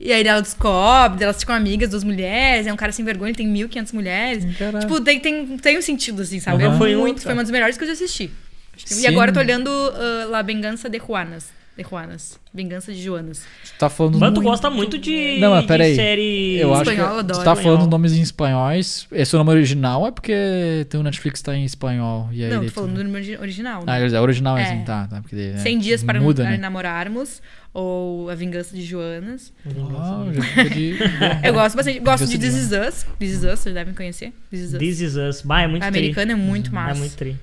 [0.00, 3.36] E aí ela descobre, elas ficam amigas das mulheres, é um cara sem vergonha, ele
[3.36, 4.56] tem 1.500 mulheres.
[4.56, 4.80] Caralho.
[4.80, 6.64] Tipo, tem, tem, tem um sentido, assim, sabe?
[6.64, 8.30] É Foi muito, foi uma das melhores que eu já assisti.
[8.76, 9.06] Que- E Sim.
[9.08, 11.48] agora eu tô olhando uh, La Vengança de Juanas.
[11.76, 12.40] de Juanas.
[12.52, 13.44] Vingança de Joanas.
[13.62, 16.56] Tu tá falando Mas tu muito- gosta muito de, Não, mas de série...
[16.58, 17.86] Eu acho que Espanhol, tu tá falando Espanhol.
[17.86, 19.06] nomes em espanhóis.
[19.12, 22.28] Esse é o nome original é porque tem o Netflix tá em espanhol.
[22.32, 23.84] E aí Não, tô falando do nome origi- original.
[23.86, 24.08] Ah, Né?
[24.14, 24.62] é original É.
[24.64, 25.06] assim, tá.
[25.08, 26.56] tá porque, é, 100 dias para muda, né?
[26.56, 27.40] namorarmos.
[27.72, 29.52] Ou A Vingança de Joanas.
[29.96, 30.98] Ah, fica de...
[31.44, 32.00] Eu gosto bastante.
[32.00, 33.06] Gosto de This Is Us.
[33.18, 34.32] This Is Us, vocês devem conhecer.
[34.50, 34.78] This Is Us.
[34.78, 35.42] This Is Us.
[35.42, 36.98] Bah, é muito A americana é muito É massa.
[36.98, 37.36] muito tri.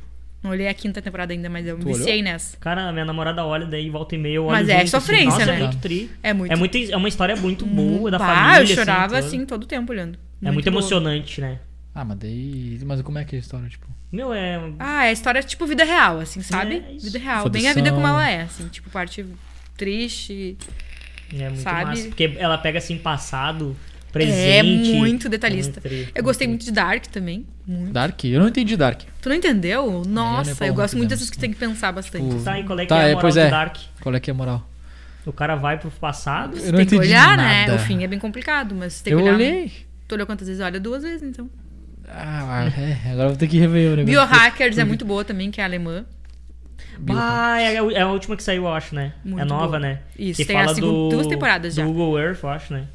[0.44, 1.98] Não olhei a quinta temporada ainda, mas eu me Tu olhou?
[1.98, 2.58] viciei nessa.
[2.58, 5.40] Cara, minha namorada olha, daí volta e meia eu olho Mas é junto, sofrência, assim.
[5.40, 5.58] Nossa, né?
[5.60, 6.12] é muito tri.
[6.22, 6.52] É muito.
[6.52, 8.72] É, muito, é uma história muito boa da Bah, família.
[8.72, 10.20] eu chorava assim, assim, todo o tempo olhando.
[10.44, 10.74] É muito boa.
[10.80, 11.60] emocionante, né?
[11.96, 12.80] Ah, mas daí...
[12.86, 13.88] Mas como é que é a história, tipo?
[14.12, 14.62] Meu, é...
[14.78, 16.76] Ah, é a história tipo vida real, assim, sabe?
[16.88, 17.42] É, vida real.
[17.42, 17.50] Fodação.
[17.64, 19.26] Bem a vida como ela é, assim, tipo, parte
[19.78, 20.58] triste.
[21.34, 21.86] É muito Sabe?
[21.86, 22.08] massa.
[22.08, 23.76] Porque ela pega assim passado,
[24.10, 24.94] É presente.
[24.94, 25.80] muito detalhista.
[25.84, 27.46] É muito tri, Eu gostei muito muito de Dark também.
[27.66, 27.92] Muito.
[27.92, 28.24] Dark?
[28.26, 29.02] Eu não entendi Dark.
[29.22, 30.04] Tu não entendeu?
[30.08, 32.28] Nossa, Nepal eu gosto muito dessas que tem que pensar bastante.
[32.30, 33.50] Tipo, Tá, e qual é que Tá, é a é, moral do é.
[33.50, 33.78] Dark?
[34.02, 34.70] Qual é que é a moral?
[35.26, 36.56] O cara vai pro passado.
[36.58, 37.72] Eu não tem que entendi olhar, nada.
[37.74, 37.76] né?
[37.76, 39.36] O fim é bem complicado, mas tem Eu que olhar.
[39.36, 39.72] olhei.
[40.08, 40.64] Tu olhou quantas vezes?
[40.64, 41.50] Olha duas vezes, então.
[42.08, 44.06] Ah, é, agora eu vou ter que rever o negócio.
[44.30, 46.06] Biohackers é muito boa também, que é alemã.
[47.10, 49.14] Ah, é, a- é a última que saiu, eu acho, né?
[49.24, 49.80] Muito é nova, boa.
[49.80, 50.00] né?
[50.18, 51.84] Isso, que tem fala a segunda- do, duas temporadas já.
[51.84, 52.88] Do Google Earth, eu acho, né?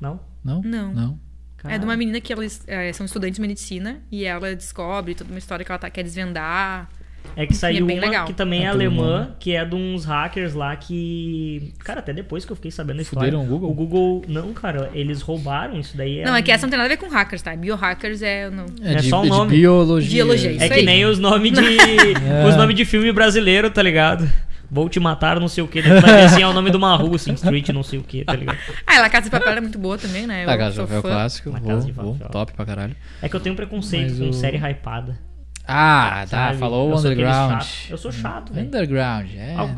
[0.00, 0.20] Não?
[0.44, 0.62] Não?
[0.62, 0.92] Não.
[0.92, 1.18] Não.
[1.64, 5.30] É de uma menina que elas é, são estudantes de medicina e ela descobre toda
[5.30, 6.88] uma história que ela tá, quer desvendar.
[7.34, 8.26] É que saiu bem uma legal.
[8.26, 9.36] que também é, É alemã, mundo.
[9.38, 11.72] que é de uns hackers lá que.
[11.78, 13.32] Cara, até depois que eu fiquei sabendo a história.
[13.32, 13.70] Fuderam o Google?
[13.70, 14.22] O Google.
[14.28, 16.22] Não, cara, eles roubaram isso daí.
[16.24, 17.56] Não, é um- que essa não tem nada a ver com hackers, tá?
[17.56, 18.50] Biohackers é.
[18.50, 18.66] Não...
[18.82, 19.50] É, É de, só o é de nome.
[19.56, 20.24] biologia.
[20.24, 20.84] Biologia, É que aí.
[20.84, 21.62] nem os nomes de.
[22.22, 22.46] É.
[22.46, 24.30] Os nomes de filme brasileiro, tá ligado?
[24.70, 25.80] Vou te matar, não sei o que.
[25.82, 28.34] Vai assim, é o nome de uma rua, assim, Street, não sei o que, tá
[28.34, 28.56] ligado?
[28.86, 30.44] Ah, La Casa de Papel é muito boa também, né?
[30.44, 31.08] Eu Ah, Casa sou de Papel fã.
[31.16, 31.50] clássico.
[31.50, 32.16] Vou, Casa de Papel.
[32.30, 32.96] top pra caralho.
[33.22, 35.18] É que eu tenho preconceito Mas com o- série hypada.
[35.66, 36.48] Ah, tá.
[36.48, 36.58] sabe?
[36.58, 37.62] Falou Eu underground.
[37.88, 38.66] Eu sou chato, velho.
[38.66, 39.54] Underground, é.
[39.56, 39.74] Ah, o né,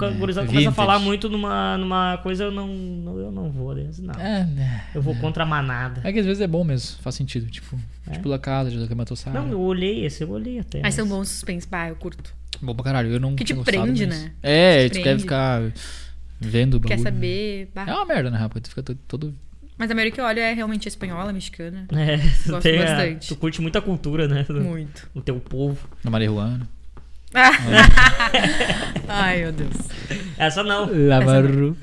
[0.47, 3.90] começa a falar muito numa, numa coisa, eu não, não- eu não vou, né?
[3.98, 4.15] não.
[4.15, 4.85] É, né.
[4.94, 6.01] Eu vou contra a manada.
[6.02, 7.51] É que às vezes é bom mesmo, faz sentido.
[7.51, 7.78] Tipo,
[8.09, 8.12] É?
[8.12, 9.39] tipo La Casa, de Cama Tossada.
[9.40, 10.81] Não, eu olhei esse, eu olhei até.
[10.81, 12.35] Mas são mas- bons suspense, bah, eu curto.
[12.62, 13.11] Bom pra caralho.
[13.12, 14.32] Eu não Que te prende, mas- né?
[14.43, 15.23] É, Te tu quer prende.
[15.23, 15.62] ficar
[16.40, 17.02] vendo o Quer bagulho.
[17.05, 17.70] saber.
[17.74, 17.85] bah.
[17.86, 18.62] É uma merda, né, rapaz?
[18.62, 18.98] Tu fica todo.
[19.06, 19.35] todo...
[19.77, 21.87] Mas a maioria que eu olho é realmente espanhola, mexicana.
[21.93, 22.17] É,
[22.49, 23.29] Gosto tem a- bastante.
[23.29, 24.45] tu curte muita cultura, né?
[24.45, 25.09] Do, Muito.
[25.15, 25.89] do teu povo.
[26.05, 26.69] Na marihuana.
[29.09, 29.75] Ai, meu Deus.
[30.39, 30.89] Essa não.
[31.09, 31.77] Lavaru.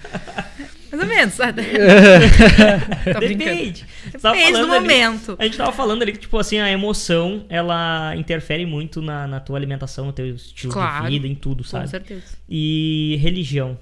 [0.91, 1.35] Mais ou menos.
[3.17, 3.37] Brincando.
[3.37, 3.85] Depende.
[4.05, 5.35] Depende do falando ali- momento.
[5.39, 9.39] a gente tava falando ali que, tipo assim, a emoção, ela interfere muito na, na
[9.39, 11.05] tua alimentação, no teu estilo Claro.
[11.05, 11.89] de vida, em tudo, Com sabe?
[11.89, 12.23] certeza.
[12.49, 13.77] E religião.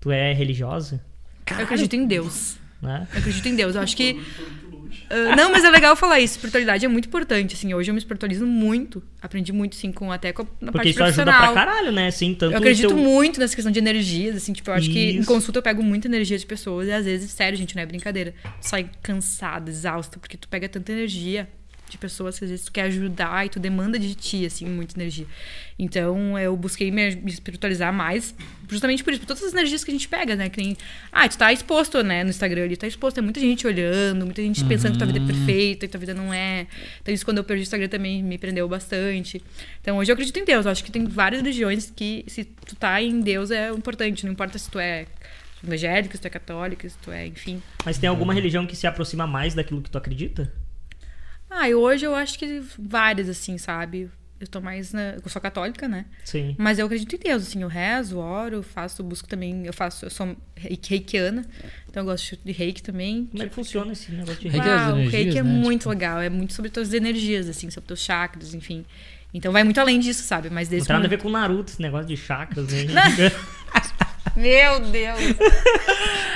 [0.00, 1.00] Tu é religiosa?
[1.50, 2.56] Eu acredito em Deus.
[2.80, 3.08] Né?
[3.12, 3.74] Eu acredito em Deus.
[3.74, 4.20] Eu acho que.
[5.10, 6.34] Ah, não, mas é legal falar isso.
[6.34, 7.54] Espiritualidade é muito importante.
[7.54, 9.02] Assim, hoje eu me espiritualizo muito.
[9.20, 12.08] Aprendi muito, assim, com, até com a, na Porque parte isso ajuda pra caralho, né?
[12.08, 12.96] Assim, tanto Eu acredito teu...
[12.96, 15.26] muito nessa questão de energias, assim, tipo, eu acho que em Isso.
[15.26, 18.34] consulta eu pego muita energia de pessoas e às vezes, sério, gente, não é brincadeira.
[18.60, 21.48] Sai cansada, exausta, porque tu pega tanta energia
[21.88, 24.98] de pessoas que às vezes tu quer ajudar e tu demanda de ti, assim, muita
[24.98, 25.26] energia.
[25.78, 28.34] Então, eu busquei me, me espiritualizar mais,
[28.68, 30.48] justamente por isso, por todas as energias que a gente pega, né?
[30.48, 30.76] Que nem,
[31.12, 34.42] ah, tu tá exposto, né, no Instagram ali, tá exposto, tem muita gente olhando, muita
[34.42, 36.66] gente pensando que tua vida é perfeita e tua vida não é.
[37.00, 39.42] Então, isso quando eu perdi o Instagram também me prendeu bastante.
[39.80, 42.74] Então, hoje eu acredito em Deus, eu acho que tem várias religiões que, se tu
[42.74, 45.06] tá em Deus, é importante, não importa se tu é
[45.62, 47.62] evangélico, se tu é católico, se tu é, enfim.
[47.84, 50.52] Mas tem alguma religião que se aproxima mais daquilo que tu acredita?
[51.50, 54.10] Ah, e hoje eu acho que várias, assim, sabe?
[54.40, 55.14] Eu tô mais na.
[55.22, 56.04] Eu sou católica, né?
[56.24, 56.54] Sim.
[56.58, 60.10] Mas eu acredito em Deus, assim, eu rezo, oro, faço, busco também, eu faço, eu
[60.10, 61.44] sou reiki- reikiana,
[61.88, 63.26] então eu gosto de reiki também.
[63.26, 64.68] Como é que funciona esse negócio de Reiki reiki?
[64.68, 65.50] é as Uau, o energias, reiki é né?
[65.50, 68.84] muito Tipo- legal, é muito sobre tuas energias, assim, sobre teus chakras, enfim.
[69.34, 70.48] Então vai muito além disso, sabe?
[70.50, 72.82] Mas Não desde tem nada a ver com Naruto, esse negócio de chakras, né?
[74.36, 75.18] Meu Deus!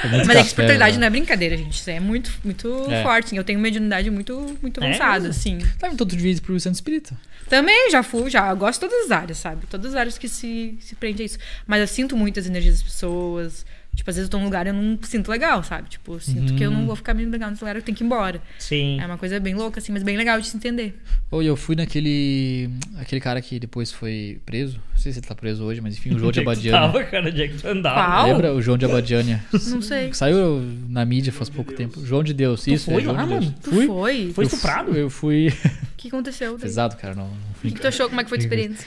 [0.05, 1.01] É Mas é que café, espiritualidade né?
[1.01, 1.75] não é brincadeira, gente.
[1.79, 3.03] Isso é muito, muito É.
[3.03, 3.27] forte.
[3.27, 3.37] assim.
[3.37, 5.31] Eu tenho mediunidade muito, muito É avançada, mesmo?
[5.31, 5.59] assim.
[5.97, 7.17] Tu devia ir pro centro espírita.
[7.49, 8.49] Também já fui, já.
[8.51, 9.67] Eu gosto de todas as áreas, sabe?
[9.67, 11.39] Todas as áreas que se, se prende a isso.
[11.67, 13.65] Mas eu sinto muito as energias das pessoas.
[13.95, 15.91] Tipo, às vezes eu tô num lugar e eu não sinto legal, sabe?
[15.91, 18.03] Tipo, eu sinto que eu não vou ficar bem legal nesse lugar, eu tenho que
[18.03, 18.41] ir embora.
[18.59, 18.99] Sim.
[18.99, 20.99] É uma coisa bem louca, assim, mas bem legal de se entender.
[21.31, 22.71] Ou eu fui naquele.
[22.97, 24.81] Aquele cara que depois foi preso.
[24.93, 26.51] Não sei se ele tá preso hoje, mas enfim, o João de é que tu
[26.51, 26.81] Abadiânia.
[26.81, 27.29] tava, cara?
[27.29, 27.95] Onde é que tu andava?
[28.03, 28.27] Qual?
[28.29, 29.45] Lembra o João de Abadiânia?
[29.53, 30.13] Não sei.
[30.15, 32.05] Saiu na mídia faz pouco tempo.
[32.05, 32.87] João de Deus, isso.
[32.87, 33.45] foi é João lá, de Deus.
[33.45, 33.57] mano?
[33.63, 33.87] Tu Fui.
[33.87, 34.33] foi?
[34.33, 34.97] Foi estuprado?
[34.97, 35.49] Eu fui.
[35.49, 36.53] O que aconteceu?
[36.53, 36.63] daí?
[36.65, 37.15] Pesado, cara.
[37.15, 38.09] Não, O que, que tu achou?
[38.09, 38.87] Como é que foi a tua experiência?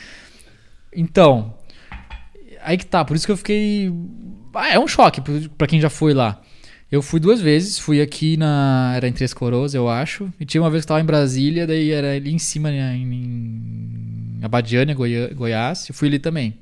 [0.91, 1.53] Então,
[2.63, 3.91] aí que tá, por isso que eu fiquei.
[4.55, 5.21] Ah, é um choque
[5.57, 6.41] pra quem já foi lá.
[6.91, 8.93] Eu fui duas vezes, fui aqui na.
[8.95, 10.31] Era em Três Coroas, eu acho.
[10.39, 12.95] E tinha uma vez que eu tava em Brasília, daí era ali em cima, né,
[12.95, 15.89] em Abadiânia, Goi- Goiás.
[15.89, 16.55] Eu fui ali também.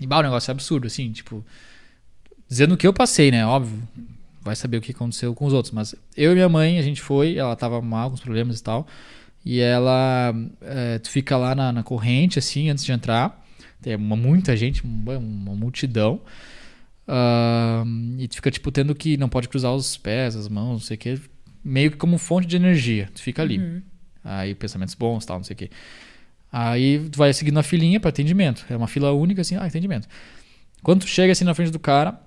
[0.00, 1.44] E bah, o negócio é absurdo, assim, tipo.
[2.48, 3.44] dizendo o que eu passei, né?
[3.46, 3.82] Óbvio.
[4.42, 5.72] Vai saber o que aconteceu com os outros.
[5.72, 8.62] Mas eu e minha mãe, a gente foi, ela tava mal com os problemas e
[8.62, 8.86] tal.
[9.44, 10.34] E ela.
[10.60, 13.42] é, tu fica lá na, na corrente, assim, antes de entrar.
[13.80, 16.20] Tem uma, muita gente, uma, uma multidão.
[17.06, 17.84] Ah,
[18.18, 19.16] e tu fica, tipo, tendo que.
[19.16, 21.20] Não pode cruzar os pés, as mãos, não sei o quê.
[21.62, 23.08] Meio que como fonte de energia.
[23.14, 23.58] Tu fica ali.
[23.58, 23.82] Uhum.
[24.22, 25.70] Aí pensamentos bons, tal, não sei o quê.
[26.50, 28.64] Aí tu vai seguindo a filinha para atendimento.
[28.70, 30.08] É uma fila única, assim, ah, atendimento.
[30.82, 32.20] Quando tu chega assim na frente do cara,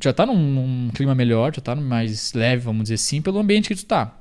[0.00, 3.68] já tá num, num clima melhor, já tá mais leve, vamos dizer assim, pelo ambiente
[3.68, 4.18] que tu tá.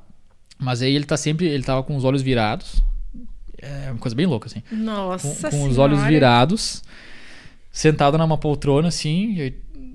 [0.57, 2.83] Mas aí ele tá sempre, ele tava com os olhos virados.
[3.57, 4.63] É uma coisa bem louca, assim.
[4.71, 6.83] Nossa Com, com os olhos virados,
[7.71, 9.39] sentado numa poltrona, assim.
[9.39, 9.53] E,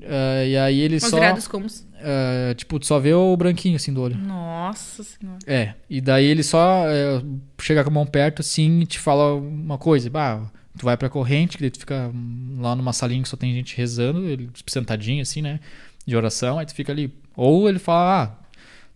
[0.08, 1.18] ah, e aí ele Os só.
[1.50, 1.66] como?
[2.00, 4.16] ah, tipo, tu só vê o branquinho, assim, do olho.
[4.16, 5.38] Nossa Senhora.
[5.46, 7.22] É, e daí ele só é,
[7.60, 10.08] chega com a mão perto assim e te fala uma coisa.
[10.10, 12.10] Bah, tu vai pra corrente, que daí tu fica
[12.58, 15.60] lá numa salinha que só tem gente rezando, ele sentadinho assim, né?
[16.06, 17.12] De oração, aí tu fica ali.
[17.36, 18.46] Ou ele fala, ah,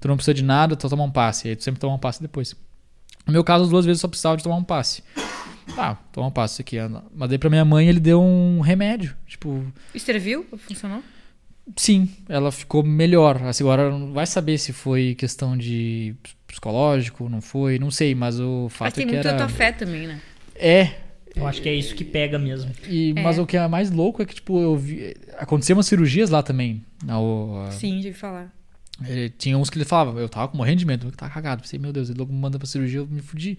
[0.01, 1.49] tu não precisa de nada, tu toma um passe.
[1.49, 2.55] Aí tu sempre toma um passe depois.
[3.27, 5.03] No meu caso, as duas vezes eu só precisava de tomar um passe.
[5.77, 6.77] Ah, toma um passe aqui.
[7.15, 9.17] Mas daí pra minha mãe ele deu um remédio.
[9.27, 9.65] Tipo,
[9.95, 10.47] E serviu?
[10.59, 11.03] Funcionou?
[11.77, 13.41] Sim, ela ficou melhor.
[13.45, 16.15] Assim, agora não vai saber se foi questão de
[16.47, 19.39] psicológico, não foi, não sei, mas o Mas fato tem é que muito era a
[19.39, 20.21] tua fé também, né?
[20.57, 20.95] é.
[21.37, 22.73] Eu acho que é isso que pega mesmo.
[22.89, 23.23] E, É.
[23.23, 26.43] mas o que é mais louco é que tipo eu vi aconteciam umas cirurgias lá
[26.43, 26.85] também.
[27.05, 28.53] Na, o, a- Sim, já ouvi falar.
[29.07, 31.63] eh, tinha uns que ele falava, eu tava com morrendo de medo, eu tava cagado,
[31.63, 33.57] pensei, meu Deus, ele logo me manda pra cirurgia, eu me fudi.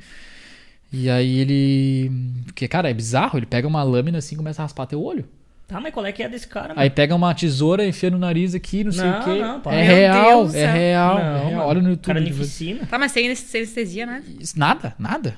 [0.92, 2.12] E aí ele,
[2.46, 5.26] porque cara, é bizarro, ele pega uma lâmina assim, e começa a raspar teu olho.
[5.68, 8.54] Tá, mas qual é que é desse cara, Aí pega uma tesoura, enfia no nariz
[8.54, 9.40] aqui, não sei Não, o quê.
[9.40, 9.74] não, para.
[9.74, 11.52] é Meu real, Deus do é real, Não, é real.
[11.52, 11.62] mano.
[11.70, 12.14] Olha no YouTube.
[12.14, 12.86] Carnificina.
[12.88, 14.22] Tá, mas sem anes- anestesia, né?
[14.54, 15.38] Nada, nada.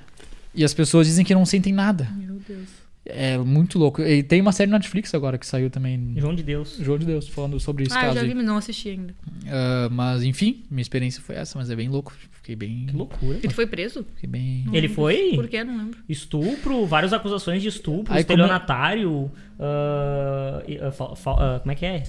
[0.56, 2.08] E as pessoas dizem que não sentem nada.
[2.16, 2.68] Meu Deus.
[3.06, 4.02] É muito louco.
[4.02, 6.14] E tem uma série na Netflix agora que saiu também.
[6.16, 6.78] João de Deus.
[6.80, 9.14] João de Deus, falando sobre esse ah, eu caso já vi, mas não assisti ainda.
[9.48, 12.14] Ah, mas enfim, minha experiência foi essa, mas é bem louco.
[12.32, 12.86] Fiquei bem.
[12.88, 13.40] Que loucura.
[13.44, 14.06] Ele foi preso?
[14.16, 14.66] Fiquei bem.
[14.72, 15.64] Ele foi Por quê?
[15.66, 16.00] Não lembro.
[16.08, 21.76] estupro, várias acusações de estupro, Aí como- estelionatário, ah, ah, fa- fa- ah, como é
[21.76, 22.04] que é?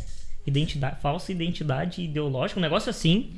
[0.46, 3.32] Identidade, falsa identidade ideológica, um negócio assim.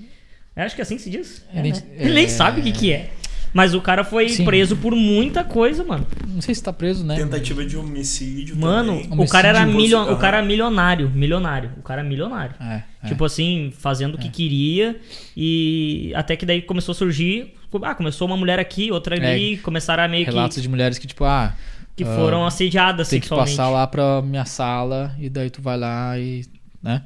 [0.55, 1.45] Eu acho que é assim que se diz.
[1.53, 1.69] É, né?
[1.69, 3.11] Identi- Ele nem é- sabe o que, que é.
[3.55, 4.45] Mas o cara foi Sim.
[4.45, 6.07] preso por muita coisa, mano.
[6.29, 7.17] Não sei se tá preso, né?
[7.17, 9.25] Tentativa de homicídio Mano, também.
[9.25, 9.97] o cara era Homicídio milio...
[9.99, 11.71] imposto- o cara era milionário, milionário.
[11.79, 12.55] O cara é milionário.
[12.61, 13.09] É, é.
[13.09, 15.01] Tipo assim, fazendo o que queria.
[15.37, 17.55] E até que daí começou a surgir.
[17.83, 19.57] Ah, começou uma mulher aqui, outra ali.
[19.59, 20.63] começaram a meio Relatos que.
[20.63, 21.55] de mulheres que, tipo, ah.
[21.95, 23.57] Que ah, foram assediadas Tem que sexualmente.
[23.57, 26.45] passar lá pra minha sala e daí tu vai lá e.
[26.83, 27.03] né?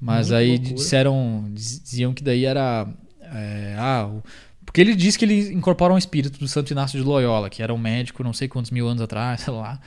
[0.00, 0.74] Mas Muito aí loucura.
[0.74, 1.44] disseram.
[1.52, 2.86] Diziam que daí era.
[3.22, 4.22] é, ah, o-
[4.68, 7.72] porque ele disse que ele incorpora um espírito do Santo Inácio de Loyola, que era
[7.72, 9.80] um médico não sei quantos mil anos atrás, sei lá.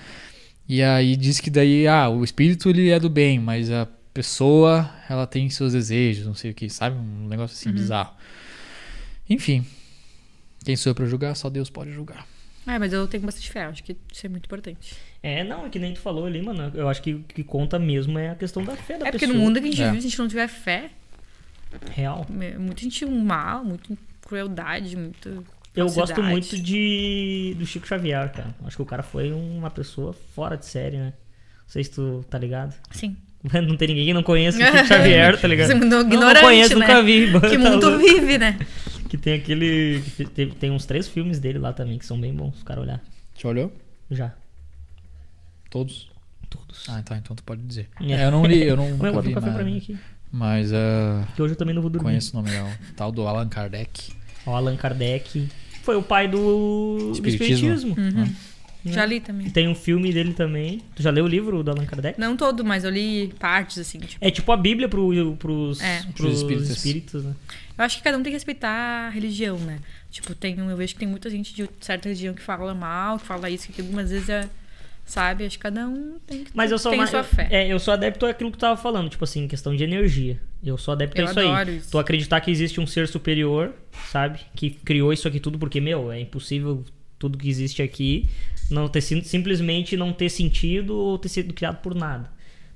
[0.68, 4.90] E aí diz que daí, ah, o espírito ele é do bem, mas a pessoa,
[5.10, 6.98] ela tem seus desejos, não sei o que, sabe?
[6.98, 8.14] Um negócio assim bizarro.
[9.30, 9.66] Enfim.
[10.64, 11.36] Quem sou eu pra julgar?
[11.36, 12.26] Só Deus pode julgar.
[12.68, 13.64] Ah, mas eu tenho bastante fé.
[13.66, 14.94] Acho que isso é muito importante.
[15.24, 16.72] É, não, é que nem tu falou ali, mano.
[16.76, 19.26] Eu acho que o que conta mesmo é a questão da fé da É porque
[19.26, 19.38] pessoa.
[19.38, 19.88] no mundo que a gente É.
[19.90, 20.92] vive, se a gente não tiver fé,
[21.96, 22.28] Real.
[22.40, 23.98] é muita gente mal, muita
[24.32, 25.30] crueldade, muita.
[25.76, 28.56] Eu gosto muito de do Chico Xavier, cara.
[28.66, 31.14] Acho que o cara foi uma pessoa fora de série, né?
[31.60, 32.74] Não sei se tu tá ligado.
[32.92, 33.16] Sim.
[33.44, 35.68] Não tem ninguém que não conheça o Chico Xavier, tá ligado?
[35.68, 36.88] Você é muito Não, ignorante, não conheço, né?
[36.88, 37.32] nunca vi.
[37.50, 38.06] Que Tá mundo louco.
[38.06, 38.60] vive, né?
[39.10, 40.02] Que tem aquele.
[40.16, 42.84] que tem, tem uns três filmes dele lá também que são bem bons, os caras
[42.84, 43.02] olhar.
[43.38, 43.74] Já olhou?
[44.12, 44.32] Já.
[45.70, 46.10] Todos?
[46.50, 46.88] Todos.
[46.90, 47.90] Ah, tá, então tu pode dizer.
[48.02, 48.12] É.
[48.14, 49.54] É, eu não li, eu não Meu, li um café nada.
[49.54, 49.98] pra mim aqui.
[50.32, 52.06] Mas ah, Que hoje eu também não vou dormir.
[52.10, 54.14] conheço o nome o tal do Allan Kardec.
[54.46, 55.48] O Allan Kardec.
[55.84, 57.74] Foi o pai do do Espiritismo.
[57.74, 57.96] Espiritismo.
[57.98, 58.36] Uhum.
[58.84, 59.48] Já li também.
[59.50, 60.82] Tem um filme dele também.
[60.96, 62.20] Tu já leu o livro do Allan Kardec?
[62.20, 64.00] Não todo, mas eu li partes, assim.
[64.00, 66.04] Tipo, É tipo a Bíblia pro, pros, É.
[66.16, 66.70] pros espíritos.
[66.70, 67.24] espíritas.
[67.24, 67.36] né?
[67.78, 69.80] eu acho que cada um tem que respeitar a religião, né?
[70.10, 73.26] Tipo, tem, eu vejo que tem muita gente de certa religião que fala mal, que
[73.26, 74.50] fala isso, que aquilo, mas às vezes é.
[75.12, 75.46] Sabe?
[75.46, 77.48] Acho que cada um tem que Mas eu sou tem a mais, sua fé.
[77.52, 80.40] É, eu sou adepto àquilo que tu tava falando, tipo assim, questão de energia.
[80.64, 81.78] Eu sou adepto Eu a isso adoro aí.
[81.78, 81.92] isso.
[81.92, 83.74] Tu acreditar que existe um ser superior,
[84.10, 84.40] sabe?
[84.56, 86.86] Que criou isso aqui tudo, porque, meu, é impossível
[87.20, 88.30] tudo que existe aqui
[88.70, 92.30] não ter sido simplesmente não ter sentido ou ter sido criado por nada.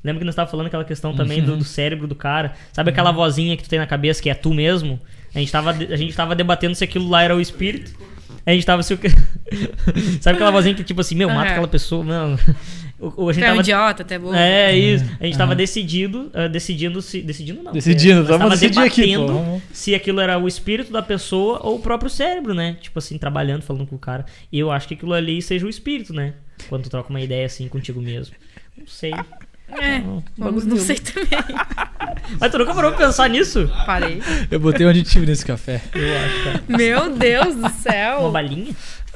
[0.04, 1.46] Lembra que nós estávamos falando aquela questão também Uhum.
[1.46, 2.54] do, do cérebro do cara?
[2.74, 5.00] Sabe aquela vozinha que tu tem na cabeça que é tu mesmo?
[5.34, 7.92] A gente tava, a gente tava debatendo se aquilo lá era o espírito.
[8.46, 9.10] A gente tava se o que-
[10.22, 11.52] Sabe aquela vozinha que tipo assim, meu, mata Aham.
[11.52, 12.38] aquela pessoa, não.
[13.00, 14.34] Ou a gente é um idiota, até bom.
[14.34, 15.06] é isso.
[15.20, 17.22] A gente tava decidido, ah, decidindo se.
[17.22, 17.74] Decidindo não.
[17.74, 21.80] Decidindo, vamos tava decidir aqui, pô, se aquilo era o espírito da pessoa ou o
[21.80, 22.78] próprio cérebro, né?
[22.80, 24.26] Tipo assim, trabalhando, falando com o cara.
[24.52, 26.34] E eu acho que aquilo ali seja o espírito, né?
[26.70, 28.34] Quando tu troca uma ideia assim contigo mesmo.
[28.78, 29.12] Não sei.
[29.68, 31.30] É, Não, vamos, bagulho não sei também.
[32.40, 33.70] Mas tu nunca parou pra pensar nisso?
[33.86, 34.22] Parei.
[34.50, 35.82] Eu botei um aditivo nesse café.
[35.94, 36.64] Eu acho, cara.
[36.68, 38.32] Meu Deus do Uma céu.
[38.32, 38.76] balinha?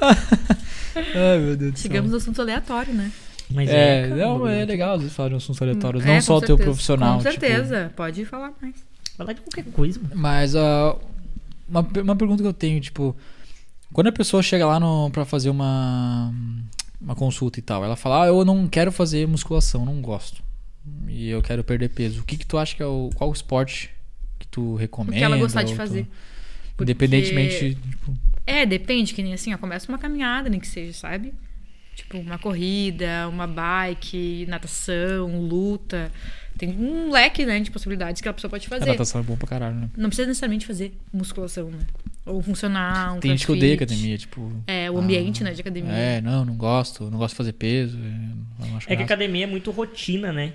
[0.96, 1.82] Ai, meu Deus do céu.
[1.82, 3.10] Chegamos no assunto aleatório, né?
[3.50, 6.04] Mas É, cara, não, é legal às vezes falar de assuntos aleatórios.
[6.04, 7.18] É, não só o teu profissional.
[7.18, 7.92] Com tipo, certeza.
[7.96, 8.74] Pode falar mais.
[9.16, 10.14] Falar de qualquer coisa, mano.
[10.14, 10.96] Mas ah,
[11.68, 13.16] uma, uma pergunta que eu tenho, tipo,
[13.92, 16.32] quando a pessoa chega lá no, pra fazer uma,
[17.00, 20.42] uma consulta e tal, ela fala, ah, eu não quero fazer musculação, não gosto.
[21.08, 22.20] E eu quero perder peso.
[22.20, 23.10] O que que tu acha que é o.
[23.14, 23.90] Qual o esporte
[24.38, 25.16] que tu recomenda?
[25.16, 26.06] O que ela gostar de ou tu- fazer.
[26.76, 28.16] Porque- Independentemente, tipo,
[28.46, 31.32] É, depende, que nem assim, ó, começa uma caminhada, nem que seja, sabe?
[31.94, 36.10] Tipo, uma corrida, uma bike, natação, luta.
[36.60, 38.84] Tem um leque, né, de possibilidades que a pessoa pode a fazer.
[38.84, 39.88] natação é bom pra caralho, né?
[39.96, 41.78] Não precisa necessariamente fazer musculação, né?
[42.26, 44.52] Ou funcionar, um Tem gente que odeia academia, tipo.
[44.66, 45.90] É, o ambiente, né, de academia.
[45.90, 47.98] É, não, não gosto, não gosto de fazer peso.
[47.98, 50.52] é, É que a academia é muito rotina, né?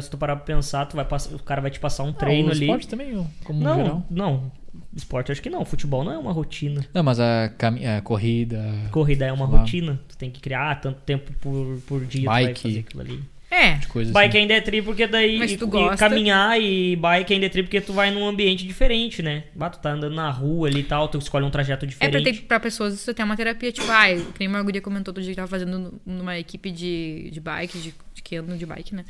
[0.00, 2.12] Se tu parar pra pensar, tu vai passar, o cara vai te passar um Ah,
[2.14, 2.62] treino o ali.
[2.62, 4.06] esporte também, como Não, geral.
[4.10, 4.50] não.
[4.96, 5.64] Esporte acho que não.
[5.66, 6.82] Futebol não é uma rotina.
[6.94, 8.72] Não, mas a, cami- a corrida.
[8.90, 10.00] Corrida é uma rotina.
[10.08, 12.60] Tu tem que criar tanto tempo por, por dia tu vai Bike.
[12.62, 13.22] fazer aquilo ali.
[13.54, 14.38] É, de coisa Bike assim.
[14.38, 15.38] ainda é tri porque daí.
[15.38, 15.96] Mas e, tu e gosta.
[15.98, 19.44] caminhar e bike ainda é tri porque tu vai num ambiente diferente, né?
[19.54, 22.12] Bah, tu tá andando na rua ali e tal, tu escolhe um trajeto É diferente.
[22.22, 25.12] pra, ter, pra pessoas isso tem uma terapia, tipo, ah, que nem uma guria comentou
[25.12, 28.56] outro dia que tava fazendo nu- numa equipe de, de bike, de, de que andam
[28.56, 29.04] de bike, né?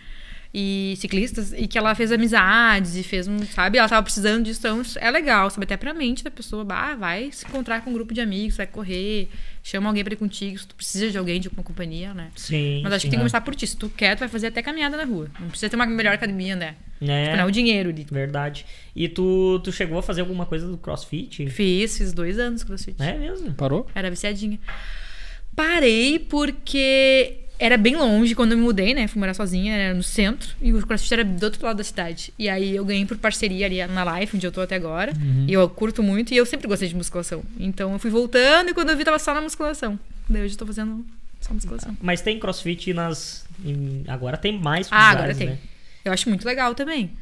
[0.54, 3.78] E ciclistas, e que ela fez amizades e fez um, sabe?
[3.78, 5.64] Ela tava precisando disso, então é legal, sabe?
[5.64, 8.66] Até pra mente da pessoa, bah, vai se encontrar com um grupo de amigos, vai
[8.66, 9.30] correr,
[9.62, 12.30] chama alguém pra ir contigo, se tu precisa de alguém, de uma companhia, né?
[12.34, 12.80] Sim.
[12.82, 13.06] Mas acho sim.
[13.06, 13.66] que tem que começar por ti.
[13.66, 15.30] Se tu quer, tu vai fazer até caminhada na rua.
[15.38, 16.74] Não precisa ter uma melhor academia, né?
[17.00, 18.06] É, Tipo, não é o dinheiro ali.
[18.10, 18.64] verdade.
[18.94, 21.48] E tu, tu chegou a fazer alguma coisa do crossfit?
[21.50, 23.00] Fiz, fiz dois anos crossfit.
[23.02, 23.52] É mesmo?
[23.54, 23.88] Parou?
[23.94, 24.58] Era viciadinha.
[25.54, 29.06] Parei porque era bem longe quando eu me mudei, né?
[29.06, 30.54] Fui morar sozinha, era no centro.
[30.60, 32.32] E o CrossFit era do outro lado da cidade.
[32.38, 35.12] E aí eu ganhei por parceria ali na Life, onde eu tô até agora.
[35.46, 37.42] E eu curto muito e eu sempre gostei de musculação.
[37.60, 39.98] Então eu fui voltando e quando eu vi tava só na musculação.
[40.28, 41.04] Daí hoje eu tô fazendo
[41.40, 41.96] só musculação.
[42.00, 43.44] Mas tem crossfit nas.
[44.08, 45.48] agora tem mais Ah, agora tem.
[45.48, 45.58] né?
[46.04, 47.12] Eu acho muito legal também.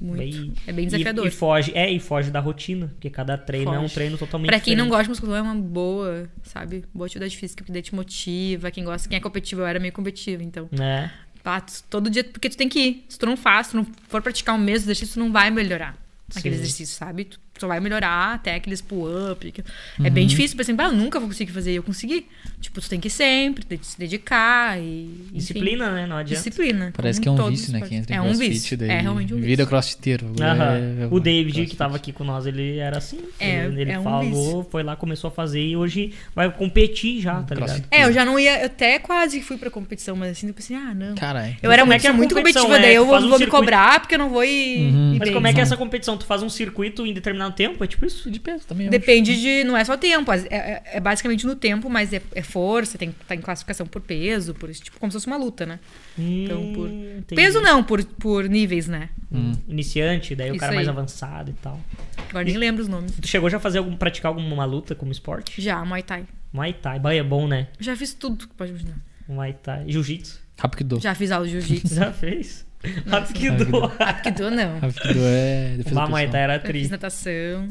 [0.00, 0.18] Muito.
[0.18, 1.26] Bem- é bem E, desafiador.
[1.26, 3.94] e foge, é, e foge da rotina, porque cada treino é um Foge.
[3.94, 4.90] treino totalmente Pra quem não diferente.
[4.90, 6.84] gosta de musculação, é uma boa, sabe?
[6.92, 8.70] Boa atividade física, porque daí te motiva.
[8.70, 10.68] Quem gosta, quem é competitivo, eu era meio competitiva, então.
[10.72, 11.12] né?
[11.42, 13.04] Pá, tu- todo dia, porque tu tem que ir.
[13.08, 15.50] Se tu não faz, se tu não for praticar o mesmo exercício, tu não vai
[15.50, 15.96] melhorar
[16.34, 16.62] aquele Sim.
[16.62, 17.24] exercício, sabe?
[17.26, 19.50] Tu só vai melhorar até aqueles pull-up.
[19.52, 19.62] que-
[20.02, 21.72] É bem difícil, pensar, ah, eu nunca vou conseguir fazer.
[21.72, 22.26] E eu consegui.
[22.60, 24.82] Tipo, tu tem que ir sempre, tem que se dedicar e.
[25.26, 25.34] enfim.
[25.34, 26.06] Disciplina, né?
[26.06, 26.42] Não adianta.
[26.42, 26.92] Disciplina.
[26.96, 27.80] Parece que é um vício, né?
[27.86, 28.76] Quem entra em é um vício.
[28.76, 29.48] daí É realmente um vício.
[29.48, 30.32] vira crossfiteiro.
[30.40, 30.64] Aham.
[31.02, 31.70] É- o David, crossfit.
[31.70, 33.20] que tava aqui com nós, ele era assim.
[33.38, 34.66] É, ele ele é um falou, vício.
[34.70, 37.68] foi lá, começou a fazer e hoje vai competir já, tá ligado?
[37.68, 37.86] Crossfit.
[37.90, 38.60] É, eu já não ia.
[38.60, 41.14] Eu até quase fui pra competição, mas assim, eu pensei, ah, não.
[41.14, 41.56] Caralho.
[41.62, 43.28] Eu era como é muito, que é a muito competitiva, daí É, eu vou, um
[43.28, 44.90] vou me cobrar porque eu não vou ir.
[44.92, 45.14] Uhum.
[45.14, 46.16] ir Mas como é que é essa competição?
[46.16, 47.82] Tu faz um circuito em determinado tempo?
[47.82, 48.30] É tipo isso?
[48.30, 48.88] De peso também.
[48.88, 49.64] Depende de.
[49.64, 50.32] Não é só tempo.
[50.32, 54.00] É, é- é basicamente no tempo, mas é, é força, tem tá em classificação por
[54.02, 55.80] peso, por tipo, como se fosse uma luta, né?
[56.18, 57.34] Então, por- Hum, entendi.
[57.40, 59.08] Peso não, por, por níveis, né?
[59.32, 60.92] Hum, Iniciante, daí o Isso cara mais aí.
[60.92, 61.80] avançado e tal.
[62.28, 63.12] Agora nem lembro os nomes.
[63.20, 65.60] Tu chegou já a fazer algum, praticar alguma luta como esporte?
[65.60, 66.26] Já, Muay Thai.
[66.52, 66.98] Muay Thai.
[66.98, 67.68] Bah, é bom, né?
[67.80, 68.96] Já fiz tudo que pode imaginar.
[69.28, 69.84] Muay Thai.
[69.88, 70.40] Jiu-jitsu.
[70.58, 71.00] Rapido.
[71.00, 71.94] Já fiz aula de jiu-jitsu.
[71.96, 72.64] Já fez?
[73.06, 73.92] Rapido.
[73.98, 74.78] Aikido não.
[74.80, 76.08] Rapido é pessoal.
[76.10, 77.68] Thai era Eu fiz natação,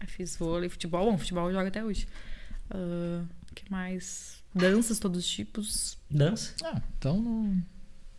[0.00, 1.10] eu fiz vôlei, futebol.
[1.10, 2.06] Bom, futebol eu jogo até hoje.
[2.70, 4.42] O que mais?
[4.54, 5.98] Danças, todos os tipos.
[6.10, 6.54] Dança.
[6.64, 7.62] Ah, então, no,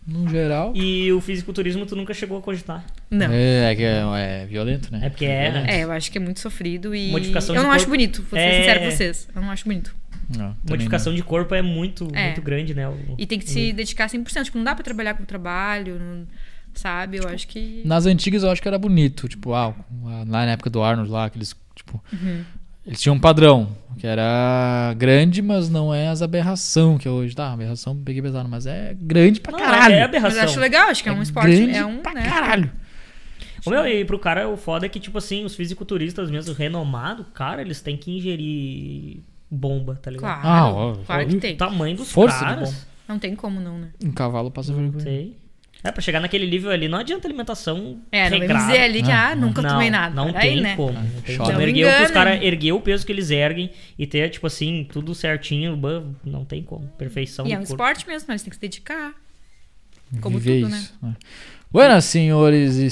[0.05, 0.73] no geral...
[0.76, 2.85] E o fisiculturismo tu nunca chegou a cogitar.
[3.09, 3.31] Não.
[3.31, 4.03] É, é que é,
[4.41, 4.99] é violento, né?
[5.03, 5.65] É porque é, né?
[5.67, 7.09] É, eu acho que é muito sofrido e.
[7.11, 7.97] Modificação eu de não acho corpo.
[7.97, 8.59] bonito, vou ser É.
[8.59, 9.27] sincero com vocês.
[9.35, 9.95] Eu não acho bonito.
[10.30, 12.26] Não, também Modificação de corpo é muito, É.
[12.27, 12.88] muito grande, né?
[12.88, 14.45] O- E tem que se dedicar 100%.
[14.45, 16.27] Tipo, não dá pra trabalhar com o trabalho, não-
[16.73, 17.18] sabe?
[17.18, 17.81] Eu acho que.
[17.84, 17.89] não.
[17.89, 19.27] Nas antigas eu acho que era bonito.
[19.27, 19.73] Tipo, ah,
[20.03, 22.03] lá na época do Arnold lá, aqueles, tipo...
[22.11, 22.43] Uhum.
[22.85, 27.35] Eles tinham um padrão, que era grande, mas não é as aberração que é hoje.
[27.35, 29.93] Tá, aberração peguei pesado, mas é grande pra Não, caralho.
[29.95, 30.38] é Mas aberração.
[30.38, 31.49] eu acho legal, acho que é, um esporte.
[31.56, 31.97] grande É um.
[31.97, 32.22] pra né?
[32.30, 32.72] caralho.
[33.65, 37.26] Ô, meu, e pro cara, o foda é que, tipo assim, os fisiculturistas mesmo, renomados,
[37.34, 40.41] cara, eles têm que ingerir bomba, tá ligado?
[40.41, 40.47] Claro.
[40.47, 41.53] Ah, ó, claro que tem.
[41.53, 42.69] O tamanho dos Força de caras.
[42.72, 42.81] bomba.
[43.07, 43.89] Não tem como não, né?
[44.03, 45.03] Um cavalo passa vergonha.
[45.03, 45.38] Sei.
[45.84, 48.65] É, pra chegar naquele nível ali, não adianta alimentação É, não vem regrada.
[48.65, 50.15] dizer ali que, Ah, ah, nunca não, tomei nada.
[50.15, 50.76] Não Peraí, tem né?
[50.76, 50.93] como.
[50.93, 51.51] Não tem como.
[51.51, 52.13] Não me Erguer o que os engana.
[52.13, 53.69] caras erguer o peso que eles erguem
[53.99, 56.88] e ter, tipo assim, tudo certinho, bah, não tem como.
[56.97, 57.73] Perfeição E é do um corpo.
[57.84, 59.13] esporte mesmo, mas tem que se dedicar.
[60.22, 60.77] Como Viver tudo, né?
[60.80, 61.15] isso, né?
[61.72, 62.89] Buenas, senhores e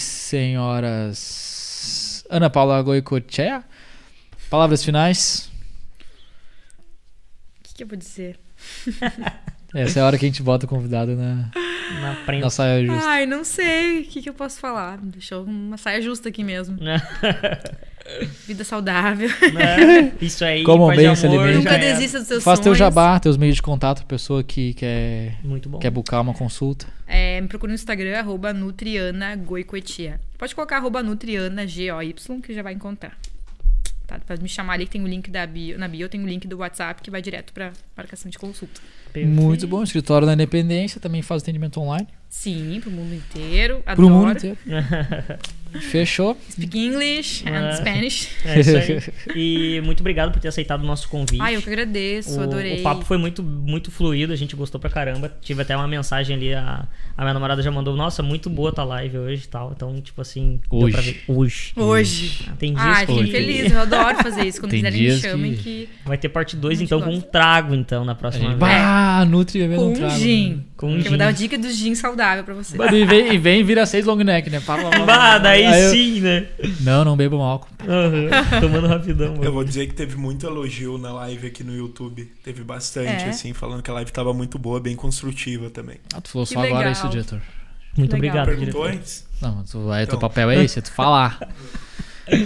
[0.93, 2.23] senhoras.
[2.30, 3.63] Ana Paula Goicoechea.
[4.51, 5.49] Palavras finais.
[7.73, 8.39] O que, que eu vou dizer?
[9.73, 11.49] Essa é a hora que a gente bota o convidado na.
[11.99, 12.43] Na prensa.
[12.45, 13.09] Na saia justa.
[13.09, 14.99] Ai, não sei o que, que eu posso falar.
[15.01, 16.77] Deixou uma saia justa aqui mesmo.
[18.45, 19.27] Vida saudável.
[19.27, 20.13] Né?
[20.21, 22.77] Isso aí, Comam paz bem, se já Nunca desista dos seus Faz teu sonhos.
[22.77, 25.79] jabá, teus meios de contato, pessoa que quer, Muito bom.
[25.79, 26.85] quer buscar uma consulta.
[27.07, 30.19] É, me procura no Instagram, arroba Nutriana Goicoetia.
[30.37, 33.17] Pode colocar arroba Nutriana G-O-Y, que já vai encontrar.
[34.05, 34.19] Tá?
[34.19, 35.77] Pode me chamar ali, que tem o link da bio.
[35.77, 38.81] Na bio tem o link do WhatsApp que vai direto pra marcação de consulta.
[39.11, 39.41] Perfeito.
[39.41, 39.81] Muito bom.
[39.84, 42.07] Escritório da Independência também faz atendimento online.
[42.30, 43.81] Sim, pro mundo inteiro.
[43.84, 44.09] Pro Adoro.
[44.09, 44.57] mundo inteiro.
[45.81, 46.37] Fechou.
[46.51, 47.75] Speak English and É.
[47.75, 48.29] Spanish.
[48.45, 49.03] É isso aí.
[49.35, 51.41] E muito obrigado por ter aceitado o nosso convite.
[51.41, 52.79] Ai, eu que agradeço, o, adorei.
[52.79, 55.31] o papo foi muito, muito fluido, a gente gostou pra caramba.
[55.41, 56.85] Tive até uma mensagem ali, a,
[57.17, 59.71] a minha namorada já mandou, nossa, muito boa tua live hoje e tal.
[59.75, 60.93] Então, tipo assim, deu Hoje.
[60.93, 61.23] pra ver.
[61.27, 61.73] Hoje.
[61.75, 62.49] Hoje.
[62.59, 64.59] Tem dias Ai, que fiquei feliz, eu adoro fazer isso.
[64.63, 65.89] Quando Tem quiserem me chamem que- que...
[66.05, 68.59] Vai ter parte 2, Muito então, com um trago, então, na próxima vez.
[68.59, 70.19] Bah, Nutri bebendo Com um trago.
[70.19, 70.63] gin.
[70.77, 71.09] Com um eu gin.
[71.09, 72.77] vou dar a dica do gin saudável pra você.
[72.93, 74.59] E vem, e vem vira seis long neck, né?
[74.65, 76.48] Pá, pá, pá, daí Aí eu- sim, né?
[76.81, 77.69] Não, não bebam álcool.
[77.88, 79.52] Aham, Tomando rapidão, Eu mano.
[79.52, 82.31] vou dizer que teve muito elogio na live aqui no YouTube.
[82.44, 83.30] Teve bastante, É?
[83.30, 85.98] assim, falando que a live tava muito boa, bem construtiva também.
[86.14, 86.91] Ah, tu falou Que só agora legal.
[86.91, 87.41] isso, diretor.
[87.98, 88.18] Muito Legal.
[88.18, 88.99] obrigado, Perguntou diretor.
[89.02, 89.26] antes?
[89.41, 90.19] Não, mas tu, aí teu Então.
[90.30, 91.40] papel é esse, é tu falar.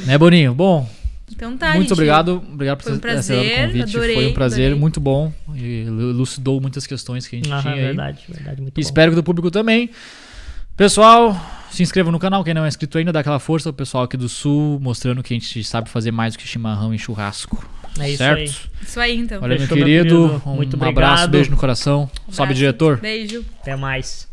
[0.06, 0.54] né, Boninho?
[0.54, 0.90] Bom,
[1.32, 1.94] Então tá, muito gente.
[1.94, 2.44] obrigado.
[2.52, 3.96] Obrigado por Foi um ter aceitado o prazer, convite.
[3.98, 4.80] adorei, Foi um prazer adorei.
[4.80, 5.32] muito bom.
[5.56, 7.80] E elucidou muitas questões que a gente Ah, tinha aí.
[7.82, 8.82] verdade, verdade, muito bom.
[8.82, 9.90] Espero que do público também.
[10.78, 11.36] Pessoal,
[11.72, 12.44] se inscreva no canal.
[12.44, 13.72] Quem não é inscrito ainda, dá aquela força.
[13.72, 16.94] O pessoal aqui do Sul, mostrando que a gente sabe fazer mais do que chimarrão
[16.94, 17.68] e churrasco.
[18.00, 18.38] É isso certo?
[18.38, 18.56] aí.
[18.84, 19.42] Isso aí, então.
[19.42, 20.30] Olha, meu meu querido.
[20.30, 20.42] querido.
[20.46, 21.30] Um Muito abraço, obrigado.
[21.32, 22.08] beijo no coração.
[22.30, 22.54] Sobe, Abraço.
[22.54, 22.98] diretor.
[22.98, 23.44] Beijo.
[23.60, 24.28] Até mais.